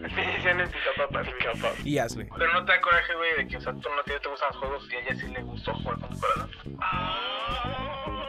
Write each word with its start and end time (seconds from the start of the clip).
Me 0.00 0.26
decían 0.32 0.60
el 0.60 0.68
pica 0.68 0.90
papas. 0.96 1.26
y 1.84 1.98
Ashley. 1.98 2.26
Pero 2.36 2.52
no 2.52 2.64
te 2.64 2.72
da 2.72 2.80
coraje, 2.80 3.14
güey, 3.14 3.36
de 3.36 3.48
que, 3.48 3.56
o 3.56 3.60
sea, 3.60 3.72
tú 3.74 3.88
no 3.94 4.02
te, 4.04 4.18
te 4.18 4.28
gustan 4.28 4.48
los 4.52 4.56
juegos 4.58 4.88
y 4.90 4.96
a 4.96 5.00
ella 5.00 5.14
sí 5.20 5.26
le 5.28 5.42
gustó 5.42 5.74
jugar 5.74 5.98
con 6.00 6.10
tu 6.10 6.20
corazón. 6.20 6.50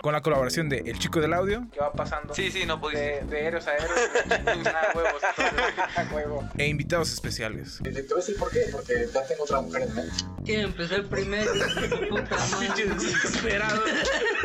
Con 0.02 0.14
la 0.14 0.22
colaboración 0.22 0.68
de 0.68 0.80
El 0.80 0.98
Chico 0.98 1.20
del 1.22 1.32
Audio 1.34 1.68
¿Qué 1.72 1.80
va 1.80 1.94
pasando? 1.94 2.34
Sí, 2.34 2.50
sí, 2.52 2.66
no 2.66 2.78
De, 2.78 2.82
pudiste. 2.82 3.26
de 3.26 3.46
héroes 3.46 3.68
a 3.68 3.76
héroes, 3.76 3.92
huevos, 4.96 5.22
huevo. 6.12 6.50
e 6.58 6.68
invitados 6.68 7.12
especiales. 7.14 7.80
Te 7.84 7.92
voy 7.92 8.06
a 8.12 8.16
decir 8.16 8.36
por 8.38 8.50
qué, 8.52 8.66
porque 8.72 9.08
ya 9.14 9.24
tengo 9.28 9.44
otra 9.44 9.62
mujer 9.62 9.84
en 9.84 9.96
mente. 9.96 10.16
¿Quién 10.44 10.62
empezó 10.62 10.96
el 10.96 11.06
primero? 11.06 11.52
Puta 12.10 12.36
madre. 12.38 12.96
Desesperado. 12.96 13.82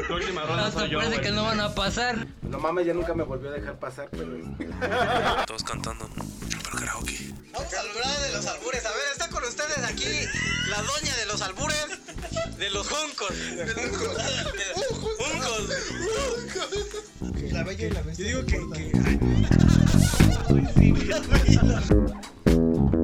La 0.09 0.15
última 0.15 0.43
ronda 0.45 0.71
soy 0.71 0.91
yo, 0.91 0.99
parece 0.99 1.21
que 1.23 1.31
no 1.31 1.45
van 1.45 1.61
a 1.61 1.75
pasar. 1.75 2.27
No 2.43 2.59
mames, 2.59 2.87
ya 2.87 2.93
nunca 2.95 3.15
me 3.15 3.25
volvió 3.25 3.49
a 3.51 3.53
dejar 3.55 3.79
pasar, 3.79 4.09
pero... 4.11 4.37
Todos 5.47 5.65
cantando. 5.65 6.09
Pero 6.17 6.79
karaoke. 6.79 7.33
Vamos 7.53 7.73
a 7.75 7.81
hablar 7.81 8.21
de 8.21 8.33
los 8.35 8.47
albures. 8.47 8.85
A 8.85 8.91
ver, 8.91 8.99
está 9.13 9.29
con 9.31 9.43
ustedes 9.45 9.79
aquí 9.85 10.05
la 10.69 10.83
doña 10.83 11.15
de 11.17 11.27
los 11.27 11.43
albures, 11.43 11.87
de 12.59 12.71
los 12.71 12.89
juncos. 12.89 13.31
De 13.55 13.67
los 13.67 13.77
juncos. 14.99 15.23
La 17.53 17.63
bella 17.63 17.87
y 17.87 17.91
la 17.91 18.03
bestia. 18.03 18.31
Yo 18.31 18.43
digo 18.43 18.71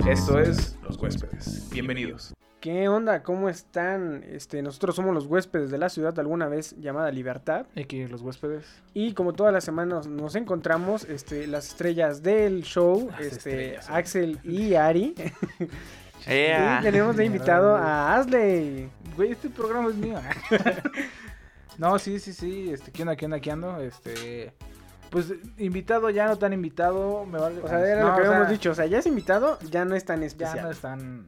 que, 0.02 0.12
Esto 0.12 0.40
es 0.40 0.76
Los 0.82 0.96
Huéspedes. 0.98 1.68
Bienvenidos. 1.70 2.34
¿Qué 2.60 2.88
onda? 2.88 3.22
¿Cómo 3.22 3.48
están? 3.48 4.24
Este, 4.24 4.62
nosotros 4.62 4.94
somos 4.96 5.14
los 5.14 5.26
huéspedes 5.26 5.70
de 5.70 5.78
la 5.78 5.88
ciudad 5.88 6.18
alguna 6.18 6.48
vez 6.48 6.76
llamada 6.78 7.10
Libertad. 7.10 7.66
Aquí 7.76 8.06
los 8.06 8.22
huéspedes. 8.22 8.64
Y 8.94 9.14
como 9.14 9.32
todas 9.32 9.52
las 9.52 9.64
semanas 9.64 10.06
nos 10.06 10.36
encontramos 10.36 11.04
este, 11.04 11.46
las 11.46 11.68
estrellas 11.68 12.22
del 12.22 12.62
show, 12.62 13.10
este, 13.20 13.26
estrellas, 13.26 13.86
sí. 13.86 13.92
Axel 13.92 14.40
y 14.44 14.74
Ari. 14.74 15.14
Ea. 16.26 16.78
Y 16.80 16.82
tenemos 16.82 17.16
de 17.16 17.24
invitado 17.24 17.76
a 17.76 18.16
Asley. 18.16 18.88
Güey, 19.16 19.32
este 19.32 19.48
programa 19.50 19.90
es 19.90 19.96
mío. 19.96 20.18
no, 21.78 21.98
sí, 21.98 22.18
sí, 22.18 22.32
sí. 22.32 22.70
Este, 22.72 22.90
¿qué 22.92 23.02
onda, 23.02 23.16
qué 23.16 23.24
onda, 23.26 23.40
qué 23.40 23.50
ando? 23.50 23.80
Este. 23.80 24.52
Pues 25.10 25.34
invitado, 25.58 26.08
ya 26.08 26.26
no 26.26 26.38
tan 26.38 26.52
invitado, 26.54 27.26
me 27.26 27.38
vale. 27.38 27.60
O 27.62 27.68
sea, 27.68 27.80
era 27.80 28.00
No, 28.02 28.08
lo 28.08 28.14
que 28.14 28.20
o 28.20 28.24
sea, 28.24 28.32
habíamos 28.32 28.50
dicho. 28.50 28.70
O 28.70 28.74
sea, 28.74 28.86
ya 28.86 28.98
es 28.98 29.06
invitado, 29.06 29.58
ya 29.70 29.84
no 29.84 29.94
es 29.94 30.04
tan 30.04 30.20
Ya 30.20 30.26
especial. 30.26 30.62
no 30.62 30.70
es 30.70 30.78
tan. 30.80 31.26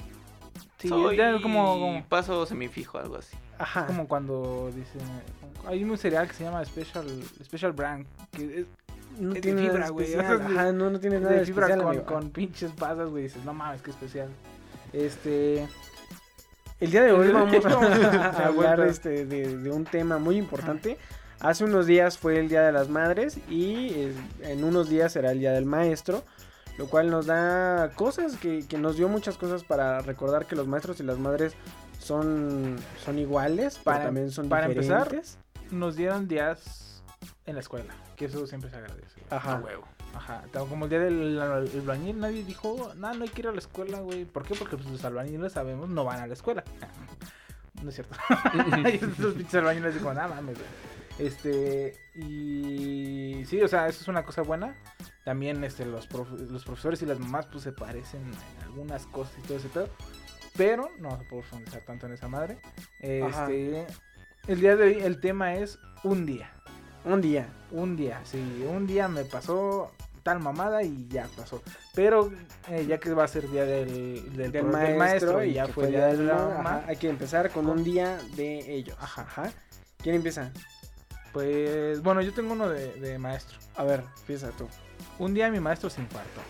Sí, 0.78 0.88
Soy 0.88 1.16
ya 1.16 1.40
como, 1.42 1.78
como, 1.78 2.04
paso 2.06 2.46
semifijo, 2.46 2.98
algo 2.98 3.16
así. 3.16 3.36
Ajá. 3.58 3.86
como 3.86 4.08
cuando 4.08 4.70
dicen. 4.74 5.02
Hay 5.66 5.84
un 5.84 5.96
cereal 5.98 6.26
que 6.28 6.34
se 6.34 6.44
llama 6.44 6.64
Special, 6.64 7.06
Special 7.42 7.72
Brand. 7.72 8.06
Que 8.32 8.60
es, 8.60 8.66
no 9.18 9.28
es 9.28 9.34
de 9.34 9.40
tiene 9.40 9.62
fibra, 9.62 9.88
güey. 9.90 10.14
O 10.14 10.20
sea, 10.20 10.68
es 10.68 10.74
no, 10.74 10.90
no 10.90 10.98
tiene 10.98 11.16
es 11.16 11.22
nada 11.22 11.34
de 11.34 11.44
fibra 11.44 11.66
especial, 11.66 11.82
con, 11.82 11.88
amigo. 11.88 12.04
con 12.06 12.30
pinches 12.30 12.72
pasas, 12.72 13.08
güey. 13.10 13.24
Dices, 13.24 13.44
no 13.44 13.52
mames, 13.54 13.82
qué 13.82 13.90
especial. 13.90 14.28
Este. 14.94 15.68
El 16.80 16.90
día 16.90 17.02
de 17.02 17.12
hoy 17.12 17.32
vamos 17.32 17.54
a 17.64 17.68
Ya, 17.68 18.28
hablar 18.46 18.80
este, 18.80 19.26
de, 19.26 19.58
de 19.58 19.70
un 19.70 19.84
tema 19.84 20.18
muy 20.18 20.36
importante. 20.36 20.98
Hace 21.40 21.64
unos 21.64 21.86
días 21.86 22.16
fue 22.16 22.38
el 22.38 22.48
Día 22.48 22.62
de 22.62 22.72
las 22.72 22.88
Madres 22.88 23.38
y 23.50 24.08
en 24.40 24.64
unos 24.64 24.88
días 24.88 25.12
será 25.12 25.32
el 25.32 25.40
Día 25.40 25.52
del 25.52 25.66
Maestro, 25.66 26.22
lo 26.78 26.86
cual 26.86 27.10
nos 27.10 27.26
da 27.26 27.90
cosas, 27.96 28.36
que, 28.36 28.66
que 28.66 28.78
nos 28.78 28.96
dio 28.96 29.08
muchas 29.08 29.36
cosas 29.36 29.62
para 29.62 30.00
recordar 30.00 30.46
que 30.46 30.56
los 30.56 30.66
maestros 30.66 31.00
y 31.00 31.02
las 31.02 31.18
madres 31.18 31.54
son, 31.98 32.76
son 33.04 33.18
iguales, 33.18 33.78
pero 33.84 33.98
también 33.98 34.30
son 34.30 34.48
para 34.48 34.66
empezar. 34.66 35.10
Nos 35.70 35.96
dieron 35.96 36.28
días 36.28 37.02
en 37.46 37.54
la 37.54 37.60
escuela. 37.60 37.94
Que 38.16 38.26
eso 38.26 38.46
siempre 38.46 38.70
se 38.70 38.76
agradece. 38.76 39.22
Ajá. 39.28 39.56
A 39.56 39.60
huevo. 39.60 39.84
Ajá. 40.14 40.44
Como 40.68 40.84
el 40.84 40.90
día 40.90 41.00
del 41.00 41.20
el 41.22 41.40
albañil, 41.40 42.20
nadie 42.20 42.44
dijo, 42.44 42.92
nada, 42.96 43.14
no 43.14 43.24
hay 43.24 43.28
que 43.30 43.40
ir 43.42 43.48
a 43.48 43.52
la 43.52 43.58
escuela, 43.58 43.98
güey. 44.00 44.24
¿Por 44.24 44.44
qué? 44.44 44.54
Porque 44.54 44.76
pues, 44.76 44.88
los 44.88 45.04
albañiles 45.04 45.52
sabemos 45.52 45.88
no 45.88 46.04
van 46.04 46.20
a 46.20 46.26
la 46.26 46.34
escuela. 46.34 46.62
No 47.82 47.90
es 47.90 47.96
cierto. 47.96 48.14
Los 49.18 49.34
pinches 49.34 49.54
albañiles 49.56 49.94
dijo, 49.94 50.14
nada 50.14 50.28
mames, 50.28 50.56
güey. 50.56 50.68
Este, 51.18 51.92
y 52.14 53.44
sí, 53.46 53.60
o 53.60 53.68
sea, 53.68 53.88
eso 53.88 54.00
es 54.00 54.08
una 54.08 54.24
cosa 54.24 54.42
buena. 54.42 54.74
También 55.24 55.62
este, 55.64 55.84
los, 55.84 56.06
prof- 56.06 56.30
los 56.50 56.64
profesores 56.64 57.02
y 57.02 57.06
las 57.06 57.18
mamás 57.18 57.46
pues 57.46 57.62
se 57.64 57.72
parecen 57.72 58.22
en 58.22 58.62
algunas 58.62 59.06
cosas 59.06 59.34
y 59.38 59.42
todo 59.46 59.58
ese 59.58 59.68
pedo. 59.68 59.88
Pero 60.56 60.88
no 60.98 61.10
vamos 61.10 61.26
a 61.26 61.28
profundizar 61.28 61.82
tanto 61.82 62.06
en 62.06 62.12
esa 62.12 62.28
madre. 62.28 62.58
Ajá. 63.22 63.50
Este, 63.50 63.86
el 64.46 64.60
día 64.60 64.76
de 64.76 64.84
hoy 64.84 65.02
el 65.02 65.20
tema 65.20 65.54
es 65.56 65.78
un 66.04 66.24
día. 66.24 66.50
Un 67.04 67.20
día. 67.20 67.48
Un 67.70 67.96
día, 67.96 68.20
sí, 68.24 68.64
un 68.66 68.86
día 68.86 69.08
me 69.08 69.24
pasó 69.24 69.92
tal 70.24 70.40
mamada 70.40 70.82
y 70.82 71.06
ya 71.08 71.28
pasó. 71.36 71.62
Pero 71.94 72.32
eh, 72.68 72.84
ya 72.88 72.98
que 72.98 73.12
va 73.14 73.22
a 73.24 73.28
ser 73.28 73.48
día 73.48 73.64
del, 73.64 74.34
del, 74.36 74.50
Del 74.50 74.62
pro- 74.66 74.76
del 74.78 74.96
maestro, 74.96 75.44
y 75.44 75.52
ya 75.52 75.68
fue 75.68 75.86
día 75.86 76.06
de 76.08 76.24
la 76.24 76.34
mamá, 76.34 76.76
ajá, 76.78 76.84
hay 76.88 76.96
que 76.96 77.08
empezar 77.08 77.50
con 77.50 77.68
un 77.68 77.84
día 77.84 78.18
de 78.34 78.74
ellos. 78.74 78.96
Ajá. 79.00 79.22
Ajá. 79.22 79.52
¿Quién 80.02 80.16
empieza? 80.16 80.50
pues 81.32 82.00
bueno, 82.02 82.20
yo 82.20 82.32
tengo 82.32 82.52
uno 82.52 82.68
de, 82.68 82.92
de 82.94 83.18
maestro. 83.18 83.58
A 83.76 83.82
ver, 83.84 84.04
empieza 84.20 84.50
tú. 84.50 84.68
Un 85.18 85.34
día 85.34 85.50
mi 85.50 85.60
maestro 85.60 85.90
se 85.90 86.00
infartó. 86.00 86.40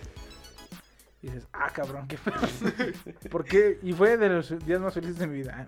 Y 1.25 1.29
dices, 1.29 1.49
ah, 1.55 1.71
cabrón, 1.73 2.07
qué 2.07 2.19
pedo. 2.19 2.37
¿Por 3.31 3.47
qué? 3.47 3.79
Y 3.83 3.95
fue 3.95 4.19
de 4.19 4.29
los 4.29 4.67
días 4.67 4.79
más 4.79 4.93
felices 4.93 5.19
de 5.19 5.27
mi 5.27 5.39
vida. 5.39 5.67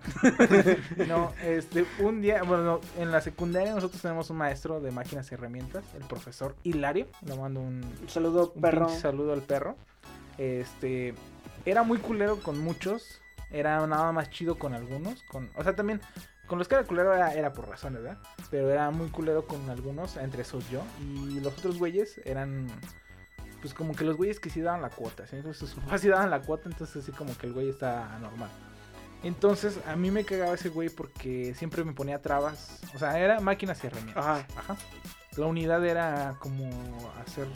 no, 1.07 1.33
este, 1.43 1.83
un 1.97 2.21
día, 2.21 2.43
bueno, 2.43 2.63
no, 2.63 2.81
en 2.95 3.11
la 3.11 3.21
secundaria 3.21 3.73
nosotros 3.73 3.99
tenemos 3.99 4.29
un 4.29 4.37
maestro 4.37 4.79
de 4.79 4.91
máquinas 4.91 5.31
y 5.31 5.33
herramientas, 5.33 5.83
el 5.95 6.03
profesor 6.03 6.55
Hilario. 6.61 7.07
Le 7.25 7.35
mando 7.35 7.59
un, 7.59 7.83
Un 7.83 8.07
saludo, 8.07 8.51
un 8.53 8.61
perro. 8.61 8.87
saludo 8.87 9.33
al 9.33 9.41
perro. 9.41 9.75
Este, 10.37 11.15
era 11.65 11.81
muy 11.81 11.97
culero 11.97 12.39
con 12.39 12.59
muchos, 12.59 13.19
era 13.49 13.87
nada 13.87 14.11
más 14.11 14.29
chido 14.29 14.59
con 14.59 14.75
algunos, 14.75 15.23
con, 15.23 15.49
o 15.55 15.63
sea, 15.63 15.75
también 15.75 16.01
con 16.45 16.59
los 16.59 16.67
que 16.67 16.75
era 16.75 16.83
culero 16.83 17.15
era, 17.15 17.33
era 17.33 17.51
por 17.51 17.67
razones, 17.67 18.03
¿verdad? 18.03 18.19
Pero 18.51 18.69
era 18.69 18.91
muy 18.91 19.09
culero 19.09 19.47
con 19.47 19.67
algunos, 19.71 20.17
entre 20.17 20.43
esos 20.43 20.69
yo, 20.69 20.83
y 21.01 21.39
los 21.39 21.57
otros 21.57 21.79
güeyes 21.79 22.21
eran 22.25 22.67
pues 23.61 23.73
como 23.73 23.95
que 23.95 24.03
los 24.03 24.17
güeyes 24.17 24.39
que 24.39 24.49
sí 24.49 24.61
daban 24.61 24.81
la 24.81 24.89
cuota, 24.89 25.25
¿sí? 25.27 25.35
Entonces 25.35 25.57
sus 25.69 25.79
papás 25.83 26.01
sí 26.01 26.07
daban 26.09 26.29
la 26.29 26.41
cuota, 26.41 26.69
entonces 26.69 27.03
así 27.03 27.11
como 27.11 27.35
que 27.37 27.47
el 27.47 27.53
güey 27.53 27.69
está 27.69 28.17
normal. 28.19 28.49
Entonces 29.23 29.79
a 29.87 29.95
mí 29.95 30.11
me 30.11 30.23
cagaba 30.23 30.53
ese 30.53 30.69
güey 30.69 30.89
porque 30.89 31.53
siempre 31.55 31.83
me 31.83 31.93
ponía 31.93 32.21
trabas, 32.21 32.79
o 32.93 32.99
sea, 32.99 33.19
era 33.19 33.39
máquinas 33.39 33.83
y 33.83 33.87
herramientas. 33.87 34.25
Ajá. 34.25 34.45
Ajá. 34.57 34.77
La 35.37 35.45
unidad 35.45 35.83
era 35.85 36.35
como 36.39 36.69
hacer. 37.25 37.47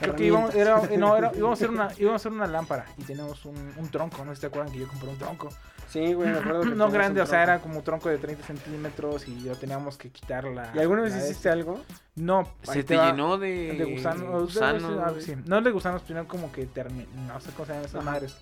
Creo 0.00 0.14
que 0.14 0.24
íbamos, 0.26 0.54
era, 0.54 0.80
no, 0.98 1.16
era- 1.16 1.32
íbamos, 1.36 1.50
a 1.50 1.64
hacer 1.64 1.70
una, 1.70 1.88
íbamos 1.96 2.12
a 2.12 2.16
hacer 2.22 2.32
una 2.32 2.46
lámpara 2.46 2.86
y 2.98 3.02
teníamos 3.02 3.44
un, 3.44 3.72
un 3.76 3.88
tronco, 3.90 4.24
¿no? 4.24 4.34
¿Se 4.34 4.42
te 4.42 4.46
acuerdan 4.48 4.72
que 4.72 4.80
yo 4.80 4.88
compré 4.88 5.08
un 5.08 5.18
tronco? 5.18 5.48
Sí, 5.88 6.12
güey, 6.14 6.30
me 6.30 6.38
acuerdo 6.38 6.62
que 6.62 6.68
No 6.70 6.90
grande, 6.90 7.20
un 7.20 7.26
o 7.26 7.30
sea, 7.30 7.42
era 7.42 7.60
como 7.60 7.82
tronco 7.82 8.08
de 8.08 8.18
30 8.18 8.44
centímetros 8.44 9.26
y 9.28 9.40
lo 9.40 9.54
teníamos 9.56 9.96
que 9.96 10.10
quitar 10.10 10.44
la. 10.44 10.72
¿Y 10.74 10.78
alguna 10.78 11.02
vez 11.02 11.12
la 11.12 11.18
de 11.22 11.24
hiciste 11.30 11.48
algo? 11.48 11.80
No, 12.16 12.48
Se 12.62 12.82
te 12.82 12.96
va. 12.96 13.10
llenó 13.10 13.38
de, 13.38 13.72
De 13.74 13.84
gusanos. 13.84 14.42
gusanos. 14.44 15.22
sí, 15.24 15.34
sí. 15.34 15.42
No 15.46 15.60
de 15.62 15.70
gusanos, 15.70 16.02
sino 16.06 16.26
como 16.26 16.50
que 16.52 16.68
termi- 16.68 17.06
No 17.26 17.38
sé 17.40 17.50
cómo 17.52 17.66
se 17.66 17.72
llaman 17.72 17.84
esas 17.86 18.00
Ajá. 18.02 18.10
madres. 18.10 18.36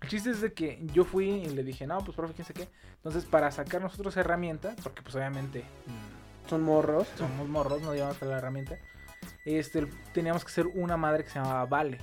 El 0.00 0.08
chiste 0.08 0.30
es 0.30 0.40
de 0.40 0.52
que 0.52 0.80
yo 0.92 1.04
fui 1.04 1.28
y 1.30 1.46
le 1.50 1.62
dije, 1.62 1.86
no, 1.86 1.98
pues 2.04 2.16
profe, 2.16 2.34
quién 2.34 2.44
sé 2.46 2.52
qué. 2.54 2.68
Entonces, 2.96 3.24
para 3.24 3.50
sacar 3.52 3.80
nosotros 3.80 4.16
herramienta, 4.16 4.74
porque 4.82 5.00
pues 5.02 5.14
obviamente 5.14 5.60
mm, 5.86 6.48
Son 6.50 6.60
morros. 6.62 7.06
somos 7.16 7.48
morros, 7.48 7.82
no 7.82 7.94
llevamos 7.94 8.20
la 8.22 8.38
herramienta. 8.38 8.76
Este, 9.44 9.86
teníamos 10.12 10.44
que 10.44 10.50
hacer 10.50 10.66
una 10.66 10.96
madre 10.96 11.22
que 11.22 11.30
se 11.30 11.38
llamaba 11.38 11.64
Vale. 11.66 11.98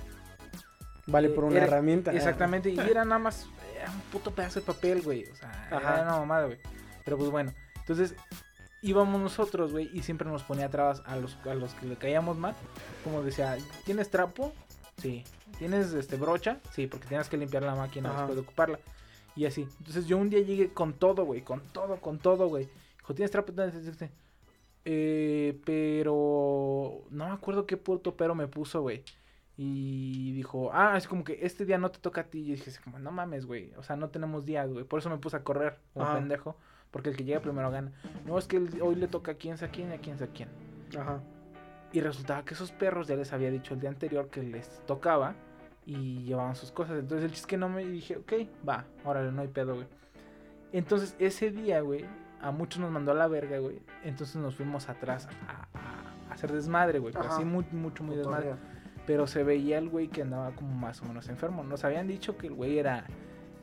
Vale 1.06 1.28
Eh, 1.28 1.30
por 1.30 1.44
una 1.44 1.56
era- 1.58 1.66
herramienta. 1.66 2.10
Exactamente, 2.12 2.70
y 2.70 2.78
era 2.78 3.04
nada 3.04 3.18
más, 3.18 3.46
era 3.80 3.90
un 3.90 4.00
puto 4.12 4.30
pedazo 4.32 4.60
de 4.60 4.66
papel, 4.66 5.02
güey. 5.02 5.24
O 5.28 5.36
sea, 5.36 5.50
Ajá. 5.70 5.94
era 5.94 6.02
una 6.02 6.18
mamada, 6.18 6.46
güey. 6.46 6.58
Pero 7.04 7.18
pues 7.18 7.30
bueno, 7.30 7.52
entonces 7.78 8.14
íbamos 8.82 9.20
nosotros, 9.20 9.72
güey, 9.72 9.90
y 9.92 10.02
siempre 10.02 10.28
nos 10.28 10.42
ponía 10.42 10.68
trabas 10.68 11.02
a 11.06 11.16
los, 11.16 11.36
a 11.44 11.54
los 11.54 11.74
que 11.74 11.86
le 11.86 11.96
caíamos 11.96 12.36
mal. 12.36 12.54
Como 13.04 13.22
decía, 13.22 13.56
¿tienes 13.84 14.10
trapo? 14.10 14.52
Sí. 14.98 15.24
¿Tienes 15.58 15.92
este 15.92 16.16
brocha? 16.16 16.58
Sí, 16.72 16.86
porque 16.86 17.06
tenías 17.06 17.28
que 17.28 17.36
limpiar 17.36 17.62
la 17.62 17.74
máquina 17.74 18.10
Ajá. 18.10 18.18
después 18.18 18.36
de 18.36 18.42
ocuparla. 18.42 18.78
Y 19.36 19.46
así. 19.46 19.66
Entonces 19.78 20.06
yo 20.06 20.18
un 20.18 20.30
día 20.30 20.40
llegué 20.40 20.72
con 20.72 20.94
todo, 20.94 21.24
güey, 21.24 21.42
con 21.42 21.60
todo, 21.72 21.96
con 22.00 22.18
todo, 22.18 22.48
güey. 22.48 22.68
Dijo, 22.98 23.14
¿tienes 23.14 23.30
trapo? 23.30 23.52
Eh, 24.84 25.60
pero 25.64 27.02
no 27.10 27.26
me 27.26 27.32
acuerdo 27.32 27.66
qué 27.66 27.76
puto 27.76 28.16
pero 28.16 28.34
me 28.34 28.46
puso, 28.48 28.80
güey. 28.80 29.04
Y 29.62 30.32
dijo, 30.32 30.70
ah, 30.72 30.96
es 30.96 31.06
como 31.06 31.22
que 31.22 31.40
este 31.42 31.66
día 31.66 31.76
no 31.76 31.90
te 31.90 31.98
toca 31.98 32.22
a 32.22 32.24
ti. 32.24 32.38
Y 32.38 32.52
dije, 32.52 32.70
como, 32.82 32.98
no 32.98 33.12
mames, 33.12 33.44
güey. 33.44 33.74
O 33.76 33.82
sea, 33.82 33.94
no 33.94 34.08
tenemos 34.08 34.46
días, 34.46 34.72
güey. 34.72 34.86
Por 34.86 35.00
eso 35.00 35.10
me 35.10 35.18
puse 35.18 35.36
a 35.36 35.44
correr 35.44 35.78
como 35.92 36.06
Ajá. 36.06 36.14
pendejo. 36.14 36.56
Porque 36.90 37.10
el 37.10 37.16
que 37.18 37.24
llega 37.24 37.40
primero 37.40 37.70
gana. 37.70 37.92
No, 38.24 38.38
es 38.38 38.46
que 38.46 38.56
hoy 38.80 38.94
le 38.94 39.06
toca 39.06 39.32
a 39.32 39.34
quién 39.34 39.58
sabe 39.58 39.68
a 39.68 39.72
quién 39.72 39.90
y 39.90 39.92
a 39.92 39.98
quién 39.98 40.18
sabe 40.18 40.30
a 40.30 40.34
quién. 40.34 40.48
Ajá. 40.98 41.20
Y 41.92 42.00
resultaba 42.00 42.42
que 42.42 42.54
esos 42.54 42.72
perros 42.72 43.06
ya 43.06 43.16
les 43.16 43.34
había 43.34 43.50
dicho 43.50 43.74
el 43.74 43.80
día 43.80 43.90
anterior 43.90 44.30
que 44.30 44.42
les 44.42 44.80
tocaba 44.86 45.34
y 45.84 46.22
llevaban 46.22 46.56
sus 46.56 46.72
cosas. 46.72 46.98
Entonces 46.98 47.26
el 47.26 47.32
chiste 47.32 47.48
que 47.48 47.56
no 47.58 47.68
me 47.68 47.84
dije, 47.84 48.16
ok, 48.16 48.32
va, 48.66 48.86
órale, 49.04 49.30
no 49.30 49.42
hay 49.42 49.48
pedo, 49.48 49.74
güey. 49.74 49.86
Entonces 50.72 51.14
ese 51.18 51.50
día, 51.50 51.82
güey, 51.82 52.06
a 52.40 52.50
muchos 52.50 52.80
nos 52.80 52.90
mandó 52.90 53.12
a 53.12 53.14
la 53.14 53.28
verga, 53.28 53.58
güey. 53.58 53.82
Entonces 54.04 54.36
nos 54.36 54.54
fuimos 54.54 54.88
atrás 54.88 55.28
a, 55.46 56.32
hacer 56.32 56.50
desmadre, 56.50 56.98
güey. 56.98 57.12
pero. 57.12 57.28
Así 57.28 57.44
muy, 57.44 57.66
mucho, 57.72 58.02
muy 58.02 58.16
desmadre. 58.16 58.54
Pero 59.06 59.26
se 59.26 59.42
veía 59.42 59.78
el 59.78 59.88
güey 59.88 60.08
que 60.08 60.22
andaba 60.22 60.52
como 60.52 60.74
más 60.74 61.00
o 61.02 61.06
menos 61.06 61.28
enfermo. 61.28 61.64
Nos 61.64 61.84
habían 61.84 62.06
dicho 62.06 62.36
que 62.36 62.46
el 62.48 62.54
güey 62.54 62.78
era, 62.78 63.06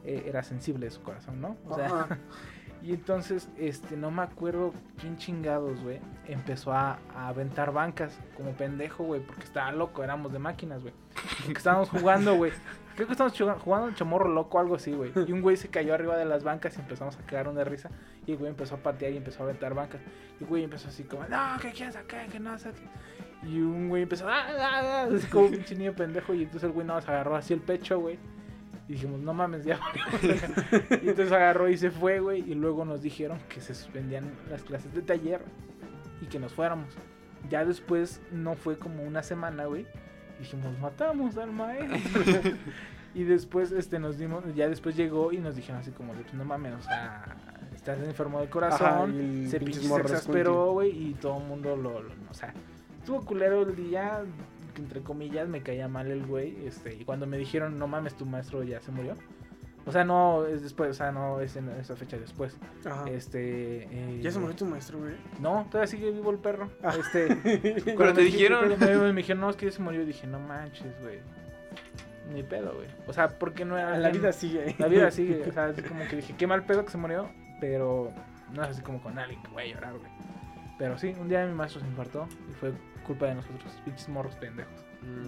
eh, 0.04 0.24
era 0.28 0.44
sensible 0.44 0.86
de 0.88 0.92
su 0.92 1.02
corazón, 1.02 1.40
¿no? 1.42 1.58
O 1.68 1.76
sea, 1.76 2.08
y 2.84 2.94
entonces, 2.94 3.50
este, 3.58 3.96
no 3.96 4.12
me 4.12 4.24
acuerdo 4.24 4.74
quién 5.00 5.18
chingados, 5.18 5.82
güey, 5.82 6.00
empezó 6.28 6.74
a, 6.74 7.00
a 7.16 7.28
aventar 7.28 7.72
bancas 7.72 8.20
como 8.36 8.52
pendejo, 8.52 9.04
güey, 9.04 9.22
porque 9.22 9.44
estaba 9.44 9.72
loco, 9.72 10.04
éramos 10.04 10.34
de 10.34 10.40
máquinas, 10.40 10.82
güey. 10.82 10.94
Porque 11.44 11.58
estábamos 11.58 11.90
jugando, 11.90 12.36
güey. 12.36 12.52
Creo 12.96 13.06
que 13.06 13.14
estábamos 13.14 13.62
jugando 13.62 13.88
un 13.90 13.94
chamorro 13.94 14.28
loco, 14.28 14.60
algo 14.60 14.74
así, 14.76 14.92
güey. 14.92 15.12
Y 15.28 15.32
un 15.32 15.42
güey 15.42 15.56
se 15.56 15.70
cayó 15.70 15.94
arriba 15.94 16.18
de 16.18 16.26
las 16.26 16.44
bancas 16.44 16.76
y 16.78 16.82
empezamos 16.82 17.16
a 17.16 17.20
cagar 17.28 17.54
de 17.54 17.64
risa. 17.64 17.92
Y 18.26 18.32
el 18.32 18.38
güey 18.40 18.50
empezó 18.50 18.74
a 18.74 18.78
patear 18.80 19.12
y 19.12 19.18
empezó 19.18 19.42
a 19.42 19.44
aventar 19.44 19.76
bancas. 19.76 20.02
Y 20.40 20.44
el 20.44 20.50
güey 20.50 20.64
empezó 20.64 20.88
así 20.88 21.04
como, 21.04 21.24
no, 21.26 21.60
que 21.62 21.72
quieres 21.74 21.94
sacar, 21.94 22.28
que 22.28 22.40
no 22.40 22.58
sé 22.58 22.72
qué". 22.72 22.82
Y 23.44 23.60
un 23.62 23.90
güey 23.90 24.04
empezó, 24.04 24.28
ah, 24.28 24.46
ah, 24.50 24.82
ah", 24.84 25.08
así 25.16 25.28
como 25.28 25.46
un 25.46 25.52
pinche 25.52 25.76
niño 25.76 25.94
pendejo. 25.94 26.34
Y 26.34 26.44
entonces 26.44 26.64
el 26.64 26.72
güey 26.72 26.86
nos 26.86 27.08
agarró 27.08 27.36
así 27.36 27.54
el 27.54 27.62
pecho, 27.62 28.00
güey. 28.00 28.18
Y 28.90 28.94
dijimos, 28.94 29.20
no 29.20 29.34
mames, 29.34 29.64
ya. 29.66 29.80
valió 29.80 30.04
verga". 30.22 31.00
y 31.04 31.10
entonces 31.10 31.32
agarró 31.32 31.70
y 31.70 31.78
se 31.78 31.92
fue, 31.92 32.20
güey. 32.20 32.40
Y 32.50 32.56
luego 32.56 32.84
nos 32.86 33.02
dijeron 33.02 33.40
que 33.50 33.62
se 33.62 33.76
suspendían 33.76 34.32
las 34.50 34.64
clases 34.64 34.94
de 34.94 35.02
taller 35.02 35.42
y 36.22 36.26
que 36.26 36.40
nos 36.40 36.54
fuéramos. 36.54 36.88
Ya 37.50 37.64
después 37.64 38.22
no 38.32 38.56
fue 38.56 38.78
como 38.78 39.04
una 39.04 39.24
semana, 39.24 39.66
güey. 39.66 39.86
Dijimos, 40.40 40.78
matamos 40.80 41.38
al 41.38 41.52
maestro. 41.52 42.22
y 43.14 43.24
después 43.24 43.72
este 43.72 44.00
nos 44.00 44.18
dimos, 44.18 44.44
ya 44.56 44.68
después 44.68 44.96
llegó 44.96 45.32
y 45.32 45.38
nos 45.38 45.56
dijeron 45.56 45.82
así 45.82 45.92
como, 45.92 46.14
"Pues, 46.14 46.34
no 46.34 46.44
mames, 46.46 46.74
o 46.76 46.82
sea, 46.82 47.36
estás 47.74 48.00
enfermo 48.00 48.40
del 48.40 48.50
corazón. 48.50 49.12
Ajá, 49.44 49.50
se 49.50 49.60
pinche 49.60 49.80
se 49.82 49.96
exasperó, 50.02 50.74
güey, 50.74 50.90
y 50.92 51.14
todo 51.16 51.38
el 51.40 51.46
mundo 51.46 51.76
lo, 51.76 52.02
lo- 52.04 52.14
o 52.30 52.34
sea, 52.34 52.54
estuvo 53.08 53.24
culero 53.24 53.62
el 53.62 53.74
día, 53.74 54.22
entre 54.76 55.00
comillas, 55.02 55.48
me 55.48 55.62
caía 55.64 55.88
mal 55.88 56.12
el 56.12 56.26
güey, 56.26 56.58
este, 56.68 56.94
y 56.94 57.06
cuando 57.06 57.26
me 57.26 57.38
dijeron, 57.38 57.80
no 57.80 57.88
mames, 57.88 58.16
tu 58.16 58.26
maestro 58.26 58.64
ya 58.64 58.82
se 58.82 58.92
murió. 58.92 59.16
O 59.86 59.94
sea, 59.94 60.04
no 60.04 60.46
es 60.46 60.62
después, 60.62 60.90
o 60.92 60.94
sea, 60.94 61.14
no 61.14 61.40
es 61.40 61.56
en 61.56 61.70
esa 61.70 61.96
fecha 61.96 62.18
después. 62.18 62.58
Ajá. 62.86 63.10
Este. 63.10 63.84
eh, 63.90 64.20
¿Ya 64.22 64.30
se 64.32 64.40
murió 64.40 64.58
tu 64.58 64.66
maestro, 64.66 65.00
güey? 65.00 65.14
No, 65.40 65.66
todavía 65.72 65.88
sigue 65.88 66.12
vivo 66.12 66.32
el 66.32 66.40
perro. 66.40 66.70
Ah. 66.84 66.94
Este. 67.00 67.34
Pero 67.86 67.96
cuando 67.96 68.16
te 68.16 68.24
me 68.24 68.28
dijeron- 68.28 68.78
Me, 68.78 68.98
me 69.14 69.22
dijeron, 69.22 69.40
no, 69.40 69.50
es 69.50 69.56
que 69.56 69.68
ya 69.68 69.72
se 69.72 69.82
murió. 69.82 70.02
Y 70.02 70.06
dije, 70.08 70.28
no 70.28 70.42
manches, 70.42 70.92
güey. 71.02 71.20
Ni 72.34 72.44
pedo, 72.44 72.74
güey. 72.76 72.88
O 73.08 73.14
sea, 73.14 73.40
porque 73.40 73.64
no 73.64 73.78
era. 73.78 73.92
La 73.98 74.08
alguien- 74.08 74.24
vida 74.24 74.34
sigue. 74.34 74.76
La 74.78 74.88
vida 74.90 75.10
sigue. 75.12 75.46
O 75.50 75.54
sea, 75.54 75.70
es 75.70 75.82
como 75.84 76.06
que 76.10 76.18
dije, 76.18 76.36
qué 76.38 76.46
mal 76.48 76.66
pedo 76.66 76.84
que 76.84 76.92
se 76.92 76.98
murió. 76.98 77.30
Pero 77.62 78.12
no 78.54 78.64
es 78.64 78.72
así 78.72 78.82
como 78.82 79.02
con 79.02 79.18
alguien 79.18 79.42
que 79.42 79.48
voy 79.52 79.64
a 79.64 79.74
llorar, 79.74 79.94
güey. 79.98 80.12
Pero 80.78 80.98
sí, 80.98 81.14
un 81.20 81.28
día 81.28 81.46
mi 81.46 81.54
maestro 81.54 81.82
se 81.82 81.88
infartó 81.88 82.28
y 82.50 82.54
fue 82.54 82.72
culpa 83.06 83.26
de 83.28 83.36
nosotros, 83.36 83.72
pinches 83.86 84.10
morros 84.10 84.36
pendejos. 84.36 84.74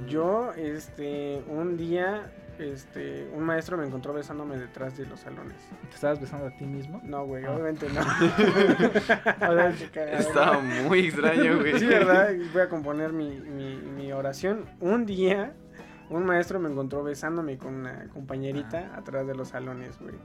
Yo, 0.08 0.52
este, 0.58 1.42
un 1.48 1.78
día, 1.78 2.32
este, 2.58 3.30
un 3.34 3.44
maestro 3.46 3.78
me 3.78 3.86
encontró 3.86 4.14
besándome 4.14 4.58
detrás 4.58 4.98
de 4.98 5.06
los 5.06 5.22
salones. 5.22 5.56
¿Te 5.90 5.96
estabas 5.96 6.20
besando 6.20 6.48
a 6.48 6.58
ti 6.58 6.66
mismo? 6.66 7.00
No, 7.06 7.26
güey, 7.26 7.46
Ah. 7.46 7.52
obviamente 7.52 7.88
no. 7.90 8.02
O 9.50 9.56
sea. 9.56 10.18
Estaba 10.20 10.60
muy 10.60 11.06
extraño, 11.08 11.60
güey. 11.60 11.80
Sí, 11.80 11.86
¿verdad? 11.86 12.32
Voy 12.52 12.62
a 12.62 12.70
componer 12.70 13.14
mi, 13.14 13.40
mi, 13.40 13.78
mi 13.78 14.12
oración. 14.12 14.66
Un 14.82 15.06
día, 15.06 15.54
un 16.10 16.26
maestro 16.26 16.60
me 16.60 16.70
encontró 16.70 17.04
besándome 17.04 17.58
con 17.58 17.74
una 17.76 18.10
compañerita 18.10 18.92
atrás 18.96 19.26
de 19.28 19.36
los 19.36 19.50
salones, 19.50 19.98
güey. 20.00 20.16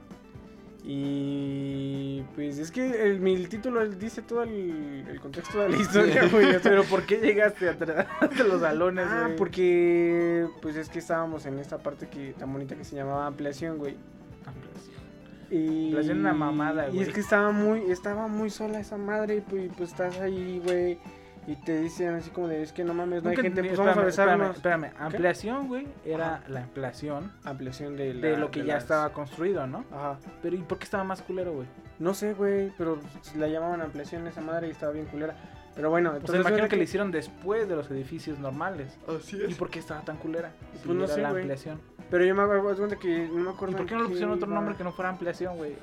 Y 0.87 2.21
pues 2.35 2.59
es 2.59 2.69
que 2.69 3.09
el, 3.11 3.49
título 3.49 3.87
dice 3.89 4.21
todo 4.21 4.43
el, 4.43 5.03
el 5.09 5.19
contexto 5.19 5.59
de 5.59 5.69
la 5.69 5.77
historia, 5.77 6.27
güey. 6.31 6.59
Pero 6.61 6.83
¿por 6.83 7.03
qué 7.07 7.17
llegaste 7.17 7.67
atrás 7.69 8.05
de 8.37 8.43
los 8.43 8.61
salones, 8.61 9.07
Ah, 9.09 9.23
güey? 9.25 9.35
porque 9.35 10.47
pues 10.61 10.75
es 10.75 10.89
que 10.89 10.99
estábamos 10.99 11.47
en 11.47 11.57
esta 11.57 11.79
parte 11.79 12.07
que 12.07 12.33
tan 12.37 12.53
bonita 12.53 12.75
que 12.75 12.83
se 12.83 12.95
llamaba 12.95 13.25
ampliación, 13.25 13.77
güey. 13.79 13.95
Y 15.49 15.85
Ampliación 15.87 16.19
una 16.19 16.33
mamada, 16.33 16.87
Y 16.89 16.93
güey. 16.97 17.07
es 17.07 17.13
que 17.13 17.19
estaba 17.19 17.51
muy 17.51 17.91
estaba 17.91 18.27
muy 18.27 18.49
sola 18.51 18.79
esa 18.79 18.97
madre 18.97 19.37
y 19.37 19.41
pues, 19.41 19.71
pues 19.77 19.89
estás 19.89 20.19
ahí, 20.19 20.61
güey, 20.63 20.99
y 21.47 21.55
te 21.57 21.79
dicen 21.79 22.15
así 22.15 22.29
como 22.31 22.47
de, 22.47 22.61
es 22.63 22.71
que 22.73 22.83
no 22.83 22.93
mames, 22.93 23.23
no 23.23 23.29
hay 23.29 23.35
gente, 23.35 23.63
pues 23.63 23.77
vamos 23.77 23.97
a 23.97 24.07
espérame, 24.07 24.31
besarnos. 24.39 24.55
Espérame, 24.55 24.83
espérame. 24.85 25.05
Ampliación, 25.05 25.67
güey, 25.67 25.87
era 26.03 26.43
la 26.47 26.61
ampliación 26.63 27.31
Ampliación 27.43 27.95
de, 27.97 28.13
lo 28.37 28.49
que 28.51 28.61
de 28.61 28.67
ya 28.67 28.73
las- 28.75 28.83
estaba 28.83 29.09
construido, 29.13 29.67
¿no? 29.67 29.85
Ajá. 29.91 30.17
Pero 30.41 30.55
¿y 30.55 30.59
por 30.59 30.77
qué 30.79 30.85
estaba 30.85 31.03
más 31.03 31.21
culero, 31.21 31.53
güey? 31.53 31.67
No 31.99 32.13
sé, 32.13 32.33
güey, 32.33 32.71
pero 32.77 32.99
la 33.37 33.47
llamaban 33.47 33.81
ampliación 33.81 34.25
esa 34.27 34.41
madre 34.41 34.67
y 34.67 34.71
estaba 34.71 34.91
bien 34.91 35.05
culera. 35.05 35.35
Pero 35.75 35.89
bueno, 35.89 36.11
entonces 36.15 36.39
imagino 36.39 36.59
era 36.59 36.67
que 36.69 36.77
le 36.77 36.83
hicieron 36.85 37.11
después 37.11 37.67
de 37.67 37.75
los 37.75 37.91
edificios 37.91 38.39
normales. 38.39 38.97
Así 39.07 39.37
¿Y 39.47 39.53
por 39.55 39.69
qué 39.69 39.79
estaba 39.79 40.01
tan 40.01 40.15
culera? 40.17 40.51
Si 40.73 40.85
Pues 40.85 40.97
no 40.97 41.03
era 41.03 41.13
sé, 41.13 41.21
la 41.21 41.29
ampliación. 41.29 41.81
Pero 42.09 42.23
yo 42.23 42.33
me 42.33 42.43
acuerdo 42.43 42.87
que 42.97 43.27
no 43.27 43.33
me 43.33 43.49
¿Y 43.49 43.53
acuerdo. 43.53 43.77
por 43.77 43.85
qué 43.85 43.95
no 43.95 44.03
le 44.03 44.07
pusieron 44.09 44.33
otro 44.35 44.47
iba. 44.47 44.55
nombre 44.55 44.75
que 44.75 44.83
no 44.85 44.93
fuera 44.93 45.09
ampliación, 45.09 45.57
güey? 45.57 45.75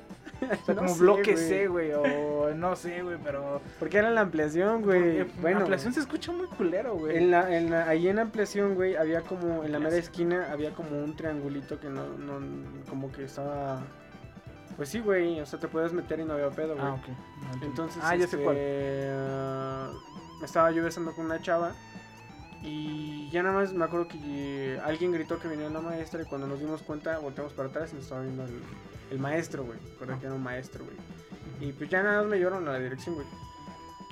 O 0.61 0.65
sea, 0.65 0.75
No 0.75 0.81
como 0.81 0.93
sé, 0.93 0.99
bloque. 0.99 1.37
C, 1.37 1.67
güey, 1.67 1.91
o 1.93 2.53
no 2.55 2.75
sé, 2.75 3.01
güey, 3.03 3.17
pero... 3.23 3.61
Porque 3.79 3.97
era 3.97 4.09
la 4.11 4.21
ampliación, 4.21 4.81
güey. 4.81 5.23
Bueno, 5.41 5.59
ampliación 5.59 5.93
se 5.93 5.99
escucha 6.01 6.31
muy 6.31 6.47
culero, 6.47 6.95
güey. 6.95 7.17
En 7.17 7.31
la, 7.31 7.55
en 7.55 7.69
la- 7.71 7.87
ahí 7.87 8.07
en 8.07 8.19
ampliación, 8.19 8.75
güey, 8.75 8.95
había 8.95 9.21
como, 9.21 9.63
en 9.63 9.71
la 9.71 9.79
mera 9.79 9.95
esquina, 9.97 10.49
había 10.51 10.71
como 10.71 11.01
un 11.03 11.15
triangulito 11.15 11.79
que 11.79 11.89
no, 11.89 12.05
no, 12.17 12.39
como 12.89 13.11
que 13.11 13.23
estaba, 13.25 13.81
pues 14.77 14.89
sí, 14.89 14.99
güey, 14.99 15.39
o 15.39 15.45
sea, 15.45 15.59
te 15.59 15.67
puedes 15.67 15.93
meter 15.93 16.19
y 16.19 16.25
no 16.25 16.33
había 16.33 16.49
pedo, 16.49 16.75
güey. 16.75 16.85
Ah, 16.85 16.93
ok. 16.93 17.07
No. 17.59 17.65
Entonces, 17.65 18.01
ah, 18.03 18.15
ya 18.15 18.27
sé 18.27 18.35
este, 18.35 18.43
cuál. 18.43 18.57
ah, 18.59 19.91
estaba 20.43 20.71
yo 20.71 20.83
besando 20.83 21.13
con 21.13 21.25
una 21.25 21.41
chava 21.41 21.71
y 22.63 23.29
ya 23.29 23.43
nada 23.43 23.55
más 23.55 23.73
me 23.73 23.83
acuerdo 23.83 24.07
que 24.07 24.17
eh, 24.23 24.79
alguien 24.83 25.11
gritó 25.11 25.37
que 25.37 25.47
venía 25.47 25.69
la 25.69 25.81
maestra 25.81 26.21
y 26.21 26.25
cuando 26.25 26.47
nos 26.47 26.59
dimos 26.59 26.81
cuenta 26.81 27.19
volteamos 27.19 27.53
para 27.53 27.69
atrás 27.69 27.91
y 27.91 27.95
nos 27.95 28.05
estaba 28.05 28.21
viendo 28.21 28.45
el, 28.45 28.61
el 29.11 29.19
maestro, 29.19 29.63
güey. 29.65 29.77
Recuerda 29.91 30.19
que 30.19 30.25
era 30.25 30.35
un 30.35 30.43
maestro, 30.43 30.85
güey. 30.85 30.97
Y 31.59 31.71
pues 31.73 31.89
ya 31.89 32.01
nada 32.03 32.21
más 32.21 32.27
me 32.29 32.37
llevaron 32.37 32.67
a 32.67 32.71
la 32.71 32.79
dirección, 32.79 33.15
güey. 33.15 33.27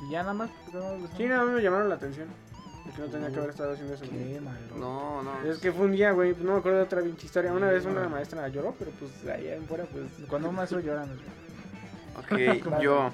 Y 0.02 0.12
ya 0.12 0.22
nada 0.22 0.34
más. 0.34 0.50
Sí, 1.18 1.26
nada 1.26 1.44
más 1.44 1.54
me 1.56 1.62
llamaron 1.62 1.90
la 1.90 1.96
atención. 1.96 2.28
De 2.86 2.92
que 2.92 3.02
no 3.02 3.08
tenía 3.08 3.30
que 3.30 3.38
haber 3.38 3.50
estado 3.52 3.74
haciendo 3.74 3.94
eso. 3.94 4.06
Qué 4.06 4.42
malo. 4.42 4.76
No, 4.78 5.24
no. 5.24 5.42
Es 5.44 5.60
que 5.60 5.72
fue 5.72 5.86
un 5.86 5.92
día, 5.92 6.12
güey, 6.12 6.34
pues 6.34 6.44
no 6.44 6.54
me 6.54 6.60
acuerdo 6.60 6.80
de 6.80 6.84
otra 6.84 7.02
pinche 7.02 7.26
historia. 7.26 7.54
Una 7.54 7.70
vez 7.70 7.86
una 7.86 8.10
maestra 8.10 8.48
lloró, 8.48 8.76
pero 8.78 8.92
pues 8.92 9.12
allá 9.24 9.56
en 9.56 9.66
fuera, 9.66 9.86
pues. 9.86 10.06
Cuando 10.28 10.50
un 10.50 10.56
maestro 10.56 10.80
llora, 10.80 11.06
no 11.06 11.14
Ok, 12.20 12.80
yo. 12.82 13.12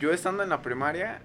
Yo 0.00 0.12
estando 0.12 0.42
en 0.42 0.48
la 0.48 0.62
primaria, 0.62 1.20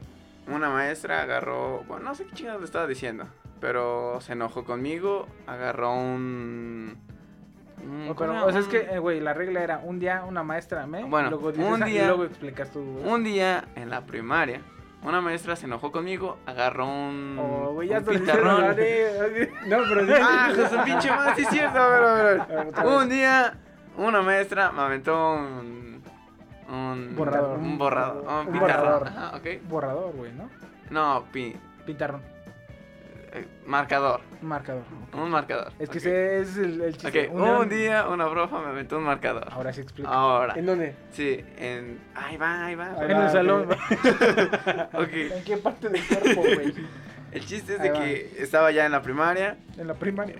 una 0.48 0.70
maestra 0.70 1.22
agarró. 1.22 1.84
Bueno, 1.88 2.06
no 2.06 2.16
sé 2.16 2.26
qué 2.26 2.34
chingados 2.34 2.62
le 2.62 2.66
estaba 2.66 2.88
diciendo. 2.88 3.28
Pero 3.60 4.20
se 4.22 4.34
enojó 4.34 4.64
conmigo. 4.66 5.28
Agarró 5.48 5.94
un. 5.94 6.98
un- 7.84 8.08
No, 8.08 8.16
¿cómo 8.16 8.32
pero, 8.34 8.46
o 8.46 8.52
sea, 8.52 8.60
es 8.62 8.68
que, 8.68 8.78
eh, 8.96 9.00
güey, 9.00 9.20
la 9.20 9.34
regla 9.34 9.64
era 9.64 9.80
un 9.84 10.00
día 10.00 10.24
una 10.28 10.44
maestra 10.44 10.86
me, 10.88 11.04
Bueno, 11.04 11.28
y 11.28 11.32
luego 11.32 11.52
dices, 11.52 11.72
un 11.72 11.84
ah, 11.84 11.90
y 11.90 11.92
día- 11.94 12.08
luego 12.08 12.24
explicas 12.26 12.72
tú. 12.72 12.82
güey. 12.84 13.14
Un 13.14 13.24
día 13.24 13.66
en 13.76 13.90
la 13.90 14.02
primaria, 14.06 14.62
una 15.04 15.22
maestra 15.22 15.56
se 15.56 15.66
enojó 15.68 15.92
conmigo, 15.92 16.38
agarró 16.46 16.86
un, 16.88 17.38
Oh, 17.40 17.74
güey, 17.74 17.90
ya 17.90 18.00
un 18.00 18.06
No, 18.06 19.78
pero 19.90 20.06
sí. 20.06 20.14
Ah, 20.22 20.50
hijo 20.52 20.62
de 20.62 20.70
su 20.70 20.84
pinche 20.84 21.10
sí 21.36 21.42
es 21.44 21.50
cierto, 21.50 21.80
vez. 21.90 22.86
Un 22.86 23.10
día, 23.10 23.54
una 23.98 24.22
maestra 24.22 24.72
me 24.72 24.82
aventó 24.82 25.34
un... 25.36 25.85
Un 26.70 27.16
Borrador. 27.16 27.58
Un 27.60 27.78
borrador. 27.78 28.24
Un, 28.28 28.54
Un 28.54 28.60
borrador. 28.60 29.08
Ajá, 29.08 29.38
ok. 29.38 29.48
Borrador, 29.68 30.14
güey, 30.14 30.32
¿no? 30.34 30.50
No, 30.90 31.26
pi- 31.32 31.56
Pintarrón, 31.86 32.22
eh, 33.34 33.46
marcador. 33.68 34.22
marcador. 34.42 34.82
ok. 35.14 35.20
Un 35.20 35.30
marcador. 35.30 35.72
Es 35.78 35.90
que 35.90 35.98
ok. 36.00 36.06
ese 36.06 36.40
es 36.42 36.58
el, 36.58 36.82
el 36.82 36.98
chiste. 36.98 37.30
Ok, 37.30 37.36
un 37.36 37.70
día 37.70 38.08
una 38.08 38.30
profa 38.30 38.60
me 38.60 38.68
aventó 38.70 38.98
un 38.98 39.04
marcador. 39.04 39.48
Ahora 39.52 39.72
sí 39.74 39.82
explica. 39.82 40.10
Ahora. 40.10 40.54
¿En 40.56 40.66
dónde? 40.66 40.96
Sí, 41.12 41.44
en... 41.58 42.00
Ahí 42.16 42.38
va, 42.38 42.66
ahí 42.66 42.76
va. 42.76 42.86
Ahí 43.00 43.12
en 43.12 43.18
va, 43.18 43.26
el 43.26 43.32
salón. 43.32 43.68
¿En 44.94 45.44
qué 45.44 45.58
parte 45.58 45.90
del 45.90 46.02
cuerpo, 46.08 46.42
güey? 46.42 46.74
El 47.32 47.46
chiste 47.46 47.74
es 47.74 47.80
Ahí 47.82 47.90
de 47.90 47.94
va. 47.94 48.00
que 48.00 48.32
estaba 48.40 48.72
ya 48.72 48.86
en 48.86 48.92
la 48.94 49.02
primaria. 49.02 49.58
En 49.78 49.88
la 49.88 49.94
primaria. 49.96 50.36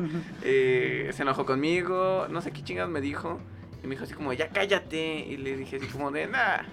eh, 0.44 1.10
se 1.12 1.22
enojó 1.22 1.44
conmigo, 1.44 2.26
no 2.30 2.40
sé 2.40 2.52
qué 2.52 2.62
chingados 2.62 2.90
me 2.90 3.00
dijo. 3.00 3.40
Y 3.86 3.88
me 3.88 3.94
dijo 3.94 4.02
así 4.02 4.14
como, 4.14 4.32
ya 4.32 4.48
cállate. 4.48 4.98
Y 5.28 5.36
le 5.36 5.56
dije 5.56 5.76
así 5.76 5.86
como 5.86 6.10
de, 6.10 6.26
nada. 6.26 6.66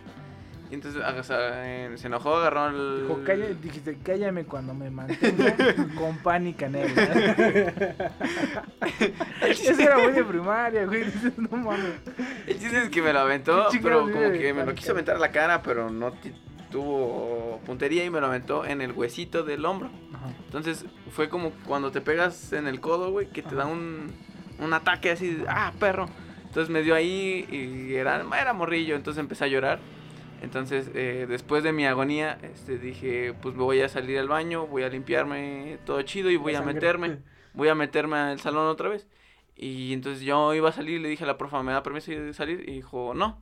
Y 0.71 0.73
entonces 0.73 1.03
o 1.03 1.23
sea, 1.23 1.37
eh, 1.67 1.95
se 1.97 2.07
enojó, 2.07 2.37
agarró 2.37 2.69
el... 2.69 3.03
Dijo, 3.03 3.23
"Calla", 3.23 3.45
dijiste, 3.61 3.99
cállame 4.03 4.45
cuando 4.45 4.73
me 4.73 4.89
mantenga 4.89 5.55
con 5.95 6.17
pan 6.17 6.47
y 6.47 6.53
canela. 6.55 6.91
Eso 9.47 9.79
era 9.79 9.99
muy 9.99 10.13
de 10.13 10.23
primaria, 10.23 10.85
güey. 10.87 11.03
Dices, 11.03 11.37
no 11.37 11.55
mames. 11.55 11.93
El 12.47 12.57
chiste 12.57 12.81
es 12.81 12.89
que 12.89 13.03
me 13.03 13.13
lo 13.13 13.19
aventó, 13.19 13.67
pero 13.83 14.01
como 14.01 14.31
que 14.31 14.51
me 14.51 14.65
lo 14.65 14.73
quiso 14.73 14.93
aventar 14.93 15.17
a 15.17 15.19
la 15.19 15.31
cara, 15.31 15.61
pero 15.61 15.91
no 15.91 16.11
tuvo 16.71 17.61
puntería 17.67 18.03
y 18.03 18.09
me 18.09 18.19
lo 18.19 18.25
aventó 18.25 18.65
en 18.65 18.81
el 18.81 18.93
huesito 18.93 19.43
del 19.43 19.63
hombro. 19.65 19.91
Ajá. 20.15 20.29
Entonces 20.45 20.85
fue 21.11 21.29
como 21.29 21.51
cuando 21.67 21.91
te 21.91 22.01
pegas 22.01 22.51
en 22.53 22.65
el 22.65 22.79
codo, 22.79 23.11
güey, 23.11 23.29
que 23.29 23.43
te 23.43 23.53
da 23.53 23.67
un, 23.67 24.11
un 24.57 24.73
ataque 24.73 25.11
así, 25.11 25.43
ah, 25.47 25.71
perro. 25.79 26.09
Entonces 26.53 26.69
me 26.69 26.83
dio 26.83 26.93
ahí 26.93 27.47
y 27.49 27.95
era, 27.95 28.23
era 28.39 28.53
morrillo, 28.53 28.95
entonces 28.95 29.19
empecé 29.19 29.45
a 29.45 29.47
llorar. 29.47 29.79
Entonces, 30.43 30.91
eh, 30.93 31.25
después 31.27 31.63
de 31.63 31.71
mi 31.71 31.87
agonía, 31.87 32.37
este, 32.43 32.77
dije, 32.77 33.33
pues 33.41 33.55
me 33.55 33.63
voy 33.63 33.81
a 33.81 33.89
salir 33.89 34.19
al 34.19 34.27
baño, 34.27 34.67
voy 34.67 34.83
a 34.83 34.89
limpiarme 34.89 35.79
todo 35.83 35.99
chido 36.03 36.29
y 36.29 36.35
voy 36.35 36.53
La 36.53 36.59
a 36.59 36.61
meterme, 36.61 37.17
voy 37.55 37.69
a 37.69 37.73
meterme 37.73 38.17
al 38.17 38.39
salón 38.39 38.67
otra 38.67 38.87
vez. 38.87 39.07
Y 39.55 39.93
entonces 39.93 40.21
yo 40.21 40.53
iba 40.53 40.69
a 40.69 40.71
salir, 40.71 41.01
le 41.01 41.09
dije 41.09 41.23
a 41.23 41.27
la 41.27 41.39
profa, 41.39 41.63
¿me 41.63 41.71
da 41.71 41.81
permiso 41.81 42.11
de 42.11 42.35
salir? 42.35 42.63
Y 42.69 42.73
dijo, 42.73 43.15
no. 43.15 43.41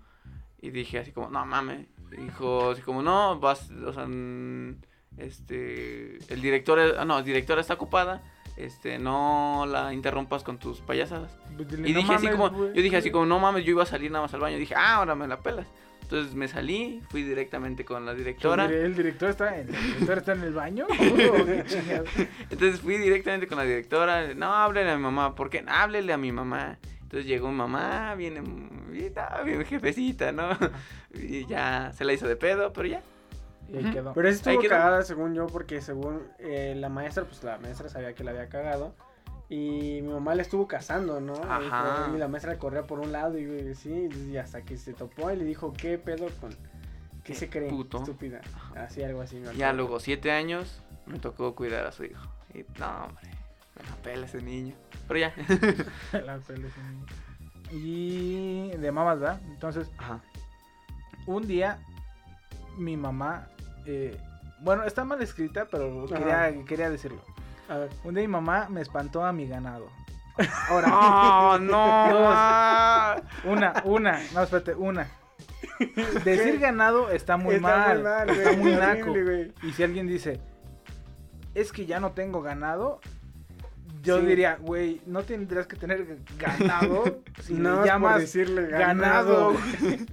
Y 0.62 0.70
dije 0.70 1.00
así 1.00 1.12
como, 1.12 1.30
no 1.30 1.46
mames. 1.46 1.88
Y 2.14 2.16
Dijo 2.16 2.72
así 2.72 2.82
como, 2.82 3.04
no, 3.04 3.38
vas, 3.42 3.72
o 3.72 3.92
sea, 3.92 4.08
este, 5.18 6.18
el 6.34 6.42
director, 6.42 6.80
ah, 6.98 7.04
no, 7.04 7.20
el 7.20 7.26
director 7.26 7.60
está 7.60 7.74
ocupada, 7.74 8.24
este, 8.66 8.98
no 9.00 9.66
la 9.68 9.94
interrumpas 9.94 10.44
con 10.44 10.58
tus 10.58 10.82
payasadas. 10.82 11.38
Pues 11.56 11.68
dile, 11.70 11.90
Y 11.90 11.94
"No 11.94 12.00
dije 12.00 12.14
así 12.14 12.28
como, 12.30 12.50
güey". 12.50 12.74
yo 12.74 12.82
dije 12.82 12.98
así 12.98 13.12
como, 13.12 13.26
no 13.26 13.40
mames, 13.40 13.64
yo 13.66 13.72
iba 13.72 13.84
a 13.84 13.86
salir 13.88 14.12
nada 14.12 14.24
más 14.26 14.34
al 14.34 14.40
baño. 14.42 14.58
Dije, 14.58 14.76
ah, 14.76 14.96
ahora 14.98 15.16
me 15.16 15.28
la 15.28 15.40
pelas. 15.40 15.68
Entonces 16.02 16.36
me 16.36 16.48
salí, 16.50 17.02
fui 17.10 17.24
directamente 17.24 17.86
con 17.86 18.06
la 18.06 18.14
directora. 18.14 18.66
El, 18.66 18.72
dire- 18.72 18.86
el 18.86 18.96
director 18.96 19.30
está 19.30 19.58
en, 19.60 19.70
el 19.70 19.82
director 19.84 20.18
está 20.18 20.32
en 20.34 20.42
el 20.44 20.54
baño. 20.54 20.86
Entonces 22.50 22.82
fui 22.82 22.98
directamente 22.98 23.48
con 23.48 23.58
la 23.58 23.64
directora. 23.64 24.34
No, 24.34 24.54
háblele 24.54 24.92
a 24.92 24.98
mi 24.98 25.04
mamá. 25.04 25.36
¿Por 25.36 25.50
qué? 25.50 25.64
Háblele 25.68 26.14
a 26.14 26.18
mi 26.18 26.32
mamá. 26.32 26.78
Entonces 27.04 27.26
llegó 27.28 27.50
mi 27.50 27.58
mamá, 27.58 28.16
viene, 28.16 28.42
bien 29.46 29.66
jefecita, 29.66 30.32
¿no? 30.32 30.50
Y 31.14 31.46
ya 31.46 31.92
se 31.94 32.06
la 32.06 32.14
hizo 32.14 32.26
de 32.28 32.38
pedo, 32.38 32.72
pero 32.72 32.88
ya. 32.88 33.02
Y 33.72 33.78
ahí 33.78 33.84
Ujú. 33.86 33.94
quedó. 33.94 34.14
Pero 34.14 34.28
eso 34.28 34.50
Ahí 34.50 34.56
estuvo 34.56 34.62
quedó. 34.62 34.70
cagada 34.72 35.02
según 35.04 35.34
yo, 35.34 35.48
porque 35.48 35.82
según 35.82 36.24
eh, 36.40 36.74
la 36.78 36.90
maestra, 36.90 37.24
pues 37.24 37.44
la 37.44 37.58
maestra 37.58 37.88
sabía 37.90 38.14
que 38.14 38.24
la 38.24 38.32
había 38.32 38.50
cagado. 38.50 38.94
Y 39.50 40.00
mi 40.02 40.10
mamá 40.14 40.36
le 40.36 40.42
estuvo 40.44 40.68
cazando, 40.68 41.20
¿no? 41.20 41.34
Y 41.36 41.68
Ajá. 41.68 42.12
Y 42.14 42.18
la 42.18 42.28
maestra 42.28 42.58
corría 42.58 42.84
por 42.84 43.00
un 43.00 43.12
lado 43.12 43.38
y 43.38 43.76
sí, 43.76 44.10
y 44.30 44.38
hasta 44.38 44.62
que 44.62 44.78
se 44.78 44.94
topó 44.94 45.32
y 45.32 45.36
le 45.38 45.44
dijo, 45.46 45.74
¿qué 45.74 45.98
pedo 45.98 46.28
con...? 46.40 46.52
¿Qué 46.52 47.34
Qué 47.34 47.36
se 47.36 47.50
cree? 47.50 47.70
puto. 47.70 48.00
Estúpida. 48.00 48.42
Así, 48.76 49.04
algo 49.04 49.22
así. 49.22 49.38
me 49.38 49.54
Ya 49.56 49.74
luego, 49.74 50.00
siete 50.00 50.32
años, 50.32 50.82
me 51.06 51.20
tocó 51.20 51.54
cuidar 51.56 51.86
a 51.86 51.92
su 51.92 52.04
hijo. 52.06 52.28
Y 52.54 52.66
no, 52.80 53.06
hombre, 53.06 53.30
me 53.78 53.90
la 53.90 53.96
pela 53.98 54.26
ese 54.26 54.42
niño. 54.42 54.74
Pero 55.08 55.20
ya. 55.20 55.34
La 56.26 56.38
pele, 56.40 56.68
sí. 56.70 57.76
Y 57.76 58.72
de 58.78 58.92
mamás, 58.92 59.20
¿verdad? 59.20 59.42
Entonces, 59.50 59.90
Ajá. 59.98 60.20
un 61.28 61.46
día 61.48 61.78
mi 62.78 62.98
mamá, 62.98 63.48
eh, 63.86 64.18
bueno, 64.60 64.84
está 64.84 65.04
mal 65.06 65.22
escrita, 65.22 65.66
pero 65.70 66.06
quería, 66.08 66.54
quería 66.68 66.90
decirlo. 66.90 67.22
A 67.70 67.78
ver. 67.78 67.90
Un 68.04 68.14
día 68.16 68.22
mi 68.24 68.28
mamá 68.28 68.68
me 68.70 68.82
espantó 68.82 69.24
a 69.26 69.32
mi 69.34 69.48
ganado. 69.48 69.88
Ahora. 70.70 70.88
¡Oh, 70.94 71.58
no! 71.62 71.92
Una, 73.52 73.74
una, 73.86 74.20
no, 74.34 74.44
espérate, 74.44 74.76
una. 74.76 75.08
Decir 76.24 76.60
ganado 76.60 77.10
está 77.10 77.38
muy 77.38 77.56
Está 77.56 77.68
mal. 77.68 77.96
muy 77.98 78.04
mal, 78.04 78.26
güey. 78.28 78.40
está 78.40 78.58
muy 78.58 78.72
naco. 78.76 79.12
horrible. 79.12 79.54
Y 79.64 79.72
si 79.74 79.84
alguien 79.84 80.08
dice, 80.08 80.40
es 81.56 81.72
que 81.72 81.86
ya 81.86 82.00
no 82.00 82.12
tengo 82.12 82.42
ganado, 82.42 83.00
yo 84.04 84.20
Sí. 84.20 84.26
diría, 84.26 84.58
güey, 84.60 85.02
no 85.06 85.24
tendrías 85.24 85.68
que 85.68 85.76
tener 85.76 86.18
ganado 86.38 87.22
si 87.42 87.54
le 87.54 87.62
más 87.62 87.78
por 87.78 87.86
llamas 87.88 88.20
decirle 88.20 88.68
ganado. 88.68 89.54
ganado. 89.54 90.06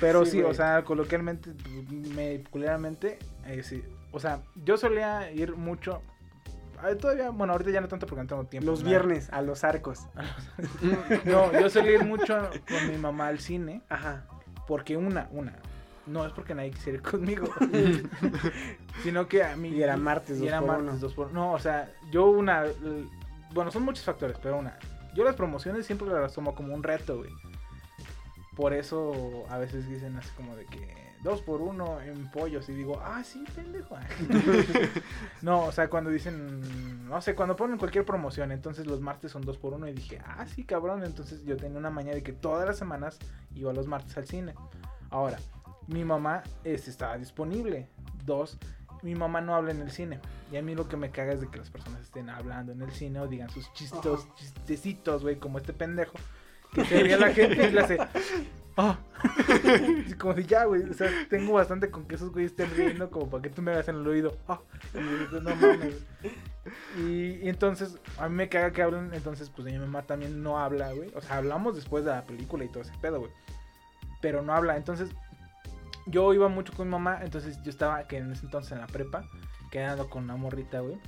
Pero 0.00 0.24
Sí, 0.24 0.32
sí, 0.32 0.42
o 0.42 0.52
sea, 0.54 0.84
coloquialmente, 0.84 1.52
me, 2.14 2.42
culeramente, 2.50 3.18
eh, 3.46 3.62
sí. 3.62 3.82
O 4.12 4.20
sea, 4.20 4.40
yo 4.64 4.76
solía 4.76 5.30
ir 5.32 5.56
mucho. 5.56 6.02
ah, 6.82 6.94
Todavía, 7.00 7.30
bueno, 7.30 7.52
ahorita 7.54 7.70
ya 7.70 7.80
no 7.80 7.88
tanto 7.88 8.06
porque 8.06 8.22
no 8.22 8.28
tengo 8.28 8.44
tiempo. 8.44 8.70
Los 8.70 8.82
viernes, 8.82 9.28
a 9.32 9.42
los 9.42 9.64
arcos. 9.64 10.06
No, 11.24 11.52
yo 11.58 11.70
solía 11.70 11.92
ir 11.94 12.04
mucho 12.04 12.50
con 12.68 12.90
mi 12.90 12.96
mamá 12.98 13.28
al 13.28 13.38
cine. 13.40 13.82
Ajá. 13.88 14.26
Porque 14.68 14.96
una, 14.96 15.28
una. 15.32 15.54
No 16.06 16.24
es 16.26 16.32
porque 16.32 16.54
nadie 16.54 16.70
quisiera 16.70 16.98
ir 16.98 17.02
conmigo. 17.02 17.48
sino 19.02 19.26
que 19.28 19.42
a 19.42 19.56
mí. 19.56 19.68
Y 19.70 19.82
era 19.82 19.96
martes, 19.96 20.36
y 20.36 20.40
dos 20.40 20.48
era 20.48 20.60
por 20.60 20.68
martes, 20.68 20.88
uno. 20.90 20.98
dos 20.98 21.14
por 21.14 21.32
No, 21.32 21.52
o 21.52 21.58
sea, 21.58 21.90
yo 22.10 22.26
una. 22.26 22.64
l- 22.64 23.08
Bueno, 23.52 23.70
son 23.70 23.82
muchos 23.82 24.04
factores, 24.04 24.36
pero 24.42 24.58
una. 24.58 24.78
Yo 25.14 25.24
las 25.24 25.34
promociones 25.36 25.86
siempre 25.86 26.08
las 26.08 26.32
tomo 26.34 26.54
como 26.54 26.74
un 26.74 26.82
reto, 26.82 27.18
güey. 27.18 27.30
Por 28.56 28.72
eso 28.72 29.44
a 29.50 29.58
veces 29.58 29.88
dicen 29.88 30.16
así 30.16 30.30
como 30.34 30.56
de 30.56 30.64
que 30.64 31.06
dos 31.22 31.42
por 31.42 31.60
uno 31.60 32.00
en 32.00 32.30
pollos. 32.30 32.68
Y 32.68 32.72
digo, 32.72 33.00
ah, 33.04 33.22
sí, 33.22 33.44
pendejo. 33.54 33.96
no, 35.42 35.64
o 35.64 35.72
sea, 35.72 35.88
cuando 35.88 36.10
dicen, 36.10 37.06
no 37.08 37.20
sé, 37.20 37.34
cuando 37.34 37.54
ponen 37.54 37.78
cualquier 37.78 38.04
promoción, 38.04 38.52
entonces 38.52 38.86
los 38.86 39.00
martes 39.00 39.32
son 39.32 39.42
dos 39.42 39.58
por 39.58 39.74
uno. 39.74 39.86
Y 39.88 39.92
dije, 39.92 40.20
ah, 40.24 40.46
sí, 40.46 40.64
cabrón. 40.64 41.04
Entonces 41.04 41.44
yo 41.44 41.56
tenía 41.56 41.78
una 41.78 41.90
maña 41.90 42.12
de 42.12 42.22
que 42.22 42.32
todas 42.32 42.66
las 42.66 42.78
semanas 42.78 43.18
iba 43.54 43.72
los 43.72 43.86
martes 43.86 44.16
al 44.16 44.26
cine. 44.26 44.54
Ahora, 45.10 45.38
mi 45.86 46.04
mamá 46.04 46.42
este, 46.64 46.90
estaba 46.90 47.18
disponible. 47.18 47.88
Dos, 48.24 48.58
mi 49.02 49.14
mamá 49.14 49.40
no 49.40 49.54
habla 49.54 49.72
en 49.72 49.82
el 49.82 49.90
cine. 49.90 50.20
Y 50.50 50.56
a 50.56 50.62
mí 50.62 50.74
lo 50.74 50.88
que 50.88 50.96
me 50.96 51.10
caga 51.10 51.32
es 51.32 51.40
de 51.40 51.48
que 51.48 51.58
las 51.58 51.70
personas 51.70 52.00
estén 52.02 52.30
hablando 52.30 52.72
en 52.72 52.82
el 52.82 52.92
cine 52.92 53.20
o 53.20 53.26
digan 53.26 53.50
sus 53.50 53.72
chistos, 53.72 54.28
chistecitos, 54.36 55.22
güey, 55.22 55.36
como 55.36 55.58
este 55.58 55.72
pendejo. 55.72 56.16
Que 56.72 56.84
se 56.84 57.02
ría 57.02 57.16
la 57.18 57.32
gente 57.32 57.68
y 57.68 57.72
le 57.72 57.80
hace. 57.80 57.98
Y 60.06 60.12
como 60.14 60.34
de 60.34 60.44
ya, 60.44 60.64
güey. 60.64 60.82
O 60.82 60.92
sea, 60.94 61.10
tengo 61.30 61.54
bastante 61.54 61.90
con 61.90 62.04
que 62.06 62.16
esos 62.16 62.30
güeyes 62.32 62.52
estén 62.52 62.70
riendo, 62.76 63.10
como 63.10 63.30
para 63.30 63.42
que 63.42 63.48
tú 63.50 63.62
me 63.62 63.72
hagas 63.72 63.88
en 63.88 63.96
el 63.96 64.06
oído. 64.06 64.36
"Ah". 64.48 64.60
Y 64.94 65.34
no 65.34 65.56
mames. 65.56 66.04
Y, 66.98 67.44
y 67.44 67.48
entonces, 67.48 67.96
a 68.18 68.28
mí 68.28 68.34
me 68.34 68.48
caga 68.48 68.72
que 68.72 68.82
hablen. 68.82 69.10
Entonces, 69.14 69.50
pues 69.50 69.66
mi 69.66 69.78
mamá 69.78 70.02
también 70.02 70.42
no 70.42 70.58
habla, 70.58 70.92
güey. 70.92 71.10
O 71.14 71.20
sea, 71.22 71.36
hablamos 71.38 71.74
después 71.74 72.04
de 72.04 72.10
la 72.10 72.24
película 72.24 72.64
y 72.64 72.68
todo 72.68 72.82
ese 72.82 72.92
pedo, 73.00 73.20
güey. 73.20 73.32
Pero 74.20 74.42
no 74.42 74.52
habla. 74.52 74.76
Entonces, 74.76 75.08
yo 76.06 76.34
iba 76.34 76.48
mucho 76.48 76.72
con 76.74 76.88
mi 76.88 76.92
mamá. 76.92 77.20
Entonces, 77.22 77.58
yo 77.62 77.70
estaba, 77.70 78.06
que 78.06 78.18
en 78.18 78.32
ese 78.32 78.44
entonces 78.44 78.72
en 78.72 78.80
la 78.80 78.86
prepa, 78.86 79.24
quedando 79.70 80.10
con 80.10 80.24
una 80.24 80.36
morrita, 80.36 80.80
güey. 80.80 80.98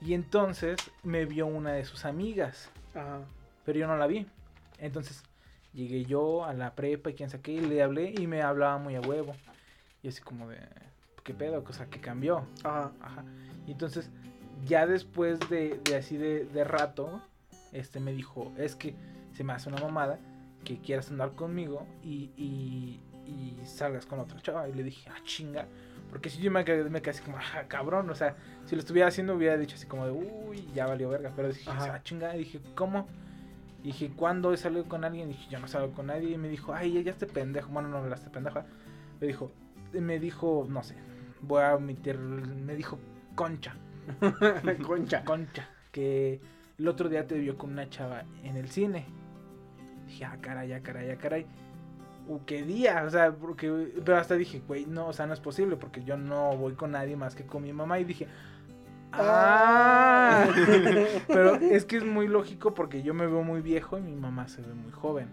Y 0.00 0.14
entonces 0.14 0.78
me 1.04 1.24
vio 1.26 1.46
una 1.46 1.72
de 1.72 1.84
sus 1.84 2.04
amigas. 2.04 2.68
Ajá. 2.94 3.20
Pero 3.64 3.78
yo 3.78 3.86
no 3.86 3.96
la 3.96 4.08
vi. 4.08 4.26
Entonces 4.82 5.22
llegué 5.72 6.04
yo 6.04 6.44
a 6.44 6.52
la 6.52 6.74
prepa 6.74 7.10
y 7.10 7.14
quién 7.14 7.30
sabe 7.30 7.42
qué, 7.42 7.52
y 7.52 7.60
le 7.60 7.82
hablé 7.82 8.12
y 8.18 8.26
me 8.26 8.42
hablaba 8.42 8.78
muy 8.78 8.96
a 8.96 9.00
huevo. 9.00 9.34
Y 10.02 10.08
así 10.08 10.20
como 10.20 10.48
de, 10.48 10.58
¿qué 11.22 11.32
pedo? 11.32 11.64
O 11.66 11.72
sea, 11.72 11.86
que 11.86 12.00
cambió. 12.00 12.44
Ajá. 12.64 12.90
Ajá. 13.00 13.24
Y 13.66 13.70
entonces, 13.72 14.10
ya 14.66 14.86
después 14.86 15.38
de, 15.48 15.80
de 15.84 15.96
así 15.96 16.16
de, 16.16 16.44
de 16.44 16.64
rato, 16.64 17.22
este 17.72 18.00
me 18.00 18.12
dijo, 18.12 18.52
es 18.58 18.74
que 18.74 18.94
se 19.32 19.44
me 19.44 19.52
hace 19.52 19.68
una 19.68 19.80
mamada 19.80 20.18
que 20.64 20.78
quieras 20.78 21.10
andar 21.10 21.32
conmigo 21.32 21.86
y, 22.02 22.30
y, 22.36 23.00
y 23.26 23.56
salgas 23.64 24.04
con 24.04 24.18
otra 24.18 24.40
chava. 24.42 24.68
Y 24.68 24.72
le 24.72 24.82
dije, 24.82 25.08
ah, 25.10 25.20
chinga. 25.24 25.66
Porque 26.10 26.28
si 26.28 26.42
yo 26.42 26.50
me 26.50 26.64
quedé, 26.64 26.90
me 26.90 27.00
quedé 27.00 27.12
así 27.12 27.22
como, 27.22 27.38
ah, 27.38 27.64
cabrón. 27.68 28.10
O 28.10 28.14
sea, 28.16 28.34
si 28.66 28.74
lo 28.74 28.80
estuviera 28.80 29.08
haciendo 29.08 29.34
hubiera 29.34 29.56
dicho 29.56 29.76
así 29.76 29.86
como 29.86 30.06
de, 30.06 30.12
uy, 30.12 30.68
ya 30.74 30.86
valió 30.86 31.08
verga. 31.08 31.32
Pero 31.36 31.48
dije, 31.48 31.70
Ajá. 31.70 31.94
ah, 31.94 32.02
chinga. 32.02 32.34
Y 32.34 32.40
dije, 32.40 32.60
¿cómo? 32.74 33.06
Y 33.82 33.86
dije, 33.86 34.12
¿cuándo 34.14 34.52
he 34.52 34.56
salido 34.56 34.84
con 34.84 35.04
alguien? 35.04 35.30
Y 35.30 35.32
dije, 35.32 35.50
yo 35.50 35.58
no 35.58 35.66
salgo 35.66 35.92
con 35.92 36.06
nadie. 36.06 36.30
Y 36.30 36.38
me 36.38 36.48
dijo, 36.48 36.72
ay, 36.72 37.02
ya, 37.02 37.10
este 37.10 37.26
pendejo. 37.26 37.70
Bueno, 37.70 37.88
no, 37.88 38.06
la 38.06 38.14
este 38.14 38.30
pendeja. 38.30 38.64
Me 39.20 39.26
dijo, 39.26 39.52
me 39.92 40.18
dijo, 40.18 40.66
no 40.68 40.82
sé, 40.82 40.96
voy 41.42 41.62
a 41.62 41.74
omitir, 41.74 42.18
me 42.18 42.74
dijo 42.74 42.98
Concha, 43.34 43.74
Concha. 44.86 45.24
Concha, 45.24 45.68
que 45.90 46.40
el 46.78 46.88
otro 46.88 47.08
día 47.08 47.26
te 47.26 47.38
vio 47.38 47.56
con 47.56 47.72
una 47.72 47.88
chava 47.88 48.24
en 48.42 48.56
el 48.56 48.68
cine. 48.68 49.06
Dije, 50.06 50.24
ah, 50.24 50.38
caray, 50.40 50.72
ah, 50.72 50.82
caray, 50.82 51.10
ah, 51.10 51.18
caray. 51.18 51.46
Uh, 52.28 52.40
qué 52.46 52.62
día, 52.62 53.02
o 53.04 53.10
sea, 53.10 53.32
porque, 53.32 53.92
pero 54.04 54.16
hasta 54.16 54.36
dije, 54.36 54.62
güey, 54.66 54.86
no, 54.86 55.08
o 55.08 55.12
sea, 55.12 55.26
no 55.26 55.34
es 55.34 55.40
posible 55.40 55.76
porque 55.76 56.04
yo 56.04 56.16
no 56.16 56.56
voy 56.56 56.74
con 56.74 56.92
nadie 56.92 57.16
más 57.16 57.34
que 57.34 57.44
con 57.44 57.62
mi 57.62 57.72
mamá 57.72 57.98
y 57.98 58.04
dije, 58.04 58.28
ah, 59.12 60.46
pero 61.28 61.56
es 61.56 61.84
que 61.84 61.96
es 61.96 62.04
muy 62.04 62.28
lógico 62.28 62.74
porque 62.74 63.02
yo 63.02 63.14
me 63.14 63.26
veo 63.26 63.42
muy 63.42 63.60
viejo 63.60 63.98
y 63.98 64.02
mi 64.02 64.14
mamá 64.14 64.48
se 64.48 64.62
ve 64.62 64.72
muy 64.74 64.92
joven. 64.92 65.28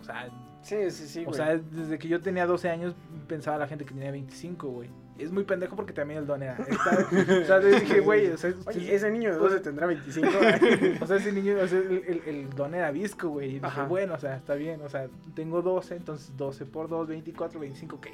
O 0.00 0.04
sea, 0.04 0.28
Sí, 0.62 0.90
sí, 0.90 1.06
sí, 1.06 1.20
o 1.20 1.26
güey. 1.26 1.36
sea, 1.36 1.56
desde 1.58 1.96
que 1.96 2.08
yo 2.08 2.20
tenía 2.20 2.44
12 2.44 2.68
años 2.68 2.96
pensaba 3.28 3.56
la 3.56 3.68
gente 3.68 3.84
que 3.84 3.94
tenía 3.94 4.10
25, 4.10 4.66
güey. 4.68 4.90
Es 5.16 5.30
muy 5.30 5.44
pendejo 5.44 5.76
porque 5.76 5.92
también 5.92 6.18
el 6.18 6.26
don 6.26 6.42
era. 6.42 6.54
está- 6.56 7.06
o 7.42 7.44
sea, 7.46 7.58
le 7.58 7.78
dije, 7.80 8.00
güey, 8.00 8.26
o 8.32 8.36
sea, 8.36 8.52
Oye, 8.66 8.92
ese 8.92 9.08
niño 9.12 9.32
de 9.32 9.38
pues, 9.38 9.52
12 9.52 9.62
tendrá 9.62 9.86
25. 9.86 10.28
o 11.00 11.06
sea, 11.06 11.16
ese 11.18 11.30
niño, 11.32 11.54
o 11.62 11.68
sea, 11.68 11.78
el, 11.78 12.02
el- 12.08 12.22
el 12.26 12.50
don 12.50 12.74
era 12.74 12.90
visco, 12.90 13.28
güey. 13.28 13.48
Y 13.50 13.52
dije, 13.54 13.66
Ajá. 13.66 13.84
bueno, 13.84 14.14
o 14.14 14.18
sea, 14.18 14.36
está 14.36 14.54
bien. 14.56 14.80
O 14.82 14.88
sea, 14.88 15.06
tengo 15.36 15.62
12, 15.62 15.94
entonces 15.94 16.36
12 16.36 16.66
por 16.66 16.88
2, 16.88 17.06
24, 17.06 17.60
25, 17.60 17.96
ok. 17.96 18.06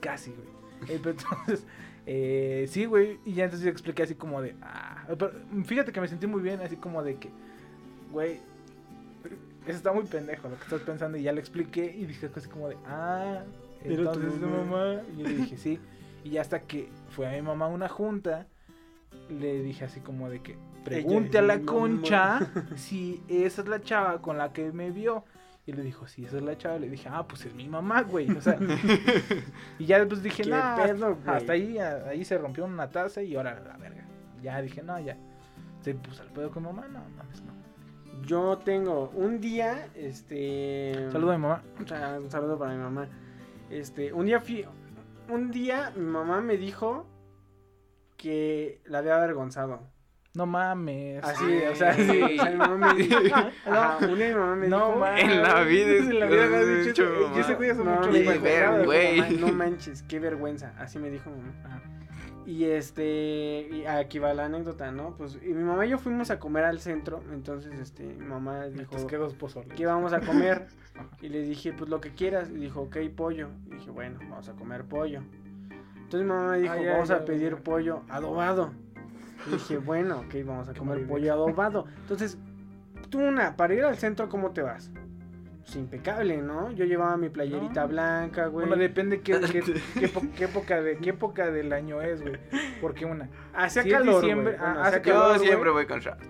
Casi, 0.00 0.32
güey. 0.32 0.96
Entonces, 0.96 1.66
eh, 2.12 2.66
sí, 2.66 2.86
güey. 2.86 3.20
Y 3.24 3.34
ya 3.34 3.44
entonces 3.44 3.64
yo 3.64 3.70
expliqué 3.70 4.02
así 4.02 4.16
como 4.16 4.42
de, 4.42 4.56
ah. 4.62 5.04
Pero 5.06 5.30
fíjate 5.64 5.92
que 5.92 6.00
me 6.00 6.08
sentí 6.08 6.26
muy 6.26 6.42
bien, 6.42 6.60
así 6.60 6.74
como 6.74 7.04
de 7.04 7.14
que, 7.14 7.30
güey. 8.10 8.40
eso 9.64 9.76
está 9.76 9.92
muy 9.92 10.04
pendejo 10.06 10.48
lo 10.48 10.56
que 10.56 10.64
estás 10.64 10.80
pensando 10.80 11.16
y 11.16 11.22
ya 11.22 11.32
le 11.32 11.38
expliqué 11.38 11.84
y 11.96 12.06
dije 12.06 12.28
así 12.34 12.48
como 12.48 12.68
de, 12.68 12.76
ah, 12.84 13.44
entonces 13.84 14.34
es 14.34 14.40
tu 14.40 14.46
mamá. 14.46 15.02
Y 15.14 15.22
yo 15.22 15.28
le 15.28 15.36
dije, 15.36 15.56
sí. 15.56 15.78
Y 16.24 16.30
ya 16.30 16.40
hasta 16.40 16.62
que 16.62 16.88
fue 17.10 17.28
a 17.28 17.30
mi 17.30 17.42
mamá 17.42 17.66
a 17.66 17.68
una 17.68 17.88
junta, 17.88 18.48
le 19.28 19.62
dije 19.62 19.84
así 19.84 20.00
como 20.00 20.28
de 20.28 20.40
que, 20.40 20.56
pregunte 20.84 21.38
a 21.38 21.42
la 21.42 21.60
concha 21.60 22.40
si 22.74 23.22
esa 23.28 23.62
es 23.62 23.68
la 23.68 23.82
chava 23.82 24.20
con 24.20 24.36
la 24.36 24.52
que 24.52 24.72
me 24.72 24.90
vio. 24.90 25.24
Y 25.66 25.72
le 25.72 25.82
dijo, 25.82 26.08
sí, 26.08 26.24
esa 26.24 26.38
es 26.38 26.42
la 26.42 26.56
chava. 26.58 26.78
Le 26.78 26.88
dije, 26.88 27.08
ah, 27.12 27.26
pues 27.28 27.44
es 27.46 27.54
mi 27.54 27.68
mamá, 27.68 28.02
güey. 28.02 28.30
O 28.30 28.40
sea, 28.40 28.58
y 29.78 29.84
ya 29.86 29.98
después 29.98 30.22
dije, 30.22 30.42
¿Qué 30.44 30.50
no, 30.50 30.74
pedo, 30.76 31.16
güey? 31.16 31.36
hasta 31.36 31.52
ahí, 31.52 31.78
a- 31.78 32.08
ahí 32.08 32.24
se 32.24 32.38
rompió 32.38 32.64
una 32.64 32.88
taza 32.90 33.22
y 33.22 33.36
ahora 33.36 33.60
la 33.60 33.76
verga. 33.76 34.04
Ya 34.42 34.60
dije, 34.62 34.82
no, 34.82 34.98
ya. 34.98 35.16
Se 35.82 35.94
puso 35.94 36.22
al 36.22 36.28
pedo 36.30 36.50
con 36.50 36.62
mamá, 36.64 36.88
no, 36.88 37.00
mames, 37.16 37.42
no. 37.42 37.52
Yo 38.26 38.58
tengo 38.58 39.10
un 39.14 39.40
día, 39.40 39.88
este... 39.94 41.08
Saludo 41.10 41.32
a 41.32 41.36
mi 41.36 41.42
mamá. 41.42 41.62
O 41.82 41.86
sea, 41.86 42.18
un 42.20 42.30
saludo 42.30 42.58
para 42.58 42.72
mi 42.72 42.78
mamá. 42.82 43.08
Este, 43.70 44.12
un 44.12 44.26
día 44.26 44.40
fui, 44.40 44.66
un 45.28 45.50
día 45.50 45.92
mi 45.96 46.04
mamá 46.04 46.40
me 46.40 46.56
dijo 46.56 47.06
que 48.16 48.80
la 48.86 48.98
había 48.98 49.16
avergonzado. 49.16 49.80
No 50.34 50.46
mames. 50.46 51.24
Así, 51.24 51.44
o 51.70 51.74
sea, 51.74 51.92
sí, 51.94 52.22
o 52.38 52.42
sea, 52.42 52.50
mi 52.50 52.56
mamá 52.56 52.94
me 52.94 53.02
dijo, 53.02 53.16
Ajá, 53.66 53.98
mi 54.06 54.32
mamá 54.32 54.56
me 54.56 54.68
No 54.68 54.86
dijo, 54.86 54.98
mames. 54.98 55.24
En 55.24 55.42
la 55.42 55.62
vida 55.64 55.90
es- 55.90 56.08
En 56.08 56.20
la 56.20 56.26
vida 56.26 56.46
me 56.46 56.56
has 56.56 56.62
has 56.62 56.68
dicho 56.68 56.88
dicho, 56.88 57.02
eso. 57.04 57.22
mamá. 57.22 57.36
Y 57.36 57.40
ese 57.40 57.54
güey 57.54 57.70
hace 57.70 57.84
No, 57.84 57.90
mucho 57.90 58.06
me 58.06 58.12
tiempo. 58.12 58.32
dijo, 58.32 58.44
ver, 58.44 58.66
"Mamá, 58.70 58.84
güey". 58.84 59.36
No 59.38 59.48
manches, 59.48 60.02
qué 60.04 60.18
vergüenza. 60.20 60.72
Así 60.78 60.98
me 60.98 61.10
dijo 61.10 61.30
mamá. 61.30 61.52
Ajá. 61.64 61.82
Y 62.46 62.64
este, 62.64 63.68
y 63.70 63.84
aquí 63.86 64.18
va 64.18 64.32
la 64.34 64.46
anécdota, 64.46 64.90
¿no? 64.90 65.14
Pues 65.16 65.38
y 65.42 65.48
mi 65.52 65.62
mamá 65.62 65.86
y 65.86 65.90
yo 65.90 65.98
fuimos 65.98 66.30
a 66.30 66.40
comer 66.40 66.64
al 66.64 66.80
centro, 66.80 67.22
entonces 67.32 67.78
este, 67.78 68.02
mi 68.04 68.24
mamá 68.26 68.64
dijo, 68.66 69.06
que 69.06 69.16
dos 69.18 69.34
pozoles. 69.34 69.72
¿qué 69.76 69.86
vamos 69.86 70.12
a 70.12 70.20
comer? 70.20 70.66
Y 71.22 71.28
le 71.28 71.42
dije, 71.42 71.72
pues 71.72 71.88
lo 71.88 72.00
que 72.00 72.10
quieras. 72.10 72.50
Y 72.50 72.54
dijo, 72.56 72.82
ok, 72.82 72.96
pollo. 73.16 73.48
Y 73.66 73.74
dije, 73.76 73.90
bueno, 73.90 74.18
vamos 74.28 74.48
a 74.48 74.52
comer 74.52 74.84
pollo. 74.84 75.22
Entonces 75.96 76.22
mi 76.22 76.26
mamá 76.34 76.52
me 76.52 76.58
dijo, 76.58 76.74
vamos 76.92 77.08
ya, 77.08 77.16
a 77.16 77.24
pedir 77.24 77.52
ya. 77.56 77.62
pollo 77.62 78.02
adobado. 78.08 78.72
Y 79.46 79.52
dije, 79.52 79.78
bueno, 79.78 80.20
ok, 80.20 80.34
vamos 80.44 80.68
a 80.68 80.74
comer 80.74 81.06
pollo 81.06 81.32
adobado. 81.32 81.86
Entonces, 82.02 82.38
tú 83.08 83.20
una, 83.20 83.56
para 83.56 83.74
ir 83.74 83.84
al 83.84 83.96
centro, 83.96 84.28
¿cómo 84.28 84.50
te 84.50 84.62
vas? 84.62 84.90
Pues 85.60 85.76
impecable, 85.76 86.38
¿no? 86.38 86.70
Yo 86.72 86.84
llevaba 86.84 87.16
mi 87.16 87.28
playerita 87.28 87.82
No. 87.82 87.88
blanca, 87.88 88.46
güey. 88.46 88.66
Bueno, 88.66 88.80
depende 88.82 89.20
qué, 89.20 89.38
qué, 89.40 89.62
qué, 89.62 90.10
qué 90.36 90.44
época 90.44 90.80
de 90.80 90.96
qué 90.98 91.10
época 91.10 91.50
del 91.50 91.72
año 91.72 92.00
es, 92.02 92.22
güey. 92.22 92.38
Porque 92.80 93.04
una. 93.04 93.28
Hacía 93.54 93.82
si 93.82 93.90
calor, 93.90 94.20
diciembre, 94.20 94.56
güey. 94.56 94.64
Bueno, 94.66 94.80
ah, 94.80 94.86
hace 94.86 94.96
hacía 94.98 95.12
calor, 95.12 95.32
Yo 95.32 95.36
güey. 95.36 95.48
siempre 95.48 95.70
voy 95.70 95.86
con 95.86 96.00
short. 96.00 96.20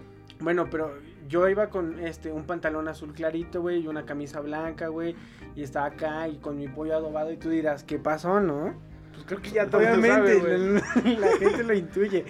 Bueno, 0.41 0.69
pero 0.71 0.93
yo 1.29 1.49
iba 1.49 1.69
con 1.69 2.01
este 2.01 2.33
un 2.33 2.45
pantalón 2.45 2.89
azul 2.89 3.13
clarito, 3.13 3.61
güey, 3.63 3.81
y 3.83 3.87
una 3.89 4.05
camisa 4.05 4.41
blanca, 4.41 4.89
güey, 4.89 5.15
y 5.55 5.63
estaba 5.63 5.87
acá 5.87 6.27
y 6.29 6.39
con 6.39 6.59
mi 6.59 6.67
pollo 6.69 6.97
adobado 6.97 7.31
y 7.33 7.37
tú 7.37 7.51
dirás, 7.51 7.85
¿qué 7.85 7.99
pasó, 7.99 8.41
no? 8.41 8.75
Pues 9.13 9.25
creo 9.27 9.41
que 9.41 9.51
ya 9.51 9.67
todo 9.67 9.81
Obviamente, 9.81 10.09
sabe, 10.11 10.39
güey. 10.39 11.17
la, 11.17 11.19
la 11.31 11.37
gente 11.39 11.63
lo 11.63 11.75
intuye. 11.75 12.25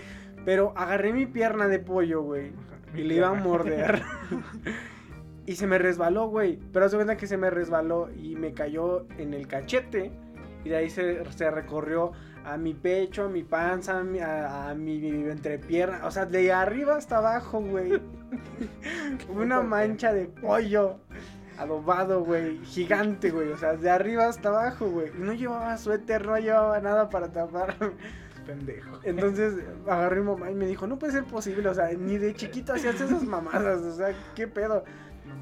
Pero 0.45 0.73
agarré 0.77 1.13
mi 1.13 1.27
pierna 1.27 1.69
de 1.69 1.79
pollo, 1.79 2.23
güey, 2.23 2.53
y 2.95 3.03
le 3.03 3.17
iba 3.17 3.29
a 3.29 3.35
morder. 3.35 4.03
y 5.47 5.57
se 5.57 5.67
me 5.67 5.79
resbaló, 5.79 6.29
güey. 6.29 6.59
Pero 6.73 6.87
hace 6.87 6.97
cuenta 6.97 7.17
que 7.17 7.27
se 7.27 7.37
me 7.37 7.51
resbaló 7.51 8.11
y 8.11 8.37
me 8.37 8.53
cayó 8.53 9.07
en 9.19 9.35
el 9.35 9.47
cachete. 9.47 10.13
Y 10.65 10.69
de 10.69 10.77
ahí 10.77 10.91
se, 10.91 11.25
se 11.33 11.51
recorrió 11.51 12.13
a 12.45 12.57
mi 12.57 12.75
pecho, 12.75 13.25
a 13.25 13.29
mi 13.29 13.43
panza, 13.43 13.99
a 13.99 14.05
mi, 14.05 14.19
a, 14.19 14.71
a 14.71 14.75
mi 14.75 15.07
entrepierna. 15.07 16.07
O 16.07 16.11
sea, 16.11 16.27
de 16.27 16.53
arriba 16.53 16.97
hasta 16.97 17.19
abajo, 17.19 17.61
güey. 17.61 18.01
Una 19.29 19.61
mancha 19.61 20.13
de 20.13 20.27
pollo 20.27 20.99
adobado, 21.59 22.25
güey. 22.25 22.59
Gigante, 22.65 23.31
güey. 23.31 23.53
O 23.53 23.57
sea, 23.57 23.75
de 23.75 23.91
arriba 23.91 24.27
hasta 24.27 24.49
abajo, 24.49 24.89
güey. 24.89 25.11
No 25.19 25.33
llevaba 25.33 25.77
suéter, 25.77 26.27
no 26.27 26.39
llevaba 26.39 26.81
nada 26.81 27.11
para 27.11 27.31
tapar. 27.31 27.77
Pendejo. 28.51 29.01
Entonces 29.05 29.55
agarré 29.87 30.17
a 30.17 30.21
mi 30.21 30.27
mamá 30.27 30.51
y 30.51 30.55
me 30.55 30.67
dijo, 30.67 30.87
no 30.87 30.99
puede 30.99 31.13
ser 31.13 31.25
posible, 31.25 31.69
o 31.69 31.75
sea, 31.75 31.91
ni 31.93 32.19
de 32.19 32.35
chiquito 32.35 32.73
hacías 32.73 33.01
esas 33.01 33.23
mamadas, 33.23 33.81
o 33.81 33.93
sea, 33.97 34.15
qué 34.35 34.47
pedo. 34.49 34.85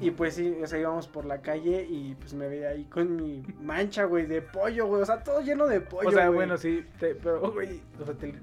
Y 0.01 0.11
pues 0.11 0.35
sí, 0.35 0.55
o 0.63 0.67
sea, 0.67 0.77
íbamos 0.79 1.07
por 1.07 1.25
la 1.25 1.41
calle 1.41 1.85
y 1.89 2.13
pues 2.15 2.33
me 2.35 2.47
veía 2.47 2.69
ahí 2.69 2.85
con 2.85 3.15
mi 3.15 3.43
mancha, 3.59 4.03
güey, 4.05 4.27
de 4.27 4.41
pollo, 4.41 4.85
güey, 4.85 5.01
o 5.01 5.05
sea, 5.05 5.23
todo 5.23 5.41
lleno 5.41 5.67
de 5.67 5.81
pollo. 5.81 6.09
o 6.09 6.11
sea, 6.11 6.27
güey. 6.27 6.35
bueno, 6.35 6.57
sí, 6.57 6.85
te- 6.99 7.15
pero, 7.15 7.51
güey, 7.51 7.81
o 7.99 8.05
sea, 8.05 8.13
te, 8.13 8.33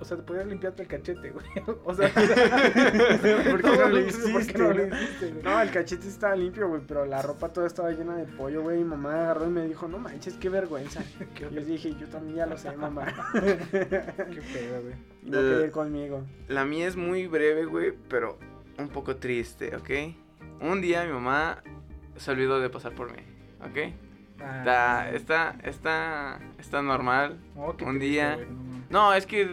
o 0.00 0.04
sea, 0.04 0.16
te 0.16 0.22
podías 0.22 0.46
limpiarte 0.46 0.82
el 0.82 0.88
cachete, 0.88 1.30
güey. 1.30 1.46
O 1.84 1.94
sea, 1.94 2.08
¿Por 2.14 3.62
qué 3.62 3.68
no 3.68 3.88
lo 3.88 3.90
¿Por 3.90 3.98
hiciste, 4.08 4.52
qué 4.52 4.58
no 4.58 4.72
lo 4.72 4.86
hiciste? 4.86 5.34
No, 5.42 5.60
el 5.60 5.70
cachete 5.70 6.08
estaba 6.08 6.34
limpio, 6.36 6.68
güey, 6.68 6.82
pero 6.86 7.04
la 7.06 7.22
ropa 7.22 7.48
toda 7.48 7.66
estaba 7.66 7.90
llena 7.92 8.16
de 8.16 8.24
pollo, 8.26 8.62
güey. 8.62 8.78
Mi 8.78 8.84
mamá 8.84 9.14
agarró 9.14 9.46
y 9.46 9.50
me 9.50 9.66
dijo, 9.66 9.88
no 9.88 9.98
manches, 9.98 10.34
qué 10.34 10.48
vergüenza. 10.48 11.02
Y 11.50 11.54
yo 11.54 11.60
dije, 11.64 11.94
yo 11.98 12.06
también 12.08 12.36
ya 12.36 12.46
lo 12.46 12.56
sé, 12.58 12.76
mamá. 12.76 13.06
Qué 13.32 14.42
pedo, 14.52 14.82
güey. 14.82 14.94
no 15.22 15.38
quería 15.38 15.64
ir 15.66 15.70
conmigo. 15.70 16.22
La 16.48 16.64
mía 16.64 16.86
es 16.86 16.96
muy 16.96 17.26
breve, 17.26 17.64
güey, 17.64 17.92
pero 18.08 18.38
un 18.78 18.88
poco 18.88 19.16
triste, 19.16 19.74
¿ok? 19.76 19.90
Un 20.62 20.80
día 20.80 21.04
mi 21.04 21.12
mamá 21.12 21.62
se 22.16 22.30
olvidó 22.30 22.60
de 22.60 22.68
pasar 22.70 22.92
por 22.94 23.10
mí, 23.10 23.22
¿ok? 23.60 23.92
Ah, 24.42 24.58
Está, 24.58 25.10
está, 25.10 25.56
está, 25.64 26.40
está 26.58 26.82
normal. 26.82 27.38
oh, 27.56 27.76
qué 27.76 27.84
un 27.84 27.98
triste, 27.98 28.06
día-. 28.14 28.38
No, 28.88 29.12
es 29.14 29.26
que 29.26 29.44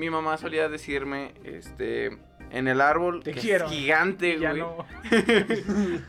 mi 0.00 0.10
mamá 0.10 0.36
solía 0.38 0.68
decirme, 0.68 1.34
este, 1.44 2.18
en 2.50 2.66
el 2.68 2.80
árbol 2.80 3.22
Te 3.22 3.32
que 3.32 3.40
quiero. 3.40 3.66
es 3.66 3.70
gigante, 3.72 4.38
Ya 4.38 4.50
güey. 4.50 4.62
no. 4.62 4.86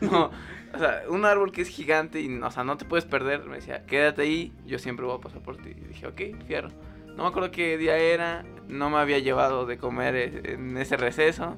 No, 0.00 0.30
o 0.74 0.78
sea, 0.78 1.02
un 1.08 1.24
árbol 1.26 1.52
que 1.52 1.60
es 1.62 1.68
gigante 1.68 2.20
y, 2.20 2.38
o 2.40 2.50
sea, 2.50 2.64
no 2.64 2.76
te 2.78 2.84
puedes 2.86 3.04
perder. 3.04 3.44
Me 3.44 3.56
decía, 3.56 3.84
quédate 3.86 4.22
ahí, 4.22 4.52
yo 4.66 4.78
siempre 4.78 5.04
voy 5.06 5.16
a 5.16 5.20
pasar 5.20 5.42
por 5.42 5.56
ti. 5.58 5.70
Y 5.70 5.84
dije, 5.88 6.06
ok, 6.06 6.20
fierro. 6.46 6.70
No 7.14 7.24
me 7.24 7.28
acuerdo 7.28 7.50
qué 7.50 7.76
día 7.76 7.96
era, 7.98 8.44
no 8.68 8.88
me 8.88 8.96
había 8.96 9.18
llevado 9.18 9.66
de 9.66 9.76
comer 9.76 10.16
eh, 10.16 10.54
en 10.54 10.76
ese 10.78 10.96
receso, 10.96 11.54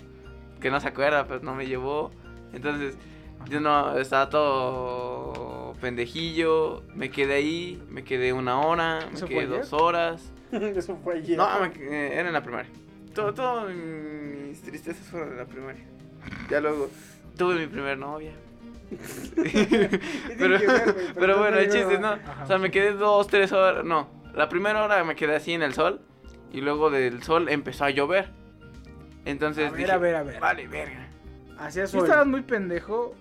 que 0.61 0.69
no 0.71 0.81
se 0.81 0.89
acuerda, 0.89 1.27
pero 1.29 1.41
no 1.41 1.55
me 1.55 1.67
llevó. 1.67 2.11
Entonces, 2.53 2.99
yo 3.49 3.61
no, 3.61 3.97
estaba 3.99 4.29
todo 4.31 5.75
pendejillo, 5.81 6.83
me 6.95 7.11
quedé 7.11 7.35
ahí, 7.35 7.81
me 7.89 8.03
quedé 8.03 8.33
una 8.33 8.59
hora, 8.61 8.99
me 9.09 9.15
¿Eso 9.17 9.27
fue 9.29 9.37
quedé 9.37 9.47
ayer? 9.47 9.61
dos 9.61 9.73
horas. 9.73 10.33
Eso 10.77 10.97
fue 11.03 11.15
ayer. 11.17 11.37
No, 11.37 11.47
eh, 11.65 12.11
era 12.15 12.29
en 12.29 12.33
la 12.33 12.43
primaria. 12.43 12.71
Todo, 13.15 13.33
todo 13.33 13.69
mis 13.69 14.61
tristezas 14.63 15.07
fueron 15.07 15.33
en 15.33 15.39
la 15.39 15.45
primaria. 15.45 15.85
Ya 16.51 16.61
luego 16.61 16.91
tuve 17.37 17.57
mi 17.57 17.67
primer 17.67 17.99
novia. 17.99 18.33
pero, 20.39 20.59
pero 21.15 21.35
no 21.35 21.39
bueno, 21.39 21.59
el 21.59 21.71
chiste, 21.71 21.99
¿no? 21.99 22.09
Ajá. 22.09 22.45
O 22.45 22.47
sea, 22.47 22.59
me 22.59 22.71
quedé 22.71 22.93
dos, 22.93 23.27
tres 23.27 23.53
horas. 23.53 23.85
No, 23.85 24.09
la 24.35 24.49
primera 24.49 24.85
hora 24.85 25.03
me 25.05 25.17
quedé 25.17 25.37
así 25.37 25.53
en 25.53 25.63
el 25.63 25.75
sol. 25.75 26.01
Y 26.53 26.61
luego 26.61 26.91
del 26.91 27.23
sol 27.23 27.49
empezó 27.49 27.85
a 27.85 27.91
llover. 27.91 28.31
Entonces 29.25 29.69
A 29.69 29.71
ver, 29.71 29.79
dije, 29.79 29.93
a 29.93 29.99
ver, 29.99 30.15
a 30.17 30.23
ver. 30.23 30.41
vale, 30.41 30.69
verga. 30.69 31.09
Hacía 31.59 31.87
¿Sí 31.87 31.93
sol. 31.93 32.05
estabas 32.05 32.27
muy 32.27 32.43
pendejo 32.43 33.15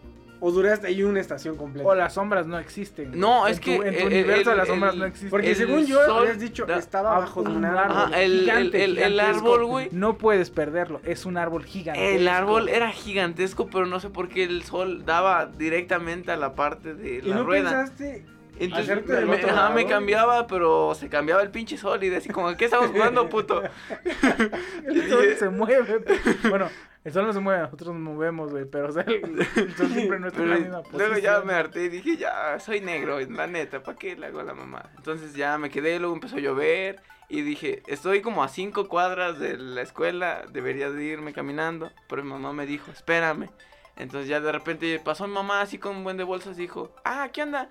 O 0.46 0.52
duraste 0.52 0.88
ahí 0.88 1.04
una 1.04 1.22
estación 1.22 1.56
completa. 1.56 1.88
o 1.88 1.96
las 1.96 2.14
sombras 2.16 2.46
no 2.46 2.60
existen? 2.60 3.18
No, 3.18 3.48
En 3.48 3.54
es 3.54 3.60
tu- 3.62 3.66
que 3.66 3.76
En 3.76 3.82
tu 3.82 3.88
el- 4.02 4.08
universo 4.08 4.52
el- 4.52 4.58
las 4.58 4.68
sombras 4.68 4.94
el- 4.94 5.00
no 5.00 5.06
existen. 5.06 5.30
Porque 5.30 5.56
según 5.56 5.86
yo 5.86 6.04
sol 6.06 6.24
habías 6.24 6.40
dicho, 6.40 6.66
da- 6.66 6.78
estaba 6.80 7.16
Ah, 7.16 7.20
bajo 7.20 7.44
de 7.44 7.50
un 7.52 7.64
árbol. 7.64 7.98
Ajá, 7.98 8.22
el, 8.22 8.42
Gigante, 8.42 8.84
el- 8.84 8.98
el 8.98 9.14
gigantesco. 9.14 9.54
árbol, 9.54 9.66
güey. 9.68 9.88
No 9.94 10.18
puedes 10.18 10.50
perderlo. 10.50 11.00
Es 11.06 11.26
un 11.26 11.38
árbol 11.38 11.64
gigante. 11.64 12.16
El 12.18 12.28
árbol 12.28 12.68
era 12.68 12.92
gigantesco, 12.92 13.68
pero 13.68 13.86
no 13.86 14.02
sé 14.02 14.10
por 14.10 14.28
qué 14.28 14.44
el 14.44 14.64
sol 14.64 15.06
daba 15.06 15.46
directamente 15.46 16.32
a 16.32 16.36
la 16.36 16.56
parte 16.56 16.94
de 16.94 17.20
¿Y 17.20 17.22
la 17.22 17.36
no 17.36 17.44
rueda. 17.46 17.70
pensaste? 17.70 18.26
Entonces 18.60 19.06
me, 19.08 19.36
ajá, 19.36 19.52
lado? 19.56 19.74
me 19.74 19.86
cambiaba, 19.88 20.48
pero 20.48 20.94
se 20.96 21.10
cambiaba 21.10 21.42
el 21.42 21.50
pinche 21.52 21.78
sol 21.78 22.04
y 22.04 22.10
decía 22.10 22.32
como, 22.32 22.56
¿qué 22.56 22.66
estamos 22.66 22.92
jugando, 22.92 23.28
puto? 23.30 23.64
El 24.86 25.10
sol 25.10 25.36
se 25.38 25.50
mueve. 25.50 26.04
Bueno, 26.50 26.70
el 27.04 27.12
sol 27.12 27.26
no 27.26 27.34
se 27.34 27.40
mueve, 27.40 27.62
nosotros 27.64 27.94
nos 27.94 28.02
movemos, 28.02 28.52
güey. 28.52 28.66
Pero 28.66 28.90
o 28.90 28.92
sea, 28.92 29.04
el, 29.04 29.48
el 29.56 29.76
sol 29.76 29.90
siempre 29.90 30.20
no 30.20 30.28
está 30.28 30.42
en 30.44 30.50
la 30.50 30.56
Pero 30.56 30.66
misma 30.66 30.84
luego 30.92 31.18
ya 31.18 31.32
posición. 31.42 31.48
me 31.48 31.54
harté 31.54 31.84
y 31.86 31.90
dije, 31.90 32.18
ya, 32.18 32.60
soy 32.60 32.80
negro, 32.82 33.20
la 33.20 33.48
neta, 33.48 33.82
¿para 33.82 33.98
qué 33.98 34.16
le 34.16 34.28
hago 34.28 34.40
a 34.40 34.44
la 34.44 34.54
mamá? 34.54 34.90
Entonces 34.98 35.34
ya 35.34 35.58
me 35.58 35.70
quedé, 35.70 36.00
luego 36.00 36.14
empezó 36.16 36.38
a 36.38 36.40
llover 36.40 37.02
y 37.30 37.42
dije, 37.42 37.82
estoy 37.88 38.22
como 38.22 38.44
a 38.44 38.48
cinco 38.48 38.88
cuadras 38.88 39.40
de 39.40 39.58
la 39.58 39.82
escuela, 39.82 40.44
debería 40.52 40.92
de 40.92 41.04
irme 41.04 41.34
caminando, 41.34 41.92
pero 42.08 42.24
mi 42.24 42.30
mamá 42.30 42.54
me 42.54 42.66
dijo, 42.66 42.92
espérame. 42.92 43.50
Entonces 43.96 44.28
ya 44.30 44.40
de 44.40 44.52
repente 44.52 45.00
pasó 45.04 45.28
mi 45.28 45.34
mamá 45.34 45.62
así 45.62 45.78
con 45.78 45.96
un 45.98 46.04
buen 46.04 46.18
de 46.18 46.24
bolsas 46.24 46.58
y 46.58 46.62
dijo, 46.62 46.96
ah, 47.04 47.30
¿qué 47.34 47.42
anda? 47.42 47.70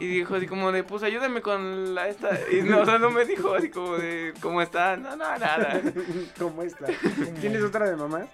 Y 0.00 0.06
dijo 0.06 0.34
así 0.34 0.46
como 0.46 0.72
de, 0.72 0.82
pues 0.82 1.02
ayúdame 1.02 1.40
con 1.42 1.94
la 1.94 2.08
esta. 2.08 2.30
Y 2.50 2.62
no, 2.62 2.80
o 2.80 2.84
sea, 2.84 2.98
no 2.98 3.10
me 3.10 3.24
dijo 3.24 3.54
así 3.54 3.70
como 3.70 3.96
de, 3.96 4.34
¿cómo 4.40 4.60
está? 4.60 4.96
No, 4.96 5.10
no, 5.10 5.16
nada. 5.16 5.80
¿Cómo 6.38 6.62
está? 6.62 6.86
¿Tienes 7.40 7.62
otra 7.62 7.88
de 7.88 7.96
mamás? 7.96 8.26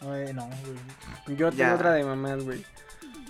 Ay, 0.00 0.32
no, 0.32 0.46
güey. 0.46 1.36
Yo 1.36 1.48
tengo 1.50 1.58
Ya. 1.62 1.74
otra 1.74 1.92
de 1.92 2.04
mamás, 2.04 2.44
güey. 2.44 2.64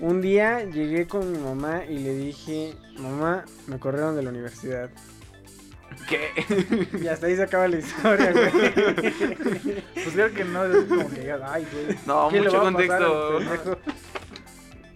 Un 0.01 0.21
día 0.21 0.65
llegué 0.65 1.07
con 1.07 1.31
mi 1.33 1.39
mamá 1.39 1.85
y 1.87 1.99
le 1.99 2.15
dije, 2.15 2.75
mamá, 2.99 3.45
me 3.67 3.79
corrieron 3.79 4.17
de 4.17 4.23
la 4.23 4.31
universidad. 4.31 4.91
¿Qué? 6.09 6.31
Y 7.01 7.07
hasta 7.07 7.27
ahí 7.27 7.37
se 7.37 7.43
acaba 7.43 7.69
la 7.69 7.77
historia, 7.79 8.33
güey. 8.33 8.51
Pues 9.95 10.15
creo 10.15 10.33
que 10.35 10.45
no 10.45 10.65
es 10.65 10.85
como 10.87 11.09
que 11.11 11.21
digas, 11.21 11.41
ay, 11.45 11.67
güey. 11.73 11.99
No, 12.07 12.29
¿qué 12.29 12.41
le 12.41 12.47
mucho 12.47 12.61
contexto. 12.61 13.39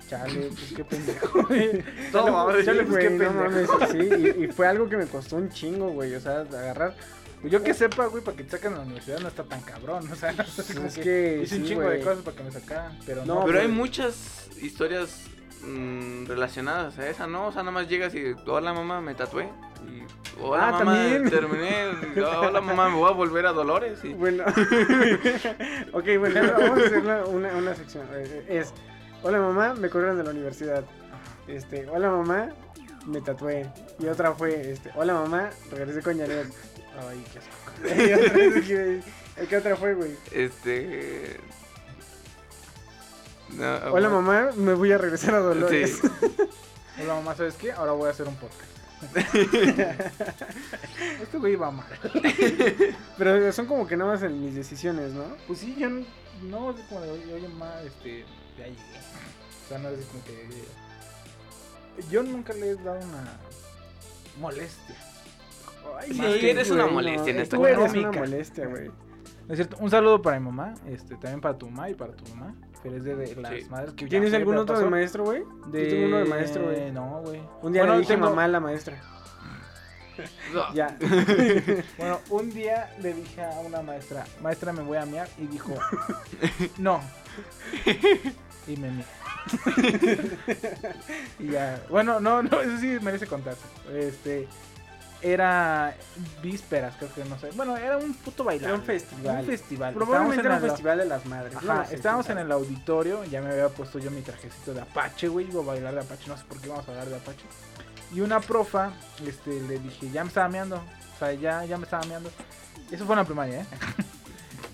Chale, 0.08 0.50
pues 0.54 0.72
qué 0.76 0.84
pendejo, 0.90 1.42
güey. 1.48 1.84
No, 2.12 2.20
Chale, 2.20 2.30
mames, 2.30 2.64
chale, 2.66 2.82
pues 2.84 2.98
qué 2.98 3.10
no 3.10 3.18
pendejo. 3.18 3.78
mames, 3.78 3.90
sí, 3.90 4.34
y, 4.40 4.44
y 4.44 4.48
fue 4.48 4.66
algo 4.66 4.88
que 4.88 4.96
me 4.96 5.06
costó 5.06 5.36
un 5.36 5.48
chingo, 5.50 5.88
güey, 5.88 6.14
o 6.14 6.20
sea, 6.20 6.40
agarrar. 6.40 6.94
Pues 7.40 7.52
yo 7.52 7.62
que 7.62 7.74
sepa, 7.74 8.06
güey, 8.06 8.24
para 8.24 8.36
que 8.36 8.44
te 8.44 8.50
saquen 8.52 8.72
a 8.72 8.76
la 8.76 8.82
universidad 8.82 9.18
no 9.20 9.28
está 9.28 9.44
tan 9.44 9.60
cabrón, 9.60 10.08
o 10.10 10.14
sea, 10.16 10.34
como 10.74 10.86
es 10.86 10.94
que 10.94 11.02
que 11.02 11.40
hice 11.44 11.56
un 11.56 11.64
chingo 11.64 11.82
güey. 11.82 11.98
de 11.98 12.04
cosas 12.04 12.22
para 12.24 12.36
que 12.36 12.42
me 12.44 12.50
sacaran, 12.50 12.98
pero 13.04 13.24
No, 13.26 13.40
no. 13.40 13.44
Pero 13.46 13.58
hay 13.60 13.66
pues- 13.66 13.76
muchas 13.76 14.48
historias 14.62 15.22
mm, 15.62 16.26
relacionadas 16.26 16.98
a 16.98 17.08
esa, 17.08 17.26
¿no? 17.26 17.48
O 17.48 17.52
sea, 17.52 17.62
nada 17.62 17.72
más 17.72 17.88
llegas 17.88 18.14
y, 18.14 18.34
hola 18.46 18.72
mamá, 18.72 19.00
me 19.00 19.14
tatué. 19.14 19.48
Y, 19.86 20.02
hola 20.42 20.68
Ah, 20.68 20.72
mamá, 20.72 20.94
también. 20.94 21.28
terminé. 21.30 21.88
hola 22.24 22.60
mamá, 22.62 22.88
me 22.88 22.96
voy 22.96 23.10
a 23.10 23.12
volver 23.14 23.46
a 23.46 23.52
Dolores. 23.52 23.98
Y, 24.02 24.14
Bueno, 24.14 24.44
ok, 25.92 26.04
bueno, 26.18 26.40
vamos 26.58 26.78
a 26.78 26.86
hacer 26.86 26.98
una, 26.98 27.24
una, 27.26 27.48
una 27.56 27.74
sección. 27.74 28.06
eh, 28.14 28.44
Es, 28.48 28.72
hola 29.26 29.40
mamá, 29.40 29.74
me 29.74 29.90
corrieron 29.90 30.16
de 30.16 30.22
la 30.22 30.30
universidad. 30.30 30.84
Este, 31.48 31.88
hola 31.88 32.10
mamá, 32.10 32.50
me 33.06 33.20
tatué. 33.20 33.68
Y 33.98 34.06
otra 34.06 34.32
fue, 34.32 34.70
este, 34.70 34.92
hola 34.94 35.14
mamá, 35.14 35.50
regresé 35.70 36.00
con 36.00 36.16
Janet. 36.16 36.46
Ay, 37.08 37.24
qué 37.32 37.40
asco. 37.40 37.50
y 38.08 38.12
otra 38.12 38.32
vez, 38.34 38.64
¿qué, 38.64 39.02
¿qué 39.48 39.56
otra 39.56 39.74
fue, 39.76 39.94
güey? 39.94 40.16
este. 40.30 41.40
no, 43.50 43.78
Hola 43.92 44.08
mamá, 44.08 44.50
me 44.54 44.74
voy 44.74 44.92
a 44.92 44.98
regresar 44.98 45.34
a 45.34 45.40
Dolores. 45.40 45.98
Sí. 46.00 46.08
Hola 47.02 47.16
mamá, 47.16 47.34
¿sabes 47.34 47.56
qué? 47.56 47.72
Ahora 47.72 47.90
voy 47.92 48.06
a 48.06 48.10
hacer 48.10 48.28
un 48.28 48.36
podcast. 48.36 48.70
este 51.20 51.38
güey 51.38 51.56
va 51.56 51.72
mal. 51.72 51.86
Pero 53.18 53.52
son 53.52 53.66
como 53.66 53.88
que 53.88 53.96
nada 53.96 54.12
más 54.12 54.22
en 54.22 54.40
mis 54.40 54.54
decisiones, 54.54 55.12
¿no? 55.12 55.24
Pues 55.48 55.58
sí, 55.58 55.74
yo 55.76 55.90
no, 55.90 56.06
no 56.44 56.70
es 56.70 56.80
como 56.86 57.00
de, 57.02 57.10
oye, 57.10 57.34
oye, 57.34 57.48
mamá, 57.48 57.82
este, 57.82 58.24
ya 58.58 58.64
llegué. 58.66 58.76
O 59.64 59.68
sea, 59.68 59.78
no 59.78 59.88
es 59.88 60.04
como 60.06 60.24
que... 60.24 60.48
Yo 62.10 62.22
nunca 62.22 62.52
le 62.52 62.70
he 62.70 62.74
dado 62.76 62.98
una 62.98 63.36
molestia. 64.40 64.96
Ay, 65.98 66.12
Sí, 66.12 66.20
que, 66.40 66.50
eres 66.50 66.70
una 66.70 66.86
molestia 66.86 67.30
en 67.30 67.36
no, 67.36 67.42
esta 67.42 67.56
tú 67.56 67.66
eres 67.66 67.92
una 67.94 68.12
molestia, 68.12 68.66
güey. 68.66 68.88
¿No 68.88 69.52
es 69.54 69.56
cierto? 69.58 69.76
Un 69.80 69.90
saludo 69.90 70.20
para 70.20 70.38
mi 70.40 70.46
mamá, 70.46 70.74
este, 70.88 71.14
también 71.16 71.40
para 71.40 71.56
tu 71.56 71.70
mamá 71.70 71.88
y 71.90 71.94
para 71.94 72.12
tu 72.14 72.24
mamá. 72.34 72.54
Feliz 72.82 73.02
de, 73.04 73.14
de 73.16 73.36
las 73.36 73.52
Sí. 73.54 73.64
madres 73.70 73.94
que 73.94 74.06
¿Tienes 74.06 74.30
fue, 74.30 74.38
algún 74.38 74.52
pero 74.54 74.62
otro 74.62 74.78
de 74.78 74.90
maestro, 74.90 75.24
güey? 75.24 75.42
Yo 75.42 75.70
tengo 75.88 76.06
uno 76.06 76.16
de 76.18 76.24
maestro, 76.26 76.64
güey. 76.64 76.92
No, 76.92 77.20
güey. 77.22 77.40
Un 77.62 77.72
día 77.72 77.82
Bueno, 77.82 77.94
le 77.94 78.00
dije 78.00 78.14
tengo- 78.14 78.28
mamá 78.30 78.44
a 78.44 78.48
la 78.48 78.60
maestra. 78.60 79.00
no. 80.52 80.62
Ya. 80.74 80.96
Bueno, 81.98 82.20
un 82.30 82.50
día 82.50 82.90
le 83.00 83.14
dije 83.14 83.42
a 83.42 83.60
una 83.60 83.82
maestra, 83.82 84.24
maestra 84.42 84.72
me 84.72 84.82
voy 84.82 84.98
a 84.98 85.06
mear 85.06 85.28
y 85.38 85.46
dijo, 85.46 85.72
no. 86.78 87.00
Y 88.66 88.76
me 88.76 88.90
mié. 88.90 89.04
y 91.38 91.50
ya, 91.50 91.80
bueno, 91.88 92.18
no, 92.20 92.42
no, 92.42 92.60
eso 92.60 92.78
sí 92.78 92.98
merece 93.00 93.26
contarse. 93.26 93.62
Este, 93.94 94.48
era 95.22 95.94
vísperas, 96.42 96.94
creo 96.96 97.12
que 97.12 97.24
no 97.24 97.38
sé. 97.38 97.50
Bueno, 97.54 97.76
era 97.76 97.96
un 97.96 98.14
puto 98.14 98.44
bailable. 98.44 98.68
Era 98.68 98.78
un 98.78 98.84
festival. 98.84 99.40
Un 99.40 99.46
festival. 99.46 99.94
Probablemente 99.94 100.46
era 100.46 100.56
un 100.56 100.62
festival 100.62 100.98
de 100.98 101.04
las 101.06 101.26
madres. 101.26 101.56
Ajá, 101.56 101.84
sé, 101.86 101.94
estábamos 101.94 102.28
en 102.28 102.38
el 102.38 102.52
auditorio, 102.52 103.24
ya 103.24 103.40
me 103.40 103.50
había 103.50 103.68
puesto 103.68 103.98
yo 103.98 104.10
mi 104.10 104.20
trajecito 104.20 104.74
de 104.74 104.82
Apache, 104.82 105.28
güey, 105.28 105.48
iba 105.48 105.62
a 105.62 105.64
bailar 105.64 105.94
de 105.94 106.00
Apache, 106.00 106.28
no 106.28 106.36
sé 106.36 106.44
por 106.44 106.60
qué 106.60 106.66
íbamos 106.66 106.86
a 106.88 106.90
hablar 106.90 107.08
de 107.08 107.16
Apache. 107.16 107.44
Y 108.12 108.20
una 108.20 108.40
profa, 108.40 108.92
este, 109.26 109.60
le 109.62 109.78
dije, 109.78 110.10
ya 110.10 110.22
me 110.22 110.28
estaba 110.28 110.48
meando, 110.48 110.76
o 110.76 111.18
sea, 111.18 111.32
ya, 111.32 111.64
ya 111.64 111.76
me 111.76 111.84
estaba 111.84 112.04
meando. 112.06 112.30
Eso 112.90 113.04
fue 113.04 113.14
en 113.14 113.18
la 113.18 113.24
primaria, 113.24 113.60
¿eh? 113.62 113.66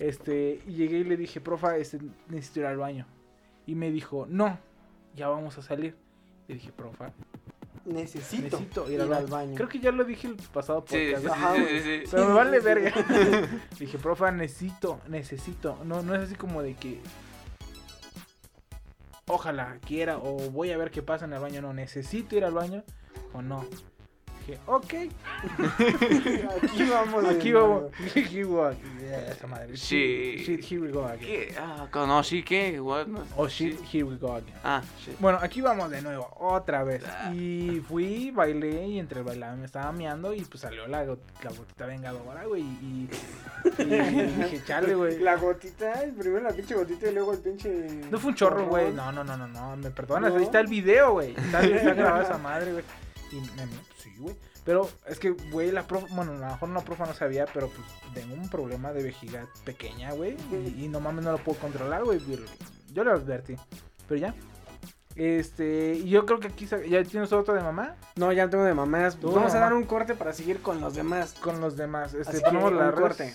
Este, 0.01 0.61
y 0.67 0.73
llegué 0.73 0.99
y 0.99 1.05
le 1.05 1.17
dije, 1.17 1.41
profa, 1.41 1.77
este, 1.77 2.01
necesito 2.29 2.61
ir 2.61 2.67
al 2.67 2.77
baño. 2.77 3.07
Y 3.67 3.75
me 3.75 3.91
dijo, 3.91 4.27
no, 4.29 4.59
ya 5.15 5.29
vamos 5.29 5.59
a 5.59 5.63
salir. 5.63 5.97
Le 6.49 6.55
dije, 6.55 6.73
profa. 6.73 7.13
Necesito, 7.85 8.43
necesito 8.43 8.87
ir, 8.87 8.95
ir, 8.95 9.01
al, 9.01 9.09
baño. 9.09 9.25
al 9.25 9.31
baño. 9.31 9.55
Creo 9.57 9.69
que 9.69 9.81
ya 9.81 9.91
lo 9.91 10.05
dije 10.05 10.29
el 10.29 10.37
pasado 10.37 10.85
podcast. 10.85 11.25
sí, 11.25 11.65
sí, 11.69 11.81
sí. 11.83 12.09
Pero 12.11 12.29
me 12.29 12.35
vale 12.35 12.61
verga. 12.61 12.93
Dije, 13.79 13.99
profa, 13.99 14.31
necesito, 14.31 15.01
necesito. 15.09 15.79
No, 15.85 16.03
no 16.03 16.15
es 16.15 16.23
así 16.23 16.35
como 16.35 16.63
de 16.63 16.75
que. 16.75 17.01
Ojalá 19.27 19.79
quiera 19.87 20.19
o 20.19 20.51
voy 20.51 20.73
a 20.73 20.77
ver 20.77 20.91
qué 20.91 21.03
pasa 21.03 21.25
en 21.25 21.33
el 21.33 21.41
baño. 21.41 21.63
No, 21.63 21.73
necesito 21.73 22.37
ir 22.37 22.45
al 22.45 22.53
baño 22.53 22.85
o 23.33 23.43
no. 23.43 23.65
Dije, 24.47 24.59
ok. 24.67 24.95
Aquí 26.63 26.85
vamos. 26.91 27.25
Aquí 27.25 27.53
vamos. 27.53 27.83
Here 28.15 28.45
we 28.45 28.45
go. 28.45 28.71
Yeah, 29.01 29.31
esa 29.33 29.47
madre. 29.47 29.77
Sí. 29.77 30.37
Shit, 30.39 30.47
shit, 30.47 30.65
here 30.65 30.81
we 30.83 30.89
go 30.91 31.05
again. 31.05 31.21
¿Qué? 31.21 31.55
Ah, 31.59 31.87
no, 31.95 32.23
sí, 32.23 32.43
¿qué? 32.43 32.81
What? 32.81 33.07
No, 33.07 33.23
Oh 33.37 33.47
shit, 33.49 33.79
here 33.93 34.05
we 34.05 34.17
go 34.17 34.33
again. 34.35 34.55
Ah, 34.65 34.83
shit. 35.05 35.19
Bueno, 35.19 35.39
aquí 35.43 35.61
vamos 35.61 35.91
de 35.91 36.01
nuevo, 36.03 36.29
otra 36.41 36.83
vez. 36.85 37.03
Ah. 37.07 37.33
Y 37.35 37.81
fui, 37.87 38.31
bailé 38.31 38.87
y 38.87 38.99
entre 38.99 39.19
el 39.21 39.25
bailado 39.25 39.57
me 39.57 39.67
estaba 39.67 39.93
meando 39.93 40.33
y 40.35 40.41
pues 40.43 40.61
salió 40.61 40.87
la, 40.87 41.05
got- 41.05 41.19
la 41.43 41.51
gotita 41.51 41.87
vengadora, 41.87 42.45
güey. 42.47 42.63
Y, 42.63 43.09
y 43.79 43.85
dije, 43.85 44.63
chale, 44.67 44.95
güey. 44.95 45.19
La 45.19 45.37
gotita, 45.37 45.93
primero 46.19 46.41
la 46.43 46.51
pinche 46.53 46.75
gotita 46.75 47.09
y 47.09 47.15
luego 47.15 47.33
el 47.33 47.39
pinche. 47.41 47.71
No 48.11 48.19
fue 48.19 48.31
un 48.31 48.37
chorro, 48.37 48.67
güey. 48.67 48.93
No, 48.93 49.13
no, 49.13 49.23
no, 49.25 49.37
no, 49.37 49.47
no. 49.47 49.77
Me 49.77 49.91
perdonas. 49.91 50.33
¿No? 50.33 50.39
Ahí 50.39 50.45
está 50.45 50.61
el 50.61 50.67
video, 50.69 51.13
güey. 51.13 51.31
Está, 51.37 51.63
está 51.63 51.95
grabada 51.95 52.23
esa 52.25 52.39
madre, 52.39 52.73
güey. 52.73 52.85
Y 53.33 53.37
me, 53.37 53.67
güey. 54.23 54.37
Pero 54.65 54.89
es 55.07 55.19
que, 55.19 55.31
güey, 55.51 55.71
la 55.73 55.87
profa, 55.87 56.07
bueno, 56.15 56.33
a 56.33 56.37
lo 56.37 56.47
mejor 56.47 56.69
una 56.71 56.81
profa 56.81 57.07
no 57.07 57.15
sabía, 57.15 57.47
pero 57.53 57.69
pues 57.69 57.87
tengo 58.15 58.35
un 58.35 58.49
problema 58.49 58.93
de 58.93 59.03
vejiga 59.03 59.47
pequeña, 59.65 60.13
güey. 60.13 60.37
Y, 60.51 60.85
y 60.85 60.89
no 60.89 61.01
mames, 61.01 61.25
no 61.25 61.33
lo 61.33 61.39
puedo 61.39 61.59
controlar, 61.59 62.05
güey. 62.05 62.21
Yo 62.93 63.05
lo 63.05 63.13
advertí. 63.13 63.57
Pero 64.09 64.21
ya. 64.21 64.35
Este, 65.15 65.95
y 65.95 66.09
yo 66.09 66.25
creo 66.25 66.41
que 66.41 66.49
aquí 66.49 66.67
ya 66.67 67.05
tienes 67.05 67.33
otro 67.35 67.53
de 67.53 67.61
mamá 67.61 67.97
No, 68.17 68.33
ya 68.33 68.49
tengo 68.49 68.65
de 68.65 68.73
mamás. 68.73 69.17
Tú, 69.17 69.31
Vamos 69.31 69.51
a 69.51 69.55
mamá. 69.57 69.61
dar 69.67 69.75
un 69.75 69.85
corte 69.85 70.15
para 70.15 70.33
seguir 70.33 70.63
con 70.63 70.81
los 70.81 70.95
demás. 70.95 71.35
con 71.35 71.61
los 71.61 71.77
demás. 71.77 72.15
Este, 72.15 72.31
Así 72.31 72.39
que, 72.43 72.45
ponemos 72.51 72.73
la 72.73 72.87
un 72.87 72.93
corte. 72.93 73.35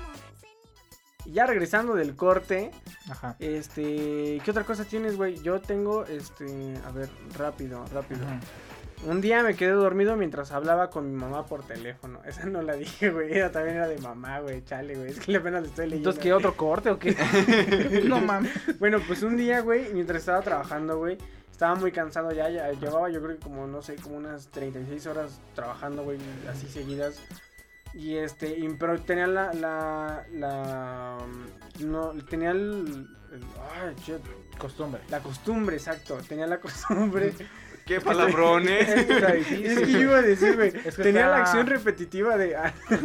Ya 1.31 1.45
regresando 1.45 1.95
del 1.95 2.15
corte, 2.15 2.71
Ajá. 3.09 3.35
este, 3.39 4.41
¿qué 4.43 4.51
otra 4.51 4.63
cosa 4.63 4.85
tienes, 4.85 5.17
güey? 5.17 5.41
Yo 5.41 5.61
tengo, 5.61 6.05
este, 6.05 6.75
a 6.85 6.91
ver, 6.91 7.09
rápido, 7.37 7.85
rápido. 7.93 8.21
Un 9.07 9.19
día 9.19 9.41
me 9.41 9.55
quedé 9.55 9.71
dormido 9.71 10.15
mientras 10.15 10.51
hablaba 10.51 10.91
con 10.91 11.09
mi 11.11 11.19
mamá 11.19 11.45
por 11.47 11.63
teléfono. 11.63 12.19
Esa 12.25 12.45
no 12.45 12.61
la 12.61 12.75
dije, 12.75 13.09
güey. 13.09 13.33
Esa 13.33 13.51
también 13.51 13.77
era 13.77 13.87
de 13.87 13.97
mamá, 13.97 14.39
güey. 14.41 14.63
Chale, 14.63 14.95
güey. 14.95 15.09
Es 15.09 15.19
que 15.19 15.35
apenas 15.35 15.63
le 15.63 15.69
estoy 15.69 15.85
leyendo. 15.85 16.09
Entonces, 16.09 16.21
¿qué 16.21 16.33
otro 16.33 16.55
corte 16.55 16.91
o 16.91 16.99
qué? 16.99 17.15
no 18.05 18.19
mames. 18.19 18.51
Bueno, 18.79 18.99
pues 19.07 19.23
un 19.23 19.37
día, 19.37 19.61
güey, 19.61 19.91
mientras 19.93 20.19
estaba 20.19 20.41
trabajando, 20.41 20.97
güey, 20.97 21.17
estaba 21.51 21.75
muy 21.75 21.91
cansado 21.91 22.31
ya, 22.31 22.49
ya. 22.49 22.71
Llevaba 22.73 23.09
yo 23.09 23.21
creo 23.21 23.37
que 23.37 23.43
como, 23.43 23.65
no 23.65 23.81
sé, 23.81 23.95
como 23.95 24.17
unas 24.17 24.47
36 24.49 25.07
horas 25.07 25.39
trabajando, 25.55 26.03
güey, 26.03 26.19
así 26.49 26.67
seguidas. 26.67 27.19
Y 27.93 28.15
este, 28.15 28.57
y- 28.57 28.69
pero 28.79 28.99
tenía 29.01 29.27
la, 29.27 29.53
la, 29.53 30.25
la, 30.31 31.17
no, 31.79 32.13
tenía 32.29 32.51
el, 32.51 33.07
el- 33.33 33.43
ay, 33.81 33.95
shit, 34.03 34.17
Costumbre. 34.57 35.01
la 35.09 35.19
costumbre, 35.19 35.75
exacto. 35.75 36.17
Tenía 36.27 36.47
la 36.47 36.59
costumbre. 36.61 37.33
¿Qué 37.85 37.99
palabrones? 37.99 38.87
Es 38.89 39.79
que 39.79 39.91
yo 39.91 39.99
iba 39.99 40.17
a 40.17 40.21
decir, 40.21 40.55
güey, 40.55 40.69
Es 40.85 40.95
que 40.95 41.03
tenía 41.03 41.21
está- 41.21 41.31
la 41.31 41.37
acción 41.37 41.67
repetitiva 41.67 42.37
de... 42.37 42.55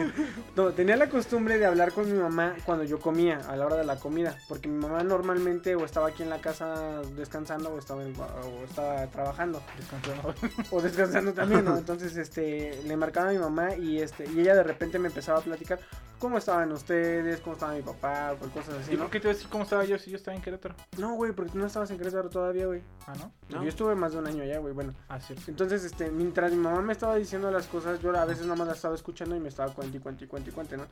no, 0.56 0.70
tenía 0.72 0.96
la 0.96 1.08
costumbre 1.08 1.58
de 1.58 1.66
hablar 1.66 1.92
con 1.92 2.10
mi 2.10 2.18
mamá 2.18 2.54
cuando 2.64 2.84
yo 2.84 2.98
comía, 3.00 3.38
a 3.48 3.56
la 3.56 3.66
hora 3.66 3.76
de 3.76 3.84
la 3.84 3.96
comida, 3.96 4.36
porque 4.48 4.68
mi 4.68 4.78
mamá 4.78 5.02
normalmente 5.02 5.74
o 5.74 5.84
estaba 5.84 6.08
aquí 6.08 6.22
en 6.22 6.30
la 6.30 6.40
casa 6.40 7.00
descansando 7.16 7.70
o 7.70 7.78
estaba, 7.78 8.02
en- 8.02 8.14
o 8.18 8.64
estaba 8.64 9.06
trabajando, 9.08 9.62
Descansando. 9.78 10.34
o 10.70 10.80
descansando 10.82 11.32
también, 11.32 11.64
¿no? 11.64 11.76
Entonces, 11.76 12.16
este, 12.16 12.80
le 12.84 12.96
marcaba 12.96 13.30
a 13.30 13.32
mi 13.32 13.38
mamá 13.38 13.74
y, 13.74 14.00
este, 14.00 14.26
y 14.30 14.40
ella 14.40 14.54
de 14.54 14.62
repente 14.62 14.98
me 14.98 15.08
empezaba 15.08 15.38
a 15.38 15.42
platicar 15.42 15.78
cómo 16.18 16.38
estaban 16.38 16.72
ustedes, 16.72 17.40
cómo 17.40 17.54
estaba 17.54 17.74
mi 17.74 17.82
papá, 17.82 18.34
o 18.34 18.48
cosas 18.48 18.74
así, 18.80 18.92
¿Y 18.92 18.96
¿no? 18.96 19.02
por 19.02 19.10
qué 19.10 19.20
te 19.20 19.28
voy 19.28 19.32
a 19.32 19.34
decir 19.34 19.50
cómo 19.50 19.64
estaba 19.64 19.84
yo 19.84 19.98
si 19.98 20.10
yo 20.10 20.16
estaba 20.16 20.36
en 20.36 20.42
Querétaro? 20.42 20.74
No, 20.98 21.14
güey, 21.14 21.32
porque 21.32 21.52
tú 21.52 21.58
no 21.58 21.66
estabas 21.66 21.90
en 21.90 21.98
Querétaro 21.98 22.30
todavía, 22.30 22.66
güey. 22.66 22.82
Ah, 23.06 23.12
¿no? 23.18 23.32
¿No? 23.48 23.62
Yo 23.62 23.68
estuve 23.68 23.94
más 23.94 24.12
de 24.12 24.18
un 24.18 24.26
año 24.26 24.42
allá, 24.42 24.58
güey, 24.58 24.72
bueno. 24.72 24.94
Ah, 25.08 25.20
cierto. 25.20 25.44
Entonces, 25.48 25.84
este, 25.84 26.10
mientras 26.10 26.52
mi 26.52 26.58
mamá 26.58 26.80
me 26.82 26.92
estaba 26.92 27.16
diciendo 27.16 27.50
las 27.50 27.66
cosas, 27.66 28.00
yo 28.00 28.16
a 28.16 28.24
veces 28.24 28.44
nada 28.44 28.56
más 28.56 28.68
las 28.68 28.76
estaba 28.76 28.94
escuchando 28.94 29.36
y 29.36 29.40
me 29.40 29.48
estaba 29.48 29.72
cuente 29.72 29.98
y 29.98 30.00
cuente 30.00 30.24
y 30.24 30.28
cuente 30.28 30.50
y 30.50 30.52
cuente, 30.52 30.76
¿no? 30.76 30.86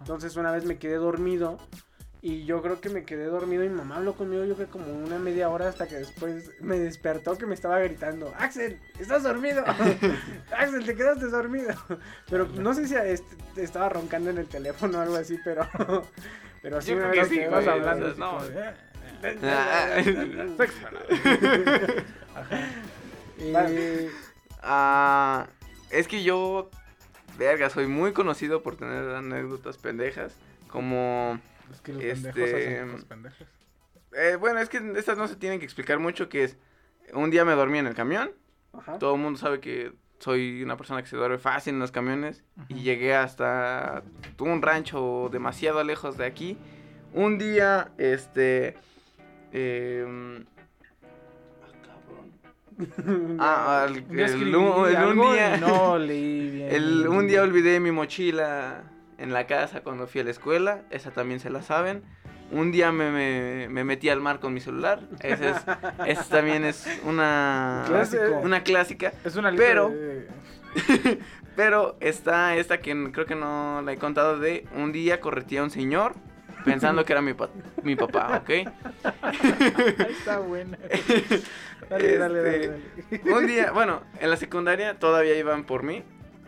Entonces 0.00 0.36
una 0.36 0.50
vez 0.50 0.64
me 0.64 0.78
quedé 0.78 0.96
dormido 0.96 1.56
Y 2.26 2.46
yo 2.46 2.62
creo 2.62 2.80
que 2.80 2.88
me 2.88 3.04
quedé 3.04 3.26
dormido 3.26 3.64
y 3.64 3.68
mi 3.68 3.74
mamá 3.74 3.96
habló 3.96 4.14
conmigo 4.14 4.46
yo 4.46 4.54
creo 4.54 4.70
como 4.70 4.86
una 4.94 5.18
media 5.18 5.50
hora 5.50 5.68
hasta 5.68 5.86
que 5.86 5.96
después 5.96 6.52
me 6.62 6.78
despertó 6.78 7.36
que 7.36 7.44
me 7.44 7.54
estaba 7.54 7.78
gritando, 7.80 8.32
Axel, 8.38 8.80
estás 8.98 9.24
dormido. 9.24 9.62
Axel, 10.56 10.86
te 10.86 10.94
quedaste 10.96 11.26
dormido. 11.26 11.74
Pero 12.30 12.46
no 12.46 12.72
sé 12.72 12.88
si 12.88 12.94
este, 12.96 13.36
estaba 13.62 13.90
roncando 13.90 14.30
en 14.30 14.38
el 14.38 14.46
teléfono 14.46 14.98
o 14.98 15.00
algo 15.02 15.16
así, 15.16 15.38
pero... 15.44 15.68
Pero 16.62 16.80
sí 16.80 16.92
Yo 16.92 16.96
me 16.96 17.10
creo 17.10 17.12
que 17.24 17.28
sí, 17.28 17.34
que 17.40 17.48
güey, 17.48 17.68
hablando. 17.68 18.06
así 18.06 18.18
no. 18.18 18.30
como 18.30 18.44
de, 18.46 18.68
"Eh, 18.68 18.74
eh, 19.22 19.38
Ah, 19.42 19.86
eh, 19.98 20.54
Sexo. 20.56 20.88
eh, 23.38 24.10
Ah, 24.62 25.46
es 25.90 26.08
que 26.08 26.22
yo, 26.22 26.70
verga, 27.36 27.68
soy 27.68 27.86
muy 27.86 28.14
conocido 28.14 28.62
por 28.62 28.76
tener 28.76 29.10
anécdotas 29.14 29.76
pendejas. 29.76 30.36
Como, 30.68 31.38
Es 31.72 31.80
que 31.80 31.92
los 31.92 32.02
Este, 32.02 32.32
pendejos 33.08 33.46
eh, 34.16 34.36
bueno, 34.36 34.60
es 34.60 34.68
que 34.68 34.78
estas 34.96 35.18
no 35.18 35.26
se 35.26 35.36
tienen 35.36 35.58
que 35.58 35.64
explicar 35.64 35.98
mucho, 35.98 36.28
que 36.28 36.44
es, 36.44 36.56
un 37.12 37.30
día 37.30 37.44
me 37.44 37.52
dormí 37.54 37.78
en 37.78 37.86
el 37.86 37.94
camión. 37.94 38.30
Ajá. 38.72 38.98
Todo 38.98 39.14
el 39.16 39.20
mundo 39.20 39.38
sabe 39.38 39.58
que 39.60 39.92
soy 40.20 40.62
una 40.62 40.76
persona 40.76 41.02
que 41.02 41.08
se 41.08 41.16
duerme 41.16 41.38
fácil 41.38 41.74
en 41.74 41.80
los 41.80 41.90
camiones. 41.90 42.44
Y 42.68 42.82
llegué 42.82 43.14
hasta 43.14 44.02
un 44.38 44.62
rancho 44.62 45.28
demasiado 45.32 45.82
lejos 45.82 46.16
de 46.16 46.26
aquí. 46.26 46.56
Un 47.12 47.38
día, 47.38 47.90
este... 47.98 48.76
em, 49.52 50.44
ah, 53.38 53.86
el- 53.88 54.06
Yo 54.08 54.12
el- 54.12 54.20
escribí 54.20 54.54
un- 54.54 54.88
el 54.88 55.18
un 55.18 55.32
día... 55.32 55.56
no 55.58 55.98
leí 55.98 56.50
bien. 56.56 56.68
El, 56.70 57.08
un 57.08 57.26
día 57.26 57.42
olvidé 57.42 57.80
mi 57.80 57.90
mochila 57.90 58.84
en 59.18 59.32
la 59.32 59.46
casa 59.46 59.80
cuando 59.82 60.06
fui 60.06 60.20
a 60.20 60.24
la 60.24 60.30
escuela, 60.30 60.82
esa 60.90 61.10
también 61.10 61.40
se 61.40 61.50
la 61.50 61.62
saben. 61.62 62.02
Un 62.50 62.70
día 62.72 62.92
me, 62.92 63.10
me, 63.10 63.68
me 63.70 63.84
metí 63.84 64.10
al 64.10 64.20
mar 64.20 64.38
con 64.38 64.52
mi 64.54 64.60
celular, 64.60 65.00
esa, 65.20 65.50
es, 65.50 65.56
esa 66.06 66.24
también 66.28 66.64
es 66.64 66.86
una, 67.04 67.84
Clásico. 67.86 68.40
una 68.42 68.62
clásica. 68.62 69.12
Es 69.24 69.36
una 69.36 69.50
lista 69.50 69.66
pero- 69.66 69.88
de- 69.90 70.28
Pero 71.56 71.96
está 72.00 72.56
esta 72.56 72.78
que 72.80 73.10
creo 73.12 73.26
que 73.26 73.36
no 73.36 73.80
la 73.82 73.92
he 73.92 73.96
contado 73.96 74.40
de 74.40 74.66
un 74.74 74.90
día 74.90 75.20
correteé 75.20 75.60
a 75.60 75.62
un 75.62 75.70
señor 75.70 76.14
pensando 76.64 77.04
que 77.04 77.12
era 77.12 77.22
mi, 77.22 77.32
pa- 77.32 77.48
mi 77.84 77.94
papá, 77.94 78.42
¿ok? 78.42 78.50
Está 80.08 80.38
buena. 80.40 80.76
Dale, 81.88 82.18
dale, 82.18 82.38
dale, 82.42 82.64
Este, 83.10 83.18
dale. 83.18 83.34
Un 83.34 83.46
día, 83.46 83.70
bueno, 83.72 84.02
en 84.20 84.30
la 84.30 84.36
secundaria 84.36 84.98
todavía 84.98 85.36
iban 85.38 85.64
por 85.64 85.82
mí. 85.84 86.02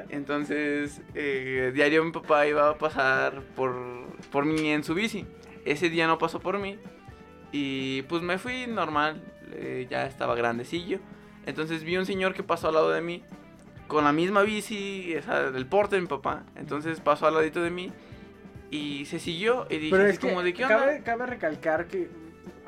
Entonces, 0.09 1.01
eh, 1.15 1.73
diario 1.75 2.05
mi 2.05 2.13
papá 2.13 2.47
iba 2.47 2.71
a 2.71 2.79
pasar 2.79 3.43
por, 3.55 3.75
por 4.31 4.45
mí 4.45 4.71
en 4.71 4.85
su 4.85 4.95
bici. 4.95 5.27
Ese 5.65 5.91
día 5.91 6.07
no 6.07 6.19
pasó 6.19 6.41
por 6.41 6.59
mí. 6.59 6.79
Y 7.53 8.03
pues 8.03 8.23
me 8.23 8.39
fui 8.39 8.67
normal. 8.67 9.23
eh, 9.53 9.87
ya 9.91 10.07
estaba 10.07 10.35
grandecillo. 10.35 10.99
Entonces 11.47 11.85
vi 11.85 11.97
un 11.97 12.07
señor 12.07 12.35
que 12.35 12.43
pasó 12.43 12.69
al 12.69 12.75
lado 12.75 12.91
de 12.91 13.01
mí. 13.01 13.23
Con 13.89 14.03
la 14.05 14.13
misma 14.13 14.43
bici, 14.43 15.13
esa 15.15 15.51
del 15.53 15.67
porte 15.67 15.97
de 15.97 16.03
mi 16.03 16.09
papá. 16.09 16.45
Entonces 16.57 17.01
pasó 17.01 17.27
al 17.27 17.35
ladito 17.35 17.63
de 17.63 17.71
mí. 17.71 17.93
Y 18.71 19.05
se 19.07 19.19
siguió. 19.21 19.67
Y 19.71 19.79
dije, 19.79 19.91
Pero 19.97 20.07
es 20.09 20.19
que 20.19 20.29
como 20.29 20.43
de 20.43 20.53
qué 20.53 20.65
onda. 20.65 20.79
cabe, 20.79 21.03
cabe 21.05 21.27
recalcar 21.27 21.87
que 21.87 22.11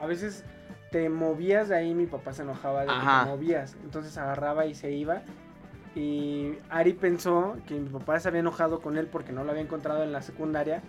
a 0.01 0.07
veces 0.07 0.45
te 0.93 1.09
movías 1.09 1.69
de 1.69 1.77
ahí, 1.77 1.93
mi 1.93 2.07
papá 2.07 2.33
se 2.33 2.43
enojaba 2.43 2.83
de 2.83 2.87
que 2.87 2.93
Ajá. 2.93 3.25
te 3.25 3.31
movías. 3.31 3.77
Entonces 3.83 4.17
agarraba 4.17 4.65
y 4.67 4.75
se 4.75 4.93
iba. 4.93 5.23
Y 5.99 6.57
Ari 6.71 6.93
pensó 6.93 7.57
que 7.67 7.75
mi 7.75 7.89
papá 7.89 8.21
se 8.21 8.29
había 8.29 8.41
enojado 8.41 8.81
con 8.81 8.97
él 8.97 9.09
porque 9.09 9.33
no 9.33 9.43
lo 9.43 9.51
había 9.51 9.63
encontrado 9.63 10.05
en 10.05 10.13
la 10.13 10.23
secundaria. 10.23 10.81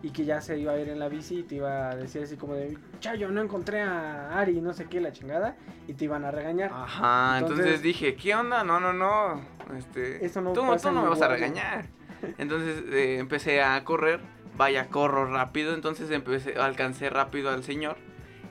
Y 0.00 0.10
que 0.10 0.24
ya 0.24 0.40
se 0.40 0.56
iba 0.56 0.72
a 0.72 0.78
ir 0.78 0.88
en 0.88 1.00
la 1.00 1.08
bici 1.08 1.40
y 1.40 1.42
te 1.42 1.56
iba 1.56 1.90
a 1.90 1.96
decir 1.96 2.22
así 2.22 2.36
como 2.36 2.54
de, 2.54 2.78
Chayo, 3.00 3.30
no 3.30 3.42
encontré 3.42 3.82
a 3.82 4.38
Ari, 4.38 4.60
no 4.60 4.72
sé 4.72 4.86
qué, 4.86 5.00
la 5.00 5.12
chingada. 5.12 5.56
Y 5.88 5.94
te 5.94 6.04
iban 6.04 6.24
a 6.24 6.30
regañar. 6.30 6.70
Ajá, 6.72 7.38
entonces, 7.38 7.66
Entonces- 7.66 7.82
dije, 7.82 8.14
¿qué 8.14 8.34
onda? 8.34 8.62
No, 8.64 8.78
no, 8.80 8.92
no. 8.92 9.42
Este, 9.76 10.24
Eso 10.24 10.40
no 10.40 10.52
tú, 10.52 10.66
pasa 10.66 10.88
tú 10.88 10.94
no 10.94 11.02
me 11.02 11.08
vas 11.08 11.20
a 11.20 11.28
regañar. 11.28 11.86
Entonces 12.38 12.84
eh, 12.92 13.18
empecé 13.18 13.62
a 13.62 13.84
correr. 13.84 14.20
Vaya, 14.56 14.86
corro 14.88 15.26
rápido. 15.30 15.74
Entonces 15.74 16.10
empecé, 16.10 16.54
alcancé 16.58 17.10
rápido 17.10 17.50
al 17.50 17.64
señor. 17.64 17.96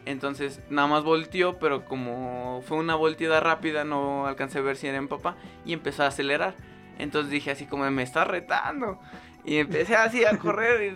Entonces 0.08 0.62
nada 0.70 0.88
más 0.88 1.04
volteó, 1.04 1.60
pero 1.60 1.84
como 1.84 2.64
fue 2.66 2.78
una 2.78 2.96
volteada 2.96 3.42
rápida, 3.42 3.84
no 3.84 4.26
alcancé 4.26 4.60
a 4.60 4.62
ver 4.62 4.78
si 4.78 4.88
era 4.88 5.02
mi 5.02 5.08
papá. 5.08 5.36
Y 5.66 5.74
empezó 5.74 6.04
a 6.04 6.08
acelerar. 6.08 6.56
Entonces 6.98 7.30
dije 7.30 7.52
así 7.52 7.66
como, 7.66 7.90
me 7.92 8.04
está 8.04 8.24
retando. 8.24 9.00
Y 9.44 9.58
empecé 9.58 9.96
así 9.96 10.24
a 10.24 10.38
correr 10.38 10.96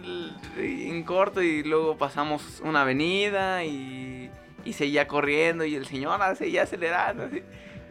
en 0.57 1.03
corto 1.03 1.41
y 1.41 1.63
luego 1.63 1.97
pasamos 1.97 2.61
una 2.63 2.81
avenida 2.81 3.63
y, 3.65 4.29
y 4.63 4.73
seguía 4.73 5.07
corriendo 5.07 5.65
y 5.65 5.75
el 5.75 5.85
señor 5.85 6.19
seguía 6.37 6.63
acelerando. 6.63 7.23
así. 7.23 7.43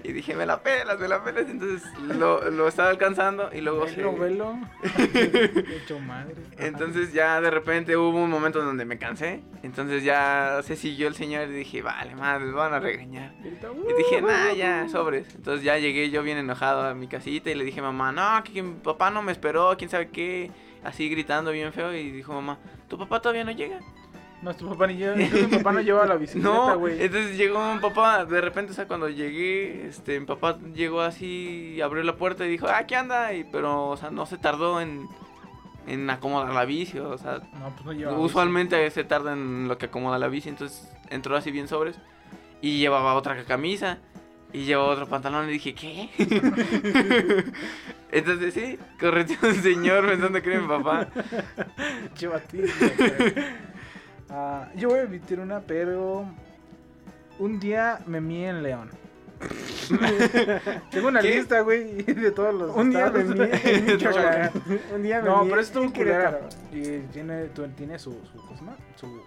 Y 0.02 0.12
dije, 0.12 0.34
me 0.34 0.46
la 0.46 0.62
pelas, 0.62 0.98
me 0.98 1.08
la 1.08 1.22
pelas. 1.22 1.48
Entonces 1.48 1.82
lo, 2.00 2.50
lo 2.50 2.68
estaba 2.68 2.90
alcanzando 2.90 3.50
y 3.52 3.60
luego 3.60 3.86
se... 3.88 3.96
Velo, 3.96 4.16
velo. 4.16 4.58
Hecho 5.76 5.98
madre. 5.98 6.34
Entonces 6.58 7.12
ya 7.12 7.40
de 7.40 7.50
repente 7.50 7.96
hubo 7.96 8.18
un 8.18 8.30
momento 8.30 8.62
donde 8.62 8.84
me 8.84 8.98
cansé. 8.98 9.42
Entonces 9.62 10.02
ya 10.02 10.60
se 10.62 10.76
siguió 10.76 11.08
el 11.08 11.14
señor 11.14 11.48
y 11.48 11.52
dije, 11.52 11.82
vale, 11.82 12.14
madre, 12.14 12.46
me 12.46 12.52
van 12.52 12.72
a 12.72 12.80
regañar. 12.80 13.34
Y 13.42 13.92
dije, 13.96 14.22
nah, 14.22 14.52
ya, 14.52 14.88
sobres. 14.88 15.34
Entonces 15.34 15.64
ya 15.64 15.78
llegué 15.78 16.10
yo 16.10 16.22
bien 16.22 16.38
enojado 16.38 16.82
a 16.82 16.94
mi 16.94 17.08
casita 17.08 17.50
y 17.50 17.54
le 17.54 17.64
dije, 17.64 17.82
mamá, 17.82 18.12
no, 18.12 18.42
que, 18.44 18.52
que 18.52 18.62
mi 18.62 18.74
papá 18.74 19.10
no 19.10 19.22
me 19.22 19.32
esperó, 19.32 19.76
quién 19.76 19.90
sabe 19.90 20.08
qué. 20.08 20.50
Así 20.82 21.10
gritando 21.10 21.50
bien 21.50 21.72
feo 21.72 21.92
y 21.94 22.10
dijo, 22.10 22.32
mamá, 22.32 22.58
¿tu 22.88 22.96
papá 22.96 23.20
todavía 23.20 23.44
no 23.44 23.52
llega? 23.52 23.80
No, 24.42 24.54
tu 24.54 24.68
papá 24.70 24.86
ni 24.86 24.94
lleva, 24.96 25.16
mi 25.16 25.26
papá 25.26 25.72
no 25.72 25.80
lleva 25.82 26.06
la 26.06 26.14
bicicleta, 26.16 26.48
No, 26.48 26.78
güey. 26.78 27.02
entonces 27.02 27.36
llegó 27.36 27.74
mi 27.74 27.80
papá, 27.80 28.24
de 28.24 28.40
repente, 28.40 28.72
o 28.72 28.74
sea, 28.74 28.86
cuando 28.86 29.08
llegué, 29.10 29.86
este, 29.86 30.18
mi 30.18 30.24
papá 30.26 30.58
llegó 30.74 31.02
así, 31.02 31.78
abrió 31.82 32.02
la 32.02 32.16
puerta 32.16 32.46
y 32.46 32.48
dijo, 32.48 32.66
ah, 32.68 32.84
¿qué 32.86 32.96
anda? 32.96 33.34
Y, 33.34 33.44
pero, 33.44 33.88
o 33.88 33.96
sea, 33.98 34.10
no 34.10 34.24
se 34.24 34.38
tardó 34.38 34.80
en, 34.80 35.06
en 35.86 36.08
acomodar 36.08 36.54
la 36.54 36.64
bici, 36.64 36.98
o 36.98 37.18
sea, 37.18 37.40
No, 37.58 37.68
pues 37.74 37.84
no 37.84 37.92
lleva. 37.92 38.12
usualmente 38.18 38.90
se 38.90 39.04
tarda 39.04 39.34
en 39.34 39.68
lo 39.68 39.76
que 39.76 39.86
acomoda 39.86 40.18
la 40.18 40.28
bici, 40.28 40.48
entonces 40.48 40.90
entró 41.10 41.36
así 41.36 41.50
bien 41.50 41.68
sobres 41.68 41.98
y 42.62 42.78
llevaba 42.78 43.14
otra 43.16 43.44
camisa 43.44 43.98
y 44.54 44.64
llevaba 44.64 44.88
otro 44.92 45.06
pantalón 45.06 45.48
y 45.50 45.52
dije, 45.52 45.74
¿qué? 45.74 46.08
entonces 48.12 48.54
sí, 48.54 48.78
correteó 48.98 49.36
un 49.42 49.54
señor 49.62 50.06
pensando 50.06 50.40
que 50.42 50.50
era 50.52 50.60
mi 50.60 50.68
papá. 50.68 51.08
Chivatín, 52.14 52.64
Ah, 54.32 54.68
yo 54.76 54.88
voy 54.90 55.00
a 55.00 55.02
emitir 55.02 55.40
una, 55.40 55.60
pero 55.60 56.24
un 57.38 57.58
día 57.60 58.00
me 58.06 58.20
mié 58.20 58.48
en 58.48 58.62
León. 58.62 58.90
Tengo 60.90 61.08
una 61.08 61.20
¿Qué? 61.20 61.36
lista, 61.36 61.60
güey, 61.62 62.02
de 62.02 62.30
todos 62.30 62.54
los 62.54 62.76
Un 62.76 62.90
día 62.90 63.06
estados. 63.06 63.24
me 63.36 63.46
mié 63.46 63.60
en 63.76 63.86
Michoacán. 63.86 64.50
Un 64.94 65.02
día 65.02 65.20
me 65.20 65.28
No, 65.28 65.40
mié 65.42 65.50
pero 65.50 65.60
esto 65.62 65.82
es 65.82 65.92
culera. 65.92 66.40
Y 66.72 66.98
tiene, 67.12 67.44
tu- 67.46 67.66
tiene 67.68 67.98
su, 67.98 68.12
su, 68.32 68.38
¿cómo 68.46 68.56
se? 68.76 69.00
Su, 69.00 69.22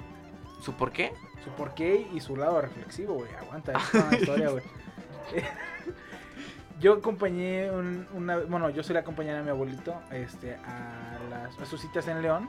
¿Su 0.61 0.73
por 0.73 0.91
qué? 0.91 1.11
su 1.43 1.49
porqué 1.51 2.07
y 2.13 2.21
su 2.21 2.37
lado 2.37 2.61
reflexivo, 2.61 3.15
güey. 3.15 3.29
Aguanta, 3.35 3.73
es 3.73 3.93
una 4.07 4.15
historia, 4.17 4.49
güey. 4.49 4.63
Yo 6.79 6.93
acompañé 6.93 7.69
un- 7.71 8.07
una, 8.13 8.37
bueno, 8.37 8.69
yo 8.69 8.83
soy 8.83 8.93
la 8.93 9.03
compañera 9.03 9.37
de 9.37 9.43
mi 9.43 9.49
abuelito, 9.49 9.95
este, 10.11 10.55
a 10.55 11.17
las 11.29 11.59
a 11.59 11.65
sus 11.65 11.81
citas 11.81 12.07
en 12.07 12.21
León. 12.21 12.47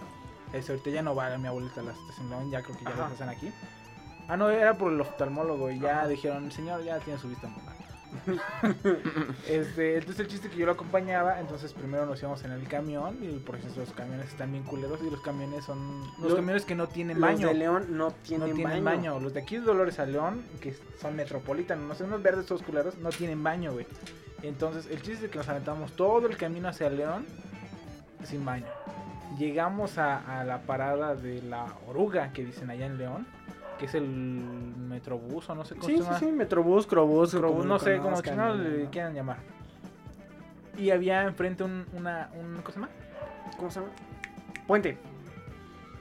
Este, 0.54 0.72
ahorita 0.72 0.90
ya 0.90 1.02
no 1.02 1.14
va 1.14 1.36
mi 1.36 1.48
abuelita 1.48 1.82
las 1.82 1.96
León, 2.30 2.50
ya 2.50 2.62
creo 2.62 2.76
que 2.78 2.84
ya 2.84 2.90
Ajá. 2.90 3.02
las 3.02 3.12
hacen 3.12 3.28
aquí. 3.28 3.52
Ah, 4.28 4.36
no, 4.38 4.48
era 4.50 4.78
por 4.78 4.92
el 4.92 5.00
oftalmólogo 5.00 5.70
y 5.70 5.78
ya 5.80 6.06
dijeron, 6.06 6.50
señor, 6.50 6.82
ya 6.84 6.98
tiene 7.00 7.18
su 7.18 7.28
vista 7.28 7.46
muy 7.48 7.62
mal. 7.64 7.74
este, 9.48 9.96
entonces 9.96 10.20
el 10.20 10.28
chiste 10.28 10.48
que 10.48 10.56
yo 10.56 10.66
lo 10.66 10.72
acompañaba, 10.72 11.40
entonces 11.40 11.72
primero 11.72 12.06
nos 12.06 12.20
íbamos 12.20 12.42
en 12.44 12.52
el 12.52 12.66
camión 12.68 13.18
y 13.22 13.38
por 13.40 13.56
eso 13.56 13.68
los 13.76 13.90
camiones 13.92 14.28
están 14.28 14.52
bien 14.52 14.62
culeros 14.62 15.00
y 15.04 15.10
los 15.10 15.20
camiones 15.20 15.64
son 15.64 16.00
los 16.20 16.30
Lo- 16.30 16.36
camiones 16.36 16.64
que 16.64 16.74
no 16.76 16.86
tienen 16.86 17.20
Los 17.20 17.28
baño 17.28 17.48
de 17.48 17.54
León 17.54 17.86
no 17.90 18.08
no 18.08 18.12
tienen, 18.12 18.54
tienen 18.54 18.84
baño. 18.84 19.12
baño. 19.14 19.20
Los 19.20 19.34
de 19.34 19.40
aquí 19.40 19.56
de 19.56 19.62
Dolores 19.62 19.98
a 19.98 20.06
León, 20.06 20.44
que 20.60 20.74
son 21.00 21.16
metropolitanos, 21.16 21.86
no 21.88 21.94
sé, 21.96 22.04
unos 22.04 22.22
verdes 22.22 22.46
todos 22.46 22.62
culeros, 22.62 22.96
no 22.98 23.08
tienen 23.10 23.42
baño, 23.42 23.72
güey. 23.72 23.86
Entonces, 24.42 24.86
el 24.90 25.02
chiste 25.02 25.26
es 25.26 25.30
que 25.32 25.38
nos 25.38 25.48
aventamos 25.48 25.92
todo 25.92 26.26
el 26.28 26.36
camino 26.36 26.68
hacia 26.68 26.88
León 26.90 27.26
sin 28.24 28.44
baño. 28.44 28.66
Llegamos 29.38 29.98
a, 29.98 30.40
a 30.40 30.44
la 30.44 30.60
parada 30.62 31.14
de 31.14 31.42
la 31.42 31.66
oruga 31.88 32.32
que 32.32 32.44
dicen 32.44 32.70
allá 32.70 32.86
en 32.86 32.98
León, 32.98 33.26
que 33.78 33.86
es 33.86 33.94
el 33.94 34.06
metrobús 34.06 35.48
o 35.50 35.54
no 35.54 35.64
sé 35.64 35.74
cómo 35.74 35.86
Sí, 35.88 35.96
se 35.96 36.02
sí, 36.02 36.04
llama. 36.04 36.18
sí, 36.20 36.26
Metrobús, 36.32 36.86
Crobús, 36.86 37.34
como 37.34 37.64
no 37.64 37.78
sé 37.78 37.98
cómo 37.98 38.16
¿no? 38.36 38.54
le 38.54 38.86
quieran 38.90 39.14
llamar. 39.14 39.38
Y 40.78 40.90
había 40.90 41.22
enfrente 41.22 41.64
un, 41.64 41.86
una, 41.94 42.30
un, 42.34 42.54
¿cómo 42.62 42.68
se 42.68 42.74
llama? 42.74 42.88
¿Cómo 43.56 43.70
se 43.70 43.80
llama? 43.80 43.92
Puente. 44.66 44.98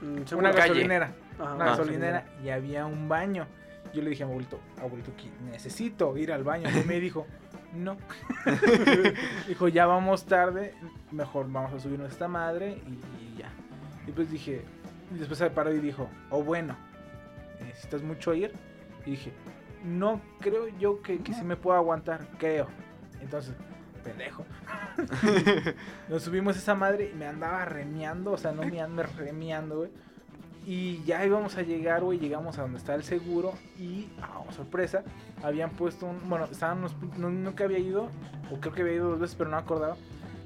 Mm, 0.01 0.35
Una 0.37 0.51
calle. 0.51 0.67
gasolinera. 0.69 1.11
Ajá, 1.39 1.55
una 1.55 1.65
Ah. 1.65 1.69
gasolinera 1.69 2.25
y 2.43 2.49
había 2.49 2.85
un 2.85 3.07
baño. 3.09 3.47
Yo 3.93 4.01
le 4.01 4.09
dije 4.11 4.23
a 4.23 4.25
mi 4.25 4.31
abuelito, 4.33 4.59
abuelito, 4.81 5.11
necesito 5.51 6.17
ir 6.17 6.31
al 6.31 6.43
baño. 6.43 6.67
Y 6.69 6.87
me 6.87 6.99
dijo, 6.99 7.25
no. 7.73 7.97
dijo, 9.47 9.67
ya 9.67 9.85
vamos 9.85 10.25
tarde, 10.25 10.73
mejor 11.11 11.51
vamos 11.51 11.73
a 11.73 11.79
subirnos 11.79 12.09
a 12.09 12.11
esta 12.11 12.27
madre 12.27 12.81
y 12.87 13.37
ya. 13.37 13.51
Y 14.07 14.11
pues 14.11 14.29
dije, 14.29 14.63
Y 15.13 15.17
después 15.17 15.39
se 15.39 15.49
paró 15.49 15.73
y 15.73 15.79
dijo, 15.79 16.09
oh 16.29 16.43
bueno, 16.43 16.75
necesitas 17.61 18.01
mucho 18.01 18.33
ir. 18.33 18.53
Y 19.05 19.11
dije, 19.11 19.33
no 19.83 20.21
creo 20.39 20.67
yo 20.79 21.01
que, 21.01 21.19
que 21.19 21.33
sí 21.33 21.43
me 21.43 21.55
pueda 21.55 21.77
aguantar, 21.77 22.27
creo. 22.37 22.67
Entonces, 23.21 23.55
pendejo. 24.03 24.45
Nos 26.09 26.23
subimos 26.23 26.55
a 26.55 26.59
esa 26.59 26.75
madre 26.75 27.11
y 27.13 27.15
me 27.15 27.25
andaba 27.25 27.65
remeando, 27.65 28.31
o 28.31 28.37
sea, 28.37 28.51
no 28.51 28.63
meando, 28.63 29.03
remeando, 29.03 29.77
güey. 29.77 29.91
Y 30.65 31.03
ya 31.03 31.25
íbamos 31.25 31.57
a 31.57 31.61
llegar, 31.61 32.03
güey, 32.03 32.19
llegamos 32.19 32.57
a 32.57 32.61
donde 32.61 32.77
está 32.77 32.95
el 32.95 33.03
seguro 33.03 33.53
y, 33.77 34.07
ah, 34.21 34.41
sorpresa, 34.51 35.03
habían 35.43 35.71
puesto 35.71 36.05
un, 36.05 36.29
bueno, 36.29 36.45
estaban 36.45 36.77
unos, 36.79 36.95
no, 37.17 37.29
nunca 37.29 37.65
había 37.65 37.79
ido, 37.79 38.09
o 38.49 38.59
creo 38.61 38.73
que 38.73 38.81
había 38.81 38.93
ido 38.93 39.09
dos 39.09 39.19
veces, 39.19 39.35
pero 39.35 39.49
no 39.49 39.57
acordaba, 39.57 39.97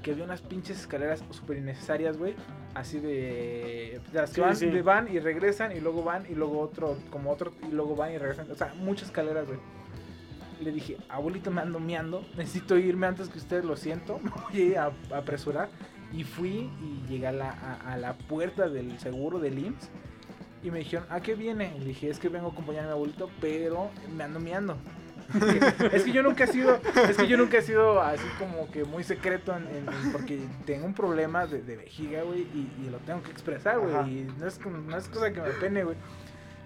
que 0.02 0.10
había 0.12 0.24
unas 0.24 0.42
pinches 0.42 0.80
escaleras 0.80 1.22
súper 1.30 1.58
innecesarias, 1.58 2.16
güey, 2.18 2.34
así 2.74 2.98
de, 2.98 4.00
de 4.12 4.20
las 4.20 4.30
que 4.30 4.34
Sí, 4.36 4.40
van, 4.40 4.56
sí. 4.56 4.66
de 4.66 4.82
van 4.82 5.08
y 5.12 5.20
regresan 5.20 5.70
y 5.70 5.80
luego 5.80 6.02
van 6.02 6.24
y 6.28 6.34
luego 6.34 6.58
otro, 6.60 6.96
como 7.10 7.30
otro, 7.30 7.52
y 7.68 7.72
luego 7.72 7.94
van 7.94 8.12
y 8.12 8.18
regresan, 8.18 8.50
o 8.50 8.54
sea, 8.56 8.74
muchas 8.76 9.08
escaleras, 9.08 9.46
güey. 9.46 9.58
Le 10.60 10.72
dije, 10.72 10.96
abuelito, 11.08 11.52
me 11.52 11.60
ando 11.60 11.78
meando, 11.78 12.24
necesito 12.36 12.76
irme 12.76 13.06
antes 13.06 13.28
que 13.28 13.38
ustedes, 13.38 13.64
lo 13.64 13.76
siento, 13.76 14.18
me 14.22 14.30
voy 14.52 14.74
a 14.74 14.90
apresurar. 15.16 15.68
Y 16.12 16.24
fui 16.24 16.70
y 16.80 17.04
llegué 17.08 17.26
a 17.26 17.32
la, 17.32 17.50
a, 17.50 17.92
a 17.92 17.96
la 17.96 18.14
puerta 18.14 18.68
del 18.68 18.98
seguro 18.98 19.38
del 19.38 19.58
IMSS. 19.58 19.90
Y 20.62 20.70
me 20.70 20.78
dijeron, 20.80 21.06
¿a 21.10 21.20
qué 21.20 21.34
viene? 21.34 21.72
Y 21.76 21.80
le 21.80 21.86
dije, 21.86 22.10
es 22.10 22.18
que 22.18 22.28
vengo 22.28 22.48
a 22.48 22.52
acompañar 22.52 22.84
a 22.84 22.86
mi 22.88 22.92
abuelito, 22.92 23.30
pero 23.40 23.90
me 24.16 24.24
ando 24.24 24.40
meando. 24.40 24.76
es 25.92 26.04
que 26.04 26.12
yo 26.12 26.22
nunca 26.22 26.44
he 26.44 26.46
sido, 26.46 26.80
es 27.08 27.16
que 27.18 27.26
yo 27.26 27.36
nunca 27.36 27.58
he 27.58 27.62
sido 27.62 28.00
así 28.00 28.24
como 28.38 28.70
que 28.70 28.84
muy 28.84 29.04
secreto 29.04 29.54
en, 29.54 29.64
en- 29.66 30.12
porque 30.12 30.40
tengo 30.64 30.86
un 30.86 30.94
problema 30.94 31.46
de, 31.46 31.60
de 31.62 31.76
vejiga, 31.76 32.22
güey, 32.22 32.40
y, 32.54 32.72
y 32.86 32.88
lo 32.90 32.96
tengo 32.98 33.22
que 33.22 33.30
expresar, 33.30 33.78
güey. 33.78 33.92
Y 34.08 34.24
no 34.38 34.46
es, 34.46 34.58
no 34.64 34.96
es 34.96 35.06
cosa 35.08 35.30
que 35.32 35.42
me 35.42 35.50
pene, 35.50 35.84
güey. 35.84 35.96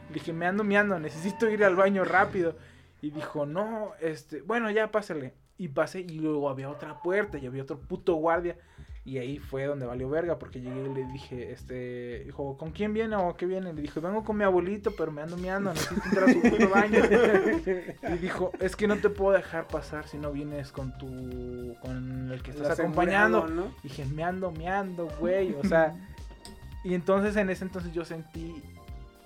Le 0.08 0.14
dije, 0.14 0.32
me 0.32 0.46
ando 0.46 0.62
meando, 0.62 0.98
necesito 1.00 1.50
ir 1.50 1.64
al 1.64 1.74
baño 1.74 2.04
rápido. 2.04 2.56
Y 3.00 3.10
dijo, 3.10 3.46
no, 3.46 3.90
este, 4.00 4.42
bueno, 4.42 4.70
ya 4.70 4.92
pásale. 4.92 5.34
Y 5.58 5.68
pasé 5.68 6.00
y 6.00 6.20
luego 6.20 6.48
había 6.48 6.70
otra 6.70 7.02
puerta 7.02 7.38
y 7.38 7.46
había 7.46 7.64
otro 7.64 7.78
puto 7.80 8.14
guardia. 8.14 8.56
Y 9.04 9.18
ahí 9.18 9.38
fue 9.38 9.64
donde 9.64 9.84
valió 9.84 10.08
verga 10.08 10.38
porque 10.38 10.60
llegué 10.60 10.84
y 10.84 10.94
le 10.94 11.04
dije, 11.06 11.50
este, 11.50 12.22
dijo, 12.24 12.56
¿con 12.56 12.70
quién 12.70 12.94
viene 12.94 13.16
o 13.16 13.34
qué 13.36 13.46
viene? 13.46 13.72
Le 13.72 13.82
dijo, 13.82 14.00
vengo 14.00 14.22
con 14.22 14.36
mi 14.36 14.44
abuelito, 14.44 14.92
pero 14.96 15.10
me 15.10 15.22
ando 15.22 15.36
meando, 15.36 15.72
necesito 15.72 16.02
entrar 16.04 16.28
a 16.28 16.32
su 16.32 16.40
puto 16.40 16.68
baño. 16.68 17.00
y 18.14 18.18
dijo, 18.18 18.52
es 18.60 18.76
que 18.76 18.86
no 18.86 18.96
te 18.98 19.10
puedo 19.10 19.36
dejar 19.36 19.66
pasar 19.66 20.06
si 20.06 20.18
no 20.18 20.30
vienes 20.30 20.70
con 20.70 20.96
tu, 20.98 21.76
con 21.80 22.30
el 22.30 22.42
que 22.44 22.52
estás 22.52 22.78
acompañando. 22.78 23.48
¿no? 23.48 23.74
Dije, 23.82 24.04
me 24.04 24.22
ando 24.22 24.52
meando, 24.52 25.08
güey, 25.18 25.52
o 25.54 25.64
sea. 25.64 25.96
y 26.84 26.94
entonces 26.94 27.34
en 27.34 27.50
ese 27.50 27.64
entonces 27.64 27.92
yo 27.92 28.04
sentí 28.04 28.62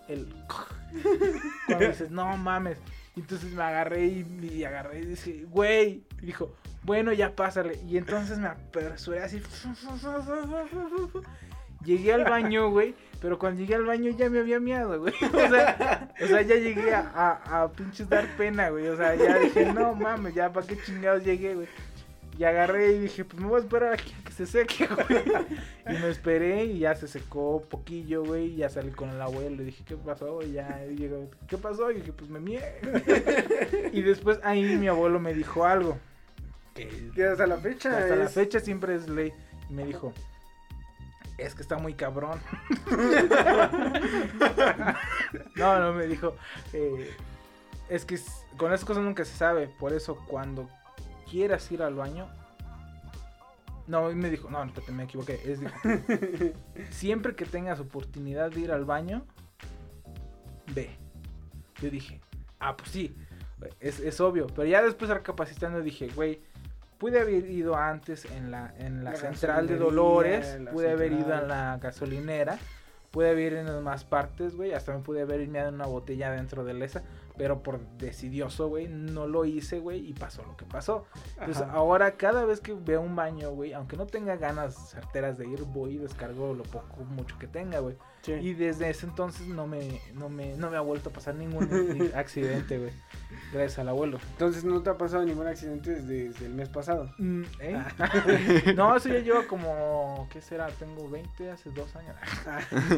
el... 0.09 0.27
Cuando 1.67 1.87
dices, 1.87 2.11
no 2.11 2.35
mames. 2.39 2.79
Entonces 3.17 3.53
me 3.53 3.63
agarré 3.63 4.05
y, 4.07 4.27
y 4.53 4.65
agarré 4.65 5.01
y 5.01 5.07
dije, 5.07 5.47
güey. 5.49 6.05
Y 6.21 6.27
dijo, 6.27 6.55
bueno, 6.83 7.13
ya 7.13 7.35
pásale. 7.35 7.81
Y 7.89 7.97
entonces 7.97 8.39
me 8.39 8.49
apresuré 8.49 9.23
así. 9.23 9.43
Llegué 11.85 12.13
al 12.13 12.25
baño, 12.25 12.71
güey. 12.71 12.95
Pero 13.21 13.39
cuando 13.39 13.61
llegué 13.61 13.75
al 13.75 13.87
baño 13.87 14.11
ya 14.11 14.29
me 14.29 14.41
había 14.41 14.61
miado, 14.61 15.01
güey. 15.01 15.15
O 15.33 15.49
sea, 15.49 16.11
o 16.23 16.27
sea, 16.27 16.43
ya 16.43 16.57
llegué 16.57 16.95
a, 16.95 17.11
a, 17.15 17.63
a 17.63 17.73
pinches 17.73 18.09
dar 18.09 18.27
pena, 18.37 18.69
güey. 18.69 18.87
O 18.89 18.97
sea, 18.97 19.15
ya 19.15 19.39
dije, 19.39 19.73
no 19.73 19.95
mames, 19.95 20.35
ya 20.35 20.53
para 20.53 20.67
qué 20.67 20.77
chingados 20.85 21.25
llegué, 21.25 21.55
güey. 21.55 21.69
Y 22.39 22.45
agarré 22.45 22.93
y 22.93 22.99
dije, 22.99 23.25
pues 23.25 23.41
me 23.41 23.49
voy 23.49 23.57
a 23.57 23.63
esperar 23.63 23.95
aquí 23.95 24.15
a 24.21 24.25
que 24.25 24.33
se 24.33 24.47
seque, 24.47 24.87
güey. 24.95 25.23
Y 25.89 25.99
me 26.01 26.09
esperé 26.11 26.65
y 26.65 26.81
ya 26.81 26.95
se 26.95 27.09
secó 27.09 27.63
poquillo, 27.69 28.25
güey. 28.25 28.53
Y 28.53 28.57
ya 28.57 28.69
salí 28.69 28.91
con 28.91 29.09
el 29.11 29.21
abuelo. 29.23 29.57
Le 29.57 29.65
dije, 29.65 29.85
¿qué 29.85 29.97
pasó? 29.97 30.43
Y 30.43 30.53
ya 30.53 30.85
y 30.91 30.97
llegó, 30.97 31.31
¿qué 31.49 31.57
pasó? 31.57 31.91
Y 31.91 31.97
dije, 31.97 32.13
pues 32.13 32.31
me 32.31 32.41
mié. 32.41 32.61
y 33.93 34.03
después 34.03 34.39
ahí 34.43 34.77
mi 34.77 34.89
abuelo 34.89 35.19
me 35.19 35.33
dijo 35.33 35.65
algo. 35.65 35.99
Que 36.75 37.11
Que 37.15 37.25
hasta 37.25 37.47
la 37.47 37.57
fecha. 37.57 37.97
hasta 37.97 38.17
la 38.17 38.29
fecha 38.29 38.61
siempre 38.61 38.95
es 38.95 39.09
ley. 39.09 39.33
Y 39.71 39.73
me 39.73 39.87
dijo, 39.87 40.13
es 41.39 41.55
que 41.55 41.63
está 41.63 41.79
muy 41.79 41.95
cabrón. 41.95 42.39
no, 45.55 45.79
no, 45.79 45.93
me 45.95 46.07
dijo, 46.07 46.37
eh, 46.73 47.15
es 47.89 48.05
que 48.05 48.19
con 48.57 48.73
esas 48.73 48.85
cosas 48.85 49.03
nunca 49.03 49.25
se 49.25 49.35
sabe. 49.37 49.69
Por 49.69 49.93
eso 49.93 50.17
cuando 50.27 50.69
quieras 51.31 51.71
ir 51.73 51.83
al 51.83 51.95
baño... 51.95 52.29
No, 53.87 54.11
me 54.11 54.31
dijo, 54.31 54.51
no, 54.51 54.65
espérate, 54.65 54.91
me 54.91 55.05
equivoqué. 55.05 55.41
Es 55.45 55.61
dijo, 55.61 55.73
siempre 56.91 57.37
que 57.37 57.45
tengas 57.45 57.79
oportunidad 57.79 58.51
de 58.51 58.61
ir 58.61 58.73
al 58.73 58.85
baño, 58.85 59.25
ve. 60.75 60.91
Yo 61.81 61.89
dije, 61.91 62.21
ah, 62.59 62.77
pues 62.77 62.91
sí, 62.91 63.15
es, 63.79 64.01
es 64.01 64.21
obvio. 64.21 64.49
Pero 64.49 64.67
ya 64.67 64.83
después 64.83 65.09
recapacitando 65.09 65.83
dije, 65.83 66.09
güey, 66.09 66.41
pude 66.99 67.21
haber 67.21 67.49
ido 67.49 67.77
antes 67.77 68.25
en 68.25 68.51
la, 68.51 68.75
en 68.79 69.05
la, 69.05 69.13
La 69.13 69.17
central 69.17 69.67
de 69.67 69.77
Dolores, 69.77 70.61
la 70.61 70.71
pude 70.71 70.91
haber 70.91 71.13
ido 71.13 71.35
en 71.35 71.49
la 71.49 71.79
gasolinera, 71.81 72.59
pude 73.11 73.31
haber 73.31 73.53
ido 73.53 73.79
en 73.79 73.85
más 73.85 74.05
partes, 74.05 74.57
güey, 74.57 74.73
hasta 74.73 74.93
me 74.93 75.01
pude 75.01 75.23
haber 75.23 75.41
ido 75.41 75.57
en 75.57 75.75
una 75.75 75.87
botella 75.87 76.31
dentro 76.31 76.65
de 76.65 76.85
esa. 76.85 77.03
Pero 77.39 77.63
por 77.63 77.81
decidioso, 77.99 78.69
güey, 78.69 78.89
no 78.89 79.27
lo 79.27 79.45
hice, 79.45 79.79
güey, 79.79 80.07
y 80.09 80.15
pasó 80.15 80.43
lo 80.45 80.57
que 80.57 80.65
pasó. 80.65 81.05
Entonces, 81.39 81.63
Ajá. 81.63 81.73
ahora 81.73 82.13
cada 82.17 82.45
vez 82.47 82.61
que 82.61 82.73
veo 82.73 83.03
un 83.03 83.15
baño, 83.15 83.51
güey, 83.51 83.75
aunque 83.75 83.97
no 83.97 84.07
tenga 84.07 84.37
ganas 84.37 84.91
certeras 84.91 85.37
de 85.37 85.47
ir, 85.47 85.63
voy 85.65 85.97
y 85.97 85.99
descargo 85.99 86.55
lo 86.55 86.63
poco, 86.63 87.05
mucho 87.05 87.39
que 87.39 87.47
tenga, 87.47 87.81
güey. 87.81 87.97
Sí. 88.23 88.33
Y 88.33 88.55
desde 88.55 88.91
ese 88.91 89.07
entonces 89.07 89.47
no 89.47 89.69
me, 89.69 90.01
no 90.15 90.29
me, 90.29 90.57
no 90.57 90.69
me 90.71 90.77
ha 90.77 90.81
vuelto 90.81 91.11
a 91.11 91.13
pasar 91.13 91.37
ningún 91.37 91.69
ni- 91.99 92.09
accidente, 92.13 92.79
güey. 92.79 92.91
Gracias 93.53 93.79
al 93.79 93.89
abuelo. 93.89 94.19
Entonces 94.33 94.65
no 94.65 94.83
te 94.83 94.91
ha 94.91 94.97
pasado 94.99 95.25
ningún 95.25 95.47
accidente 95.47 95.91
desde, 95.91 96.29
desde 96.31 96.47
el 96.47 96.55
mes 96.55 96.69
pasado. 96.69 97.09
Mm, 97.19 97.43
¿eh? 97.61 97.85
Ah. 97.99 98.25
no, 98.75 98.97
eso 98.97 99.11
ya 99.11 99.21
lleva 99.21 99.47
como, 99.47 100.27
¿qué 100.33 100.41
será? 100.41 100.67
Tengo 100.69 101.09
20, 101.09 101.51
hace 101.53 101.71
dos 101.71 101.95
años. 101.95 102.17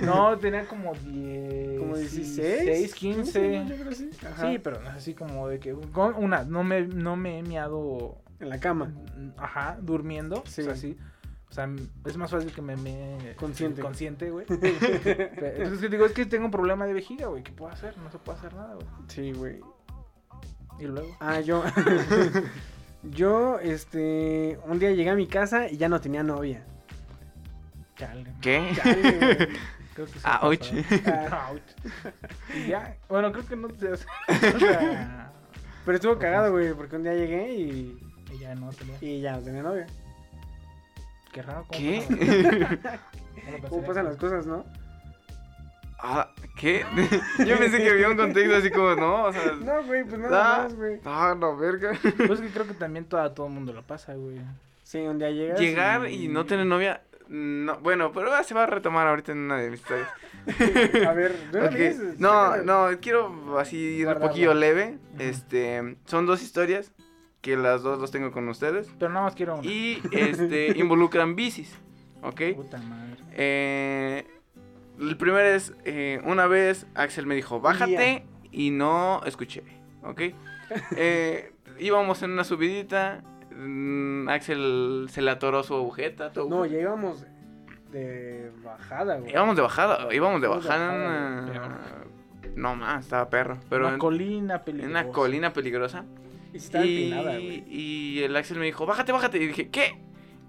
no, 0.03 0.39
tenía 0.39 0.65
como 0.67 0.95
10. 0.95 1.79
Como 1.79 1.97
16, 1.97 2.95
15. 2.95 3.65
Yo 3.69 3.77
creo 3.77 3.93
sí. 3.93 4.11
Ajá. 4.33 4.51
Sí, 4.51 4.59
pero 4.59 4.81
no 4.81 4.89
es 4.91 4.97
así 4.97 5.15
como 5.15 5.49
de 5.49 5.59
que. 5.61 5.73
con- 5.93 6.15
Una, 6.15 6.45
no 6.45 6.65
me, 6.65 6.83
no 6.87 7.17
me 7.17 7.39
he 7.39 7.43
miado. 7.43 8.19
En 8.41 8.49
la 8.51 8.61
cama. 8.61 8.93
Ajá, 9.37 9.79
durmiendo. 9.83 10.45
Sí. 10.47 10.61
O 10.63 10.65
sea, 10.65 10.77
sí. 10.77 10.97
O 11.51 11.53
sea, 11.53 11.69
es 12.05 12.17
más 12.19 12.31
fácil 12.31 12.53
que 12.53 12.61
me 12.63 12.77
me 12.77 13.35
Consciente. 13.37 13.81
consciente, 13.83 14.31
güey. 14.31 14.45
Entonces 14.51 15.91
digo, 15.91 16.05
es 16.07 16.13
que 16.13 16.27
tengo 16.27 16.45
un 16.45 16.51
problema 16.51 16.87
de 16.87 16.93
vejiga, 16.93 17.27
güey. 17.29 17.43
¿Qué 17.43 17.53
puedo 17.53 17.73
hacer? 17.73 17.97
No 17.99 18.11
se 18.11 18.19
puede 18.19 18.39
hacer 18.39 18.55
nada, 18.55 18.75
güey. 18.75 18.87
Sí, 19.09 19.33
güey. 19.33 19.61
Y 20.79 20.85
luego. 20.85 21.17
Ah, 21.21 21.41
yo. 21.41 21.65
yo, 23.03 23.59
este. 23.61 24.59
Un 24.67 24.79
día 24.79 24.91
llegué 24.93 25.11
a 25.11 25.15
mi 25.15 25.27
casa 25.27 25.69
y 25.69 25.77
ya 25.77 25.89
no 25.89 26.01
tenía 26.01 26.23
novia. 26.23 26.65
Chale. 27.97 28.33
¿Qué? 28.41 28.71
Chale. 28.77 29.49
Creo 29.99 30.07
que 30.07 30.13
sí 30.21 30.27
Ouch. 30.43 30.71
pasó. 31.01 31.37
Ouch. 31.53 31.63
Y 32.55 32.69
ya. 32.69 32.95
Bueno, 33.09 33.33
creo 33.33 33.47
que 33.47 33.57
no 33.57 33.67
te. 33.69 33.89
O 33.93 33.97
sea, 33.97 35.33
Pero 35.85 35.97
estuvo 35.97 36.19
cagado, 36.19 36.53
güey, 36.53 36.73
porque 36.75 36.95
un 36.95 37.03
día 37.03 37.15
llegué 37.15 37.53
y. 37.53 37.99
y 38.33 38.39
ya 38.39 38.55
no 38.55 38.71
tenía. 38.71 38.97
Y 39.01 39.21
ya 39.21 39.33
no 39.33 39.39
tenía 39.43 39.63
novia. 39.65 39.87
Qué 41.33 41.43
raro. 41.43 41.65
¿cómo 41.67 41.81
¿Qué? 41.81 42.79
pasa? 42.83 43.01
¿Cómo 43.69 43.83
pasan 43.87 44.05
las 44.05 44.17
cosas, 44.17 44.47
no? 44.47 44.65
Ah, 45.99 46.31
¿Qué? 46.57 46.85
Yo 47.45 47.59
pensé 47.59 47.79
que 47.79 47.91
había 47.91 48.09
un 48.09 48.17
contexto 48.17 48.55
así 48.55 48.71
como, 48.71 48.95
no, 48.95 49.25
o 49.25 49.33
sea... 49.33 49.53
No, 49.61 49.83
güey, 49.83 50.05
pues 50.05 50.21
nada 50.21 50.55
Ah, 50.55 50.63
más, 50.63 50.75
güey. 50.77 51.01
Ah, 51.05 51.35
no, 51.37 51.57
verga. 51.57 51.91
Pues 52.01 52.31
es 52.31 52.41
que 52.41 52.49
creo 52.51 52.69
que 52.69 52.75
también 52.75 53.05
todo, 53.07 53.21
a 53.21 53.35
todo 53.35 53.49
el 53.49 53.53
mundo 53.53 53.73
lo 53.73 53.83
pasa, 53.83 54.15
güey. 54.15 54.39
Sí, 54.85 54.99
un 55.01 55.19
día 55.19 55.31
llegas. 55.31 55.59
Llegar 55.59 56.09
y 56.09 56.29
no 56.29 56.47
tener 56.47 56.67
novia, 56.67 57.03
no, 57.29 57.79
bueno, 57.81 58.13
pero 58.13 58.31
se 58.45 58.55
va 58.55 58.65
a 58.65 58.67
retomar 58.67 59.07
ahorita 59.07 59.33
en 59.33 59.39
una 59.39 59.59
de 59.59 59.71
mis 59.71 59.81
historias. 59.81 60.09
A 61.07 61.13
ver, 61.13 61.51
de 61.51 61.59
una 61.59 61.69
Ok, 61.69 61.75
vez, 61.75 62.19
No, 62.19 62.57
no, 62.59 62.89
quiero 63.01 63.59
así 63.59 63.77
ir 63.77 64.09
un 64.09 64.19
poquillo 64.19 64.55
leve. 64.55 64.99
Este, 65.19 65.97
son 66.07 66.27
dos 66.27 66.43
historias 66.43 66.93
que 67.41 67.57
las 67.57 67.83
dos 67.83 68.01
los 68.01 68.11
tengo 68.11 68.33
con 68.33 68.49
ustedes 68.49 68.91
Pero 68.99 69.13
nada 69.13 69.27
más 69.27 69.35
quiero 69.35 69.57
una. 69.59 69.65
y 69.69 70.03
este 70.13 70.77
involucran 70.79 71.37
bicis, 71.37 71.73
¿ok? 72.23 72.41
Puta 72.57 72.79
madre. 72.79 73.17
Eh, 73.33 74.27
el 74.99 75.17
primero 75.17 75.47
es 75.47 75.73
eh, 75.85 76.21
una 76.25 76.47
vez 76.47 76.87
Axel 76.95 77.27
me 77.27 77.35
dijo 77.37 77.61
bájate 77.61 78.25
y 78.51 78.71
no 78.71 79.23
escuché, 79.27 79.63
¿ok? 80.03 80.21
Eh, 80.97 81.53
íbamos 81.79 82.23
en 82.23 82.33
una 82.33 82.45
subidita, 82.45 83.23
mm, 83.59 84.29
Axel 84.29 85.07
se 85.11 85.23
le 85.23 85.31
atoró 85.31 85.63
su 85.63 85.75
agujeta. 85.75 86.31
No, 86.49 86.65
ya 86.67 86.79
íbamos 86.79 87.27
de 87.91 88.51
bajada, 88.65 89.19
güey. 89.19 89.33
Íbamos 89.33 89.57
de 89.57 89.63
bajada, 89.63 90.15
íbamos 90.15 90.41
de 90.41 90.49
bajada. 90.49 92.05
no 92.55 92.77
más, 92.77 93.05
estaba 93.05 93.29
perro. 93.29 93.59
Pero 93.69 93.87
una 93.87 93.95
en, 93.95 93.99
colina 93.99 94.55
en 94.55 94.65
peligrosa. 94.65 94.91
una 94.91 95.13
colina 95.13 95.53
peligrosa. 95.53 96.05
Y 96.53 96.57
estaba 96.57 96.85
y, 96.85 97.05
empinada, 97.05 97.33
güey. 97.33 97.65
y 97.69 98.23
el 98.23 98.37
Axel 98.37 98.59
me 98.59 98.67
dijo, 98.67 98.87
bájate, 98.87 99.13
bájate. 99.13 99.39
Y 99.39 99.49
dije, 99.49 99.69
¿qué? 99.69 99.99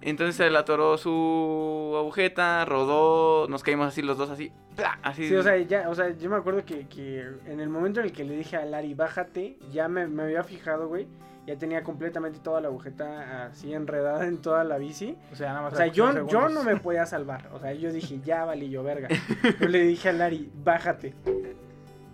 Entonces 0.02 0.36
se 0.36 0.50
le 0.50 0.58
atoró 0.58 0.98
su 0.98 1.94
agujeta, 1.98 2.64
rodó, 2.64 3.48
nos 3.50 3.64
caímos 3.64 3.88
así 3.88 4.02
los 4.02 4.18
dos 4.18 4.30
así. 4.30 4.52
¡pla! 4.76 4.98
así. 5.04 5.28
Sí, 5.28 5.36
o 5.36 5.44
sea, 5.44 5.58
ya, 5.58 5.90
o 5.90 5.96
sea, 5.96 6.12
yo 6.12 6.30
me 6.30 6.38
acuerdo 6.38 6.64
que, 6.64 6.88
que 6.88 7.26
en 7.46 7.60
el 7.60 7.68
momento 7.68 8.00
en 8.00 8.06
el 8.06 8.12
que 8.14 8.24
le 8.24 8.38
dije 8.38 8.56
a 8.56 8.64
Lari, 8.64 8.94
bájate, 8.94 9.58
ya 9.72 9.90
me, 9.90 10.08
me 10.08 10.24
había 10.24 10.44
fijado, 10.44 10.88
güey. 10.88 11.08
Ya 11.50 11.58
tenía 11.58 11.84
completamente 11.84 12.38
toda 12.38 12.62
la 12.62 12.68
agujeta 12.68 13.48
así 13.48 13.74
enredada 13.74 14.28
en 14.28 14.38
toda 14.38 14.64
la 14.64 14.78
bici. 14.78 15.18
O 15.34 15.36
sea, 15.36 15.48
nada 15.48 15.64
más. 15.64 15.74
O 15.74 15.78
sea, 15.78 15.88
yo, 15.88 16.28
yo 16.28 16.48
no 16.48 16.64
me 16.64 16.76
podía 16.76 17.08
salvar. 17.08 17.50
O 17.52 17.60
sea, 17.60 17.74
yo 17.74 17.92
dije, 17.92 18.20
ya 18.24 18.46
valí 18.46 18.70
yo 18.70 18.84
verga. 18.84 19.08
Yo 19.60 19.68
le 19.68 19.82
dije 19.82 20.10
a 20.10 20.14
Lari, 20.14 20.52
bájate. 20.64 21.16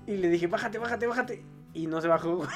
Y 0.07 0.15
le 0.15 0.29
dije, 0.29 0.47
bájate, 0.47 0.77
bájate, 0.77 1.07
bájate. 1.07 1.43
Y 1.75 1.87
no 1.87 2.01
se 2.01 2.07
bajó. 2.07 2.47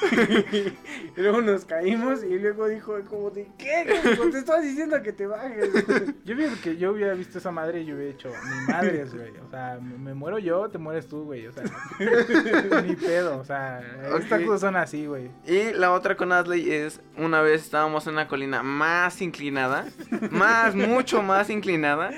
Y 1.16 1.20
luego 1.20 1.42
nos 1.42 1.66
caímos 1.66 2.24
y 2.24 2.38
luego 2.38 2.66
dijo, 2.66 2.96
como 3.08 3.30
de, 3.30 3.46
¿qué? 3.58 4.16
Como 4.16 4.30
te 4.30 4.38
estaba 4.38 4.60
diciendo 4.60 5.02
que 5.02 5.12
te 5.12 5.26
bajes. 5.26 5.68
Yo 6.24 6.34
hubiera, 6.34 6.54
que 6.62 6.76
yo 6.76 6.92
hubiera 6.92 7.12
visto 7.14 7.38
esa 7.38 7.50
madre 7.50 7.82
y 7.82 7.86
yo 7.86 7.96
hubiera 7.96 8.12
hecho, 8.12 8.28
mi 8.28 8.72
madre 8.72 9.02
es, 9.02 9.14
güey. 9.14 9.32
O 9.46 9.50
sea, 9.50 9.78
me, 9.80 10.14
muero 10.14 10.38
yo, 10.38 10.68
te 10.70 10.78
mueres 10.78 11.08
tú, 11.08 11.24
güey. 11.24 11.46
O 11.46 11.52
sea, 11.52 11.64
ni 12.82 12.96
pedo. 12.96 13.38
O 13.38 13.44
sea, 13.44 13.82
estas 14.18 14.42
cosas 14.42 14.60
son 14.60 14.76
así, 14.76 15.06
güey. 15.06 15.30
Y 15.46 15.72
la 15.74 15.92
otra 15.92 16.16
con 16.16 16.32
Asley 16.32 16.70
es, 16.72 17.00
una 17.18 17.42
vez 17.42 17.62
estábamos 17.62 18.06
en 18.06 18.14
una 18.14 18.28
colina 18.28 18.62
más 18.62 19.20
inclinada, 19.20 19.86
más, 20.30 20.74
mucho 20.74 21.22
más 21.22 21.50
inclinada. 21.50 22.10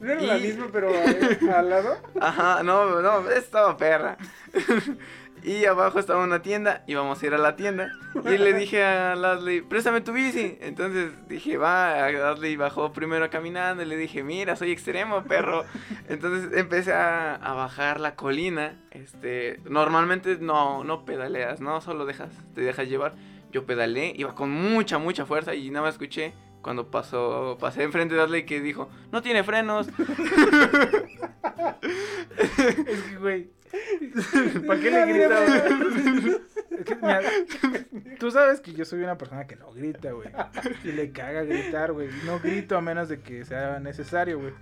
No 0.00 0.10
era 0.10 0.20
la 0.20 0.34
misma, 0.36 0.66
pero 0.72 0.90
eh, 0.90 1.38
al 1.54 1.70
lado. 1.70 1.96
Ajá, 2.20 2.62
no, 2.64 3.00
no, 3.00 3.30
estaba 3.30 3.76
perra. 3.76 4.18
Y 5.44 5.64
abajo 5.64 5.98
estaba 5.98 6.22
una 6.22 6.40
tienda, 6.40 6.84
íbamos 6.86 7.20
a 7.20 7.26
ir 7.26 7.34
a 7.34 7.38
la 7.38 7.56
tienda. 7.56 7.90
Y 8.24 8.38
le 8.38 8.52
dije 8.52 8.84
a 8.84 9.16
Lasley, 9.16 9.60
préstame 9.62 10.00
tu 10.00 10.12
bici. 10.12 10.56
Entonces 10.60 11.10
dije, 11.28 11.56
va, 11.56 12.10
Lasley 12.10 12.56
bajó 12.56 12.92
primero 12.92 13.28
caminando 13.28 13.82
y 13.82 13.86
le 13.86 13.96
dije, 13.96 14.22
mira, 14.22 14.54
soy 14.54 14.70
extremo, 14.70 15.24
perro. 15.24 15.64
Entonces 16.08 16.56
empecé 16.56 16.92
a, 16.92 17.34
a 17.34 17.54
bajar 17.54 17.98
la 17.98 18.14
colina. 18.14 18.80
Este, 18.92 19.60
normalmente 19.64 20.38
no, 20.40 20.84
no 20.84 21.04
pedaleas, 21.04 21.60
no, 21.60 21.80
solo 21.80 22.06
dejas, 22.06 22.30
te 22.54 22.60
dejas 22.60 22.88
llevar. 22.88 23.14
Yo 23.50 23.66
pedaleé, 23.66 24.14
iba 24.16 24.34
con 24.34 24.50
mucha, 24.50 24.98
mucha 24.98 25.26
fuerza 25.26 25.54
y 25.54 25.70
nada 25.70 25.86
más 25.86 25.94
escuché 25.94 26.34
cuando 26.62 26.90
pasó, 26.90 27.58
pasé 27.60 27.82
enfrente 27.82 28.14
de 28.14 28.20
Lasley 28.20 28.46
que 28.46 28.60
dijo, 28.60 28.88
no 29.10 29.22
tiene 29.22 29.42
frenos. 29.42 29.88
Es 32.32 33.02
que, 33.02 33.16
güey. 33.16 33.50
¿Para 34.66 34.80
qué 34.80 34.90
le 34.90 35.06
grita, 35.06 35.44
güey? 35.46 36.36
Es 36.70 36.84
que, 36.84 36.94
mira, 36.96 37.20
tú 38.18 38.30
sabes 38.30 38.60
que 38.60 38.72
yo 38.72 38.84
soy 38.84 39.02
una 39.02 39.16
persona 39.18 39.46
que 39.46 39.56
no 39.56 39.72
grita, 39.72 40.12
güey. 40.12 40.28
Y 40.84 40.92
le 40.92 41.10
caga 41.12 41.42
gritar, 41.42 41.92
güey. 41.92 42.08
No 42.26 42.40
grito 42.40 42.76
a 42.76 42.80
menos 42.80 43.08
de 43.08 43.20
que 43.20 43.44
sea 43.44 43.78
necesario, 43.80 44.38
güey. 44.38 44.52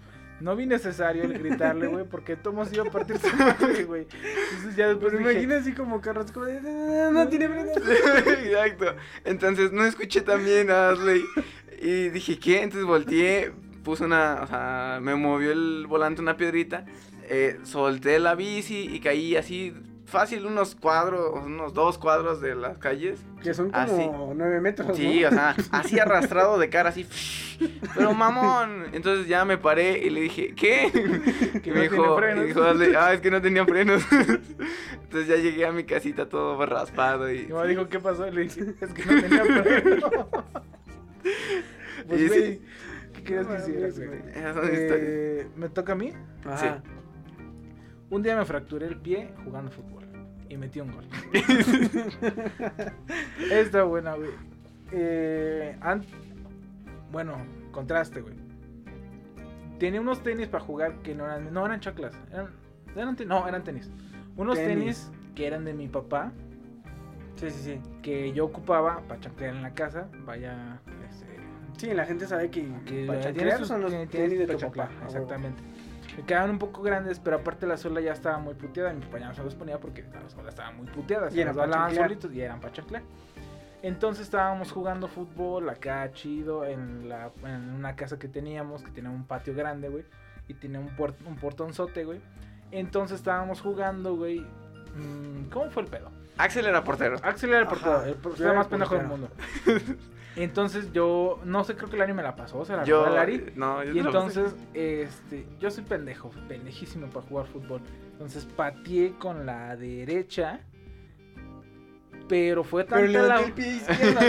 No 0.41 0.57
vi 0.57 0.65
necesario 0.65 1.25
el 1.25 1.39
gritarle, 1.39 1.87
güey, 1.87 2.05
porque 2.07 2.35
Tomás 2.35 2.73
iba 2.73 2.85
a 2.85 2.91
partir 2.91 3.19
su 3.19 3.37
madre, 3.37 3.85
güey. 3.85 4.07
Entonces 4.53 4.75
ya 4.75 4.89
después 4.89 5.13
Pues 5.13 5.19
dije, 5.19 5.33
imagina 5.33 5.57
así 5.59 5.73
como 5.73 6.01
carros, 6.01 6.33
como 6.33 6.47
de, 6.47 6.61
"No, 6.63 7.11
no 7.11 7.29
tiene 7.29 7.47
frenos. 7.49 7.77
Exacto. 8.47 8.97
Entonces 9.25 9.71
no 9.73 9.85
escuché 9.85 10.23
también 10.23 10.71
a 10.71 10.91
Asley. 10.91 11.23
Y 11.83 12.09
dije, 12.09 12.39
¿qué? 12.39 12.63
Entonces 12.63 12.87
volteé, 12.87 13.53
puse 13.85 14.05
una, 14.05 14.41
o 14.43 14.47
sea, 14.47 14.99
me 15.03 15.15
movió 15.15 15.53
el 15.53 15.87
volante 15.87 16.23
una 16.23 16.39
piedrita, 16.39 16.87
eh, 17.31 17.59
solté 17.63 18.19
la 18.19 18.35
bici 18.35 18.89
y 18.93 19.01
caí 19.01 19.37
así 19.37 19.73
fácil 20.05 20.45
unos 20.45 20.75
cuadros, 20.75 21.33
unos 21.45 21.73
dos 21.73 21.97
cuadros 21.97 22.41
de 22.41 22.57
las 22.57 22.79
calles. 22.79 23.21
Que 23.43 23.55
son 23.55 23.71
Así. 23.73 23.93
como 23.95 24.35
nueve 24.35 24.61
metros, 24.61 24.97
Sí, 24.97 25.21
¿no? 25.23 25.29
o 25.29 25.31
sea, 25.31 25.55
así 25.71 25.99
arrastrado 26.01 26.59
de 26.59 26.69
cara, 26.69 26.89
así. 26.91 27.07
Pero 27.95 28.13
mamón. 28.13 28.87
Entonces 28.93 29.29
ya 29.29 29.45
me 29.45 29.57
paré 29.57 29.99
y 29.99 30.11
le 30.11 30.23
dije, 30.23 30.53
¿qué? 30.57 30.91
Que 31.63 31.71
no 31.71 31.77
me 31.77 31.83
dijo, 31.83 32.17
frenos. 32.19 32.47
dijo, 32.47 32.61
ah, 32.99 33.13
es 33.15 33.21
que 33.21 33.31
no 33.31 33.41
tenía 33.41 33.65
frenos. 33.65 34.03
Entonces 34.11 35.29
ya 35.29 35.37
llegué 35.37 35.65
a 35.67 35.71
mi 35.73 35.85
casita 35.85 36.29
todo 36.29 36.65
raspado 36.67 37.33
y. 37.33 37.43
Y 37.43 37.53
me 37.53 37.69
dijo, 37.69 37.89
¿qué 37.89 38.01
pasó? 38.01 38.29
Le 38.29 38.43
dije, 38.43 38.75
es 38.81 38.93
que 38.93 39.05
no 39.05 39.21
tenía 39.21 39.45
freno. 39.45 40.29
Pues, 42.09 42.21
Y 42.21 42.29
sí. 42.29 42.63
¿qué 43.13 43.23
querías 43.23 43.47
que 43.47 43.55
hiciera, 43.59 43.89
güey? 43.91 44.21
Eh, 44.35 45.47
¿Me 45.57 45.69
toca 45.69 45.93
a 45.93 45.97
mí? 45.97 46.13
Ajá. 46.45 46.83
Un 48.11 48.23
día 48.23 48.37
me 48.37 48.45
fracturé 48.45 48.87
el 48.87 48.97
pie 48.97 49.33
jugando 49.45 49.71
fútbol 49.71 50.05
y 50.49 50.57
metí 50.57 50.81
un 50.81 50.91
gol. 50.93 51.05
Está 53.51 53.85
buena, 53.85 54.15
güey. 54.17 54.31
Eh, 54.93 55.77
Bueno, 57.13 57.37
contraste, 57.71 58.21
güey. 58.21 58.35
Tenía 59.79 60.01
unos 60.01 60.23
tenis 60.23 60.49
para 60.49 60.63
jugar 60.65 60.97
que 61.03 61.15
no 61.15 61.25
eran, 61.25 61.53
no 61.55 61.65
eran 61.65 61.81
chaclas. 61.81 62.15
Eran, 62.33 62.49
eran 62.97 63.17
no, 63.27 63.49
eran 63.49 63.65
tenis. 63.65 63.91
Unos 64.37 64.57
Tenis. 64.57 65.09
tenis. 65.09 65.11
que 65.35 65.47
eran 65.47 65.65
de 65.65 65.73
mi 65.73 65.89
papá, 65.89 66.33
Sí, 67.37 67.49
sí, 67.51 67.63
sí. 67.63 67.81
que 68.03 68.33
yo 68.33 68.45
ocupaba 68.45 69.01
para 69.09 69.21
chanclear 69.21 69.55
en 69.55 69.63
la 69.63 69.73
casa. 69.73 70.09
Vaya, 70.27 70.81
este, 71.09 71.27
Sí, 71.79 71.95
la 71.95 72.05
gente 72.05 72.27
sabe 72.27 72.51
que, 72.51 72.69
que 72.85 73.07
para 73.07 73.21
chanclear 73.21 73.65
son 73.65 73.81
los 73.83 73.93
tenis 73.93 74.11
tiene 74.11 74.35
de 74.35 74.47
tu 74.49 74.59
papá. 74.59 74.91
Exactamente. 75.05 75.63
Me 76.17 76.25
quedaban 76.25 76.51
un 76.51 76.59
poco 76.59 76.83
grandes, 76.83 77.19
pero 77.21 77.37
aparte 77.37 77.67
la 77.67 77.77
suela 77.77 78.01
ya 78.01 78.13
estaba 78.13 78.39
muy 78.39 78.55
puteada. 78.55 78.93
Mi 78.93 79.01
papá 79.01 79.19
ya 79.19 79.29
no 79.29 79.35
se 79.35 79.43
los 79.45 79.55
ponía 79.55 79.79
porque 79.79 80.03
la 80.03 80.29
suela 80.29 80.49
estaba 80.51 80.71
muy 80.73 80.87
puteada. 80.87 81.29
Y 81.29 81.35
Se 81.35 81.41
eran 81.43 81.55
chanclear. 81.57 81.95
solitos 81.95 82.33
y 82.33 82.41
eran 82.41 82.61
para. 82.61 82.73
Entonces 83.83 84.25
estábamos 84.25 84.73
jugando 84.73 85.09
fútbol 85.09 85.71
acá 85.71 86.11
chido 86.13 86.65
en, 86.67 87.09
la, 87.09 87.31
en 87.45 87.71
una 87.71 87.97
casa 87.97 88.19
que 88.19 88.29
teníamos, 88.29 88.83
que 88.83 88.91
tenía 88.91 89.11
un 89.11 89.25
patio 89.25 89.55
grande, 89.55 89.89
güey. 89.89 90.05
Y 90.49 90.55
tenía 90.55 90.81
un, 90.81 90.89
puert, 90.97 91.17
un 91.27 91.37
portonzote, 91.37 92.05
güey. 92.05 92.21
Entonces 92.73 93.19
estábamos 93.19 93.61
jugando, 93.61 94.17
güey. 94.17 94.41
mm, 94.41 95.49
¿Cómo 95.51 95.71
fue 95.71 95.85
el 95.85 95.89
pedo? 95.89 96.11
Axel 96.37 96.67
era 96.67 96.85
portero. 96.85 97.17
Axel 97.23 97.51
era 97.51 97.61
el 97.61 97.67
Ajá, 97.67 97.75
portero, 97.75 98.05
el 98.05 98.15
portero 98.17 98.55
más 98.55 98.67
pendejo 98.67 98.95
del 98.97 99.07
mundo. 99.07 99.29
Entonces 100.37 100.93
yo, 100.93 101.41
no 101.45 101.65
sé, 101.65 101.75
creo 101.77 101.91
que 101.91 101.97
Lari 101.97 102.13
me 102.13 102.23
la 102.23 102.37
pasó, 102.37 102.65
se 102.65 102.75
la 102.77 102.85
Yo. 102.85 103.05
a 103.05 103.11
Lari. 103.11 103.53
No, 103.57 103.83
yo 103.83 103.93
Y 103.93 103.99
entonces, 103.99 104.55
este, 104.75 105.47
yo 105.59 105.71
soy 105.71 105.85
pendejo, 105.85 106.31
pendejísimo 106.49 107.09
para 107.09 107.27
jugar 107.27 107.47
fútbol. 107.47 107.81
Entonces 108.13 108.45
pateé 108.45 109.15
con 109.19 109.45
la 109.47 109.77
derecha. 109.77 110.61
Pero 112.29 112.63
fue 112.63 112.85
Pero 112.85 112.97
tanta 113.01 113.13
levanté 113.13 113.41
la. 113.41 113.47
el 113.47 113.53
pie 113.53 113.77
izquierdo. 113.77 114.21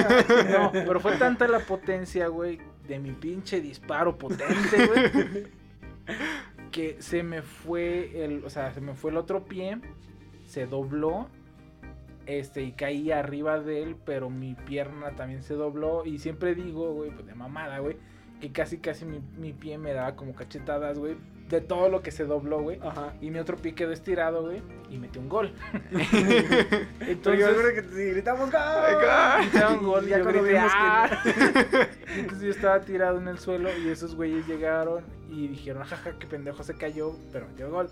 No, 0.60 0.72
pero 0.72 1.00
fue 1.00 1.18
tanta 1.18 1.48
la 1.48 1.60
potencia, 1.60 2.28
güey, 2.28 2.60
de 2.88 2.98
mi 2.98 3.12
pinche 3.12 3.62
disparo 3.62 4.18
potente, 4.18 4.88
güey. 4.88 5.48
que 6.72 6.96
se 7.00 7.22
me 7.22 7.44
fue 7.44 8.26
el. 8.26 8.44
O 8.44 8.50
sea, 8.50 8.74
se 8.74 8.82
me 8.82 8.96
fue 8.96 9.12
el 9.12 9.18
otro 9.18 9.46
pie. 9.46 9.80
Se 10.46 10.66
dobló. 10.66 11.30
Este, 12.26 12.62
y 12.64 12.72
caí 12.74 13.12
arriba 13.12 13.60
de 13.60 13.84
él, 13.84 13.96
pero 14.06 14.30
mi 14.30 14.56
pierna 14.56 15.12
también 15.16 15.44
se 15.44 15.54
dobló. 15.56 16.06
Y 16.06 16.20
siempre 16.20 16.56
digo, 16.56 16.94
güey, 16.94 17.12
pues 17.12 17.26
de 17.26 17.34
mamada, 17.36 17.80
güey, 17.80 17.98
que 18.40 18.52
casi, 18.52 18.78
casi 18.78 19.06
mi, 19.06 19.20
mi 19.38 19.54
pie 19.54 19.78
me 19.78 19.94
daba 19.94 20.16
como 20.16 20.34
cachetadas, 20.34 20.98
güey, 21.00 21.16
de 21.50 21.60
todo 21.62 21.90
lo 21.90 22.02
que 22.02 22.12
se 22.12 22.24
dobló, 22.26 22.62
güey. 22.62 22.80
Ajá. 22.82 23.14
Y 23.22 23.30
mi 23.32 23.40
otro 23.40 23.58
pie 23.58 23.74
quedó 23.76 23.92
estirado, 23.92 24.44
güey, 24.44 24.62
y 24.90 24.98
metí 24.98 25.20
un 25.20 25.28
gol. 25.30 25.52
Entonces, 27.02 27.40
yo 27.40 27.48
recuerdo 27.48 27.74
que 27.76 27.82
te 27.82 28.12
gritamos 28.12 28.50
¡Gol! 28.52 29.78
Un 29.80 29.84
gol 29.86 30.06
y 30.06 30.10
ya 30.10 30.18
yo 30.20 30.26
grité, 30.26 30.50
que- 30.50 30.58
"Ah". 30.58 31.10
Y 32.16 32.20
Entonces 32.20 32.42
yo 32.44 32.52
estaba 32.52 32.82
tirado 32.82 33.18
en 33.20 33.28
el 33.28 33.38
suelo 33.40 33.70
y 33.78 33.90
esos 33.90 34.16
güeyes 34.16 34.48
llegaron 34.48 35.04
y 35.30 35.48
dijeron, 35.48 35.84
jaja, 35.84 36.12
qué 36.20 36.28
pendejo 36.28 36.64
se 36.64 36.76
cayó, 36.76 37.14
pero 37.32 37.48
metió 37.48 37.70
gol. 37.70 37.90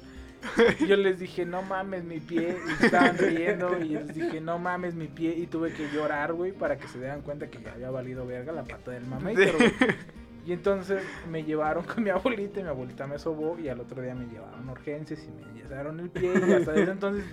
Y 0.79 0.87
yo 0.87 0.95
les 0.95 1.19
dije, 1.19 1.45
no 1.45 1.61
mames 1.61 2.03
mi 2.03 2.19
pie, 2.19 2.57
y 2.67 2.83
estaban 2.85 3.17
riendo 3.17 3.77
y 3.79 3.89
les 3.89 4.13
dije, 4.13 4.41
no 4.41 4.59
mames 4.59 4.95
mi 4.95 5.07
pie, 5.07 5.35
y 5.37 5.47
tuve 5.47 5.73
que 5.73 5.89
llorar, 5.89 6.33
güey, 6.33 6.51
para 6.51 6.77
que 6.77 6.87
se 6.87 6.99
dieran 6.99 7.21
cuenta 7.21 7.49
que 7.49 7.61
ya 7.61 7.73
había 7.73 7.89
valido 7.89 8.25
verga 8.25 8.51
la 8.51 8.63
pata 8.63 8.91
del 8.91 9.03
güey. 9.05 9.35
Y 10.45 10.53
entonces 10.53 11.03
me 11.29 11.43
llevaron 11.43 11.83
con 11.83 12.03
mi 12.03 12.09
abuelita 12.09 12.59
y 12.59 12.63
mi 12.63 12.69
abuelita 12.69 13.05
me 13.05 13.19
sobó 13.19 13.59
y 13.59 13.69
al 13.69 13.79
otro 13.81 14.01
día 14.01 14.15
me 14.15 14.25
llevaron 14.25 14.67
a 14.67 14.71
urgencias 14.71 15.23
y 15.23 15.29
me 15.29 15.61
yesaron 15.61 15.99
el 15.99 16.09
pie 16.09 16.33
y 16.33 16.53
hasta 16.53 16.71
desde 16.71 16.91
entonces 16.91 17.25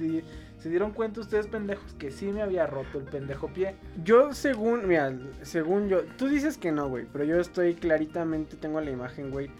se 0.58 0.68
dieron 0.68 0.92
cuenta 0.92 1.20
ustedes 1.20 1.46
pendejos 1.46 1.94
que 1.94 2.10
sí 2.10 2.26
me 2.26 2.42
había 2.42 2.66
roto 2.66 2.98
el 2.98 3.04
pendejo 3.04 3.48
pie. 3.48 3.74
Yo 4.04 4.34
según, 4.34 4.86
mira, 4.86 5.14
según 5.42 5.88
yo, 5.88 6.02
tú 6.18 6.28
dices 6.28 6.58
que 6.58 6.72
no, 6.72 6.88
güey, 6.88 7.06
pero 7.10 7.24
yo 7.24 7.40
estoy 7.40 7.74
claritamente, 7.74 8.56
tengo 8.56 8.82
la 8.82 8.90
imagen, 8.90 9.30
güey, 9.30 9.50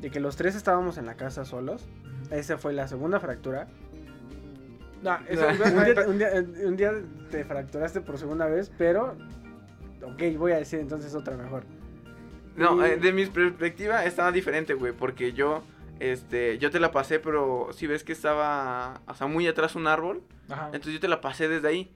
de 0.00 0.10
que 0.10 0.18
los 0.18 0.34
tres 0.36 0.56
estábamos 0.56 0.98
en 0.98 1.06
la 1.06 1.14
casa 1.14 1.44
solos. 1.44 1.86
Esa 2.30 2.58
fue 2.58 2.72
la 2.72 2.88
segunda 2.88 3.20
fractura. 3.20 3.68
No, 5.02 5.18
eso, 5.28 5.46
un, 5.46 5.84
día, 5.84 6.04
un 6.08 6.18
día- 6.18 6.66
un 6.66 6.76
día 6.76 6.92
te 7.30 7.44
fracturaste 7.44 8.00
por 8.00 8.16
segunda 8.18 8.46
vez, 8.46 8.72
pero, 8.78 9.14
ok, 10.02 10.22
voy 10.38 10.52
a 10.52 10.56
decir 10.56 10.80
entonces 10.80 11.14
otra 11.14 11.36
mejor. 11.36 11.64
No, 12.56 12.80
Y- 12.86 12.90
eh, 12.90 12.96
de 12.96 13.12
mi 13.12 13.26
perspectiva 13.26 14.04
estaba 14.04 14.32
diferente, 14.32 14.72
güey, 14.74 14.92
porque 14.92 15.32
yo, 15.34 15.62
este, 16.00 16.56
yo 16.58 16.70
te 16.70 16.80
la 16.80 16.90
pasé, 16.90 17.18
pero 17.18 17.68
si 17.72 17.86
ves 17.86 18.02
que 18.02 18.12
estaba, 18.12 19.02
o 19.06 19.14
sea, 19.14 19.26
muy 19.26 19.46
atrás 19.46 19.74
un 19.74 19.86
árbol, 19.86 20.22
Ajá. 20.48 20.66
entonces 20.66 20.94
yo 20.94 21.00
te 21.00 21.08
la 21.08 21.20
pasé 21.20 21.48
desde 21.48 21.68
ahí. 21.68 21.94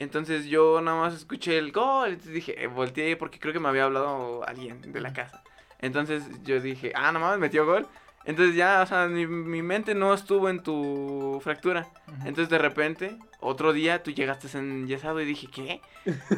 Entonces 0.00 0.46
yo 0.46 0.80
nada 0.80 0.98
más 0.98 1.14
escuché 1.14 1.58
el 1.58 1.72
gol, 1.72 2.08
entonces 2.08 2.32
dije, 2.32 2.64
eh, 2.64 2.66
volteé 2.66 3.16
porque 3.16 3.38
creo 3.38 3.52
que 3.52 3.60
me 3.60 3.68
había 3.68 3.84
hablado 3.84 4.42
alguien 4.48 4.80
de 4.80 5.00
la 5.00 5.12
casa. 5.12 5.42
Entonces 5.78 6.24
yo 6.42 6.58
dije, 6.60 6.90
ah, 6.96 7.12
no 7.12 7.20
mames, 7.20 7.38
metió 7.38 7.64
gol. 7.66 7.86
Entonces 8.24 8.54
ya, 8.54 8.82
o 8.82 8.86
sea, 8.86 9.06
mi, 9.08 9.26
mi 9.26 9.62
mente 9.62 9.94
no 9.94 10.12
estuvo 10.12 10.48
en 10.48 10.62
tu 10.62 11.40
fractura. 11.42 11.88
Entonces 12.24 12.48
de 12.48 12.58
repente, 12.58 13.18
otro 13.40 13.72
día 13.72 14.02
tú 14.02 14.10
llegaste 14.10 14.46
enyesado 14.58 15.20
y 15.20 15.24
dije, 15.24 15.48
¿qué? 15.52 15.80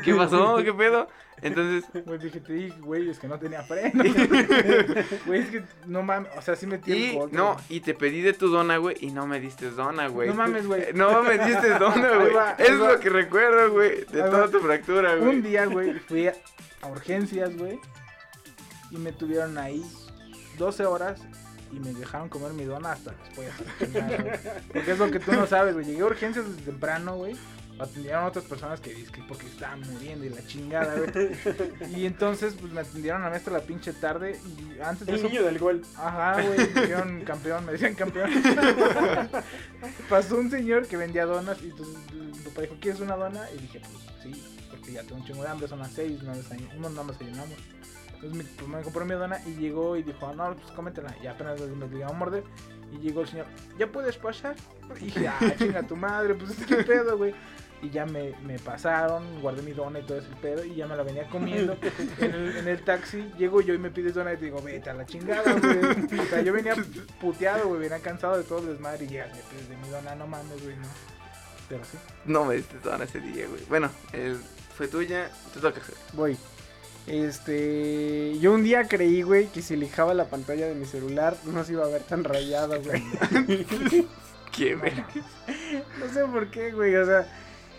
¿Qué 0.05 0.15
pasó? 0.17 0.57
¿Qué 0.63 0.73
pedo? 0.73 1.09
Entonces, 1.41 1.85
Güey, 2.07 2.19
dije, 2.19 2.41
te 2.41 2.53
dije, 2.53 2.79
güey, 2.81 3.11
es 3.11 3.19
que 3.19 3.27
no 3.27 3.39
tenía 3.39 3.63
freno. 3.63 4.05
Güey, 5.27 5.41
es 5.41 5.51
que 5.51 5.65
no 5.87 6.03
mames, 6.03 6.31
o 6.37 6.43
sea, 6.43 6.55
sí 6.55 6.67
el 6.67 6.81
y 6.89 7.19
no, 7.33 7.57
y 7.69 7.81
te 7.81 7.95
pedí 7.95 8.21
de 8.21 8.33
tu 8.33 8.49
dona, 8.49 8.77
güey, 8.77 8.97
y 9.01 9.11
no 9.11 9.27
me 9.27 9.41
diste 9.41 9.71
dona, 9.71 10.07
güey. 10.07 10.29
No 10.29 10.35
mames, 10.35 10.67
güey. 10.67 10.93
No 10.95 11.23
me 11.25 11.39
diste 11.39 11.71
dona, 11.79 12.17
güey. 12.17 12.37
Es 12.59 12.81
va. 12.81 12.93
lo 12.93 13.01
que 13.01 13.11
recuerdo, 13.11 13.73
güey, 13.73 14.05
de 14.05 14.23
Ahí 14.23 14.31
toda 14.31 14.47
va. 14.47 14.49
tu 14.51 14.61
fractura, 14.61 15.17
güey. 15.17 15.37
Un 15.37 15.43
día, 15.43 15.67
güey, 15.67 15.99
fui 15.99 16.29
a 16.29 16.35
a 16.83 16.89
urgencias, 16.89 17.57
güey, 17.57 17.79
y 18.91 18.97
me 18.99 19.13
tuvieron 19.13 19.57
ahí 19.57 19.83
12 20.59 20.85
horas 20.85 21.21
y 21.73 21.81
me 21.81 21.93
dejaron 21.93 22.29
comer 22.29 22.53
mi 22.53 22.65
dona 22.65 22.93
hasta 22.93 23.13
después. 23.13 23.49
hasta. 23.51 24.61
Porque 24.73 24.93
es 24.93 24.99
lo 24.99 25.11
que 25.11 25.19
tú 25.21 25.33
no 25.33 25.47
sabes, 25.47 25.75
güey. 25.75 25.87
Llegué 25.87 26.03
a 26.03 26.07
urgencias 26.07 26.47
desde 26.49 26.63
temprano, 26.71 27.17
güey. 27.17 27.37
Atendieron 27.79 28.25
a 28.25 28.27
otras 28.29 28.45
personas 28.45 28.81
que 28.81 28.93
dicen 28.95 29.27
porque 29.27 29.47
estaban 29.47 29.81
muriendo 29.91 30.25
y 30.27 30.29
la 30.29 30.47
chingada, 30.47 30.95
güey. 30.95 31.33
Y 31.97 32.05
entonces, 32.07 32.55
pues 32.61 32.71
me 32.73 32.83
atendieron 32.83 33.25
a 33.25 33.31
mí 33.31 33.37
hasta 33.37 33.51
la 33.51 33.61
pinche 33.61 33.93
tarde. 33.95 34.39
Y 34.47 34.79
antes 34.81 35.07
de 35.07 35.15
El 35.15 35.19
eso, 35.19 35.29
niño 35.29 35.43
del 35.43 35.59
gol. 35.59 35.83
Ajá, 35.97 36.35
güey, 36.43 36.59
me 36.59 36.67
dijeron 36.83 37.23
campeón, 37.25 37.65
me 37.65 37.73
decían 37.73 37.95
campeón. 37.95 38.31
Pasó 40.09 40.37
un 40.37 40.51
señor 40.51 40.87
que 40.87 40.97
vendía 40.97 41.25
donas 41.25 41.61
y 41.63 41.71
entonces 41.71 41.97
mi 42.13 42.39
papá 42.45 42.61
dijo, 42.63 42.77
¿quieres 42.81 43.01
una 43.01 43.17
dona? 43.17 43.41
Y 43.57 43.59
dije, 43.63 43.81
pues 43.81 44.05
sí, 44.23 44.45
porque 44.71 44.93
ya 44.93 45.03
tengo 45.03 45.17
un 45.17 45.27
chingo 45.27 45.43
de 45.43 45.49
hambre, 45.49 45.67
son 45.67 45.79
las 45.81 45.93
seis, 45.93 46.23
no, 46.23 46.35
desay- 46.35 46.73
no, 46.75 46.91
no 46.91 47.05
desayunamos. 47.05 47.57
Entonces 48.23 48.39
mi, 48.39 48.45
pues, 48.57 48.69
me 48.69 48.81
compró 48.83 49.05
mi 49.05 49.15
dona 49.15 49.41
y 49.47 49.55
llegó 49.57 49.97
y 49.97 50.03
dijo, 50.03 50.33
no, 50.33 50.55
pues 50.55 50.71
cómetela. 50.73 51.15
Y 51.23 51.27
apenas 51.27 51.61
me 51.61 51.89
le 51.89 51.99
iba 51.99 52.09
a 52.09 52.13
morder. 52.13 52.45
Y 52.93 52.99
llegó 52.99 53.23
el 53.23 53.29
señor, 53.29 53.47
¿ya 53.79 53.87
puedes 53.87 54.17
pasar? 54.17 54.55
Y 55.01 55.07
dije, 55.07 55.27
ah, 55.29 55.39
chinga 55.59 55.83
tu 55.83 55.97
madre, 55.97 56.35
pues 56.35 56.53
qué 56.67 56.77
pedo, 56.77 57.17
güey. 57.19 57.35
Y 57.81 57.91
ya 57.91 58.07
me, 58.07 58.33
me 58.45 58.61
pasaron, 58.61 59.41
guardé 59.41 59.63
mi 59.63 59.73
dona 59.73 59.99
y 59.99 60.03
todo 60.03 60.19
ese 60.19 60.29
pedo. 60.41 60.65
Y 60.65 60.77
ya 60.77 60.87
me 60.87 60.95
la 60.97 61.03
venía 61.03 61.27
comiendo. 61.29 61.77
En 62.21 62.33
el, 62.33 62.57
en 62.59 62.69
el 62.69 62.85
taxi 62.85 63.33
llego 63.39 63.61
yo 63.61 63.75
y 63.75 63.79
me 63.79 63.91
pides 63.91 64.15
dona 64.15 64.35
y 64.35 64.37
te 64.37 64.45
digo, 64.45 64.63
vete 64.63 64.91
a 64.91 64.95
la 64.95 65.05
chingada, 65.05 65.53
güey. 65.55 66.21
O 66.21 66.25
sea, 66.27 66.43
yo 66.43 66.53
venía 66.53 66.75
puteado, 67.21 67.67
güey, 67.69 67.81
venía 67.81 67.99
cansado 67.99 68.37
de 68.39 68.45
todo 68.45 68.61
el 68.61 68.67
desmadre. 68.69 69.05
Y 69.07 69.09
llegas, 69.09 69.31
me 69.37 69.43
pides 69.51 69.69
de 69.69 69.77
mi 69.79 69.89
dona, 69.89 70.15
no 70.15 70.29
mames, 70.29 70.63
güey, 70.63 70.77
no. 70.77 70.87
Pero 71.69 71.85
sí. 71.85 71.99
No 72.27 72.45
me 72.45 72.55
diste 72.57 72.79
dona 72.79 73.03
ese 73.05 73.21
día, 73.21 73.47
güey. 73.49 73.65
Bueno, 73.69 73.91
el- 74.13 74.39
fue 74.77 74.87
tuya, 74.89 75.31
te 75.53 75.61
toca 75.61 75.81
hacer. 75.81 75.95
Voy. 76.13 76.37
Este. 77.07 78.39
Yo 78.39 78.53
un 78.53 78.63
día 78.63 78.87
creí, 78.87 79.23
güey, 79.23 79.49
que 79.49 79.63
si 79.63 79.77
lijaba 79.77 80.15
la 80.15 80.27
pantalla 80.27 80.67
de 80.67 80.75
mi 80.75 80.87
celular 80.87 81.37
no 81.45 81.65
se 81.65 81.73
iba 81.73 81.85
a 81.85 81.89
ver 81.89 82.03
tan 82.03 82.25
rayada, 82.25 82.79
güey. 82.79 83.03
Qué 84.53 84.75
verga. 84.77 85.09
No 85.99 86.13
sé 86.13 86.25
por 86.27 86.51
qué, 86.51 86.73
güey. 86.73 86.95
O 86.97 87.07
sea, 87.07 87.27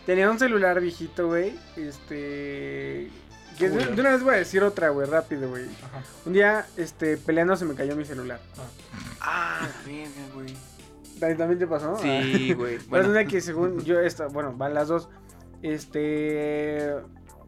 tenía 0.06 0.30
un 0.30 0.40
celular 0.40 0.82
viejito, 0.82 1.28
güey. 1.28 1.58
Este. 1.78 3.10
Que 3.58 3.70
de, 3.70 3.86
de 3.86 4.02
una 4.02 4.12
vez 4.14 4.24
voy 4.24 4.34
a 4.34 4.38
decir 4.38 4.64
otra, 4.64 4.90
güey, 4.90 5.08
rápido, 5.08 5.48
güey. 5.50 5.66
Un 6.26 6.34
día, 6.34 6.66
este, 6.76 7.18
peleando 7.18 7.56
se 7.56 7.66
me 7.66 7.76
cayó 7.76 7.96
mi 7.96 8.04
celular. 8.04 8.40
Ah, 9.22 9.70
la 9.86 9.92
verga, 9.92 10.34
güey. 10.34 10.56
¿También 11.38 11.60
te 11.60 11.68
pasó? 11.68 11.96
Sí, 11.98 12.54
güey. 12.54 12.80
Bueno. 12.90 13.14
Bueno, 13.14 13.30
que 13.30 13.40
según 13.40 13.84
yo, 13.84 14.00
esta, 14.00 14.28
bueno, 14.28 14.54
van 14.54 14.74
las 14.74 14.88
dos. 14.88 15.10
Este. 15.62 16.92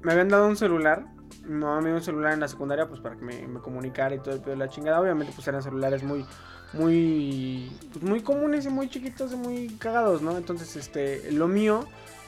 Me 0.04 0.12
habían 0.12 0.30
dado 0.30 0.48
un 0.48 0.56
celular. 0.56 1.08
Mi 1.46 1.54
mamá 1.62 1.80
me 1.82 1.88
dio 1.90 1.96
un 1.98 2.04
celular 2.04 2.34
en 2.34 2.40
la 2.40 2.48
secundaria, 2.48 2.88
pues 2.88 3.00
para 3.00 3.16
que 3.16 3.24
me, 3.24 3.48
me 3.48 3.60
comunicara 3.60 4.16
y 4.16 4.20
todo 4.20 4.34
el 4.34 4.42
pedo 4.42 4.52
de 4.52 4.58
la 4.58 4.70
chingada. 4.70 5.00
Obviamente, 5.00 5.32
pues 5.36 5.48
eran 5.48 5.62
celulares 5.64 6.04
muy, 6.04 6.26
muy, 6.74 7.72
pues, 7.94 8.04
muy 8.04 8.22
comunes 8.22 8.66
y 8.66 8.70
muy 8.70 8.90
chiquitos 8.90 9.32
y 9.34 9.36
muy 9.36 9.68
cagados, 9.78 10.22
¿no? 10.22 10.38
Entonces, 10.38 10.76
este, 10.76 11.32
lo 11.32 11.48
mío, 11.48 11.86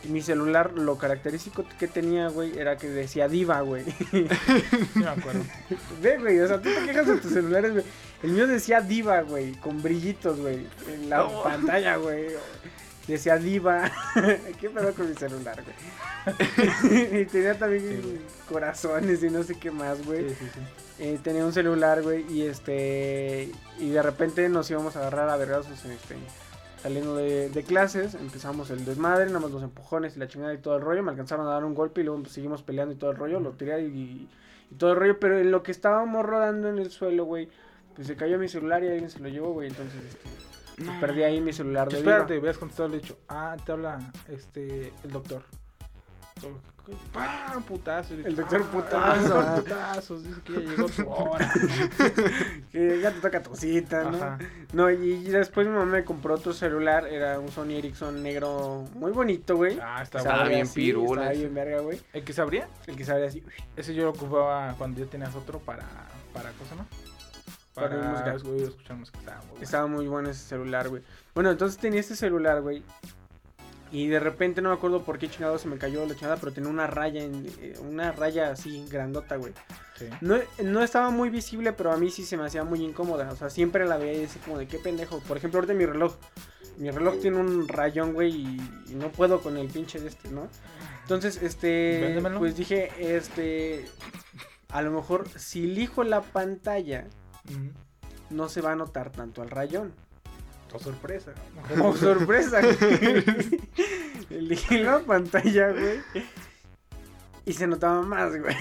mi 0.09 0.21
celular, 0.21 0.73
lo 0.73 0.97
característico 0.97 1.65
que 1.79 1.87
tenía, 1.87 2.29
güey, 2.29 2.57
era 2.57 2.77
que 2.77 2.87
decía 2.87 3.27
diva, 3.27 3.61
güey. 3.61 3.83
Sí 4.11 4.27
me 4.95 5.07
acuerdo. 5.07 5.43
Ve, 6.01 6.17
güey, 6.19 6.39
o 6.39 6.47
sea, 6.47 6.61
tú 6.61 6.69
te 6.69 6.85
quejas 6.85 7.07
de 7.07 7.17
tus 7.17 7.31
celulares, 7.33 7.71
güey. 7.73 7.83
El 8.23 8.31
mío 8.31 8.47
decía 8.47 8.81
diva, 8.81 9.21
güey, 9.21 9.53
con 9.53 9.81
brillitos, 9.81 10.39
güey, 10.39 10.65
en 10.91 11.09
la 11.09 11.17
No. 11.17 11.43
pantalla, 11.43 11.97
güey. 11.97 12.27
Decía 13.07 13.37
diva. 13.37 13.89
¿Qué 14.59 14.69
pedo 14.69 14.93
con 14.93 15.09
mi 15.09 15.15
celular, 15.15 15.63
güey? 15.63 17.21
y 17.21 17.25
tenía 17.25 17.57
también 17.57 18.01
Sí, 18.01 18.21
corazones 18.49 19.23
y 19.23 19.29
no 19.29 19.43
sé 19.43 19.55
qué 19.55 19.71
más, 19.71 20.05
güey. 20.05 20.29
Sí, 20.29 20.35
sí, 20.39 20.45
sí. 20.53 20.59
Eh, 20.99 21.19
tenía 21.23 21.45
un 21.45 21.53
celular, 21.53 22.01
güey, 22.01 22.25
y 22.31 22.43
este... 22.43 23.51
Y 23.79 23.89
de 23.91 24.01
repente 24.01 24.49
nos 24.49 24.69
íbamos 24.69 24.95
a 24.95 24.99
agarrar 24.99 25.29
a 25.29 25.37
vergazos, 25.37 25.85
este... 25.85 26.15
Saliendo 26.81 27.15
de, 27.15 27.49
de 27.49 27.63
clases, 27.63 28.13
empezamos 28.13 28.69
el 28.69 28.85
desmadre, 28.85 29.25
nada 29.25 29.39
más 29.39 29.51
los 29.51 29.63
empujones 29.63 30.15
y 30.15 30.19
la 30.19 30.27
chingada 30.27 30.53
y 30.53 30.59
todo 30.59 30.75
el 30.75 30.81
rollo. 30.83 31.01
Me 31.01 31.09
alcanzaron 31.09 31.47
a 31.47 31.51
dar 31.51 31.65
un 31.65 31.73
golpe 31.73 32.01
y 32.01 32.03
luego 32.03 32.21
pues, 32.21 32.33
seguimos 32.33 32.61
peleando 32.61 32.93
y 32.93 32.97
todo 32.97 33.11
el 33.11 33.17
rollo. 33.17 33.39
Lo 33.39 33.51
tiré 33.53 33.81
y, 33.81 34.27
y 34.69 34.75
todo 34.75 34.91
el 34.91 34.97
rollo. 34.97 35.19
Pero 35.19 35.39
en 35.39 35.49
lo 35.49 35.63
que 35.63 35.71
estábamos 35.71 36.23
rodando 36.23 36.69
en 36.69 36.77
el 36.77 36.91
suelo, 36.91 37.25
güey, 37.25 37.49
pues 37.95 38.07
se 38.07 38.15
cayó 38.15 38.37
mi 38.37 38.47
celular 38.47 38.83
y 38.83 38.89
alguien 38.89 39.09
se 39.09 39.19
lo 39.19 39.27
llevó, 39.27 39.53
güey. 39.53 39.69
Entonces, 39.69 39.99
este, 40.03 40.29
pues, 40.77 40.99
perdí 40.99 41.23
ahí 41.23 41.41
mi 41.41 41.53
celular 41.53 41.89
de 41.89 41.97
Espérate, 41.97 42.33
viva. 42.33 42.41
hubieras 42.41 42.57
contestado 42.57 42.89
el 42.89 42.95
hecho. 42.95 43.17
Ah, 43.27 43.55
te 43.65 43.71
habla 43.71 43.99
este 44.29 44.93
el 45.03 45.11
doctor. 45.11 45.43
¡Pam! 47.11 47.63
Putazo. 47.63 48.13
El 48.13 48.35
doctor 48.35 48.61
"Ah, 48.63 48.71
putazo, 48.71 49.39
ah, 49.39 49.61
ah". 49.71 49.99
Dice 49.99 50.41
que 50.41 50.53
ya 50.53 50.59
llegó 50.85 51.13
hora. 51.15 51.51
Que 52.71 53.01
ya 53.01 53.11
te 53.11 53.19
toca 53.19 53.43
tu 53.43 53.55
cita, 53.55 54.03
¿no? 54.03 54.17
Ajá. 54.17 54.37
No, 54.71 54.89
y, 54.89 55.23
después 55.23 55.67
mi 55.67 55.73
mamá 55.73 55.85
me 55.85 56.05
compró 56.05 56.35
otro 56.35 56.53
celular. 56.53 57.05
Era 57.07 57.39
un 57.39 57.49
Sony 57.51 57.71
Ericsson 57.71 58.23
negro 58.23 58.85
muy 58.93 59.11
bonito, 59.11 59.57
güey. 59.57 59.77
Ah, 59.81 60.01
está 60.03 60.19
Estaba 60.19 60.47
bien 60.47 60.61
así, 60.61 60.75
pirula 60.75 61.23
Estaba 61.23 61.37
bien 61.37 61.53
verga, 61.53 61.79
güey. 61.81 61.99
¿El 62.13 62.23
que 62.23 62.31
se 62.31 62.41
abría? 62.41 62.69
El 62.85 62.95
que 62.95 63.03
sabe 63.03 63.27
así. 63.27 63.43
Ese 63.75 63.93
yo 63.93 64.03
lo 64.03 64.11
ocupaba 64.11 64.73
cuando 64.77 65.03
ya 65.03 65.09
tenías 65.09 65.35
otro 65.35 65.59
para. 65.59 65.83
¿Para 66.33 66.51
cosa, 66.51 66.75
no? 66.75 66.85
Para 67.77 67.89
Para, 67.99 68.09
música. 68.09 68.49
güey, 68.49 68.63
escuchar 68.63 68.97
música. 68.97 69.19
Estaba 69.19 69.37
muy 69.41 69.47
bueno. 69.49 69.63
Estaba 69.63 69.87
muy 69.87 70.07
bueno 70.07 70.29
ese 70.29 70.47
celular, 70.47 70.89
güey. 70.89 71.03
Bueno, 71.33 71.51
entonces 71.51 71.77
tenía 71.79 71.99
este 71.99 72.15
celular, 72.15 72.61
güey. 72.61 72.83
Y 73.89 74.07
de 74.07 74.19
repente 74.19 74.61
no 74.61 74.69
me 74.69 74.75
acuerdo 74.75 75.03
por 75.03 75.17
qué 75.17 75.29
chingado 75.29 75.57
se 75.57 75.69
me 75.69 75.77
cayó 75.77 76.05
la 76.05 76.13
chingada, 76.13 76.35
pero 76.35 76.51
tenía 76.51 76.69
una 76.69 76.87
raya 76.87 77.23
en, 77.23 77.45
eh, 77.61 77.75
una 77.81 78.11
raya 78.11 78.49
así 78.51 78.85
grandota, 78.89 79.37
güey. 79.37 79.53
Sí. 79.95 80.09
No, 80.19 80.35
no 80.61 80.83
estaba 80.83 81.09
muy 81.09 81.29
visible, 81.29 81.71
pero 81.71 81.93
a 81.93 81.97
mí 81.97 82.09
sí 82.09 82.25
se 82.25 82.35
me 82.35 82.45
hacía 82.45 82.65
muy 82.65 82.83
incómoda. 82.83 83.29
O 83.31 83.35
sea, 83.37 83.49
siempre 83.49 83.85
la 83.85 83.95
veía 83.97 84.13
y 84.13 84.21
decía 84.21 84.41
como 84.43 84.57
de 84.57 84.67
qué 84.67 84.77
pendejo. 84.79 85.19
Por 85.19 85.37
ejemplo, 85.37 85.59
ahorita 85.59 85.73
mi 85.73 85.85
reloj. 85.85 86.15
Mi 86.77 86.91
reloj 86.91 87.19
tiene 87.21 87.37
un 87.37 87.67
rayón, 87.67 88.13
güey, 88.13 88.31
y, 88.35 88.71
y 88.89 88.95
no 88.95 89.09
puedo 89.11 89.39
con 89.41 89.57
el 89.57 89.67
pinche 89.67 89.99
de 89.99 90.09
este, 90.09 90.29
¿no? 90.29 90.47
Entonces, 91.03 91.41
este, 91.41 91.99
Véndemelo. 92.01 92.37
pues 92.39 92.55
dije, 92.57 92.91
este, 92.99 93.85
a 94.69 94.81
lo 94.81 94.91
mejor 94.91 95.27
si 95.39 95.65
lijo 95.65 96.03
la 96.03 96.21
pantalla, 96.21 97.07
No 98.29 98.49
se 98.49 98.61
va 98.61 98.71
a 98.73 98.75
notar 98.75 99.11
tanto 99.11 99.43
el 99.43 99.49
rayón. 99.49 99.93
Oh, 100.73 100.79
sorpresa. 100.79 101.31
Oh, 101.81 101.95
sorpresa, 101.95 102.59
güey. 102.61 103.61
Elegí 104.29 104.79
la 104.79 104.99
pantalla, 104.99 105.71
güey. 105.71 106.01
Y 107.45 107.53
se 107.53 107.65
notaba 107.65 108.01
más, 108.01 108.37
güey. 108.37 108.55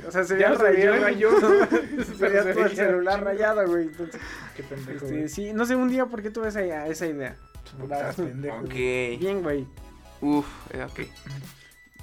O 0.08 0.10
sea, 0.10 0.24
se 0.24 0.34
veía 0.34 0.48
el 0.48 0.56
se 0.56 0.62
veía 0.64 0.98
rayón. 0.98 1.34
se 2.18 2.28
todo 2.28 2.64
el 2.64 2.74
celular 2.76 3.14
chingo. 3.18 3.30
rayado, 3.30 3.66
güey. 3.68 3.84
Entonces, 3.84 4.20
Qué 4.56 4.64
pendejo. 4.64 5.04
este, 5.04 5.16
güey. 5.16 5.28
sí, 5.28 5.52
no 5.52 5.64
sé 5.64 5.76
un 5.76 5.88
día 5.88 6.06
por 6.06 6.20
qué 6.20 6.30
tuve 6.30 6.48
esa, 6.48 6.86
esa 6.88 7.06
idea. 7.06 7.36
Estás 7.80 8.16
pendejo. 8.16 8.56
Ok. 8.56 8.64
güey. 8.70 9.16
Bien, 9.18 9.42
güey. 9.42 9.66
Uf, 10.20 10.46
eh, 10.72 10.82
ok. 10.82 11.00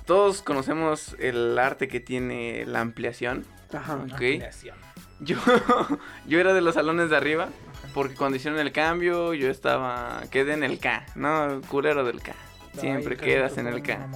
Todos 0.05 0.41
conocemos 0.41 1.17
el 1.19 1.59
arte 1.59 1.89
que 1.89 1.99
tiene 1.99 2.65
la 2.65 2.79
ampliación. 2.79 3.45
Ajá. 3.73 3.95
Ok. 3.95 4.11
Ampliación. 4.13 4.77
Yo, 5.19 5.37
yo 6.27 6.39
era 6.39 6.53
de 6.53 6.61
los 6.61 6.75
salones 6.75 7.09
de 7.09 7.17
arriba, 7.17 7.49
porque 7.93 8.15
cuando 8.15 8.37
hicieron 8.37 8.59
el 8.59 8.71
cambio, 8.71 9.33
yo 9.33 9.49
estaba, 9.49 10.23
quedé 10.31 10.53
en 10.53 10.63
el 10.63 10.79
K, 10.79 11.05
¿no? 11.15 11.61
Culero 11.69 12.03
del 12.03 12.21
K. 12.21 12.33
Siempre 12.79 13.17
Ay, 13.19 13.25
quedas 13.25 13.57
en 13.57 13.67
el 13.67 13.81
K. 13.81 14.07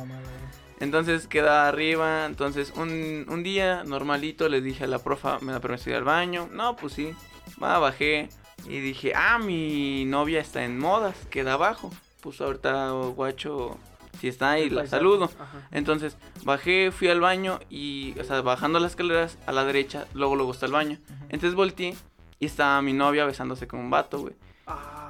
Entonces 0.80 1.28
queda 1.28 1.68
arriba, 1.68 2.26
entonces 2.26 2.74
un, 2.76 3.26
un 3.30 3.44
día 3.44 3.84
normalito 3.84 4.50
le 4.50 4.62
dije 4.62 4.86
a 4.86 4.88
la 4.88 5.00
profa, 5.00 5.40
¿me 5.40 5.52
da 5.52 5.60
permiso 5.60 5.90
ir 5.90 5.96
al 5.96 6.04
baño? 6.04 6.50
No, 6.52 6.76
pues 6.76 6.94
sí, 6.94 7.14
va, 7.62 7.78
bajé 7.78 8.30
y 8.68 8.80
dije, 8.80 9.14
ah, 9.16 9.38
mi 9.40 10.06
novia 10.06 10.40
está 10.42 10.64
en 10.64 10.80
modas, 10.80 11.16
queda 11.30 11.54
abajo. 11.54 11.92
Pues 12.22 12.40
ahorita 12.42 12.92
guacho, 13.16 13.78
si 14.22 14.28
está 14.28 14.52
ahí, 14.52 14.70
la 14.70 14.86
saludo. 14.86 15.26
Ajá. 15.26 15.68
Entonces 15.72 16.16
bajé, 16.44 16.92
fui 16.92 17.08
al 17.08 17.20
baño 17.20 17.60
y, 17.72 18.14
o 18.20 18.24
sea, 18.24 18.42
bajando 18.42 18.80
las 18.80 18.92
escaleras 18.92 19.40
a 19.48 19.52
la 19.52 19.66
derecha, 19.66 20.06
luego 20.14 20.36
luego 20.36 20.52
está 20.52 20.68
el 20.68 20.72
baño. 20.72 21.00
Entonces 21.30 21.56
volteé 21.56 21.96
y 22.38 22.46
estaba 22.46 22.80
mi 22.84 22.94
novia 22.94 23.26
besándose 23.26 23.68
con 23.68 23.80
un 23.80 23.90
vato, 23.90 24.20
güey. 24.20 24.36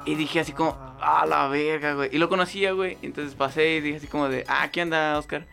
Y 0.05 0.16
dije 0.16 0.39
así 0.39 0.53
como, 0.53 0.78
ah, 1.01 1.26
la 1.28 1.49
verga, 1.49 1.93
güey. 1.93 2.09
Y 2.14 2.20
lo 2.20 2.30
conocía, 2.30 2.72
güey. 2.72 2.97
Entonces 3.01 3.36
pasé 3.36 3.76
y 3.76 3.82
dije 3.82 3.97
así 3.97 4.07
como 4.07 4.30
de, 4.30 4.45
ah, 4.47 4.70
¿qué 4.72 4.80
anda, 4.80 5.20
Oscar? 5.20 5.45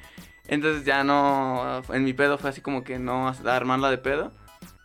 Entonces 0.47 0.85
ya 0.85 1.03
no, 1.03 1.83
en 1.93 2.05
mi 2.05 2.13
pedo 2.13 2.39
fue 2.39 2.51
así 2.51 2.61
como 2.61 2.85
que 2.85 3.01
no 3.01 3.35
armarla 3.45 3.91
de 3.91 3.99
pedo. 3.99 4.31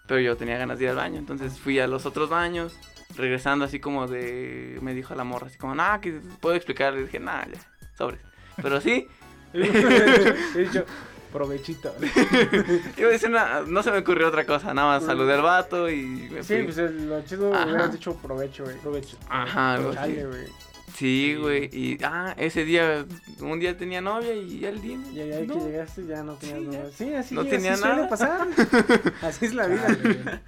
pero 0.08 0.20
yo 0.20 0.36
tenía 0.36 0.58
ganas 0.58 0.80
de 0.80 0.86
ir 0.86 0.90
al 0.90 0.96
baño. 0.96 1.20
Entonces 1.20 1.60
fui 1.60 1.80
a 1.80 1.86
los 1.86 2.08
otros 2.08 2.28
baños, 2.28 2.76
regresando 3.16 3.66
así 3.66 3.80
como 3.80 4.08
de... 4.08 4.80
Me 4.82 4.96
dijo 4.96 5.14
la 5.14 5.24
morra 5.24 5.46
así 5.46 5.60
como, 5.60 5.76
nah, 5.76 6.00
que 6.00 6.22
puedo 6.42 6.56
explicar. 6.56 6.94
Le 6.94 7.04
dije, 7.04 7.20
nah, 7.20 7.46
ya, 7.46 7.60
sobres. 7.96 8.33
Pero 8.62 8.80
sí, 8.82 9.08
He 9.54 10.60
dicho, 10.60 10.86
provechito. 11.32 11.94
iba 12.98 13.08
a 13.08 13.12
decir 13.12 13.30
una- 13.30 13.62
no 13.62 13.84
se 13.84 13.92
me 13.92 14.00
ocurrió 14.00 14.28
otra 14.28 14.46
cosa, 14.46 14.74
nada 14.74 14.88
más 15.00 15.04
saludé 15.06 15.34
al 15.34 15.42
vato 15.42 15.90
y 15.90 16.04
me 16.32 16.44
Sí, 16.44 16.56
fui. 16.56 16.64
pues 16.64 16.78
lo 16.78 17.22
chido 17.24 17.54
Ajá. 17.54 17.66
hubieras 17.66 17.92
dicho 17.92 18.16
provecho, 18.16 18.64
güey. 18.64 18.78
Provecho. 18.78 19.18
Ajá. 19.30 19.80
Chale, 19.94 20.26
güey. 20.26 20.48
Sí, 20.96 21.36
güey. 21.40 21.70
Y, 21.74 21.98
ah, 22.04 22.36
ese 22.38 22.66
día, 22.66 23.06
un 23.42 23.60
día 23.60 23.76
tenía 23.76 24.00
novia 24.00 24.34
y 24.36 24.60
ya 24.60 24.70
el 24.70 24.80
día... 24.80 24.98
Y 25.12 25.20
ahí 25.22 25.48
no. 25.48 25.56
que 25.56 25.72
llegaste 25.72 26.06
ya 26.06 26.22
no 26.24 26.34
tenías 26.36 26.60
Sí, 26.60 26.66
ya. 26.66 26.78
nada. 26.78 26.92
Sí, 26.96 27.14
así, 27.16 27.36
No 27.36 27.42
así 27.42 27.50
tenía 27.50 27.78
suele 27.78 27.96
nada. 27.96 28.10
pasar. 28.10 28.48
así 29.24 29.46
es 29.46 29.54
la 29.56 29.66
vida. 29.68 30.42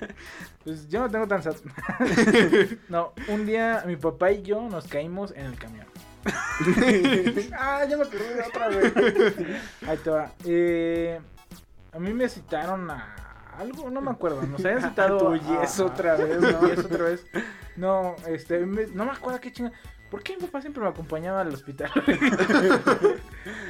Pues 0.64 0.88
yo 0.88 1.00
no 1.00 1.10
tengo 1.10 1.28
tan 1.28 1.42
sad. 1.42 1.56
no, 2.90 3.14
un 3.28 3.46
día 3.48 3.84
mi 3.88 3.96
papá 3.96 4.32
y 4.34 4.44
yo 4.44 4.62
nos 4.70 4.86
caímos 4.88 5.32
en 5.36 5.46
el 5.48 5.56
camión. 5.58 5.88
ah, 7.58 7.86
ya 7.88 7.98
me 7.98 8.04
acordé 8.04 8.34
de 8.36 8.42
otra, 8.42 8.70
güey. 8.70 8.94
Ahí 9.88 9.98
te 10.04 10.10
va. 10.10 10.32
Eh, 10.46 11.20
a 11.92 12.00
mí 12.00 12.14
me 12.14 12.28
citaron 12.30 12.90
a 12.90 13.16
algo, 13.58 13.90
no 13.90 14.02
me 14.02 14.12
acuerdo. 14.12 14.42
Nos 14.44 14.64
habían 14.66 14.82
citado 14.90 15.18
Tu 15.18 15.28
a- 15.30 15.38
yes 15.62 15.80
a- 15.80 15.86
otra 15.86 16.16
vez, 16.16 16.38
tu 16.40 16.42
¿no? 16.52 16.68
yes 16.68 16.80
otra 16.86 17.04
vez. 17.06 17.26
No, 17.76 18.16
este, 18.28 18.60
me- 18.66 18.88
no 18.88 19.06
me 19.06 19.12
acuerdo 19.12 19.40
qué 19.40 19.52
chinga. 19.52 19.72
¿Por 20.10 20.22
qué 20.24 20.36
mi 20.38 20.44
papá 20.44 20.62
siempre 20.62 20.82
me 20.84 20.90
acompañaba 20.90 21.42
al 21.42 21.54
hospital? 21.54 21.92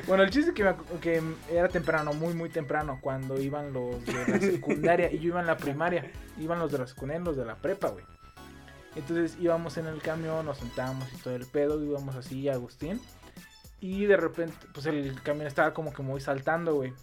bueno, 0.05 0.23
el 0.23 0.29
chiste 0.29 0.49
es 0.51 0.55
que, 0.55 0.63
me 0.63 0.75
que 1.01 1.21
era 1.49 1.69
temprano, 1.69 2.13
muy, 2.13 2.33
muy 2.33 2.49
temprano, 2.49 2.99
cuando 3.01 3.39
iban 3.39 3.73
los 3.73 4.05
de 4.05 4.13
la 4.27 4.39
secundaria 4.39 5.11
y 5.11 5.19
yo 5.19 5.29
iba 5.29 5.39
en 5.39 5.47
la 5.47 5.57
primaria. 5.57 6.11
Iban 6.37 6.59
los 6.59 6.71
de 6.71 6.79
la 6.79 6.87
secundaria 6.87 7.21
y 7.21 7.25
los 7.25 7.37
de 7.37 7.45
la 7.45 7.55
prepa, 7.55 7.87
güey. 7.89 8.05
Entonces 8.95 9.37
íbamos 9.39 9.77
en 9.77 9.87
el 9.87 10.01
camión, 10.01 10.45
nos 10.45 10.57
sentábamos 10.57 11.11
y 11.13 11.17
todo 11.17 11.35
el 11.35 11.45
pedo, 11.45 11.83
íbamos 11.83 12.15
así, 12.15 12.47
Agustín. 12.49 12.99
Y 13.81 14.05
de 14.05 14.17
repente, 14.17 14.55
pues 14.73 14.85
el 14.85 15.21
camión 15.21 15.47
estaba 15.47 15.73
como 15.73 15.93
que 15.93 16.01
muy 16.01 16.21
saltando, 16.21 16.75
güey. 16.75 16.93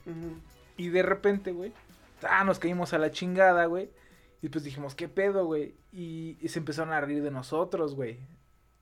Y 0.76 0.88
de 0.88 1.02
repente, 1.02 1.52
güey, 1.52 1.72
ah, 2.28 2.44
nos 2.44 2.58
caímos 2.58 2.92
a 2.94 2.98
la 2.98 3.10
chingada, 3.10 3.66
güey. 3.66 3.90
Y 4.40 4.48
pues 4.48 4.64
dijimos, 4.64 4.94
¿qué 4.94 5.08
pedo, 5.08 5.44
güey? 5.44 5.74
Y, 5.92 6.36
y 6.40 6.48
se 6.48 6.58
empezaron 6.58 6.92
a 6.92 7.00
reír 7.00 7.22
de 7.22 7.30
nosotros, 7.30 7.94
güey. 7.94 8.18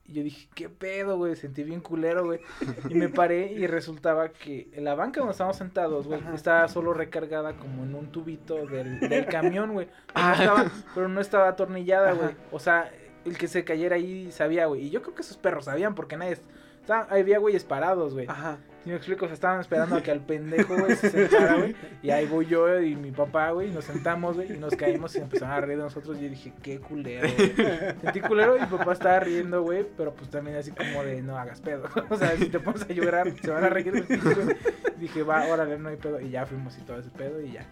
Y 0.06 0.14
yo 0.14 0.22
dije, 0.24 0.48
¿qué 0.54 0.68
pedo, 0.70 1.18
güey? 1.18 1.36
Sentí 1.36 1.62
bien 1.62 1.80
culero, 1.80 2.24
güey. 2.24 2.40
Y 2.88 2.94
me 2.94 3.08
paré 3.10 3.52
y 3.52 3.66
resultaba 3.66 4.30
que 4.30 4.68
en 4.72 4.84
la 4.84 4.94
banca 4.94 5.20
donde 5.20 5.32
estábamos 5.32 5.58
sentados, 5.58 6.06
güey, 6.06 6.20
estaba 6.34 6.66
solo 6.68 6.94
recargada 6.94 7.56
como 7.58 7.84
en 7.84 7.94
un 7.94 8.10
tubito 8.10 8.54
del, 8.66 8.98
del 9.00 9.26
camión, 9.26 9.72
güey. 9.72 9.88
Pero, 10.14 10.26
no 10.26 10.32
estaba- 10.32 10.70
pero 10.94 11.08
no 11.08 11.20
estaba 11.20 11.48
atornillada, 11.48 12.12
güey. 12.12 12.34
O 12.50 12.58
sea, 12.58 12.90
el 13.24 13.36
que 13.38 13.48
se 13.48 13.64
cayera 13.64 13.96
ahí 13.96 14.30
sabía, 14.32 14.66
güey. 14.66 14.86
Y 14.86 14.90
yo 14.90 15.02
creo 15.02 15.14
que 15.14 15.22
esos 15.22 15.36
perros 15.36 15.66
sabían 15.66 15.94
porque 15.94 16.16
nadie... 16.16 16.38
estaba- 16.80 17.06
había 17.10 17.38
güeyes 17.38 17.64
parados, 17.64 18.14
güey. 18.14 18.26
Ajá. 18.28 18.58
Si 18.82 18.88
me 18.88 18.96
explico, 18.96 19.26
o 19.26 19.28
sea, 19.28 19.34
estaban 19.34 19.60
esperando 19.60 19.96
a 19.96 20.02
que 20.02 20.10
al 20.10 20.20
pendejo, 20.24 20.74
güey, 20.74 20.96
se 20.96 21.10
sentara, 21.10 21.56
güey. 21.58 21.76
Y 22.02 22.08
ahí 22.10 22.24
voy 22.26 22.46
yo 22.46 22.80
y 22.80 22.96
mi 22.96 23.10
papá, 23.10 23.50
güey, 23.50 23.68
y 23.68 23.72
nos 23.72 23.84
sentamos, 23.84 24.36
güey, 24.36 24.54
y 24.54 24.56
nos 24.56 24.74
caímos 24.74 25.14
y 25.16 25.18
empezaron 25.18 25.54
a 25.54 25.60
reír 25.60 25.76
de 25.76 25.84
nosotros. 25.84 26.16
Y 26.18 26.22
yo 26.22 26.28
dije, 26.30 26.54
qué 26.62 26.78
culero, 26.80 27.28
güey. 27.36 27.54
Sentí 28.00 28.20
culero 28.22 28.56
y 28.56 28.60
mi 28.60 28.66
papá 28.66 28.94
estaba 28.94 29.20
riendo, 29.20 29.62
güey, 29.62 29.86
pero 29.98 30.14
pues 30.14 30.30
también 30.30 30.56
así 30.56 30.70
como 30.70 31.04
de, 31.04 31.20
no 31.20 31.36
hagas 31.38 31.60
pedo. 31.60 31.88
O 32.08 32.16
sea, 32.16 32.34
si 32.38 32.48
te 32.48 32.58
pones 32.58 32.82
a 32.82 32.88
llorar, 32.94 33.30
se 33.42 33.50
van 33.50 33.64
a 33.64 33.68
reír 33.68 33.92
de. 33.92 34.56
Dije, 34.98 35.22
va, 35.22 35.46
órale, 35.46 35.78
no 35.78 35.90
hay 35.90 35.96
pedo. 35.96 36.18
Y 36.18 36.30
ya 36.30 36.46
fuimos 36.46 36.78
y 36.78 36.80
todo 36.80 36.98
ese 36.98 37.10
pedo 37.10 37.38
y 37.42 37.52
ya. 37.52 37.66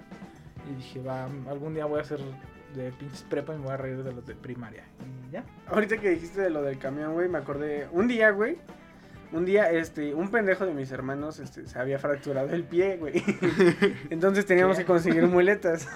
Y 0.71 0.75
dije, 0.77 1.01
va, 1.01 1.25
algún 1.49 1.73
día 1.73 1.87
voy 1.87 2.01
a 2.01 2.03
hacer 2.03 2.21
de 2.75 2.93
pinches 2.93 3.23
prepa 3.23 3.55
y 3.55 3.59
me 3.59 3.65
voy 3.65 3.73
a 3.73 3.77
reír 3.77 4.03
de 4.03 4.13
los 4.13 4.27
de 4.27 4.35
primaria. 4.35 4.85
Y 5.29 5.33
ya. 5.33 5.45
Ahorita 5.69 5.99
que 5.99 6.11
dijiste 6.11 6.41
de 6.41 6.51
lo 6.51 6.63
del 6.63 6.79
camión, 6.79 7.15
güey, 7.15 7.29
me 7.29 7.39
acordé. 7.39 7.89
Un 7.93 8.09
día, 8.09 8.31
güey. 8.31 8.59
Un 9.31 9.45
día, 9.45 9.71
este, 9.71 10.15
un 10.15 10.31
pendejo 10.31 10.65
de 10.65 10.73
mis 10.73 10.91
hermanos, 10.91 11.39
este, 11.39 11.67
se 11.67 11.79
había 11.79 11.99
fracturado 11.99 12.49
el 12.49 12.65
pie, 12.65 12.97
güey. 12.97 13.23
Entonces 14.11 14.47
teníamos 14.47 14.79
¿Qué? 14.79 14.85
que 14.85 14.87
conseguir 14.87 15.27
muletas. 15.27 15.87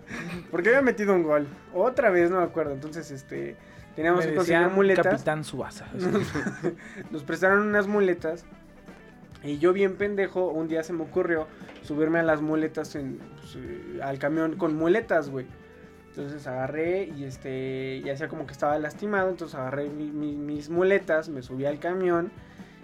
Porque 0.50 0.70
había 0.70 0.82
metido 0.82 1.14
un 1.14 1.22
gol. 1.22 1.46
Otra 1.72 2.10
vez, 2.10 2.30
no 2.30 2.38
me 2.38 2.44
acuerdo. 2.44 2.72
Entonces, 2.72 3.10
este, 3.12 3.56
teníamos 3.94 4.24
Me 4.24 4.30
que 4.30 4.36
conseguir 4.36 4.68
muletas. 4.70 5.06
Capitán 5.06 5.44
Suasa. 5.44 5.86
Nos 7.12 7.22
prestaron 7.22 7.60
unas 7.60 7.86
muletas. 7.86 8.44
Y 9.42 9.58
yo 9.58 9.72
bien 9.72 9.96
pendejo, 9.96 10.48
un 10.48 10.68
día 10.68 10.82
se 10.82 10.92
me 10.92 11.02
ocurrió 11.02 11.46
subirme 11.82 12.18
a 12.18 12.22
las 12.22 12.42
muletas 12.42 12.94
en, 12.94 13.18
pues, 13.40 13.56
eh, 13.56 14.00
al 14.02 14.18
camión 14.18 14.56
con 14.56 14.74
muletas, 14.74 15.30
güey. 15.30 15.46
Entonces 16.22 16.46
agarré 16.46 17.04
y 17.16 17.24
este, 17.24 18.02
y 18.04 18.08
hacía 18.10 18.28
como 18.28 18.46
que 18.46 18.52
estaba 18.52 18.78
lastimado, 18.78 19.30
entonces 19.30 19.58
agarré 19.58 19.88
mi- 19.88 20.10
mi- 20.10 20.36
mis 20.36 20.68
muletas, 20.70 21.28
me 21.28 21.42
subí 21.42 21.66
al 21.66 21.78
camión. 21.78 22.30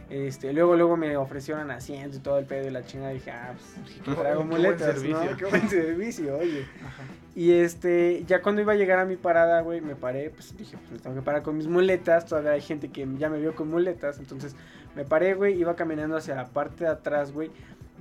Este, 0.09 0.53
luego, 0.53 0.76
luego 0.76 0.97
me 0.97 1.16
ofrecieron 1.16 1.68
asiento 1.72 2.16
y 2.16 2.20
todo 2.20 2.39
el 2.39 2.45
pedo 2.45 2.68
y 2.68 2.70
la 2.70 2.84
chingada. 2.84 3.11
Dije, 3.12 3.30
ah, 3.32 3.55
pues, 3.55 3.97
Qué 4.05 4.12
traigo 4.14 4.37
buen 4.45 4.49
muletas, 4.51 4.95
servicio. 4.95 5.30
¿no? 5.30 5.37
Qué 5.37 5.45
buen 5.47 5.68
servicio, 5.68 6.39
oye. 6.39 6.64
Ajá. 6.87 7.03
Y 7.34 7.53
este, 7.55 8.22
ya 8.26 8.41
cuando 8.41 8.62
iba 8.62 8.72
a 8.72 8.76
llegar 8.76 9.01
a 9.01 9.05
mi 9.05 9.16
parada, 9.16 9.61
güey, 9.62 9.80
me 9.80 9.97
paré, 9.97 10.30
pues 10.30 10.57
dije, 10.57 10.76
pues 10.89 11.03
tengo 11.03 11.16
que 11.16 11.22
parar 11.22 11.43
con 11.43 11.57
mis 11.57 11.66
muletas. 11.66 12.24
Todavía 12.24 12.53
hay 12.53 12.61
gente 12.61 12.89
que 12.91 13.07
ya 13.18 13.28
me 13.28 13.41
vio 13.41 13.57
con 13.57 13.68
muletas. 13.68 14.18
Entonces 14.20 14.55
me 14.95 15.05
paré, 15.05 15.34
güey, 15.34 15.59
iba 15.59 15.74
caminando 15.74 16.16
hacia 16.16 16.37
la 16.37 16.47
parte 16.47 16.84
de 16.84 16.91
atrás, 16.91 17.32
güey. 17.32 17.51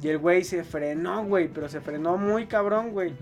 Y 0.02 0.10
el 0.10 0.20
güey 0.20 0.44
se 0.44 0.64
frenó, 0.64 1.26
güey, 1.26 1.48
pero 1.48 1.70
se 1.70 1.82
frenó 1.82 2.18
muy 2.18 2.46
cabrón, 2.46 2.92
güey. 2.92 3.14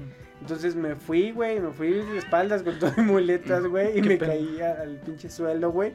Entonces 0.43 0.75
me 0.75 0.95
fui, 0.97 1.31
güey, 1.31 1.57
me 1.61 1.71
fui 1.71 1.93
de 1.93 2.17
espaldas 2.17 2.63
con 2.63 2.77
todas 2.77 2.97
mis 2.97 3.07
muletas, 3.07 3.65
güey, 3.65 3.97
y 3.97 4.01
me 4.01 4.17
pena. 4.17 4.33
caí 4.33 4.59
al 4.59 4.97
pinche 4.97 5.29
suelo, 5.29 5.71
güey. 5.71 5.93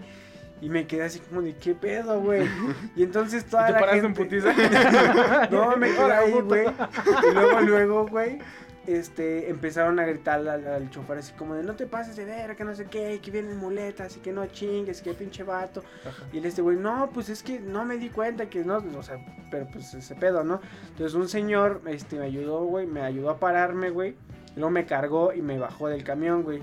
Y 0.62 0.70
me 0.70 0.86
quedé 0.86 1.02
así 1.02 1.18
como 1.20 1.42
de, 1.42 1.54
¿qué 1.54 1.74
pedo, 1.74 2.18
güey? 2.18 2.48
Y 2.96 3.02
entonces 3.02 3.44
toda 3.44 3.66
¿Te 3.66 3.72
la 3.74 3.78
paraste 3.80 4.00
gente... 4.00 4.22
en 4.22 4.28
putiza? 4.28 5.48
No, 5.50 5.76
me 5.76 5.88
quedé 5.90 6.12
ahí, 6.12 6.32
güey. 6.32 6.64
Y 6.66 7.34
luego, 7.34 7.60
luego, 7.60 8.06
güey, 8.08 8.38
este, 8.86 9.50
empezaron 9.50 10.00
a 10.00 10.06
gritar 10.06 10.48
al, 10.48 10.66
al 10.66 10.88
chofer 10.88 11.18
así 11.18 11.34
como 11.34 11.54
de, 11.54 11.62
no 11.62 11.76
te 11.76 11.84
pases 11.86 12.16
de 12.16 12.24
ver, 12.24 12.56
que 12.56 12.64
no 12.64 12.74
sé 12.74 12.86
qué, 12.86 13.20
que 13.22 13.30
vienen 13.30 13.58
muletas 13.58 14.16
y 14.16 14.20
que 14.20 14.32
no 14.32 14.46
chingues, 14.46 15.02
que 15.02 15.12
pinche 15.12 15.42
vato. 15.42 15.84
Y 16.32 16.38
él 16.38 16.46
este 16.46 16.62
güey, 16.62 16.78
no, 16.78 17.10
pues 17.12 17.28
es 17.28 17.42
que 17.42 17.60
no 17.60 17.84
me 17.84 17.98
di 17.98 18.08
cuenta 18.08 18.48
que 18.48 18.64
no, 18.64 18.78
o 18.96 19.02
sea, 19.02 19.18
pero 19.50 19.68
pues 19.70 19.92
ese 19.92 20.14
pedo, 20.14 20.42
¿no? 20.42 20.62
Entonces 20.88 21.14
un 21.14 21.28
señor, 21.28 21.82
este, 21.86 22.16
me 22.16 22.24
ayudó, 22.24 22.64
güey, 22.64 22.86
me 22.86 23.02
ayudó 23.02 23.28
a 23.28 23.38
pararme, 23.38 23.90
güey. 23.90 24.16
Luego 24.58 24.70
me 24.70 24.86
cargó 24.86 25.32
y 25.32 25.40
me 25.40 25.58
bajó 25.58 25.88
del 25.88 26.04
camión, 26.04 26.42
güey. 26.42 26.62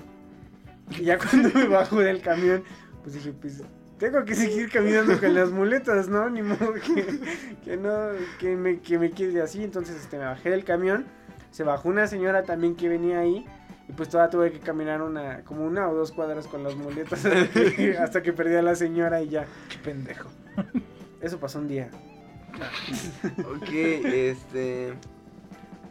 Y 0.91 1.05
ya 1.05 1.17
cuando 1.19 1.49
me 1.49 1.67
bajó 1.67 1.99
del 1.99 2.21
camión, 2.21 2.63
pues 3.01 3.15
dije, 3.15 3.33
pues 3.33 3.63
tengo 3.97 4.25
que 4.25 4.35
seguir 4.35 4.69
caminando 4.69 5.17
con 5.19 5.33
las 5.33 5.51
muletas, 5.51 6.09
¿no? 6.09 6.29
Ni 6.29 6.41
modo 6.41 6.73
que, 6.73 7.19
que 7.63 7.77
no, 7.77 8.09
que 8.39 8.55
me, 8.55 8.79
que 8.81 8.99
me 8.99 9.11
quede 9.11 9.41
así. 9.41 9.63
Entonces, 9.63 9.95
este, 9.95 10.17
me 10.17 10.25
bajé 10.25 10.49
del 10.49 10.65
camión. 10.65 11.05
Se 11.51 11.63
bajó 11.63 11.87
una 11.87 12.05
señora 12.07 12.43
también 12.43 12.75
que 12.75 12.89
venía 12.89 13.19
ahí. 13.19 13.45
Y 13.87 13.93
pues 13.93 14.09
todavía 14.09 14.31
tuve 14.31 14.51
que 14.51 14.59
caminar 14.59 15.01
una, 15.01 15.43
como 15.43 15.63
una 15.63 15.87
o 15.87 15.95
dos 15.95 16.11
cuadras 16.11 16.47
con 16.47 16.63
las 16.63 16.75
muletas 16.75 17.23
hasta 17.23 17.53
que, 17.75 17.97
hasta 17.97 18.21
que 18.21 18.33
perdí 18.33 18.55
a 18.55 18.61
la 18.61 18.75
señora 18.75 19.21
y 19.21 19.29
ya. 19.29 19.45
Qué 19.69 19.77
pendejo. 19.77 20.29
Eso 21.21 21.39
pasó 21.39 21.59
un 21.59 21.69
día. 21.69 21.89
Ok, 23.39 23.69
este. 23.71 24.93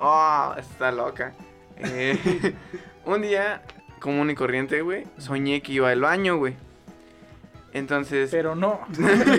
Oh, 0.01 0.55
está 0.59 0.93
loca. 0.93 1.33
Eh, 1.79 2.55
un 3.05 3.23
día, 3.23 3.63
común 4.01 4.31
y 4.31 4.35
corriente, 4.35 4.83
güey, 4.83 5.05
soñé 5.19 5.63
que 5.63 5.73
iba 5.73 5.91
al 5.91 6.01
baño, 6.01 6.37
güey. 6.37 6.55
Entonces. 7.73 8.31
Pero 8.31 8.55
no. 8.55 8.81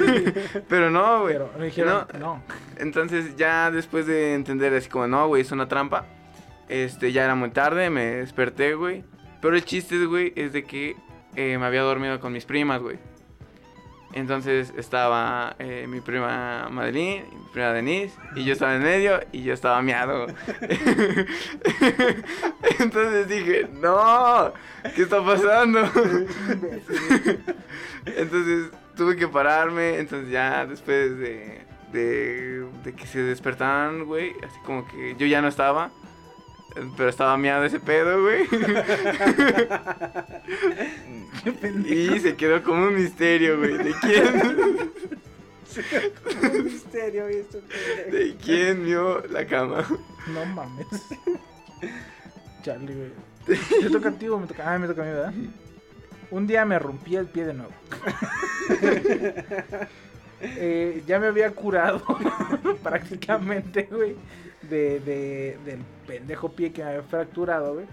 pero 0.69 0.91
no, 0.91 1.21
güey. 1.21 1.33
Pero 1.33 1.51
me 1.57 1.65
dijeron, 1.65 2.05
no. 2.19 2.43
Entonces, 2.77 3.35
ya 3.37 3.71
después 3.71 4.05
de 4.05 4.33
entender 4.33 4.73
así 4.73 4.89
como, 4.89 5.07
no, 5.07 5.27
güey, 5.27 5.41
es 5.41 5.51
una 5.51 5.67
trampa. 5.67 6.05
Este, 6.67 7.11
ya 7.11 7.23
era 7.23 7.35
muy 7.35 7.51
tarde, 7.51 7.89
me 7.89 8.17
desperté, 8.17 8.75
güey. 8.75 9.03
Pero 9.41 9.55
el 9.55 9.63
chiste, 9.63 10.05
güey, 10.05 10.33
es 10.35 10.51
de 10.51 10.63
que 10.63 10.97
eh, 11.35 11.57
me 11.57 11.65
había 11.65 11.81
dormido 11.81 12.19
con 12.19 12.33
mis 12.33 12.45
primas, 12.45 12.81
güey. 12.81 12.97
Entonces 14.15 14.73
estaba 14.77 15.55
eh, 15.59 15.85
mi 15.89 15.99
prima 15.99 16.69
Madeline, 16.71 17.25
mi 17.31 17.49
prima 17.51 17.73
Denise, 17.73 18.15
y 18.37 18.45
yo 18.45 18.53
estaba 18.53 18.75
en 18.75 18.81
medio 18.81 19.19
y 19.33 19.43
yo 19.43 19.53
estaba 19.53 19.81
miado. 19.81 20.27
Entonces 22.79 23.27
dije, 23.27 23.67
no, 23.73 24.53
¿qué 24.95 25.01
está 25.01 25.21
pasando? 25.23 25.81
entonces 28.05 28.71
tuve 28.95 29.17
que 29.17 29.27
pararme, 29.27 29.99
entonces 29.99 30.29
ya 30.29 30.65
después 30.65 31.17
de, 31.17 31.65
de, 31.91 32.65
de 32.85 32.93
que 32.93 33.05
se 33.07 33.21
despertaran, 33.21 34.05
güey, 34.05 34.31
así 34.47 34.57
como 34.65 34.87
que 34.87 35.17
yo 35.17 35.27
ya 35.27 35.41
no 35.41 35.49
estaba. 35.49 35.91
Pero 36.97 37.09
estaba 37.09 37.37
miado 37.37 37.63
ese 37.63 37.79
pedo, 37.79 38.21
güey. 38.21 38.43
y 41.85 42.19
se 42.19 42.35
quedó 42.35 42.61
como 42.63 42.87
un 42.87 42.95
misterio, 42.95 43.57
güey. 43.59 43.77
¿De 43.77 43.93
quién? 44.01 44.91
Un 46.53 46.63
misterio 46.63 47.27
esto. 47.27 47.59
¿De 48.09 48.37
quién 48.41 48.85
vio 48.85 49.21
la 49.27 49.45
cama? 49.45 49.85
No 50.27 50.45
mames. 50.45 50.87
Charlie, 52.63 52.95
güey. 52.95 53.11
¿Te 53.81 53.89
toca 53.89 54.09
a 54.09 54.11
ti 54.13 54.27
o 54.29 54.39
me 54.39 54.47
toca? 54.47 54.73
Ah, 54.73 54.79
me 54.79 54.87
toca 54.87 55.01
a 55.01 55.05
mí, 55.05 55.11
¿verdad? 55.11 55.33
Un 56.31 56.47
día 56.47 56.65
me 56.65 56.79
rompí 56.79 57.15
el 57.15 57.27
pie 57.27 57.45
de 57.45 57.53
nuevo. 57.53 57.73
Eh, 60.41 61.01
ya 61.07 61.17
me 61.17 61.27
había 61.27 61.49
curado 61.51 62.03
prácticamente, 62.83 63.87
güey, 63.89 64.15
de, 64.69 64.99
de- 64.99 65.57
del 65.65 65.79
pendejo 66.07 66.49
pie 66.49 66.71
que 66.73 66.83
me 66.83 66.89
había 66.89 67.03
fracturado, 67.03 67.73
güey. 67.75 67.85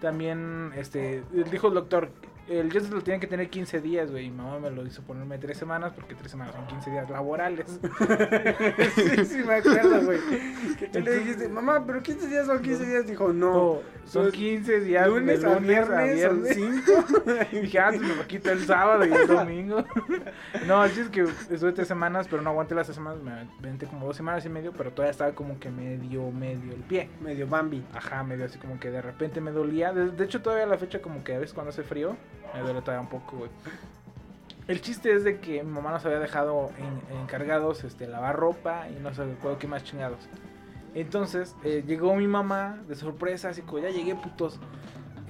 También, 0.00 0.70
este, 0.76 1.22
dijo 1.50 1.68
el 1.68 1.74
doctor, 1.74 2.08
el 2.48 2.70
yeso 2.70 2.94
lo 2.94 3.02
tiene 3.02 3.20
que 3.20 3.26
tener 3.26 3.48
15 3.50 3.80
días, 3.80 4.10
güey. 4.10 4.26
Y 4.26 4.30
mamá 4.30 4.58
me 4.58 4.70
lo 4.70 4.86
hizo 4.86 5.02
ponerme 5.02 5.38
3 5.38 5.56
semanas 5.56 5.92
porque 5.94 6.14
3 6.14 6.30
semanas 6.30 6.54
son 6.54 6.66
15 6.66 6.90
días 6.90 7.10
laborales. 7.10 7.66
sí, 8.94 9.24
sí, 9.24 9.38
me 9.46 9.54
acuerdo, 9.56 10.02
güey. 10.04 10.18
Tú 10.28 10.34
le 10.80 10.86
Entonces- 10.98 11.18
dijiste, 11.24 11.48
mamá, 11.48 11.84
pero 11.86 12.02
15 12.02 12.26
días 12.28 12.46
son 12.46 12.62
15 12.62 12.86
días. 12.86 13.06
Dijo, 13.06 13.32
no. 13.32 13.48
No, 13.48 13.78
son 14.04 14.24
Son 14.24 14.32
15 14.32 14.80
días 14.80 15.06
lunes 15.06 15.42
de 15.42 15.46
a 15.46 15.54
lunes 15.54 15.66
viernes, 15.88 16.22
son 16.22 16.44
cinco. 16.46 17.04
Y 17.52 17.60
dije, 17.60 17.78
ah, 17.78 17.90
me 17.92 18.14
lo 18.14 18.26
quito 18.26 18.50
el 18.50 18.64
sábado 18.64 19.04
y 19.04 19.12
el 19.12 19.26
domingo. 19.26 19.84
no, 20.66 20.82
así 20.82 21.00
es 21.00 21.08
que 21.08 21.22
estuve 21.50 21.72
tres 21.72 21.88
semanas, 21.88 22.26
pero 22.28 22.42
no 22.42 22.50
aguanté 22.50 22.74
las 22.74 22.86
tres 22.86 22.96
semanas. 22.96 23.22
Me 23.22 23.32
aventé 23.58 23.86
como 23.86 24.06
dos 24.06 24.16
semanas 24.16 24.44
y 24.44 24.48
medio, 24.48 24.72
pero 24.72 24.90
todavía 24.92 25.10
estaba 25.10 25.32
como 25.32 25.58
que 25.58 25.70
medio, 25.70 26.30
medio 26.30 26.72
el 26.72 26.82
pie. 26.82 27.10
Medio 27.20 27.46
Bambi. 27.46 27.84
Ajá, 27.94 28.22
medio 28.22 28.44
así 28.46 28.58
como 28.58 28.78
que 28.80 28.90
de 28.90 29.02
repente 29.02 29.40
me 29.40 29.50
dolía. 29.50 29.92
De, 29.92 30.10
de 30.10 30.24
hecho, 30.24 30.40
todavía 30.42 30.64
a 30.64 30.68
la 30.68 30.78
fecha, 30.78 31.00
como 31.00 31.22
que 31.24 31.34
a 31.34 31.38
veces 31.38 31.52
cuando 31.54 31.70
hace 31.70 31.82
frío, 31.82 32.16
me 32.54 32.60
duele 32.60 32.80
todavía 32.82 33.00
un 33.02 33.08
poco, 33.08 33.36
güey. 33.38 33.50
El 34.66 34.80
chiste 34.82 35.14
es 35.14 35.24
de 35.24 35.40
que 35.40 35.62
mi 35.62 35.70
mamá 35.72 35.90
nos 35.92 36.04
había 36.04 36.18
dejado 36.18 36.70
en- 36.78 37.18
encargados 37.20 37.84
este, 37.84 38.06
lavar 38.06 38.36
ropa 38.36 38.86
y 38.90 39.00
no 39.00 39.14
sé 39.14 39.24
recuerdo 39.24 39.58
qué 39.58 39.66
más 39.66 39.82
chingados. 39.84 40.28
Entonces 40.94 41.54
eh, 41.64 41.84
llegó 41.86 42.14
mi 42.14 42.26
mamá 42.26 42.78
de 42.86 42.94
sorpresa, 42.94 43.48
así 43.50 43.62
como 43.62 43.78
ya 43.78 43.90
llegué, 43.90 44.14
putos. 44.14 44.58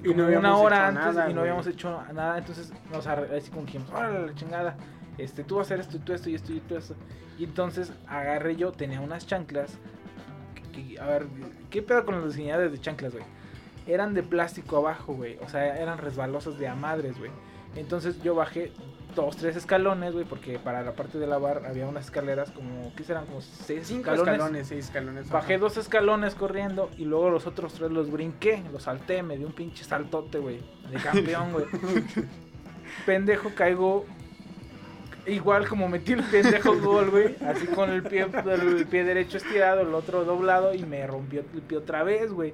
Y 0.03 0.13
no 0.13 0.27
una 0.27 0.55
hora 0.57 0.87
antes 0.87 1.03
nada, 1.15 1.25
y 1.29 1.33
no 1.33 1.41
güey. 1.41 1.49
habíamos 1.51 1.67
hecho 1.67 2.01
nada. 2.13 2.37
Entonces 2.37 2.73
nos 2.91 3.05
así 3.07 3.49
como 3.51 3.65
dijimos, 3.65 3.89
órale 3.91 4.27
la 4.27 4.35
chingada. 4.35 4.75
Este, 5.17 5.43
tú 5.43 5.55
vas 5.57 5.65
a 5.65 5.73
hacer 5.75 5.79
esto 5.81 5.97
y 5.97 5.99
tú 5.99 6.13
esto 6.13 6.29
y 6.29 6.35
esto 6.35 6.53
y 6.53 6.59
tú 6.61 6.75
esto. 6.77 6.95
Y 7.37 7.43
entonces 7.45 7.93
agarré 8.07 8.55
yo, 8.55 8.71
tenía 8.71 8.99
unas 9.01 9.25
chanclas. 9.27 9.77
que- 10.55 10.93
que- 10.95 10.99
a 10.99 11.05
ver, 11.05 11.27
¿qué 11.69 11.81
pedo 11.81 12.05
con 12.05 12.15
las 12.15 12.25
diseñadas 12.33 12.71
de 12.71 12.79
chanclas, 12.79 13.11
güey? 13.13 13.23
Eran 13.89 14.13
de 14.13 14.23
plástico 14.23 14.77
abajo, 14.77 15.13
güey. 15.13 15.37
O 15.41 15.49
sea, 15.49 15.77
eran 15.77 15.97
resbalosas 15.97 16.57
de 16.57 16.67
a 16.67 16.75
madres, 16.75 17.17
güey. 17.17 17.31
Entonces 17.75 18.21
yo 18.23 18.35
bajé 18.35 18.71
dos, 19.15 19.37
tres 19.37 19.55
escalones, 19.55 20.13
güey, 20.13 20.25
porque 20.25 20.59
para 20.59 20.81
la 20.83 20.93
parte 20.93 21.17
de 21.17 21.27
lavar 21.27 21.65
había 21.65 21.87
unas 21.87 22.05
escaleras 22.05 22.51
como, 22.51 22.93
¿qué 22.95 23.03
serán? 23.03 23.25
Como 23.25 23.41
seis 23.41 23.87
Cinco 23.87 24.11
escalones. 24.11 24.33
escalones, 24.33 24.67
seis 24.67 24.85
escalones. 24.85 25.29
Bajé 25.29 25.55
ajá. 25.55 25.61
dos 25.61 25.77
escalones 25.77 26.35
corriendo 26.35 26.89
y 26.97 27.05
luego 27.05 27.29
los 27.29 27.47
otros 27.47 27.73
tres 27.73 27.91
los 27.91 28.11
brinqué, 28.11 28.63
los 28.71 28.83
salté, 28.83 29.23
me 29.23 29.37
di 29.37 29.43
un 29.43 29.53
pinche 29.53 29.83
saltote, 29.83 30.39
güey, 30.39 30.59
de 30.91 30.97
campeón, 30.97 31.51
güey. 31.51 31.65
pendejo 33.05 33.51
caigo 33.55 34.05
igual 35.25 35.67
como 35.67 35.87
metí 35.87 36.13
el 36.13 36.23
pendejo 36.23 36.79
gol, 36.79 37.09
güey, 37.11 37.35
así 37.45 37.67
con 37.67 37.89
el 37.89 38.03
pie 38.03 38.25
el 38.45 38.87
pie 38.87 39.03
derecho 39.03 39.37
estirado, 39.37 39.81
el 39.81 39.93
otro 39.93 40.25
doblado 40.25 40.73
y 40.73 40.83
me 40.83 41.05
rompió 41.05 41.41
el 41.53 41.61
pie 41.61 41.77
otra 41.77 42.03
vez, 42.03 42.31
güey. 42.31 42.53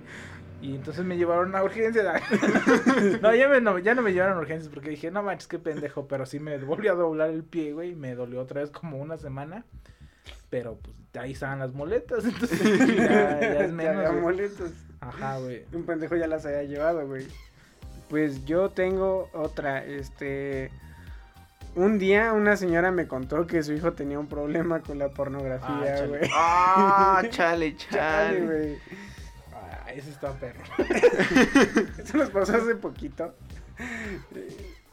Y 0.66 0.76
entonces 0.76 1.06
me 1.06 1.16
llevaron 1.16 1.56
a 1.56 1.64
urgencias. 1.64 2.06
no, 3.22 3.36
ya, 3.36 3.48
me- 3.48 3.62
no, 3.62 3.78
ya 3.78 3.94
no 3.94 4.02
me 4.02 4.14
llevaron 4.14 4.38
a 4.38 4.42
urgencias 4.42 4.74
porque 4.74 4.90
dije, 4.90 5.12
no 5.12 5.22
manches, 5.22 5.48
qué 5.48 5.60
pendejo. 5.60 6.08
Pero 6.08 6.26
sí 6.26 6.40
me 6.40 6.58
volvió 6.58 6.94
a 6.94 6.96
doblar 6.96 7.30
el 7.30 7.44
pie, 7.44 7.74
güey. 7.74 7.92
Y 7.92 7.96
me 7.96 8.16
dolió 8.16 8.42
otra 8.42 8.62
vez 8.62 8.72
como 8.72 8.98
una 8.98 9.18
semana. 9.18 9.64
Pero 10.50 10.80
pues 10.82 10.96
ahí 11.24 11.34
estaban 11.34 11.60
las 11.60 11.74
moletas. 11.74 12.26
Entonces 12.26 12.60
ya, 12.98 13.40
ya 13.40 13.60
es 13.60 13.68
Ya 13.70 13.74
menos. 13.76 13.96
había 13.98 14.10
güey. 14.10 14.22
moletos. 14.22 14.72
Ajá, 15.02 15.38
güey. 15.38 15.66
Un 15.72 15.84
pendejo 15.86 16.16
ya 16.16 16.26
las 16.28 16.46
había 16.48 16.64
llevado, 16.64 17.06
güey. 17.06 17.28
Pues 18.10 18.44
yo 18.46 18.70
tengo 18.70 19.30
otra, 19.34 19.84
este... 19.86 20.72
Un 21.76 22.00
día 22.00 22.32
una 22.34 22.56
señora 22.56 22.90
me 22.92 23.06
contó 23.08 23.46
que 23.48 23.62
su 23.62 23.74
hijo 23.74 23.94
tenía 23.94 24.18
un 24.18 24.28
problema 24.28 24.80
con 24.80 24.98
la 24.98 25.06
Ah, 25.06 25.10
pornografía, 25.14 25.96
chale. 25.98 26.08
güey. 26.08 26.30
Ah, 26.34 27.22
chale, 27.30 27.76
Chale, 27.76 27.78
chale. 28.40 28.80
Ese 29.98 30.10
está 30.12 30.32
perro. 30.34 30.62
Eso 31.98 32.18
nos 32.18 32.30
pasó 32.30 32.56
hace 32.58 32.76
poquito. 32.76 33.34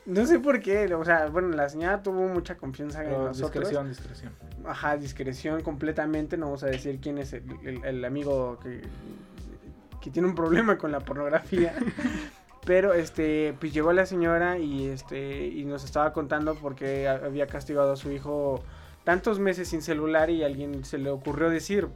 No 0.04 0.26
sé 0.26 0.40
por 0.40 0.60
qué, 0.60 0.92
o 0.94 1.04
sea, 1.04 1.26
bueno, 1.28 1.48
la 1.56 1.68
señora 1.68 2.02
tuvo 2.02 2.26
mucha 2.28 2.56
confianza 2.56 3.04
en 3.04 3.10
nosotros. 3.10 3.52
discreción, 3.52 3.88
discreción. 3.88 4.32
Ajá, 4.66 4.96
discreción 4.96 5.62
completamente. 5.62 6.36
No 6.36 6.46
vamos 6.46 6.64
a 6.64 6.66
decir 6.66 6.98
quién 7.00 7.18
es 7.18 7.32
el, 7.32 7.44
el- 7.64 7.84
el 7.84 8.04
amigo 8.04 8.58
que, 8.60 8.82
que 10.00 10.10
tiene 10.10 10.26
un 10.28 10.34
problema 10.34 10.76
con 10.78 10.90
la 10.90 11.00
pornografía. 11.00 11.74
Pero 12.64 12.94
este, 12.94 13.54
pues 13.58 13.72
llegó 13.72 13.92
la 13.92 14.06
señora 14.06 14.58
y 14.58 14.86
este, 14.86 15.46
y 15.48 15.64
nos 15.64 15.84
estaba 15.84 16.12
contando 16.12 16.54
porque 16.54 17.08
había 17.08 17.46
castigado 17.48 17.92
a 17.92 17.96
su 17.96 18.12
hijo 18.12 18.62
tantos 19.04 19.40
meses 19.40 19.68
sin 19.68 19.82
celular 19.82 20.30
y 20.30 20.44
a 20.44 20.46
alguien 20.46 20.84
se 20.84 20.98
le 20.98 21.10
ocurrió 21.10 21.50
decir, 21.50 21.88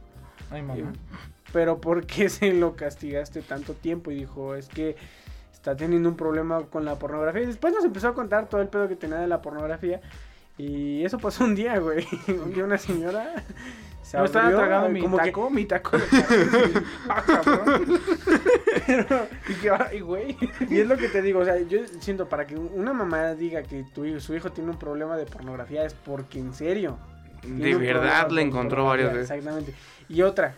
Ay, 0.51 0.61
mamá. 0.61 0.91
Pero 1.53 1.79
¿por 1.79 2.05
qué 2.05 2.29
se 2.37 2.53
lo 2.53 2.75
castigaste 2.75 3.41
tanto 3.41 3.73
tiempo? 3.73 4.11
Y 4.11 4.15
dijo, 4.15 4.55
es 4.55 4.67
que 4.67 4.95
está 5.51 5.75
teniendo 5.75 6.09
un 6.09 6.15
problema 6.15 6.63
con 6.65 6.85
la 6.85 6.95
pornografía. 6.95 7.43
Y 7.43 7.47
después 7.47 7.73
nos 7.73 7.83
empezó 7.85 8.09
a 8.09 8.13
contar 8.13 8.47
todo 8.47 8.61
el 8.61 8.67
pedo 8.69 8.87
que 8.87 8.95
tenía 8.95 9.17
de 9.17 9.27
la 9.27 9.41
pornografía. 9.41 10.01
Y 10.57 11.03
eso 11.05 11.17
pasó 11.19 11.43
un 11.43 11.53
día, 11.55 11.77
güey. 11.79 12.05
Un 12.27 12.51
día 12.53 12.63
una 12.63 12.77
señora 12.79 13.43
se 14.01 14.17
No 14.17 14.25
estaba 14.25 14.49
tragando 14.49 14.89
mi 14.89 15.01
como 15.01 15.17
que- 15.17 15.25
taco, 15.25 15.49
mi 15.49 15.65
taco 15.65 15.97
de 15.97 16.03
y 19.49 19.53
que, 19.55 19.69
ay, 19.69 19.99
güey. 19.99 20.37
Y 20.69 20.79
es 20.79 20.87
lo 20.87 20.97
que 20.97 21.09
te 21.09 21.21
digo, 21.21 21.39
o 21.41 21.45
sea, 21.45 21.59
yo 21.59 21.79
siento 21.99 22.27
para 22.27 22.47
que 22.47 22.55
una 22.55 22.93
mamá 22.93 23.33
diga 23.35 23.63
que 23.63 23.83
tu, 23.93 24.05
hijo- 24.05 24.19
su 24.19 24.33
hijo 24.35 24.51
tiene 24.51 24.71
un 24.71 24.79
problema 24.79 25.17
de 25.17 25.25
pornografía 25.25 25.83
es 25.85 25.93
porque 25.93 26.39
en 26.39 26.53
serio. 26.53 26.97
De 27.43 27.75
verdad 27.75 28.29
le 28.31 28.41
encontró 28.41 28.85
varias 28.85 29.13
veces. 29.13 29.31
Exactamente. 29.31 29.73
Y 30.09 30.21
otra, 30.21 30.55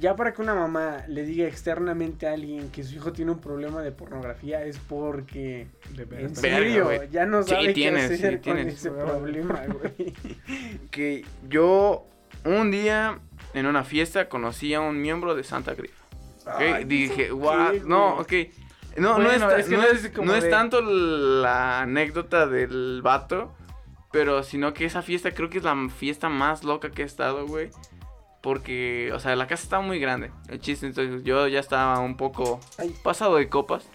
ya 0.00 0.14
para 0.16 0.32
que 0.32 0.42
una 0.42 0.54
mamá 0.54 1.04
le 1.08 1.24
diga 1.24 1.46
externamente 1.46 2.26
a 2.26 2.32
alguien 2.34 2.70
que 2.70 2.82
su 2.84 2.94
hijo 2.96 3.12
tiene 3.12 3.30
un 3.32 3.40
problema 3.40 3.82
de 3.82 3.92
pornografía 3.92 4.62
es 4.64 4.78
porque 4.78 5.68
De 5.94 6.02
en. 6.04 6.34
Verga, 6.34 6.34
serio 6.40 6.84
güey. 6.84 7.08
ya 7.10 7.26
no 7.26 7.42
Sí, 7.42 7.50
sabe 7.50 7.72
tienes, 7.72 8.08
qué 8.08 8.14
hacer 8.14 8.32
sí, 8.34 8.40
con 8.40 8.54
tienes. 8.56 8.74
ese 8.74 8.90
problema, 8.90 9.62
güey. 9.66 10.14
Que 10.90 11.24
yo 11.48 12.06
un 12.44 12.70
día 12.70 13.18
en 13.54 13.66
una 13.66 13.84
fiesta 13.84 14.28
conocí 14.28 14.74
a 14.74 14.80
un 14.80 15.00
miembro 15.00 15.34
de 15.34 15.44
Santa 15.44 15.74
Grifa. 15.74 16.04
¿ok? 16.46 16.60
Ay, 16.60 16.84
Dije, 16.84 17.26
¿eso 17.26 17.36
what? 17.36 17.72
qué, 17.72 17.82
No, 17.86 18.16
ok. 18.18 18.32
No, 18.98 19.18
no, 19.18 19.30
es, 19.30 19.40
ta- 19.40 19.58
es 19.58 19.66
que 19.68 19.76
no 19.76 19.82
no 19.82 19.88
es- 19.88 20.04
es 20.04 20.10
como 20.10 20.26
no 20.28 20.36
es 20.36 20.44
de- 20.44 20.50
tanto 20.50 20.80
la 20.80 21.80
anécdota 21.82 22.46
del 22.46 23.00
vato, 23.02 23.52
pero 24.12 24.42
sino 24.42 24.72
que 24.72 24.84
esa 24.86 25.02
fiesta 25.02 25.32
creo 25.32 25.50
que 25.50 25.58
es 25.58 25.64
la 25.64 25.88
fiesta 25.90 26.28
más 26.30 26.64
loca 26.64 26.90
que 26.90 27.02
he 27.02 27.04
estado, 27.04 27.46
güey. 27.46 27.70
Porque, 28.46 29.10
o 29.12 29.18
sea, 29.18 29.34
la 29.34 29.48
casa 29.48 29.64
estaba 29.64 29.82
muy 29.82 29.98
grande. 29.98 30.30
El 30.48 30.60
chiste, 30.60 30.86
entonces 30.86 31.24
yo 31.24 31.48
ya 31.48 31.58
estaba 31.58 31.98
un 31.98 32.16
poco 32.16 32.60
Ay. 32.78 32.94
pasado 33.02 33.34
de 33.38 33.48
copas. 33.48 33.88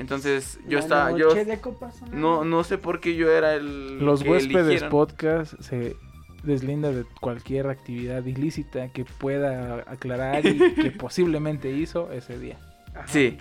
Entonces 0.00 0.58
yo 0.66 0.78
La 0.78 0.84
estaba, 0.84 1.16
yo 1.16 1.32
de 1.32 1.60
copas, 1.60 2.02
¿no? 2.10 2.16
no, 2.18 2.44
no 2.44 2.64
sé 2.64 2.78
por 2.78 2.98
qué 2.98 3.14
yo 3.14 3.30
era 3.30 3.54
el 3.54 4.00
Los 4.04 4.24
que 4.24 4.30
huéspedes 4.30 4.66
eligieron. 4.66 4.90
podcast 4.90 5.54
se 5.60 5.94
deslinda 6.42 6.90
de 6.90 7.04
cualquier 7.20 7.68
actividad 7.68 8.24
ilícita 8.24 8.88
que 8.88 9.04
pueda 9.04 9.84
aclarar 9.86 10.44
y 10.44 10.74
que 10.74 10.90
posiblemente 10.98 11.70
hizo 11.70 12.10
ese 12.10 12.40
día. 12.40 12.58
Ajá. 12.92 13.06
Sí. 13.06 13.38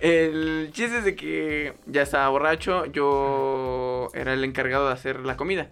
El 0.00 0.68
chiste 0.72 0.98
es 0.98 1.04
de 1.06 1.16
que 1.16 1.72
ya 1.86 2.02
estaba 2.02 2.28
borracho, 2.28 2.84
yo 2.86 4.08
era 4.12 4.34
el 4.34 4.44
encargado 4.44 4.88
de 4.88 4.92
hacer 4.92 5.20
la 5.20 5.38
comida. 5.38 5.70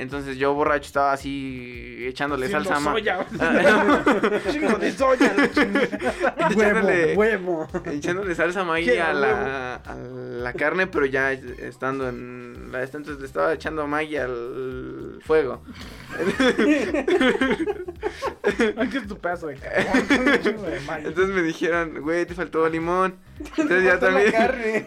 Entonces 0.00 0.38
yo 0.38 0.54
borracho 0.54 0.86
estaba 0.86 1.12
así 1.12 1.96
echándole 2.06 2.46
Haciendo 2.46 2.70
salsa 2.70 2.76
a 2.76 2.80
ma- 2.80 2.92
soya. 2.92 3.26
Chingo 4.50 4.78
de 4.78 4.92
soya. 4.92 5.34
echándole, 6.50 7.14
Huevo, 7.14 7.68
echándole 7.84 8.34
salsa 8.34 8.66
¿Qué? 8.82 8.98
a 9.00 9.12
la, 9.12 9.74
a 9.74 9.94
la 9.96 10.52
carne, 10.54 10.86
pero 10.86 11.04
ya 11.04 11.32
estando 11.32 12.08
en 12.08 12.72
la 12.72 12.82
esta, 12.82 12.96
entonces 12.96 13.20
le 13.20 13.26
estaba 13.26 13.52
echando 13.52 13.86
Maggi 13.86 14.16
al 14.16 15.18
fuego. 15.22 15.62
Ay, 18.76 18.88
qué 18.88 18.98
es 18.98 19.06
tu 19.06 19.18
pedazo 19.18 19.48
de. 19.48 19.58
Entonces 21.04 21.34
me 21.34 21.42
dijeron, 21.42 22.00
güey, 22.00 22.24
te 22.26 22.34
faltó 22.34 22.66
limón. 22.68 23.16
Entonces 23.56 23.84
ya 23.84 23.98
también, 23.98 24.32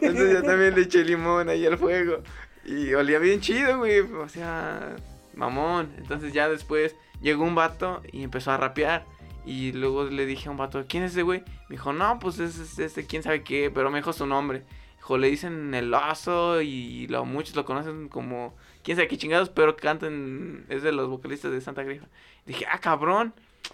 entonces 0.01 0.33
ya 0.33 0.41
también 0.43 0.75
le 0.75 0.81
eché 0.81 1.03
limón 1.03 1.49
ahí 1.49 1.65
al 1.65 1.77
fuego. 1.77 2.21
Y 2.65 2.93
olía 2.93 3.19
bien 3.19 3.41
chido, 3.41 3.79
güey. 3.79 3.99
O 3.99 4.29
sea, 4.29 4.95
mamón. 5.35 5.93
Entonces 5.97 6.33
ya 6.33 6.49
después 6.49 6.95
llegó 7.21 7.43
un 7.43 7.55
vato 7.55 8.01
y 8.11 8.23
empezó 8.23 8.51
a 8.51 8.57
rapear. 8.57 9.05
Y 9.45 9.73
luego 9.73 10.05
le 10.05 10.25
dije 10.25 10.47
a 10.47 10.51
un 10.51 10.57
vato, 10.57 10.85
¿quién 10.87 11.03
es 11.03 11.11
ese 11.11 11.23
güey? 11.23 11.41
Me 11.67 11.75
dijo, 11.75 11.91
no, 11.91 12.17
pues 12.19 12.39
es 12.39 12.57
es 12.57 12.79
este, 12.79 13.05
quién 13.05 13.23
sabe 13.23 13.43
qué, 13.43 13.69
pero 13.73 13.89
me 13.91 13.99
dijo 13.99 14.13
su 14.13 14.25
nombre. 14.25 14.63
Dijo, 14.95 15.17
le 15.17 15.29
dicen 15.29 15.73
el 15.73 15.93
oso 15.93 16.61
y 16.61 17.07
lo, 17.07 17.25
muchos 17.25 17.55
lo 17.57 17.65
conocen 17.65 18.07
como 18.07 18.55
quién 18.83 18.95
sabe 18.95 19.09
qué 19.09 19.17
chingados, 19.17 19.49
pero 19.49 19.75
cantan, 19.75 20.65
es 20.69 20.81
de 20.81 20.93
los 20.93 21.09
vocalistas 21.09 21.51
de 21.51 21.59
Santa 21.59 21.83
Grifa. 21.83 22.07
Dije, 22.45 22.65
ah, 22.71 22.79
cabrón. 22.79 23.33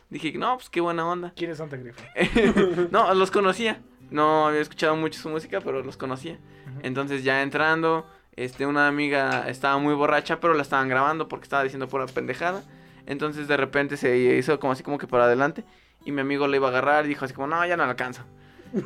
Dije, 0.10 0.34
no, 0.34 0.58
pues 0.58 0.70
qué 0.70 0.82
buena 0.82 1.08
onda. 1.08 1.34
¿Quién 1.36 1.52
es 1.52 1.60
Santa 1.60 1.78
Grifa? 1.78 2.04
no, 2.92 3.14
los 3.14 3.30
conocía. 3.30 3.80
No 4.10 4.48
había 4.48 4.62
escuchado 4.62 4.96
mucho 4.96 5.20
su 5.20 5.30
música, 5.30 5.62
pero 5.62 5.84
los 5.84 5.98
conocía. 5.98 6.40
Entonces 6.82 7.24
ya 7.24 7.44
entrando, 7.44 8.08
este, 8.44 8.66
una 8.66 8.88
amiga 8.88 9.48
estaba 9.50 9.78
muy 9.78 9.94
borracha, 9.94 10.40
pero 10.40 10.54
la 10.54 10.62
estaban 10.62 10.88
grabando 10.90 11.28
porque 11.28 11.44
estaba 11.44 11.64
diciendo 11.64 11.88
pura 11.88 12.06
pendejada. 12.08 12.64
Entonces 13.06 13.48
de 13.48 13.58
repente 13.58 13.98
se 13.98 14.18
hizo 14.18 14.60
como 14.60 14.74
así 14.74 14.84
como 14.84 14.98
que 14.98 15.08
para 15.08 15.26
adelante. 15.26 15.64
Y 16.06 16.12
mi 16.12 16.22
amigo 16.22 16.48
le 16.48 16.58
iba 16.58 16.68
a 16.68 16.70
agarrar 16.70 17.06
y 17.06 17.10
dijo 17.10 17.26
así 17.26 17.34
como, 17.34 17.48
no, 17.48 17.66
ya 17.66 17.76
no 17.76 17.84
la 17.84 17.92
alcanzo. 17.92 18.24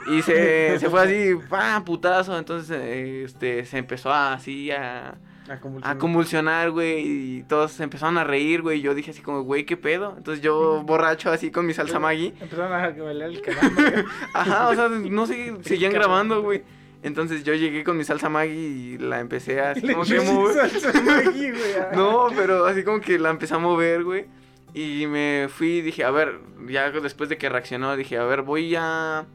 Y 0.08 0.22
se, 0.22 0.80
se 0.80 0.90
fue 0.90 1.02
así, 1.02 1.36
¡pam! 1.50 1.84
putazo. 1.84 2.38
Entonces 2.38 2.80
este, 3.26 3.66
se 3.66 3.78
empezó 3.78 4.12
a, 4.12 4.34
así 4.34 4.72
a, 4.72 5.16
A 5.50 5.54
a 5.84 5.98
convulsionar. 5.98 6.72
güey. 6.72 7.02
Y 7.06 7.44
todos 7.44 7.74
se 7.74 7.84
empezaron 7.84 8.18
a 8.18 8.24
reír, 8.24 8.62
güey. 8.62 8.80
y 8.80 8.82
Yo 8.82 8.96
dije 8.96 9.12
así 9.12 9.22
como, 9.22 9.44
güey, 9.44 9.66
¿qué 9.66 9.78
pedo? 9.78 10.16
Entonces 10.18 10.42
yo 10.42 10.82
borracho 10.84 11.32
así 11.32 11.52
con 11.52 11.66
mi 11.66 11.74
salsa 11.74 12.00
Maggi. 12.00 12.34
Empezaron 12.40 12.72
a 12.72 12.90
bailar 12.90 13.30
el 13.30 13.42
güey. 13.42 14.06
Ajá, 14.34 14.70
o 14.70 14.76
sea, 14.76 14.88
no 14.90 15.26
sé, 15.28 15.54
seguían 15.64 15.92
grabando, 15.92 16.42
güey. 16.42 16.64
Entonces 17.04 17.44
yo 17.44 17.54
llegué 17.54 17.84
con 17.84 17.98
mi 17.98 18.04
salsa 18.06 18.30
Maggi 18.30 18.54
y 18.54 18.98
la 18.98 19.20
empecé 19.20 19.60
a 19.62 19.72
así 19.72 19.82
como 19.82 20.04
que 20.04 20.20
mover. 20.22 20.70
Salsa 20.70 21.02
Maggi, 21.04 21.52
güey. 21.52 21.62
No, 21.96 22.28
pero 22.36 22.66
así 22.66 22.84
como 22.84 23.02
que 23.02 23.20
la 23.20 23.30
empecé 23.30 23.54
a 23.54 23.60
mover, 23.60 24.04
güey. 24.04 24.26
Y 24.74 25.06
me 25.08 25.48
fui 25.50 25.78
y 25.78 25.82
dije, 25.82 26.04
a 26.04 26.10
ver, 26.12 26.40
ya 26.68 26.90
después 26.92 27.30
de 27.30 27.38
que 27.38 27.48
reaccionó, 27.50 27.96
dije, 27.96 28.18
a 28.18 28.24
ver, 28.24 28.42
voy 28.42 28.76
a, 28.76 29.26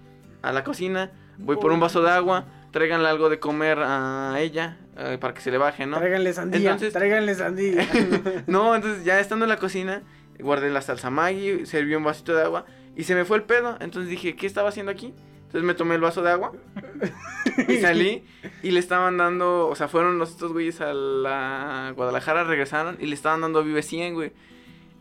a 0.43 0.53
la 0.53 0.65
cocina, 0.65 1.13
voy 1.39 1.57
por 1.57 1.71
un 1.71 1.79
vaso 1.79 2.03
de 2.03 2.11
agua, 2.11 2.47
tráiganle 2.73 3.09
algo 3.09 3.29
de 3.29 3.39
comer 3.39 3.79
a 3.81 4.35
ella 4.41 4.79
eh, 4.97 5.17
para 5.21 5.35
que 5.35 5.41
se 5.41 5.53
le 5.53 5.59
baje, 5.59 5.87
¿no? 5.87 5.99
Tráiganle 5.99 6.33
sandía, 6.33 6.59
Entonces- 6.73 6.93
tráiganle 6.93 7.35
sandía. 7.37 7.87
No, 8.49 8.75
entonces 8.75 9.05
ya 9.05 9.21
estando 9.21 9.45
en 9.45 9.51
la 9.51 9.59
cocina, 9.59 10.03
guardé 10.41 10.71
la 10.71 10.81
salsa 10.83 11.09
Maggi, 11.11 11.67
serví 11.67 11.95
un 11.95 12.03
vasito 12.03 12.35
de 12.35 12.43
agua 12.43 12.65
y 12.97 13.05
se 13.05 13.15
me 13.15 13.25
fue 13.25 13.37
el 13.37 13.45
pedo. 13.45 13.77
Entonces 13.81 14.11
dije, 14.11 14.35
¿qué 14.35 14.47
estaba 14.49 14.71
haciendo 14.71 14.91
aquí? 14.91 15.15
Entonces 15.49 15.67
me 15.67 15.73
tomé 15.73 15.95
el 15.95 16.03
vaso 16.03 16.21
de 16.21 16.31
agua 16.31 16.53
y 17.69 17.79
salí 17.79 18.23
y 18.63 18.71
le 18.71 18.81
estaban 18.81 19.17
dando, 19.17 19.67
o 19.69 19.75
sea, 19.75 19.89
fueron 19.89 20.19
los 20.19 20.29
estos 20.29 20.53
güeyes 20.53 20.83
a 20.83 20.93
la 20.93 21.95
Guadalajara, 21.97 22.45
regresaron 22.45 22.99
y 23.01 23.07
le 23.07 23.15
estaban 23.15 23.41
dando 23.41 23.65
Vive 23.65 23.83
100, 23.83 24.13
güey. 24.13 24.33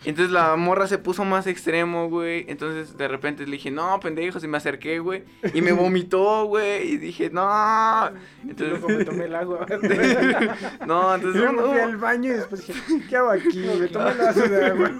Entonces 0.05 0.31
la 0.31 0.55
morra 0.55 0.87
se 0.87 0.99
puso 0.99 1.25
más 1.25 1.47
extremo, 1.47 2.07
güey. 2.07 2.45
Entonces 2.47 2.95
de 2.95 3.09
repente 3.09 3.45
le 3.45 3.51
dije, 3.51 3.71
no, 3.71 3.99
pendejos, 3.99 4.41
y 4.41 4.47
me 4.47 4.55
acerqué, 4.55 4.99
güey. 4.99 5.25
Y 5.53 5.61
me 5.61 5.73
vomitó, 5.73 6.45
güey. 6.45 6.93
Y 6.93 6.97
dije, 6.97 7.29
no. 7.29 8.09
Entonces, 8.47 8.81
me 8.87 9.03
tomé 9.03 9.25
el 9.25 9.35
agua. 9.35 9.65
no, 10.87 11.13
entonces 11.13 11.43
no, 11.43 11.51
me 11.51 11.61
fui 11.63 11.79
al 11.79 11.97
baño 11.97 12.31
y 12.31 12.35
después 12.35 12.65
dije, 12.65 12.81
¿qué 13.09 13.17
hago 13.17 13.31
aquí? 13.31 13.67
Me 13.79 13.87
tomé 13.87 14.11
el 14.11 14.17
vaso 14.17 14.47
de 14.47 14.65
agua. 14.65 14.91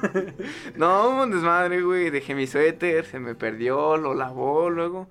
No, 0.75 1.23
un 1.23 1.31
desmadre, 1.31 1.81
güey. 1.81 2.09
Dejé 2.09 2.35
mi 2.35 2.47
suéter, 2.47 3.05
se 3.05 3.17
me 3.17 3.33
perdió, 3.33 3.95
lo 3.95 4.13
lavó 4.13 4.69
luego. 4.69 5.07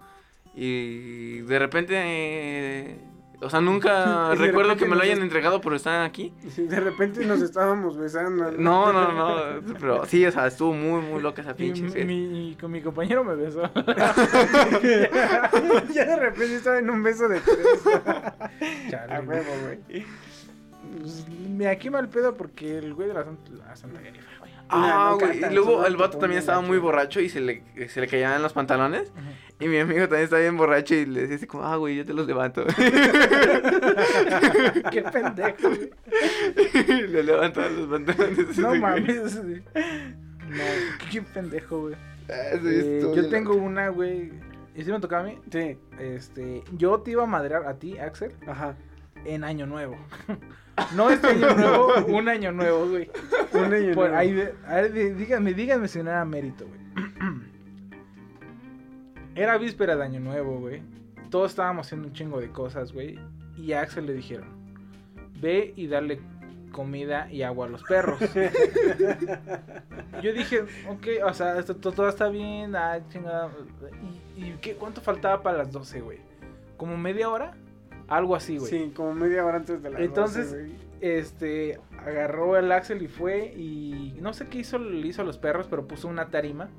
Y 0.56 1.40
de 1.42 1.58
repente. 1.58 1.94
eh, 1.96 2.98
o 3.42 3.50
sea, 3.50 3.60
nunca 3.60 4.34
recuerdo 4.34 4.76
que 4.76 4.86
me 4.86 4.96
lo 4.96 5.02
hayan 5.02 5.20
entregado 5.20 5.60
por 5.60 5.74
estar 5.74 6.02
aquí. 6.04 6.32
De 6.56 6.80
repente 6.80 7.24
nos 7.26 7.42
estábamos 7.42 7.98
besando. 7.98 8.50
No, 8.52 8.90
no, 8.92 9.12
no. 9.12 9.74
Pero 9.80 10.06
sí, 10.06 10.24
o 10.24 10.32
sea, 10.32 10.46
estuvo 10.46 10.72
muy, 10.72 11.02
muy 11.02 11.20
loca 11.20 11.42
esa 11.42 11.50
Y 11.52 11.70
pinche. 11.72 12.04
mi, 12.06 12.26
mi- 12.26 12.56
con 12.58 12.70
mi 12.72 12.80
compañero 12.80 13.22
me 13.24 13.34
besó. 13.34 13.60
ya 15.92 16.04
de 16.04 16.16
repente 16.16 16.56
estaba 16.56 16.78
en 16.78 16.90
un 16.90 17.02
beso 17.02 17.28
de 17.28 17.40
tres. 17.40 17.58
Chale, 18.90 19.12
A 19.14 19.20
güey. 19.20 19.38
huevo, 19.38 19.52
güey. 19.64 20.04
Pues, 21.00 21.26
me 21.50 21.68
aquí 21.68 21.90
mal 21.90 22.08
pedo 22.08 22.34
porque 22.36 22.78
el 22.78 22.94
güey 22.94 23.08
de 23.08 23.14
la 23.14 23.24
Santa, 23.24 23.50
la 23.52 23.76
Santa 23.76 24.00
Guerra, 24.00 24.16
güey. 24.38 24.52
Ah, 24.68 25.14
güey. 25.18 25.38
Y 25.44 25.54
luego 25.54 25.84
el 25.86 25.96
vato 25.96 26.18
también 26.18 26.38
estaba 26.40 26.60
muy 26.60 26.78
borracho 26.78 27.20
y 27.20 27.28
se 27.28 27.40
le, 27.40 27.62
se 27.88 28.00
le 28.00 28.08
caían 28.08 28.42
los 28.42 28.52
pantalones. 28.52 29.12
Y 29.58 29.68
mi 29.68 29.78
amigo 29.78 30.00
también 30.00 30.24
estaba 30.24 30.42
bien 30.42 30.56
borracho 30.56 30.94
y 30.94 31.06
le 31.06 31.22
decía 31.22 31.36
así 31.36 31.46
como, 31.46 31.64
ah, 31.64 31.76
güey, 31.76 31.96
yo 31.96 32.04
te 32.04 32.12
los 32.12 32.26
levanto. 32.26 32.64
Qué 34.90 35.02
pendejo, 35.02 35.68
güey. 35.68 35.90
le 37.08 37.22
levantaba 37.22 37.68
los 37.70 37.88
pantalones. 37.88 38.58
No 38.58 38.74
mames. 38.74 39.42
güey. 39.42 39.62
No, 40.48 40.64
qué 41.10 41.22
pendejo, 41.22 41.80
güey. 41.80 41.94
Ah, 42.28 42.56
Eh, 42.64 43.00
yo 43.14 43.28
tengo 43.28 43.52
loco. 43.54 43.64
una, 43.64 43.88
güey. 43.88 44.30
¿Y 44.74 44.84
si 44.84 44.92
me 44.92 45.00
tocaba 45.00 45.22
a 45.22 45.26
mí? 45.26 45.38
Sí, 45.50 45.78
Este, 45.98 46.62
yo 46.76 47.00
te 47.00 47.12
iba 47.12 47.22
a 47.24 47.26
madrear 47.26 47.64
a 47.66 47.74
ti, 47.78 47.98
Axel, 47.98 48.32
ajá. 48.46 48.76
en 49.24 49.42
Año 49.44 49.66
Nuevo. 49.66 49.96
No 50.94 51.08
este 51.08 51.28
año 51.28 51.54
nuevo, 51.54 51.94
un 52.08 52.28
año 52.28 52.52
nuevo, 52.52 52.86
güey. 52.86 53.10
Un 53.54 53.72
año 53.72 53.94
Por 53.94 54.10
nuevo. 54.10 54.14
ahí, 54.18 54.46
a 54.68 54.74
ver, 54.82 55.16
díganme, 55.16 55.54
díganme 55.54 55.88
si 55.88 56.02
no 56.02 56.10
era 56.10 56.22
mérito, 56.26 56.66
güey. 56.66 56.78
Era 59.36 59.58
víspera 59.58 59.94
de 59.96 60.02
año 60.02 60.18
nuevo, 60.18 60.58
güey. 60.58 60.82
Todos 61.30 61.50
estábamos 61.50 61.86
haciendo 61.86 62.08
un 62.08 62.14
chingo 62.14 62.40
de 62.40 62.50
cosas, 62.50 62.92
güey. 62.92 63.18
Y 63.58 63.72
a 63.72 63.82
Axel 63.82 64.06
le 64.06 64.14
dijeron, 64.14 64.48
ve 65.40 65.74
y 65.76 65.86
darle 65.88 66.20
comida 66.72 67.30
y 67.30 67.42
agua 67.42 67.66
a 67.66 67.68
los 67.68 67.82
perros. 67.82 68.18
Yo 70.22 70.32
dije, 70.32 70.62
ok, 70.88 71.06
o 71.24 71.34
sea, 71.34 71.58
esto, 71.58 71.76
todo 71.76 72.08
está 72.08 72.28
bien, 72.30 72.74
ah, 72.76 72.98
chingada. 73.10 73.50
¿Y, 74.36 74.44
y 74.44 74.56
qué, 74.60 74.74
cuánto 74.74 75.02
faltaba 75.02 75.42
para 75.42 75.58
las 75.58 75.70
12, 75.70 76.00
güey? 76.00 76.18
¿Como 76.78 76.96
media 76.96 77.28
hora? 77.28 77.54
Algo 78.08 78.36
así, 78.36 78.56
güey. 78.56 78.70
Sí, 78.70 78.92
como 78.94 79.14
media 79.14 79.44
hora 79.44 79.58
antes 79.58 79.82
de 79.82 79.90
la 79.90 80.00
Entonces, 80.00 80.56
este, 81.00 81.78
agarró 81.98 82.56
el 82.56 82.72
Axel 82.72 83.02
y 83.02 83.08
fue 83.08 83.52
y 83.54 84.16
no 84.20 84.32
sé 84.32 84.46
qué 84.46 84.58
hizo, 84.58 84.78
le 84.78 85.06
hizo 85.06 85.20
a 85.22 85.24
los 85.26 85.36
perros, 85.36 85.66
pero 85.68 85.86
puso 85.86 86.08
una 86.08 86.28
tarima 86.28 86.70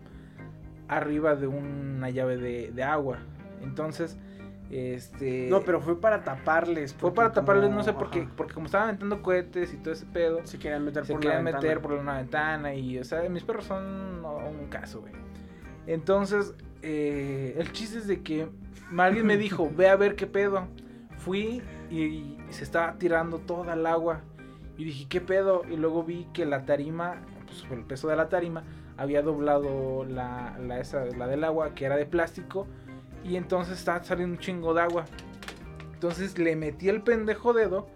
arriba 0.87 1.35
de 1.35 1.47
una 1.47 2.09
llave 2.09 2.37
de, 2.37 2.71
de 2.71 2.83
agua. 2.83 3.19
Entonces, 3.61 4.17
este... 4.69 5.47
No, 5.49 5.61
pero 5.61 5.81
fue 5.81 5.99
para 5.99 6.23
taparles. 6.23 6.93
Fue 6.93 7.13
para 7.13 7.31
taparles, 7.31 7.65
como- 7.65 7.77
no 7.77 7.83
sé 7.83 7.93
por 7.93 8.09
qué, 8.09 8.27
porque 8.35 8.53
como 8.53 8.65
estaban 8.65 8.89
aventando 8.89 9.21
cohetes 9.21 9.73
y 9.73 9.77
todo 9.77 9.93
ese 9.93 10.05
pedo, 10.05 10.45
Se 10.45 10.59
querían 10.59 10.83
meter 10.83 11.05
se 11.05 11.13
por 11.13 11.21
querían 11.21 11.43
meter 11.43 11.81
por 11.81 11.93
una 11.93 12.17
ventana 12.17 12.73
y, 12.73 12.99
o 12.99 13.03
sea, 13.03 13.27
mis 13.29 13.43
perros 13.43 13.65
son 13.65 14.25
un 14.25 14.67
caso, 14.69 15.01
güey. 15.01 15.13
Entonces, 15.85 16.53
eh, 16.81 17.55
el 17.57 17.71
chiste 17.71 17.97
es 17.99 18.07
de 18.07 18.21
que 18.21 18.49
alguien 18.97 19.25
me 19.25 19.37
dijo, 19.37 19.71
ve 19.75 19.89
a 19.89 19.95
ver 19.95 20.15
qué 20.15 20.27
pedo. 20.27 20.67
Fui 21.17 21.61
y, 21.89 22.37
se 22.49 22.63
estaba 22.63 22.93
tirando 22.93 23.39
toda 23.39 23.73
el 23.73 23.85
agua. 23.85 24.21
Y 24.77 24.83
dije, 24.83 25.07
¿qué 25.09 25.21
pedo? 25.21 25.63
Y 25.69 25.75
luego 25.75 26.03
vi 26.03 26.27
que 26.33 26.45
la 26.45 26.65
tarima, 26.65 27.15
pues 27.45 27.61
por 27.63 27.77
el 27.77 27.85
peso 27.85 28.07
de 28.09 28.15
la 28.15 28.29
tarima, 28.29 28.63
había 28.97 29.21
doblado 29.21 30.05
la, 30.05 30.57
la, 30.59 30.79
esa, 30.79 31.05
la 31.05 31.27
del 31.27 31.43
agua, 31.43 31.73
que 31.73 31.85
era 31.85 31.95
de 31.95 32.05
plástico. 32.05 32.67
Y 33.23 33.35
entonces 33.35 33.77
estaba 33.77 34.03
saliendo 34.03 34.35
un 34.35 34.39
chingo 34.39 34.73
de 34.73 34.81
agua. 34.81 35.05
Entonces 35.93 36.37
le 36.37 36.55
metí 36.55 36.89
el 36.89 37.01
pendejo 37.01 37.53
dedo 37.53 37.87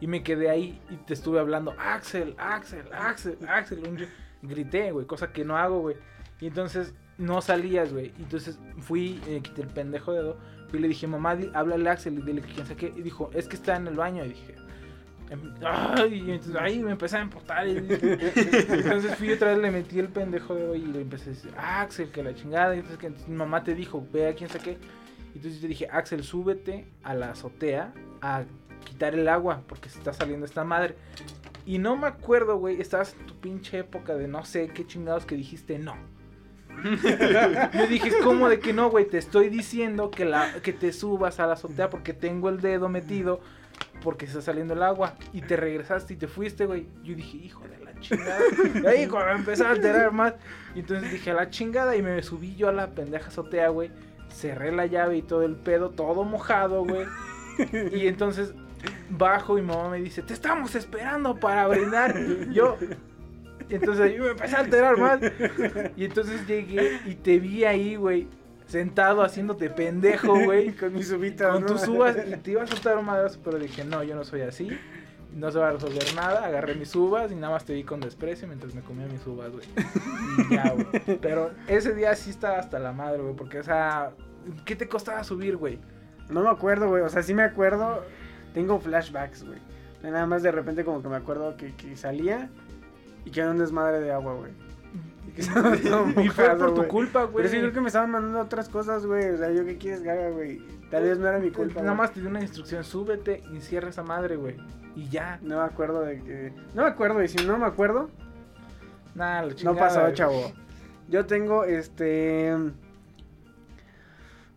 y 0.00 0.06
me 0.06 0.22
quedé 0.22 0.50
ahí 0.50 0.80
y 0.90 0.96
te 0.96 1.14
estuve 1.14 1.38
hablando, 1.38 1.74
Axel, 1.78 2.34
Axel, 2.38 2.84
Axel, 2.92 3.38
Axel. 3.48 4.08
Grité, 4.42 4.92
güey, 4.92 5.06
cosa 5.06 5.32
que 5.32 5.44
no 5.44 5.56
hago, 5.56 5.80
güey. 5.80 5.96
Y 6.40 6.48
entonces 6.48 6.94
no 7.16 7.40
salías, 7.40 7.92
güey. 7.92 8.12
Entonces 8.18 8.58
fui, 8.80 9.20
eh, 9.26 9.40
quité 9.42 9.62
el 9.62 9.68
pendejo 9.68 10.12
dedo. 10.12 10.36
Y 10.72 10.78
le 10.78 10.88
dije, 10.88 11.06
mamá, 11.06 11.38
háblale 11.54 11.88
a 11.88 11.92
Axel 11.92 12.18
y 12.18 12.22
dile 12.22 12.42
que 12.42 12.52
quién 12.52 12.66
sabe 12.66 12.76
qué. 12.76 12.92
Y 12.96 13.02
dijo, 13.02 13.30
es 13.32 13.46
que 13.46 13.56
está 13.56 13.76
en 13.76 13.86
el 13.86 13.94
baño. 13.94 14.24
Y 14.24 14.30
dije, 14.30 14.56
ay, 15.64 16.14
y 16.26 16.30
entonces 16.32 16.56
ahí 16.60 16.80
me 16.80 16.92
empecé 16.92 17.16
a 17.16 17.24
dije- 17.24 17.74
entonces 18.78 19.14
fui 19.16 19.30
otra 19.32 19.50
vez, 19.50 19.58
le 19.58 19.70
metí 19.70 19.98
el 19.98 20.08
pendejo 20.08 20.54
dedo 20.54 20.74
y 20.74 20.80
le 20.86 21.00
empecé 21.00 21.30
a 21.30 21.32
decir, 21.32 21.52
Axel, 21.56 22.10
que 22.10 22.22
la 22.22 22.34
chingada. 22.34 22.74
Entonces 22.74 22.98
que 22.98 23.12
mamá 23.30 23.64
te 23.64 23.74
dijo, 23.74 24.06
ve 24.12 24.34
quién 24.36 24.50
sabe 24.50 24.64
qué. 24.64 24.78
Y 25.34 25.38
entonces 25.38 25.60
yo 25.60 25.68
dije, 25.68 25.88
Axel, 25.90 26.22
súbete 26.24 26.86
a 27.02 27.14
la 27.14 27.30
azotea 27.30 27.92
a 28.20 28.44
quitar 28.84 29.14
el 29.14 29.26
agua 29.28 29.62
porque 29.66 29.88
se 29.88 29.98
está 29.98 30.12
saliendo 30.12 30.46
esta 30.46 30.64
madre. 30.64 30.96
Y 31.66 31.78
no 31.78 31.96
me 31.96 32.06
acuerdo, 32.06 32.56
güey, 32.58 32.80
estabas 32.80 33.16
en 33.18 33.26
tu 33.26 33.34
pinche 33.36 33.78
época 33.78 34.14
de 34.14 34.28
no 34.28 34.44
sé 34.44 34.68
qué 34.68 34.86
chingados 34.86 35.24
que 35.24 35.34
dijiste 35.34 35.78
no. 35.78 35.96
Yo 37.72 37.86
dije, 37.88 38.10
¿cómo 38.22 38.48
de 38.48 38.58
que 38.58 38.72
no, 38.72 38.90
güey? 38.90 39.06
Te 39.06 39.18
estoy 39.18 39.48
diciendo 39.48 40.10
que, 40.10 40.24
la, 40.24 40.54
que 40.62 40.72
te 40.72 40.92
subas 40.92 41.40
a 41.40 41.46
la 41.46 41.54
azotea 41.54 41.88
porque 41.88 42.12
tengo 42.12 42.48
el 42.48 42.60
dedo 42.60 42.88
metido 42.88 43.40
porque 44.02 44.26
está 44.26 44.42
saliendo 44.42 44.74
el 44.74 44.82
agua. 44.82 45.14
Y 45.32 45.42
te 45.42 45.56
regresaste 45.56 46.14
y 46.14 46.16
te 46.16 46.28
fuiste, 46.28 46.66
güey. 46.66 46.86
Yo 47.02 47.14
dije, 47.14 47.38
hijo 47.38 47.62
de 47.66 47.84
la 47.84 47.98
chingada. 48.00 48.40
Y 48.82 48.86
ahí 48.86 49.06
cuando 49.06 49.32
me 49.32 49.38
empecé 49.40 49.64
a 49.64 49.70
alterar 49.70 50.12
más. 50.12 50.34
Y 50.74 50.80
entonces 50.80 51.10
dije, 51.10 51.30
a 51.30 51.34
la 51.34 51.50
chingada. 51.50 51.96
Y 51.96 52.02
me 52.02 52.22
subí 52.22 52.54
yo 52.54 52.68
a 52.68 52.72
la 52.72 52.88
pendeja 52.88 53.28
azotea, 53.28 53.68
güey. 53.68 53.90
Cerré 54.30 54.72
la 54.72 54.86
llave 54.86 55.16
y 55.18 55.22
todo 55.22 55.42
el 55.42 55.56
pedo, 55.56 55.90
todo 55.90 56.24
mojado, 56.24 56.84
güey. 56.84 57.06
Y 57.92 58.08
entonces 58.08 58.52
bajo 59.10 59.58
y 59.58 59.62
mamá 59.62 59.90
me 59.90 60.00
dice, 60.00 60.22
te 60.22 60.34
estamos 60.34 60.74
esperando 60.74 61.38
para 61.38 61.66
brindar. 61.68 62.14
Yo, 62.50 62.76
entonces 63.68 64.14
yo 64.16 64.24
me 64.24 64.30
empecé 64.30 64.56
a 64.56 64.60
alterar 64.60 64.98
más. 64.98 65.20
Y 65.96 66.04
entonces 66.04 66.46
llegué 66.46 67.00
y 67.06 67.14
te 67.14 67.38
vi 67.38 67.64
ahí, 67.64 67.96
güey, 67.96 68.26
sentado 68.66 69.22
haciéndote 69.22 69.70
pendejo, 69.70 70.38
güey. 70.44 70.72
Con 70.76 70.94
mis 70.94 71.08
subitas. 71.08 71.52
Con 71.52 71.66
tus 71.66 71.86
uvas 71.88 72.16
y 72.26 72.36
te 72.36 72.52
iba 72.52 72.62
a 72.62 72.66
soltar 72.66 72.98
un 72.98 73.06
madrazo, 73.06 73.40
pero 73.44 73.58
dije, 73.58 73.84
no, 73.84 74.02
yo 74.02 74.14
no 74.14 74.24
soy 74.24 74.42
así. 74.42 74.70
No 75.32 75.50
se 75.50 75.58
va 75.58 75.70
a 75.70 75.72
resolver 75.72 76.14
nada. 76.14 76.44
Agarré 76.44 76.74
mis 76.74 76.94
uvas 76.94 77.32
y 77.32 77.34
nada 77.34 77.52
más 77.54 77.64
te 77.64 77.74
vi 77.74 77.82
con 77.82 78.00
desprecio 78.00 78.46
mientras 78.46 78.74
me 78.74 78.82
comía 78.82 79.06
mis 79.06 79.26
uvas, 79.26 79.50
güey. 79.50 79.66
Y 80.48 80.54
ya, 80.54 80.70
güey. 80.70 81.18
Pero 81.20 81.50
ese 81.66 81.94
día 81.94 82.14
sí 82.14 82.30
estaba 82.30 82.58
hasta 82.58 82.78
la 82.78 82.92
madre, 82.92 83.22
güey, 83.22 83.34
porque 83.34 83.58
esa 83.58 84.12
¿Qué 84.64 84.76
te 84.76 84.88
costaba 84.88 85.24
subir, 85.24 85.56
güey? 85.56 85.78
No 86.28 86.42
me 86.42 86.50
acuerdo, 86.50 86.88
güey. 86.88 87.02
O 87.02 87.08
sea, 87.08 87.22
sí 87.22 87.34
me 87.34 87.42
acuerdo. 87.42 88.04
Tengo 88.52 88.78
flashbacks, 88.80 89.44
güey. 89.44 89.58
Nada 90.02 90.26
más 90.26 90.42
de 90.42 90.52
repente 90.52 90.84
como 90.84 91.02
que 91.02 91.08
me 91.08 91.16
acuerdo 91.16 91.56
que, 91.56 91.74
que 91.74 91.96
salía 91.96 92.50
y 93.24 93.30
que 93.30 93.40
era 93.40 93.50
un 93.50 93.58
desmadre 93.58 94.00
de 94.00 94.12
agua, 94.12 94.34
güey. 94.34 94.52
Y 95.34 95.36
que 95.36 95.42
estaba 95.42 95.76
todo 95.76 96.08
Y 96.22 96.28
fue 96.28 96.56
por 96.56 96.74
tu 96.74 96.86
culpa, 96.86 97.24
güey. 97.24 97.44
Pero 97.44 97.48
sí 97.48 97.58
creo 97.58 97.72
que 97.72 97.80
me 97.80 97.88
estaban 97.88 98.10
mandando 98.10 98.40
otras 98.40 98.68
cosas, 98.68 99.04
güey. 99.04 99.30
O 99.30 99.38
sea, 99.38 99.50
yo 99.50 99.64
qué 99.64 99.76
quieres 99.76 100.02
haga, 100.02 100.30
güey. 100.30 100.60
Tal 100.90 101.02
vez 101.02 101.18
no 101.18 101.28
era 101.28 101.38
mi 101.38 101.50
culpa. 101.50 101.80
Nada 101.80 101.94
más 101.94 102.12
te 102.12 102.20
dio 102.20 102.28
una 102.28 102.40
instrucción, 102.40 102.84
súbete 102.84 103.42
y 103.52 103.60
cierra 103.60 103.88
esa 103.88 104.02
madre, 104.02 104.36
güey. 104.36 104.56
Y 104.94 105.08
ya. 105.08 105.38
No 105.42 105.58
me 105.58 105.64
acuerdo 105.64 106.02
de 106.02 106.20
que. 106.20 106.52
No 106.74 106.82
me 106.82 106.88
acuerdo, 106.88 107.22
y 107.22 107.28
si 107.28 107.44
no 107.44 107.58
me 107.58 107.66
acuerdo, 107.66 108.10
Nada, 109.14 109.42
lo 109.42 109.54
no 109.62 109.76
pasó, 109.76 110.10
chavo. 110.12 110.52
Yo 111.08 111.26
tengo 111.26 111.64
este. 111.64 112.54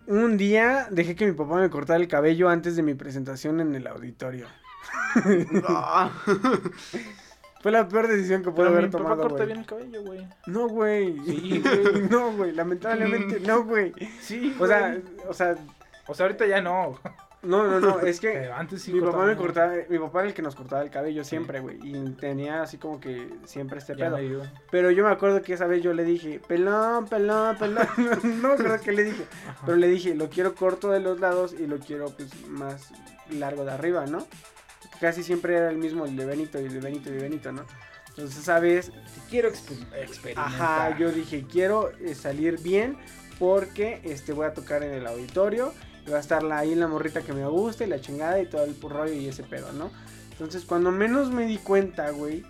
Un 0.07 0.37
día 0.37 0.87
dejé 0.89 1.15
que 1.15 1.25
mi 1.25 1.33
papá 1.33 1.57
me 1.57 1.69
cortara 1.69 1.99
el 1.99 2.07
cabello 2.07 2.49
antes 2.49 2.75
de 2.75 2.83
mi 2.83 2.93
presentación 2.93 3.59
en 3.59 3.75
el 3.75 3.87
auditorio. 3.87 4.47
No. 5.51 6.11
Fue 7.61 7.71
la 7.71 7.87
peor 7.87 8.07
decisión 8.07 8.43
que 8.43 8.51
pude 8.51 8.65
Pero 8.65 8.69
haber 8.69 8.83
mi 8.85 8.89
papá 8.91 9.03
tomado, 9.03 9.21
corta 9.23 9.35
güey. 9.37 9.47
bien 9.47 9.59
el 9.59 9.65
cabello, 9.65 10.03
güey. 10.03 10.27
No, 10.45 10.67
güey. 10.67 11.19
Sí, 11.25 11.61
güey. 11.91 12.03
no, 12.09 12.31
güey. 12.33 12.51
Lamentablemente, 12.51 13.39
no, 13.41 13.63
güey. 13.63 13.93
Sí, 14.21 14.55
O 14.59 14.67
sea, 14.67 14.97
o 15.27 15.33
sea, 15.33 15.55
O 16.07 16.13
sea, 16.13 16.25
ahorita 16.27 16.45
ya 16.45 16.61
no. 16.61 16.99
no, 17.41 17.65
no, 17.67 17.79
no. 17.79 17.99
Es 18.01 18.19
que 18.19 18.29
Pero 18.33 18.53
antes 18.55 18.81
sí 18.83 18.93
mi 18.93 19.01
papá 19.01 19.25
me 19.25 19.35
cortaba, 19.35 19.73
mi 19.89 19.97
papá 19.99 20.19
era 20.19 20.27
el 20.29 20.33
que 20.35 20.41
nos 20.41 20.55
cortaba 20.55 20.81
el 20.83 20.89
cabello 20.91 21.23
siempre, 21.23 21.59
güey. 21.59 21.77
Y 21.81 22.11
tenía 22.11 22.61
así 22.61 22.77
como 22.77 22.99
que 22.99 23.27
siempre 23.45 23.79
este 23.79 23.95
Ya 23.95 24.13
pedo. 24.15 24.43
Pero 24.71 24.91
yo 24.91 25.03
me 25.03 25.09
acuerdo 25.11 25.41
que 25.41 25.53
esa 25.53 25.65
vez 25.67 25.81
yo 25.81 25.93
le 25.93 26.03
dije, 26.03 26.39
pelón, 26.47 27.07
pelón, 27.07 27.57
pelón. 27.57 27.87
no 28.41 28.47
me 28.49 28.53
acuerdo 28.53 28.77
qué 28.83 28.91
le 28.91 29.03
dije. 29.03 29.25
Pero 29.65 29.77
le 29.77 29.87
dije, 29.87 30.13
lo 30.15 30.29
quiero 30.29 30.53
corto 30.55 30.91
de 30.91 30.99
los 30.99 31.19
lados 31.19 31.53
y 31.57 31.65
lo 31.67 31.79
quiero 31.79 32.07
pues 32.11 32.29
más 32.47 32.91
largo 33.31 33.65
de 33.65 33.71
arriba, 33.71 34.05
¿no? 34.05 34.25
Casi 34.99 35.23
siempre 35.23 35.55
era 35.55 35.69
el 35.69 35.77
mismo, 35.77 36.05
el 36.05 36.15
de 36.15 36.25
Benito 36.25 36.59
y 36.61 36.65
el 36.65 36.73
de 36.73 36.79
Benito 36.79 37.09
y 37.09 37.13
el 37.13 37.17
de 37.19 37.23
Benito, 37.23 37.51
¿no? 37.51 37.65
Entonces 38.09 38.39
esa 38.39 38.59
vez, 38.59 38.91
Quiero 39.29 39.49
exper- 39.49 39.85
experimentar. 39.95 40.45
ajá, 40.47 40.97
yo 40.97 41.11
dije, 41.11 41.45
quiero 41.51 41.91
eh, 41.99 42.15
salir 42.15 42.59
bien 42.59 42.97
porque 43.37 44.01
este 44.03 44.33
voy 44.33 44.47
a 44.47 44.53
tocar 44.53 44.81
en 44.83 44.91
el 44.93 45.05
auditorio 45.05 45.71
y 46.05 46.09
va 46.09 46.17
a 46.17 46.21
estar 46.21 46.43
ahí 46.51 46.73
la 46.73 46.87
morrita 46.87 47.21
que 47.21 47.33
me 47.33 47.45
gusta 47.45 47.83
y 47.83 47.87
la 47.87 48.01
chingada 48.01 48.39
y 48.41 48.47
todo 48.47 48.63
el 48.63 48.75
rollo 48.81 49.13
y 49.13 49.27
ese 49.27 49.43
pedo, 49.43 49.71
¿no? 49.73 49.91
Entonces 50.31 50.65
cuando 50.65 50.91
menos 50.91 51.29
me 51.29 51.45
di 51.45 51.57
cuenta, 51.57 52.09
güey, 52.09 52.43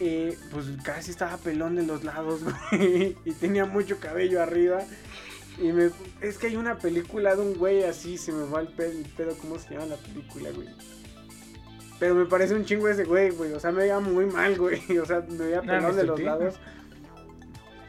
eh, 0.00 0.36
pues 0.50 0.66
casi 0.82 1.10
estaba 1.12 1.36
pelón 1.36 1.76
de 1.76 1.82
los 1.84 2.02
lados, 2.02 2.40
güey, 2.72 3.16
y 3.24 3.32
tenía 3.32 3.66
mucho 3.66 3.98
cabello 4.00 4.42
arriba. 4.42 4.80
Y 5.58 5.72
me, 5.72 5.90
es 6.22 6.38
que 6.38 6.46
hay 6.48 6.56
una 6.56 6.78
película 6.78 7.36
de 7.36 7.42
un 7.42 7.54
güey 7.54 7.84
así, 7.84 8.16
se 8.16 8.32
me 8.32 8.44
va 8.48 8.60
el 8.60 8.68
pedo, 8.68 8.90
el 8.92 9.04
pedo, 9.16 9.36
¿cómo 9.38 9.58
se 9.58 9.74
llama 9.74 9.86
la 9.86 9.96
película, 9.96 10.50
güey? 10.50 10.68
Pero 12.00 12.14
me 12.16 12.24
parece 12.24 12.54
un 12.54 12.64
chingo 12.64 12.88
ese 12.88 13.04
güey, 13.04 13.30
güey, 13.30 13.52
o 13.52 13.60
sea, 13.60 13.70
me 13.70 13.82
veía 13.82 14.00
muy 14.00 14.26
mal, 14.26 14.56
güey, 14.58 14.80
o 14.98 15.06
sea, 15.06 15.22
me 15.28 15.36
veía 15.44 15.60
No, 15.60 15.66
pelón 15.66 15.96
de 15.96 16.04
los 16.04 16.20
lados. 16.20 16.58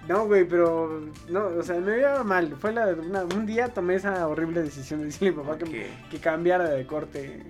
No, 0.08 0.26
güey, 0.26 0.44
pero, 0.46 1.02
no, 1.30 1.46
o 1.48 1.64
sea, 1.64 1.76
me 1.80 1.92
veía 1.92 2.24
mal. 2.24 2.56
Fue 2.60 2.74
la, 2.74 2.88
una- 2.88 3.24
un 3.24 3.46
día 3.46 3.70
tomé 3.70 3.96
esa 3.96 4.28
horrible 4.28 4.62
decisión 4.64 5.00
de 5.00 5.06
decirle 5.08 5.30
a 5.30 5.32
mi 5.32 5.38
papá 5.44 5.58
que, 5.58 5.90
que 6.10 6.18
cambiara 6.20 6.68
de 6.70 6.86
corte. 6.86 7.42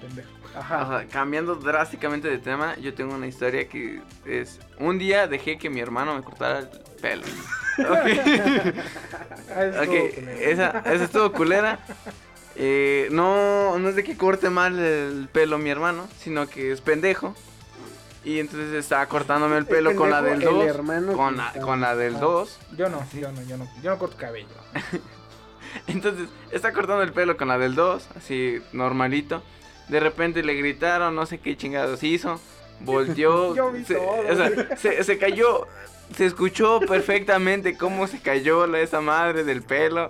Pendejo. 0.00 0.28
Ajá. 0.54 0.82
Ajá, 0.82 1.04
cambiando 1.10 1.54
drásticamente 1.56 2.28
de 2.28 2.38
tema, 2.38 2.76
yo 2.76 2.94
tengo 2.94 3.14
una 3.14 3.26
historia 3.26 3.66
que 3.68 4.00
es... 4.24 4.58
Un 4.78 4.98
día 4.98 5.26
dejé 5.26 5.58
que 5.58 5.68
mi 5.68 5.80
hermano 5.80 6.14
me 6.14 6.22
cortara 6.22 6.60
el 6.60 6.68
pelo. 7.00 7.24
Ok. 7.78 7.86
Ah, 9.54 9.64
eso 9.64 9.82
Ok, 9.82 9.92
estuvo 9.92 10.14
culero. 10.14 10.40
esa, 10.40 10.78
esa 10.86 11.04
estuvo 11.04 11.32
culera. 11.32 11.78
Eh, 12.58 13.08
no, 13.10 13.78
no 13.78 13.88
es 13.88 13.96
de 13.96 14.02
que 14.04 14.16
corte 14.16 14.48
mal 14.50 14.78
el 14.78 15.28
pelo 15.30 15.58
mi 15.58 15.70
hermano, 15.70 16.08
sino 16.18 16.46
que 16.48 16.72
es 16.72 16.80
pendejo. 16.80 17.34
Y 18.24 18.40
entonces 18.40 18.72
estaba 18.72 19.06
cortándome 19.06 19.56
el 19.58 19.66
pelo 19.66 19.94
con 19.94 20.10
la 20.10 20.20
del 20.22 20.38
pendejo, 20.40 20.62
el 20.62 20.66
2. 20.66 20.74
hermano 20.76 21.12
Con 21.12 21.36
la, 21.36 21.52
con 21.52 21.80
la 21.80 21.94
del 21.94 22.16
Ah. 22.16 22.20
2. 22.20 22.58
Yo 22.76 22.88
no, 22.88 23.06
yo 23.12 23.30
no, 23.30 23.42
yo 23.42 23.56
no. 23.56 23.68
Yo 23.82 23.90
no 23.90 23.98
corto 23.98 24.16
cabello. 24.16 24.48
Entonces 25.86 26.28
está 26.50 26.72
cortando 26.72 27.02
el 27.02 27.12
pelo 27.12 27.36
con 27.36 27.48
la 27.48 27.58
del 27.58 27.74
2, 27.74 28.08
así 28.16 28.60
normalito. 28.72 29.42
De 29.88 30.00
repente 30.00 30.42
le 30.42 30.54
gritaron, 30.54 31.14
no 31.14 31.26
sé 31.26 31.38
qué 31.38 31.56
chingados 31.56 32.02
hizo. 32.02 32.40
Volteó. 32.80 33.54
Yo 33.56 33.70
vi 33.70 33.84
se, 33.84 33.94
todo, 33.94 34.06
o 34.28 34.34
sea, 34.36 34.76
se, 34.76 35.04
se 35.04 35.18
cayó. 35.18 35.66
Se 36.14 36.26
escuchó 36.26 36.80
perfectamente 36.80 37.76
cómo 37.76 38.06
se 38.06 38.20
cayó 38.20 38.66
la, 38.66 38.80
esa 38.80 39.00
madre 39.00 39.44
del 39.44 39.62
pelo. 39.62 40.08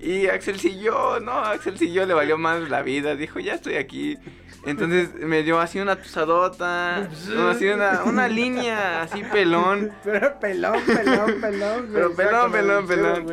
Y 0.00 0.26
Axel 0.26 0.60
siguió, 0.60 1.18
no, 1.20 1.32
Axel 1.32 1.78
siguió, 1.78 2.06
le 2.06 2.14
valió 2.14 2.38
más 2.38 2.68
la 2.68 2.82
vida. 2.82 3.16
Dijo, 3.16 3.40
ya 3.40 3.54
estoy 3.54 3.76
aquí. 3.76 4.18
Entonces 4.64 5.14
me 5.14 5.42
dio 5.42 5.60
así 5.60 5.78
una 5.78 5.96
tusadota, 5.96 7.08
no, 7.28 7.48
así 7.48 7.66
una, 7.68 8.02
una 8.04 8.28
línea 8.28 9.02
así 9.02 9.22
pelón. 9.22 9.92
Pero 10.04 10.38
pelón, 10.38 10.80
pelón, 10.84 11.40
pelón, 11.40 11.90
güey. 11.90 11.94
Pero 11.94 12.14
pelón, 12.14 12.52
pelón, 12.52 12.82
el 12.82 12.86
pelón. 12.86 13.26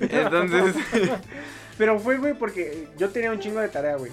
Entonces, 0.00 0.74
Pero 1.78 1.98
fue, 2.00 2.18
güey, 2.18 2.34
porque 2.34 2.88
yo 2.98 3.08
tenía 3.10 3.30
un 3.30 3.38
chingo 3.38 3.60
de 3.60 3.68
tarea, 3.68 3.96
güey. 3.96 4.10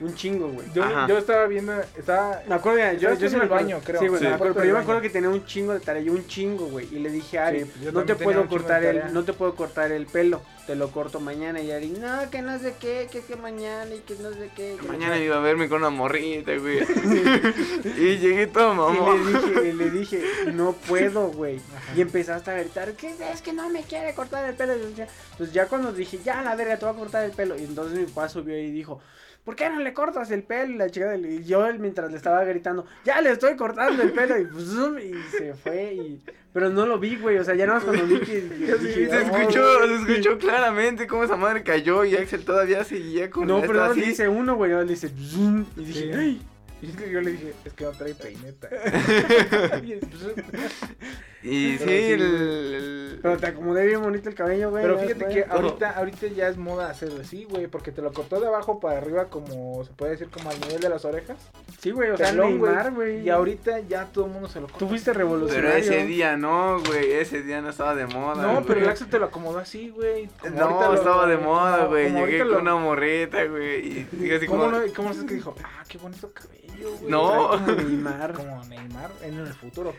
Un 0.00 0.14
chingo, 0.14 0.48
güey. 0.48 0.66
Yo, 0.72 0.84
Ajá. 0.84 1.06
yo 1.08 1.18
estaba 1.18 1.46
viendo, 1.46 1.72
estaba... 1.96 2.40
Me 2.48 2.54
acuerdo, 2.54 2.76
mira, 2.78 2.92
yo, 2.92 3.14
yo 3.14 3.26
en 3.26 3.32
sí 3.32 3.36
el 3.40 3.48
baño, 3.48 3.80
creo. 3.84 4.00
Sí, 4.00 4.06
güey, 4.06 4.20
Sí. 4.20 4.28
me 4.28 4.34
acuerdo, 4.34 4.54
Cuarto 4.54 4.60
pero 4.60 4.68
yo 4.68 4.74
me 4.74 4.80
acuerdo 4.80 5.00
que 5.00 5.10
tenía 5.10 5.28
un 5.28 5.44
chingo 5.44 5.72
de 5.72 5.80
tarea, 5.80 6.02
yo 6.02 6.12
un 6.12 6.26
chingo, 6.26 6.66
güey. 6.66 6.86
Y 6.94 7.00
le 7.00 7.10
dije 7.10 7.38
a 7.38 7.46
Ari, 7.48 7.64
Sí, 7.64 7.70
pues 7.82 7.92
no 7.94 8.04
te 8.04 8.14
puedo 8.14 8.46
cortar 8.46 8.84
el, 8.84 9.12
no 9.12 9.24
te 9.24 9.32
puedo 9.32 9.56
cortar 9.56 9.90
el 9.90 10.06
pelo, 10.06 10.40
te 10.68 10.76
lo 10.76 10.90
corto 10.92 11.18
mañana. 11.18 11.60
Y 11.60 11.72
Ari, 11.72 11.88
no, 11.90 12.30
que 12.30 12.42
no 12.42 12.58
sé 12.60 12.74
qué, 12.78 13.08
que, 13.10 13.22
que 13.22 13.34
mañana 13.34 13.92
y 13.92 13.98
que 14.00 14.14
no 14.22 14.30
sé 14.32 14.50
qué. 14.54 14.76
que 14.80 14.86
mañana 14.86 15.14
no 15.14 15.18
sé 15.20 15.24
iba 15.24 15.36
a 15.36 15.40
verme 15.40 15.68
con 15.68 15.78
una 15.78 15.90
morrita, 15.90 16.56
güey. 16.56 16.78
y 17.98 18.18
llegué 18.18 18.46
todo 18.46 18.72
Y 18.72 18.76
mamón. 18.76 19.32
le 19.32 19.38
dije, 19.40 19.68
y 19.68 19.72
le 19.72 19.90
dije, 19.90 20.22
no 20.54 20.72
puedo, 20.88 21.28
güey. 21.32 21.60
Y 21.96 22.00
empezaste 22.02 22.50
a 22.50 22.54
gritar, 22.54 22.92
¿qué 22.92 23.14
es 23.32 23.42
que 23.42 23.52
no 23.52 23.68
me 23.68 23.82
quiere 23.82 24.14
cortar 24.14 24.48
el 24.48 24.54
pelo? 24.54 24.76
Y 24.76 24.80
decía, 24.80 25.08
Pues 25.36 25.52
ya 25.52 25.66
cuando 25.66 25.92
dije, 25.92 26.20
ya 26.24 26.40
la 26.42 26.54
verga, 26.54 26.76
te 26.78 26.84
voy 26.86 26.94
a 26.94 26.98
cortar 26.98 27.24
el 27.24 27.32
pelo. 27.32 27.56
Y 27.58 27.64
entonces 27.64 27.98
mi 27.98 28.06
papá 28.06 28.28
subió 28.28 28.56
y 28.56 28.70
dijo, 28.70 29.00
¿por 29.48 29.56
qué 29.56 29.70
no 29.70 29.80
le 29.80 29.94
cortas 29.94 30.30
el 30.30 30.42
pelo? 30.42 30.74
Y 30.74 30.76
la 30.76 30.90
chica, 30.90 31.16
y 31.16 31.42
yo 31.42 31.66
mientras 31.78 32.10
le 32.10 32.18
estaba 32.18 32.44
gritando, 32.44 32.84
ya 33.02 33.18
le 33.22 33.30
estoy 33.30 33.56
cortando 33.56 34.02
el 34.02 34.12
pelo. 34.12 34.38
Y, 34.38 34.44
pues, 34.44 34.64
zoom, 34.66 34.98
y 34.98 35.14
se 35.38 35.54
fue. 35.54 35.94
Y... 35.94 36.22
Pero 36.52 36.68
no 36.68 36.84
lo 36.84 36.98
vi, 36.98 37.16
güey. 37.16 37.38
O 37.38 37.44
sea, 37.44 37.54
ya 37.54 37.64
nada 37.64 37.78
más 37.78 37.84
cuando 37.86 38.04
vi 38.06 38.20
que. 38.20 38.42
se 39.08 39.08
"Oh, 39.10 39.14
escuchó, 39.38 39.78
güey". 39.78 40.04
se 40.04 40.12
escuchó 40.12 40.36
claramente 40.38 41.06
cómo 41.06 41.24
esa 41.24 41.36
madre 41.36 41.62
cayó 41.62 42.04
y 42.04 42.14
Axel 42.14 42.44
todavía 42.44 42.84
seguía 42.84 43.30
con 43.30 43.46
No, 43.46 43.62
pero 43.62 43.72
no 43.72 43.82
así. 43.84 44.00
le 44.00 44.06
dice 44.08 44.28
uno, 44.28 44.54
güey. 44.56 44.70
no 44.72 44.82
le 44.82 44.90
dice, 44.90 45.08
zoom, 45.08 45.64
y 45.78 45.84
dije, 45.86 46.00
Sí. 46.00 46.10
¡ay! 46.12 46.42
Y 46.82 46.90
es 46.90 46.96
que 46.96 47.10
yo 47.10 47.20
le 47.22 47.30
dije, 47.32 47.54
es 47.64 47.72
que 47.72 47.84
no 47.84 47.90
trae 47.92 48.14
peineta. 48.14 48.68
Y 51.42 51.78
sí, 51.78 51.84
Pero 51.84 51.90
sí, 51.90 52.12
el, 52.12 53.18
Pero 53.22 53.36
te 53.36 53.46
acomodé 53.46 53.86
bien 53.86 54.02
bonito 54.02 54.28
el 54.28 54.34
cabello, 54.34 54.70
güey. 54.70 54.82
Pero 54.82 54.98
fíjate 54.98 55.26
que 55.28 55.44
ahorita, 55.48 55.90
ahorita 55.90 56.26
ya 56.28 56.48
es 56.48 56.56
moda 56.56 56.90
hacerlo 56.90 57.20
así, 57.20 57.44
güey, 57.48 57.66
porque 57.68 57.92
te 57.92 58.02
lo 58.02 58.12
cortó 58.12 58.40
de 58.40 58.48
abajo 58.48 58.80
para 58.80 58.98
arriba 58.98 59.26
como, 59.26 59.84
se 59.84 59.92
puede 59.92 60.12
decir, 60.12 60.28
como 60.30 60.50
al 60.50 60.58
nivel 60.60 60.80
de 60.80 60.88
las 60.88 61.04
orejas. 61.04 61.36
Sí, 61.80 61.92
güey, 61.92 62.10
o 62.10 62.16
sea, 62.16 62.30
Pelón, 62.30 62.58
güey. 62.58 62.72
Neymar, 62.72 62.92
güey. 62.92 63.20
Y 63.22 63.30
ahorita 63.30 63.80
ya 63.80 64.06
todo 64.06 64.26
el 64.26 64.32
mundo 64.32 64.48
se 64.48 64.58
lo 64.60 64.66
corta. 64.66 64.78
Tú 64.80 64.88
fuiste 64.88 65.10
así, 65.12 65.18
Pero 65.18 65.28
revolucionario. 65.30 65.76
ese 65.78 66.06
día 66.06 66.36
no, 66.36 66.80
güey, 66.84 67.12
ese 67.12 67.42
día 67.42 67.60
no 67.60 67.70
estaba 67.70 67.94
de 67.94 68.06
moda. 68.06 68.42
No, 68.42 68.52
güey. 68.54 68.64
pero 68.66 68.80
el 68.80 68.88
Axel 68.90 69.08
te 69.08 69.18
lo 69.20 69.26
acomodó 69.26 69.58
así, 69.58 69.90
güey. 69.90 70.28
como 70.40 70.56
No, 70.58 70.68
lo- 70.88 70.94
estaba 70.94 71.26
de 71.28 71.36
moda, 71.36 71.84
güey. 71.86 72.12
como 72.12 72.26
Llegué 72.26 72.38
con 72.40 72.50
lo- 72.50 72.58
una 72.60 72.74
morrita, 72.76 73.44
güey. 73.44 73.86
Y 73.86 74.08
dije 74.12 74.36
así 74.36 74.46
¿Cómo, 74.46 74.64
como. 74.64 74.78
no, 74.78 74.92
¿Cómo 74.94 75.10
es 75.10 75.18
que 75.22 75.34
dijo? 75.34 75.54
Ah, 75.62 75.84
qué 75.88 75.98
bonito 75.98 76.32
cabello, 76.32 76.90
güey. 76.98 77.10
No. 77.10 77.48
Como 77.50 77.66
Neymar. 77.76 78.32
Como 78.34 78.64
Neymar 78.64 79.10
en 79.22 79.38
el 79.38 79.46
futuro. 79.54 79.94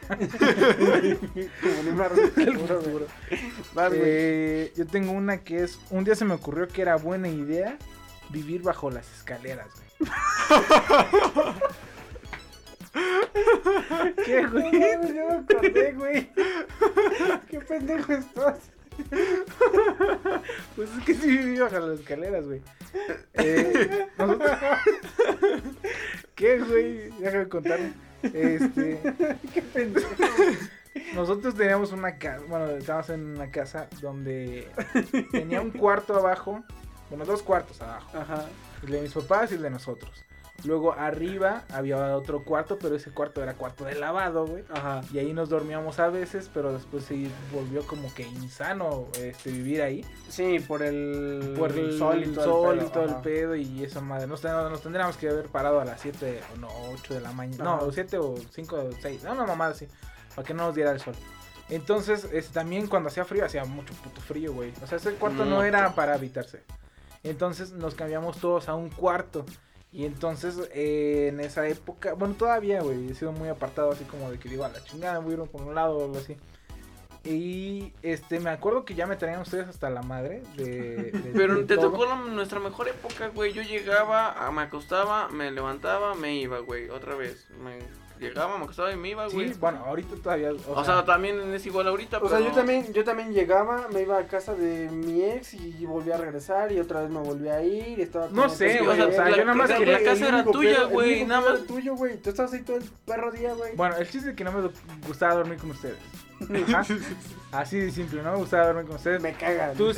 Como 1.33 2.67
futuro. 2.67 3.07
Vas. 3.73 3.91
Eh, 3.95 4.71
yo 4.75 4.85
tengo 4.87 5.11
una 5.11 5.39
que 5.43 5.63
es, 5.63 5.79
un 5.89 6.03
día 6.03 6.15
se 6.15 6.25
me 6.25 6.33
ocurrió 6.33 6.67
que 6.67 6.81
era 6.81 6.95
buena 6.95 7.27
idea 7.29 7.77
vivir 8.29 8.61
bajo 8.61 8.89
las 8.91 9.11
escaleras, 9.17 9.67
güey. 9.75 10.11
¿Qué, 14.25 14.45
güey? 14.47 14.71
No 14.71 15.27
me 15.27 15.35
acordé, 15.35 15.91
güey. 15.93 16.29
Qué 17.49 17.59
pendejo 17.61 18.13
estás. 18.13 18.57
Pues 20.75 20.89
es 20.97 21.03
que 21.05 21.13
sí 21.13 21.27
viví 21.27 21.59
bajo 21.59 21.79
las 21.79 21.99
escaleras, 21.99 22.45
güey. 22.45 22.61
Eh, 23.35 24.07
nosotros- 24.17 24.51
¿Qué, 26.35 26.59
güey? 26.59 27.09
Déjame 27.19 27.47
contar. 27.49 27.79
Este, 28.23 28.99
Qué 29.53 29.61
pendejo. 29.61 30.09
Nosotros 31.13 31.55
teníamos 31.55 31.91
una 31.91 32.17
casa, 32.17 32.43
bueno, 32.47 32.67
estábamos 32.67 33.09
en 33.09 33.25
una 33.35 33.51
casa 33.51 33.87
donde 34.01 34.67
tenía 35.31 35.61
un 35.61 35.71
cuarto 35.71 36.15
abajo, 36.15 36.63
bueno, 37.09 37.25
dos 37.25 37.41
cuartos 37.41 37.81
abajo. 37.81 38.17
Ajá. 38.17 38.45
El 38.83 38.91
de 38.91 39.01
mis 39.01 39.13
papás 39.13 39.51
y 39.51 39.55
el 39.55 39.61
de 39.61 39.69
nosotros. 39.69 40.11
Luego 40.65 40.93
arriba 40.93 41.63
había 41.71 42.15
otro 42.17 42.43
cuarto, 42.43 42.77
pero 42.79 42.95
ese 42.95 43.11
cuarto 43.11 43.41
era 43.41 43.53
cuarto 43.53 43.85
de 43.85 43.95
lavado, 43.95 44.45
güey. 44.45 44.63
Ajá. 44.69 45.01
Y 45.13 45.19
ahí 45.19 45.33
nos 45.33 45.49
dormíamos 45.49 45.99
a 45.99 46.09
veces, 46.09 46.49
pero 46.53 46.73
después 46.73 47.05
se 47.05 47.29
volvió 47.53 47.85
como 47.87 48.13
que 48.13 48.23
insano 48.23 49.07
este, 49.17 49.51
vivir 49.51 49.81
ahí. 49.81 50.05
Sí, 50.27 50.59
por 50.59 50.83
el, 50.83 51.55
Por 51.57 51.71
el 51.71 51.97
sol 51.97 52.23
y 52.23 52.33
todo, 52.33 52.73
el, 52.73 52.79
pedo, 52.79 52.87
y 52.87 52.91
todo 52.91 53.05
el 53.05 53.15
pedo 53.21 53.55
y 53.55 53.83
esa 53.83 54.01
madre. 54.01 54.27
Nos, 54.27 54.43
nos 54.43 54.81
tendríamos 54.81 55.17
que 55.17 55.29
haber 55.29 55.47
parado 55.47 55.79
a 55.79 55.85
las 55.85 56.01
7 56.01 56.41
o 56.53 56.57
no, 56.57 56.69
8 56.93 57.13
de 57.13 57.21
la 57.21 57.31
mañana. 57.31 57.63
No, 57.63 57.91
7 57.91 58.17
o 58.17 58.35
5 58.51 58.75
o 58.75 58.91
6. 59.01 59.23
No, 59.23 59.35
no, 59.35 59.47
mamada 59.47 59.71
así. 59.71 59.87
Para 60.35 60.47
que 60.47 60.53
no 60.53 60.65
nos 60.67 60.75
diera 60.75 60.91
el 60.91 60.99
sol. 60.99 61.15
Entonces, 61.69 62.27
este, 62.33 62.53
también 62.53 62.87
cuando 62.87 63.09
hacía 63.09 63.25
frío, 63.25 63.45
hacía 63.45 63.63
mucho 63.65 63.93
puto 63.95 64.21
frío, 64.21 64.53
güey. 64.53 64.73
O 64.83 64.87
sea, 64.87 64.97
ese 64.97 65.13
cuarto 65.13 65.45
no 65.45 65.63
era 65.63 65.93
para 65.93 66.13
habitarse. 66.15 66.63
Entonces 67.23 67.71
nos 67.71 67.95
cambiamos 67.95 68.37
todos 68.37 68.69
a 68.69 68.75
un 68.75 68.89
cuarto. 68.89 69.45
Y 69.91 70.05
entonces, 70.05 70.55
eh, 70.73 71.27
en 71.29 71.39
esa 71.39 71.67
época, 71.67 72.13
bueno, 72.13 72.35
todavía, 72.35 72.81
güey, 72.81 73.09
he 73.11 73.15
sido 73.15 73.31
muy 73.31 73.49
apartado, 73.49 73.91
así 73.91 74.03
como 74.05 74.29
de 74.31 74.39
que 74.39 74.47
digo, 74.49 74.63
a 74.63 74.69
la 74.69 74.83
chingada, 74.83 75.19
voy 75.19 75.33
a 75.33 75.37
ir 75.37 75.43
por 75.49 75.61
un 75.61 75.75
lado 75.75 75.97
o 75.97 76.05
algo 76.05 76.17
así. 76.17 76.37
Y 77.23 77.93
este, 78.01 78.39
me 78.39 78.49
acuerdo 78.49 78.85
que 78.85 78.95
ya 78.95 79.05
me 79.05 79.17
traían 79.17 79.41
ustedes 79.41 79.67
hasta 79.67 79.89
la 79.89 80.01
madre 80.01 80.41
de. 80.55 81.11
de- 81.11 81.31
Pero 81.35 81.55
de 81.55 81.63
te 81.65 81.75
todo. 81.75 81.91
tocó 81.91 82.05
la- 82.05 82.15
nuestra 82.15 82.59
mejor 82.59 82.87
época, 82.87 83.27
güey. 83.27 83.51
Yo 83.51 83.61
llegaba, 83.61 84.49
me 84.51 84.61
acostaba, 84.61 85.27
me 85.27 85.51
levantaba, 85.51 86.15
me 86.15 86.35
iba, 86.35 86.59
güey. 86.59 86.89
Otra 86.89 87.15
vez. 87.15 87.47
Me 87.61 87.79
llegaba, 88.19 88.57
me 88.57 88.63
acostaba 88.65 88.91
y 88.91 88.95
me 88.97 89.09
iba, 89.09 89.27
güey. 89.27 89.53
Sí, 89.53 89.59
bueno, 89.59 89.83
ahorita 89.85 90.15
todavía. 90.21 90.51
O, 90.67 90.83
sea, 90.83 91.05
también 91.05 91.39
es 91.53 91.65
igual 91.65 91.87
ahorita, 91.87 92.17
O 92.19 92.29
sea, 92.29 92.37
pero- 92.37 92.49
yo 92.49 92.55
también, 92.55 92.93
yo 92.93 93.03
también 93.03 93.33
llegaba, 93.33 93.87
me 93.93 94.01
iba 94.01 94.17
a 94.17 94.27
casa 94.27 94.53
de 94.55 94.89
mi 94.89 95.23
ex 95.23 95.53
y 95.53 95.85
volví 95.85 96.11
a 96.11 96.17
regresar 96.17 96.71
y 96.71 96.79
otra 96.79 97.01
vez 97.01 97.09
me 97.09 97.19
volví 97.19 97.49
a 97.49 97.61
ir 97.63 97.99
y 97.99 98.01
estaba 98.01 98.27
con 98.27 98.35
No 98.35 98.49
sé, 98.49 98.79
güey. 98.83 98.99
o 98.99 99.11
sea, 99.11 99.29
la- 99.29 99.37
yo 99.37 99.45
nada 99.45 99.55
más 99.55 99.69
la- 99.69 99.77
quería. 99.77 99.99
la 99.99 100.03
casa 100.05 100.27
era 100.27 100.43
tuya, 100.43 100.83
güey, 100.83 101.25
nada 101.25 101.41
más. 101.41 101.59
era 101.59 101.67
tuyo, 101.67 101.95
güey. 101.95 102.17
Tú 102.17 102.29
estabas 102.29 102.53
ahí 102.53 102.61
todo 102.61 102.77
el 102.77 102.83
perro 103.05 103.31
día, 103.31 103.53
güey. 103.53 103.75
Bueno, 103.75 103.95
el 103.97 104.09
chiste 104.09 104.31
es 104.31 104.35
que 104.35 104.43
no 104.43 104.51
me 104.51 104.69
gustaba 105.07 105.35
dormir 105.35 105.57
con 105.57 105.71
ustedes. 105.71 105.97
Ajá. 106.67 106.85
Así 107.51 107.79
de 107.79 107.91
simple, 107.91 108.21
no 108.21 108.31
me 108.33 108.37
gustaba 108.37 108.67
dormir 108.67 108.85
con 108.85 108.95
ustedes. 108.97 109.21
me 109.21 109.33
cagan. 109.33 109.75
Tú, 109.75 109.91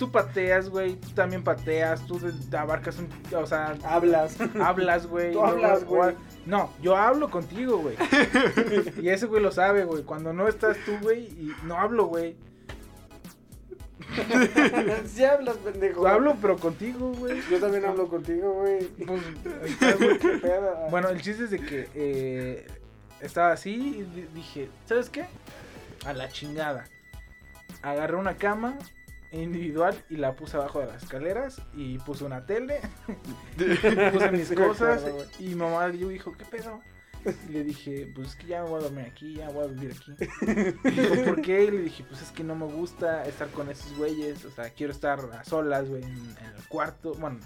tú 0.00 0.10
pateas, 0.10 0.68
güey, 0.68 0.96
tú 0.96 1.10
también 1.10 1.44
pateas, 1.44 2.04
tú 2.06 2.20
abarcas 2.56 2.98
un... 2.98 3.08
O 3.36 3.46
sea, 3.46 3.76
hablas. 3.84 4.36
hablas, 4.60 5.06
güey. 5.06 5.28
Tú 5.32 5.38
luego- 5.38 5.46
hablas, 5.48 5.84
güey. 5.84 6.10
o- 6.14 6.18
No, 6.44 6.70
yo 6.82 6.96
hablo 6.96 7.30
contigo, 7.30 7.78
güey. 7.78 7.96
y 9.00 9.08
ese 9.10 9.26
güey 9.26 9.40
lo 9.42 9.52
sabe, 9.52 9.84
güey. 9.84 10.02
Cuando 10.02 10.32
no 10.32 10.48
estás 10.48 10.76
tú, 10.84 10.92
güey, 11.02 11.20
y 11.26 11.52
no 11.64 11.78
hablo, 11.78 12.06
güey. 12.06 12.34
sí 15.06 15.24
hablas, 15.24 15.56
pendejo. 15.58 16.06
Hablo, 16.06 16.36
pero 16.40 16.56
contigo, 16.56 17.12
güey. 17.14 17.40
Yo 17.50 17.58
también 17.60 17.84
hablo 17.84 18.08
contigo, 18.08 18.52
güey. 18.54 18.86
Pues, 19.06 19.22
estás, 19.70 19.98
güey, 19.98 20.18
Qué 20.18 20.28
pedo. 20.38 20.76
Bueno, 20.90 21.08
el 21.08 21.20
chiste 21.22 21.44
es 21.44 21.50
de 21.50 21.60
que 21.60 21.88
eh, 21.94 22.66
estaba 23.20 23.52
así 23.52 23.70
y 23.74 24.02
di- 24.02 24.28
dije, 24.34 24.68
¿sabes 24.86 25.08
qué? 25.08 25.26
A 26.04 26.12
la 26.12 26.28
chingada. 26.28 26.84
Agarré 27.82 28.16
una 28.16 28.36
cama 28.36 28.78
individual 29.32 29.96
y 30.10 30.16
la 30.16 30.34
puse 30.34 30.56
abajo 30.56 30.80
de 30.80 30.86
las 30.86 31.02
escaleras 31.02 31.62
y 31.74 31.98
puse 31.98 32.24
una 32.24 32.44
tele, 32.44 32.80
puse 34.12 34.30
mis 34.30 34.52
cosas 34.52 35.04
y 35.38 35.54
mamá 35.54 35.90
yo 35.90 36.08
dijo, 36.08 36.32
¿qué 36.36 36.44
pedo? 36.44 36.80
Y 37.48 37.52
le 37.52 37.62
dije, 37.62 38.10
pues 38.14 38.28
es 38.28 38.34
que 38.34 38.48
ya 38.48 38.62
me 38.62 38.68
voy 38.68 38.80
a 38.80 38.82
dormir 38.84 39.06
aquí, 39.06 39.34
ya 39.34 39.48
voy 39.50 39.64
a 39.64 39.68
vivir 39.68 39.96
aquí. 39.96 40.12
Y 40.84 40.90
dijo, 40.90 41.24
¿por 41.24 41.40
qué? 41.40 41.64
Y 41.64 41.70
le 41.70 41.78
dije, 41.78 42.04
pues 42.08 42.20
es 42.20 42.30
que 42.32 42.42
no 42.42 42.56
me 42.56 42.66
gusta 42.66 43.24
estar 43.24 43.48
con 43.50 43.70
esos 43.70 43.96
güeyes, 43.96 44.44
o 44.44 44.50
sea, 44.50 44.70
quiero 44.70 44.92
estar 44.92 45.20
a 45.32 45.44
solas, 45.44 45.88
güey, 45.88 46.02
en, 46.02 46.10
en 46.10 46.46
el 46.56 46.68
cuarto. 46.68 47.14
Bueno, 47.14 47.38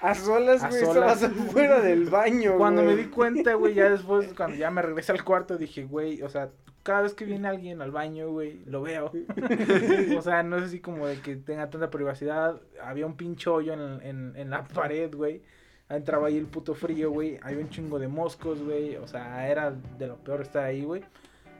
A 0.00 0.14
solas, 0.14 0.68
güey. 0.68 0.84
solas. 0.84 1.22
Estabas 1.22 1.48
afuera 1.48 1.80
del 1.80 2.04
baño, 2.06 2.56
Cuando 2.56 2.82
me 2.82 2.96
di 2.96 3.04
cuenta, 3.04 3.54
güey, 3.54 3.74
ya 3.74 3.90
después, 3.90 4.32
cuando 4.34 4.56
ya 4.56 4.70
me 4.70 4.82
regresé 4.82 5.12
al 5.12 5.24
cuarto, 5.24 5.58
dije, 5.58 5.84
güey, 5.84 6.22
o 6.22 6.28
sea, 6.28 6.50
cada 6.82 7.02
vez 7.02 7.14
que 7.14 7.24
viene 7.24 7.48
alguien 7.48 7.82
al 7.82 7.90
baño, 7.90 8.30
güey, 8.30 8.64
lo 8.64 8.82
veo. 8.82 9.12
o 10.18 10.22
sea, 10.22 10.42
no 10.42 10.56
es 10.56 10.64
así 10.64 10.80
como 10.80 11.06
de 11.06 11.20
que 11.20 11.36
tenga 11.36 11.68
tanta 11.68 11.90
privacidad. 11.90 12.60
Había 12.82 13.06
un 13.06 13.16
pinche 13.16 13.50
hoyo 13.50 13.74
en, 13.74 14.00
en, 14.02 14.32
en 14.36 14.50
la 14.50 14.64
pared, 14.64 15.14
güey. 15.14 15.42
Entraba 15.90 16.28
ahí 16.28 16.36
el 16.36 16.46
puto 16.46 16.74
frío, 16.74 17.10
güey. 17.10 17.38
Había 17.42 17.58
un 17.58 17.70
chingo 17.70 17.98
de 17.98 18.08
moscos, 18.08 18.62
güey. 18.62 18.96
O 18.96 19.06
sea, 19.06 19.48
era 19.48 19.70
de 19.70 20.06
lo 20.06 20.16
peor 20.16 20.42
estar 20.42 20.64
ahí, 20.64 20.84
güey. 20.84 21.02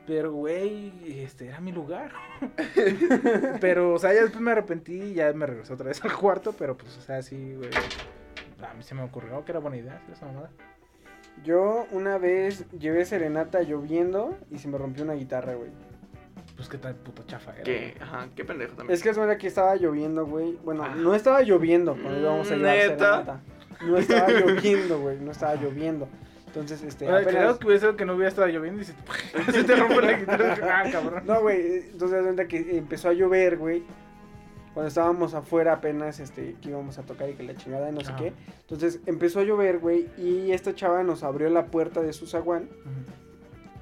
Pero, 0.06 0.32
güey, 0.32 0.92
este 1.22 1.48
era 1.48 1.60
mi 1.60 1.72
lugar. 1.72 2.12
pero, 3.60 3.92
o 3.92 3.98
sea, 3.98 4.14
ya 4.14 4.22
después 4.22 4.40
me 4.40 4.52
arrepentí 4.52 5.02
y 5.02 5.14
ya 5.14 5.30
me 5.34 5.44
regresé 5.44 5.74
otra 5.74 5.88
vez 5.88 6.02
al 6.02 6.14
cuarto. 6.14 6.54
Pero, 6.58 6.76
pues, 6.76 6.96
o 6.96 7.00
sea, 7.02 7.20
sí, 7.22 7.54
güey. 7.54 7.70
A 8.62 8.74
mí 8.74 8.82
se 8.82 8.94
me 8.94 9.02
ocurrió 9.02 9.44
que 9.44 9.52
era 9.52 9.60
buena 9.60 9.76
idea 9.76 9.96
hacer 9.96 10.14
esa 10.14 10.26
mamada. 10.26 10.50
Yo 11.44 11.86
una 11.92 12.18
vez 12.18 12.68
llevé 12.72 13.04
serenata 13.04 13.62
lloviendo 13.62 14.36
y 14.50 14.58
se 14.58 14.68
me 14.68 14.76
rompió 14.78 15.04
una 15.04 15.14
guitarra, 15.14 15.54
güey. 15.54 15.70
Pues 16.56 16.68
qué 16.68 16.78
tal 16.78 16.96
puto 16.96 17.22
chafa 17.24 17.52
era. 17.54 17.62
¿Qué? 17.62 17.94
Ajá, 18.00 18.28
qué 18.34 18.44
pendejo 18.44 18.74
también. 18.74 18.94
Es 18.94 19.02
que 19.02 19.10
es 19.10 19.18
verdad 19.18 19.36
que 19.36 19.46
estaba 19.46 19.76
lloviendo, 19.76 20.26
güey. 20.26 20.58
Bueno, 20.64 20.82
Ah. 20.84 20.94
no 20.96 21.14
estaba 21.14 21.42
lloviendo 21.42 21.92
cuando 21.92 22.18
íbamos 22.20 22.50
a 22.50 22.56
llevar 22.56 22.76
¿Neta? 22.76 22.88
serenata. 22.96 23.40
No 23.86 23.96
estaba 23.96 24.28
lloviendo, 24.28 24.98
güey. 25.00 25.18
No 25.20 25.30
estaba 25.30 25.54
lloviendo. 25.54 26.08
Entonces, 26.48 26.82
este, 26.82 27.06
Oye, 27.08 27.22
apenas- 27.22 27.58
que 27.58 27.66
hubiera 27.66 27.80
sido 27.80 27.96
que 27.96 28.04
no 28.04 28.14
hubiera 28.14 28.30
estado 28.30 28.48
lloviendo 28.48 28.80
y 28.80 28.84
se, 28.86 28.94
se 29.52 29.62
te 29.64 29.76
rompe 29.76 30.02
la 30.02 30.12
guitarra. 30.18 30.56
Ah, 30.64 30.90
cabrón. 30.90 31.22
No, 31.26 31.40
güey, 31.42 31.60
eh, 31.60 31.88
entonces 31.92 32.18
de 32.18 32.24
cuenta 32.24 32.48
que 32.48 32.76
empezó 32.78 33.10
a 33.10 33.12
llover, 33.12 33.56
güey. 33.58 33.84
Cuando 34.78 34.90
estábamos 34.90 35.34
afuera 35.34 35.72
apenas, 35.72 36.20
este, 36.20 36.54
que 36.62 36.68
íbamos 36.68 36.98
a 37.00 37.02
tocar 37.02 37.28
y 37.28 37.34
que 37.34 37.42
la 37.42 37.56
chingada, 37.56 37.90
no 37.90 37.98
sé 38.04 38.12
qué. 38.16 38.32
Entonces 38.60 39.00
empezó 39.06 39.40
a 39.40 39.42
llover, 39.42 39.80
güey, 39.80 40.08
y 40.16 40.52
esta 40.52 40.72
chava 40.72 41.02
nos 41.02 41.24
abrió 41.24 41.50
la 41.50 41.66
puerta 41.66 42.00
de 42.00 42.12
su 42.12 42.28
zaguán. 42.28 42.68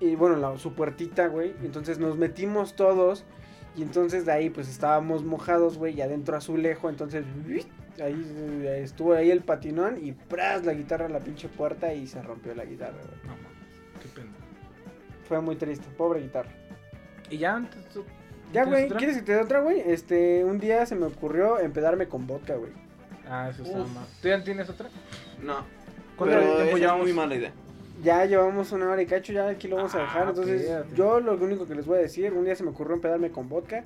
Y 0.01 0.15
bueno, 0.15 0.37
la- 0.37 0.57
su 0.57 0.73
puertita, 0.73 1.27
güey. 1.27 1.55
y 1.63 1.67
Entonces 1.67 1.99
nos 1.99 2.17
metimos 2.17 2.77
todos. 2.77 3.27
Y 3.77 3.83
entonces 3.83 4.25
de 4.25 4.33
ahí, 4.33 4.49
pues 4.49 4.71
estábamos 4.71 5.23
mojados, 5.23 5.77
güey, 5.77 5.95
y 5.95 6.01
adentro 6.01 6.35
azulejo. 6.35 6.89
Entonces, 6.89 7.27
ahí 8.03 8.27
eh, 8.65 8.81
estuvo 8.83 9.13
ahí 9.13 9.31
el 9.31 9.43
patinón 9.43 10.03
y 10.03 10.13
¡pras! 10.13 10.65
la 10.65 10.73
guitarra 10.73 11.05
a 11.05 11.11
la 11.11 11.21
pinche 11.21 11.49
puerta 11.51 11.93
y 11.93 12.07
se 12.07 12.23
rompió 12.23 12.55
la 12.55 12.65
guitarra, 12.65 12.97
güey. 12.97 13.21
No, 13.25 13.33
mames, 13.33 14.01
qué 14.01 14.09
pena. 14.15 14.31
Fue 15.29 15.43
muy 15.43 15.57
triste, 15.57 15.87
pobre 15.99 16.21
guitarra. 16.23 16.53
Y 17.29 17.37
ya, 17.37 17.69
¿tú- 17.93 18.03
Ya, 18.53 18.65
¿tienes 18.65 18.89
güey? 18.89 18.99
¿quieres 18.99 19.17
que 19.17 19.23
te 19.23 19.33
dé 19.33 19.41
otra, 19.41 19.61
güey? 19.61 19.81
Este, 19.81 20.45
un 20.45 20.59
día 20.59 20.87
se 20.87 20.95
me 20.95 21.07
ocurrió 21.07 21.59
empedarme 21.59 22.07
con 22.09 22.27
vodka, 22.27 22.55
güey. 22.55 22.71
Ah, 23.29 23.49
eso 23.51 23.63
está 23.65 23.81
Uf. 23.81 23.95
mal. 23.95 24.05
¿Tú 24.23 24.29
ya 24.29 24.43
tienes 24.45 24.69
otra? 24.69 24.89
No. 25.43 25.65
¿Cuánto 26.17 26.37
Pero 26.37 26.41
tiempo 26.41 26.63
esa 26.63 26.71
es 26.73 26.79
llevamos? 26.81 27.03
muy 27.03 27.13
mala 27.13 27.35
idea. 27.35 27.53
Ya 28.03 28.25
llevamos 28.25 28.73
una 28.73 28.91
hora 28.91 29.03
y 29.03 29.07
cacho, 29.07 29.33
ya 29.33 29.49
aquí 29.49 29.69
lo 29.69 29.77
vamos 29.77 29.95
a 29.95 29.99
Ah, 29.99 30.03
dejar. 30.03 30.29
Entonces, 30.29 30.71
yo 30.95 31.19
lo 31.21 31.35
único 31.35 31.67
que 31.67 31.75
les 31.75 31.87
voy 31.87 31.99
a 31.99 32.01
decir, 32.03 32.33
un 32.33 32.45
día 32.45 32.55
se 32.55 32.63
me 32.63 32.71
ocurrió 32.71 32.95
empedarme 32.95 33.31
con 33.31 33.49
vodka 33.49 33.85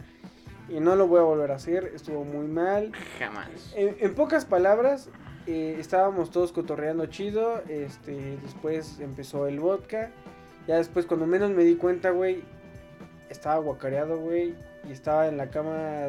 y 0.69 0.79
no 0.81 0.95
lo 0.97 1.07
voy 1.09 1.21
a 1.21 1.23
volver 1.23 1.51
a 1.53 1.57
hacer, 1.57 1.93
estuvo 1.95 2.25
muy 2.25 2.47
mal. 2.47 2.93
Jamás. 3.19 3.49
En, 3.77 3.97
en 4.01 4.15
pocas 4.15 4.45
palabras, 4.45 5.09
eh, 5.47 5.77
estábamos 5.79 6.31
todos 6.31 6.53
cotorreando 6.53 7.07
chido, 7.07 7.63
este, 7.69 8.37
después 8.43 8.99
empezó 9.01 9.47
el 9.47 9.59
vodka, 9.61 10.11
ya 10.69 10.77
después 10.77 11.07
cuando 11.07 11.27
menos 11.27 11.51
me 11.51 11.63
di 11.65 11.77
cuenta, 11.77 12.11
güey, 12.11 12.43
estaba 13.31 13.59
guacareado, 13.59 14.19
güey, 14.19 14.55
y 14.87 14.93
estaba 14.93 15.29
en 15.29 15.37
la 15.37 15.51
cama 15.51 16.09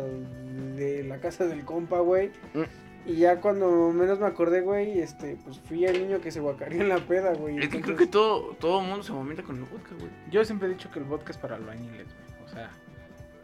de 0.76 1.04
la 1.08 1.20
casa 1.20 1.46
del 1.46 1.64
compa, 1.64 2.00
güey. 2.00 2.30
Mm. 2.54 2.64
Y 3.06 3.16
ya 3.16 3.40
cuando 3.40 3.92
menos 3.92 4.20
me 4.20 4.28
acordé, 4.28 4.62
güey, 4.62 5.00
este, 5.00 5.38
pues 5.44 5.60
fui 5.60 5.86
el 5.86 6.02
niño 6.02 6.22
que 6.22 6.32
se 6.32 6.40
guacareó 6.40 6.82
en 6.82 6.90
la 6.90 7.00
peda, 7.00 7.34
güey. 7.34 7.58
Es 7.60 7.70
que 7.70 7.82
creo 7.82 7.96
que 7.96 8.06
todo, 8.06 8.56
todo 8.60 8.82
el 8.82 8.88
mundo 8.88 9.04
se 9.04 9.12
vomita 9.12 9.42
con 9.42 9.56
el 9.56 9.64
vodka, 9.64 9.96
güey. 9.98 10.12
Yo 10.30 10.44
siempre 10.46 10.68
he 10.68 10.72
dicho 10.72 10.92
que 10.92 11.00
el 11.00 11.06
vodka 11.06 11.32
es 11.32 11.38
para 11.38 11.56
albañiles, 11.56 12.08
güey. 12.08 12.46
O 12.46 12.50
sea, 12.50 12.70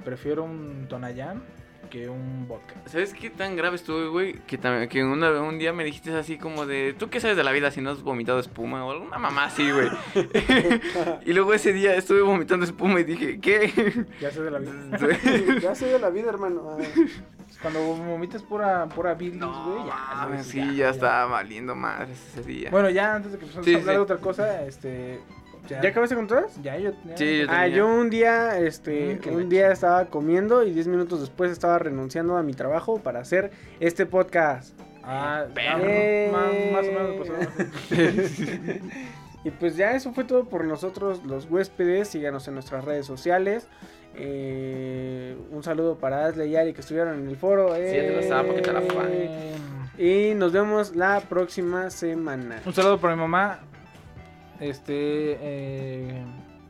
prefiero 0.03 0.43
un 0.43 0.87
Tonayán 0.87 1.41
que 1.89 2.09
un 2.09 2.47
vodka. 2.47 2.75
¿Sabes 2.85 3.13
qué 3.13 3.29
tan 3.29 3.55
grave 3.55 3.75
estuve, 3.75 4.07
güey? 4.07 4.33
Que, 4.47 4.57
también, 4.57 4.89
que 4.89 5.03
una, 5.03 5.31
un 5.41 5.57
día 5.59 5.73
me 5.73 5.83
dijiste 5.83 6.13
así 6.15 6.37
como 6.37 6.65
de, 6.65 6.95
¿tú 6.97 7.09
qué 7.09 7.19
sabes 7.19 7.37
de 7.37 7.43
la 7.43 7.51
vida 7.51 7.71
si 7.71 7.81
no 7.81 7.89
has 7.91 8.01
vomitado 8.01 8.39
espuma 8.39 8.85
o 8.85 8.91
alguna 8.91 9.17
mamá 9.17 9.45
así, 9.45 9.69
güey? 9.71 9.89
y 11.25 11.33
luego 11.33 11.53
ese 11.53 11.73
día 11.73 11.95
estuve 11.95 12.21
vomitando 12.21 12.65
espuma 12.65 12.99
y 12.99 13.03
dije, 13.03 13.39
¿qué? 13.39 14.05
Ya 14.21 14.31
sé 14.31 14.41
de 14.43 14.51
la 14.51 14.59
vida. 14.59 14.73
ya 15.61 15.75
sé 15.75 15.87
de 15.87 15.99
la 15.99 16.09
vida, 16.09 16.29
hermano. 16.29 16.77
Ah, 16.79 16.83
Cuando 17.61 17.79
vomitas 17.81 18.43
pura, 18.43 18.85
pura 18.87 19.13
bilis, 19.15 19.39
güey, 19.39 19.49
No, 19.49 19.87
ya. 19.87 20.29
dices, 20.31 20.47
sí, 20.47 20.75
ya, 20.75 20.89
estaba 20.89 21.25
valiendo 21.25 21.75
madres 21.75 22.19
ese 22.31 22.43
día. 22.43 22.69
Bueno, 22.69 22.89
ya 22.89 23.15
antes 23.15 23.31
de 23.31 23.37
que 23.39 23.45
empecemos 23.45 23.65
Sí, 23.65 23.73
a 23.73 23.77
hablar 23.79 23.93
sí. 23.93 23.97
de 23.97 24.03
otra 24.03 24.17
cosa, 24.17 24.63
este. 24.65 25.19
Ya, 25.67 25.81
¿Ya 25.81 25.89
acabaste 25.89 26.15
con 26.15 26.27
todas? 26.27 26.61
Ya, 26.61 26.77
yo. 26.77 26.91
ya- 27.05 27.17
Sí, 27.17 27.39
yo 27.41 27.47
Ah, 27.49 27.67
yo 27.67 27.87
un 27.87 28.09
día, 28.09 28.57
este, 28.59 29.19
Mm, 29.25 29.35
un 29.35 29.49
día 29.49 29.71
estaba 29.71 30.05
comiendo 30.05 30.63
y 30.63 30.71
10 30.71 30.87
minutos 30.87 31.19
después 31.21 31.51
estaba 31.51 31.77
renunciando 31.79 32.37
a 32.37 32.43
mi 32.43 32.53
trabajo 32.53 32.99
para 32.99 33.19
hacer 33.19 33.51
este 33.79 34.05
podcast. 34.05 34.79
Ah, 35.03 35.45
Perro. 35.53 35.83
ah, 35.85 36.31
más, 36.31 36.73
más 36.73 36.87
o 36.87 36.91
menos. 36.91 37.27
Pues, 37.89 38.81
Y 39.43 39.51
pues 39.51 39.77
ya 39.77 39.91
eso 39.93 40.11
fue 40.13 40.25
todo 40.25 40.45
por 40.45 40.65
nosotros 40.65 41.23
los 41.25 41.49
huéspedes. 41.49 42.09
Síganos 42.09 42.47
en 42.49 42.55
nuestras 42.55 42.83
redes 42.83 43.05
sociales. 43.05 43.67
Eh, 44.15 45.37
un 45.51 45.63
saludo 45.63 45.97
para 45.97 46.25
Asle 46.25 46.47
y 46.47 46.55
Ari 46.57 46.73
que 46.73 46.81
estuvieron 46.81 47.19
en 47.19 47.27
el 47.29 47.37
foro. 47.37 47.73
Sí, 47.75 47.81
ya 47.83 47.91
te 48.01 48.11
lo 48.11 48.19
estaba 48.19 48.43
porque 48.43 48.61
te 48.61 48.73
la 48.73 48.81
fan. 48.81 49.07
Eh, 49.09 49.53
Y 49.97 50.35
nos 50.35 50.51
vemos 50.51 50.95
la 50.95 51.21
próxima 51.21 51.89
semana. 51.91 52.61
Un 52.65 52.73
saludo 52.73 52.99
para 52.99 53.15
mi 53.15 53.21
mamá. 53.21 53.59
Este. 54.59 55.37
Eh, 55.39 56.25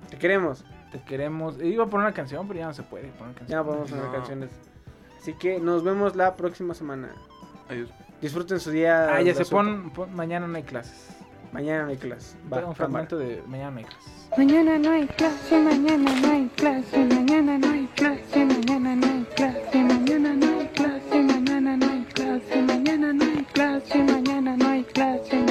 te 0.10 0.18
queremos. 0.18 0.66
Te 0.92 1.00
queremos. 1.02 1.62
Iba 1.62 1.86
a 1.86 1.88
poner 1.88 2.08
una 2.08 2.14
canción, 2.14 2.48
pero 2.48 2.60
ya 2.60 2.68
no 2.68 2.74
se 2.74 2.84
puede 2.84 3.08
poner 3.10 3.36
canciones. 3.36 3.50
Ya 3.50 3.64
podemos 3.64 3.90
poner 3.90 4.06
no. 4.06 4.12
canciones. 4.12 4.50
Así 5.20 5.34
que 5.34 5.60
nos 5.60 5.84
vemos 5.84 6.16
la 6.16 6.36
próxima 6.36 6.74
semana. 6.74 7.10
Adiós. 7.70 7.90
Disfruten 8.22 8.60
su 8.60 8.72
día. 8.72 9.14
Ah, 9.14 9.22
ya 9.22 9.34
se 9.36 9.46
pon, 9.46 9.92
pon, 9.92 10.14
Mañana 10.16 10.48
no 10.48 10.58
hay 10.58 10.64
clases. 10.64 11.10
Mañana 11.52 11.84
no 11.84 11.90
hay 11.90 11.98
clases. 11.98 12.38
Va, 12.52 12.66
un 12.66 12.76
fragmento 12.76 13.18
de 13.18 13.42
Mañana 13.48 13.72
no 13.72 13.78
hay 13.80 13.86
clases. 13.86 14.28
Mañana 14.38 14.78
no 14.78 14.92
hay 14.92 15.08
clase, 15.08 15.60
mañana 15.60 16.14
no 16.22 16.32
hay 16.32 16.48
clase, 16.56 17.06
mañana 17.06 17.58
no 17.58 17.72
hay 17.72 17.88
clase, 17.96 18.46
mañana 18.46 18.96
no 18.96 19.08
hay 19.08 19.26
clase, 19.36 19.84
mañana 19.84 20.36
no 20.36 20.48
hay 20.48 20.68
clase, 20.68 21.24
mañana 21.24 21.78
no 21.78 21.92
hay 21.92 22.04
clase, 22.04 22.62
mañana 22.62 23.14
no 23.14 23.26
hay 23.26 23.46
clase, 23.54 24.04
mañana 24.04 24.58
no 24.58 24.70
hay 24.70 24.84
clase. 24.84 25.47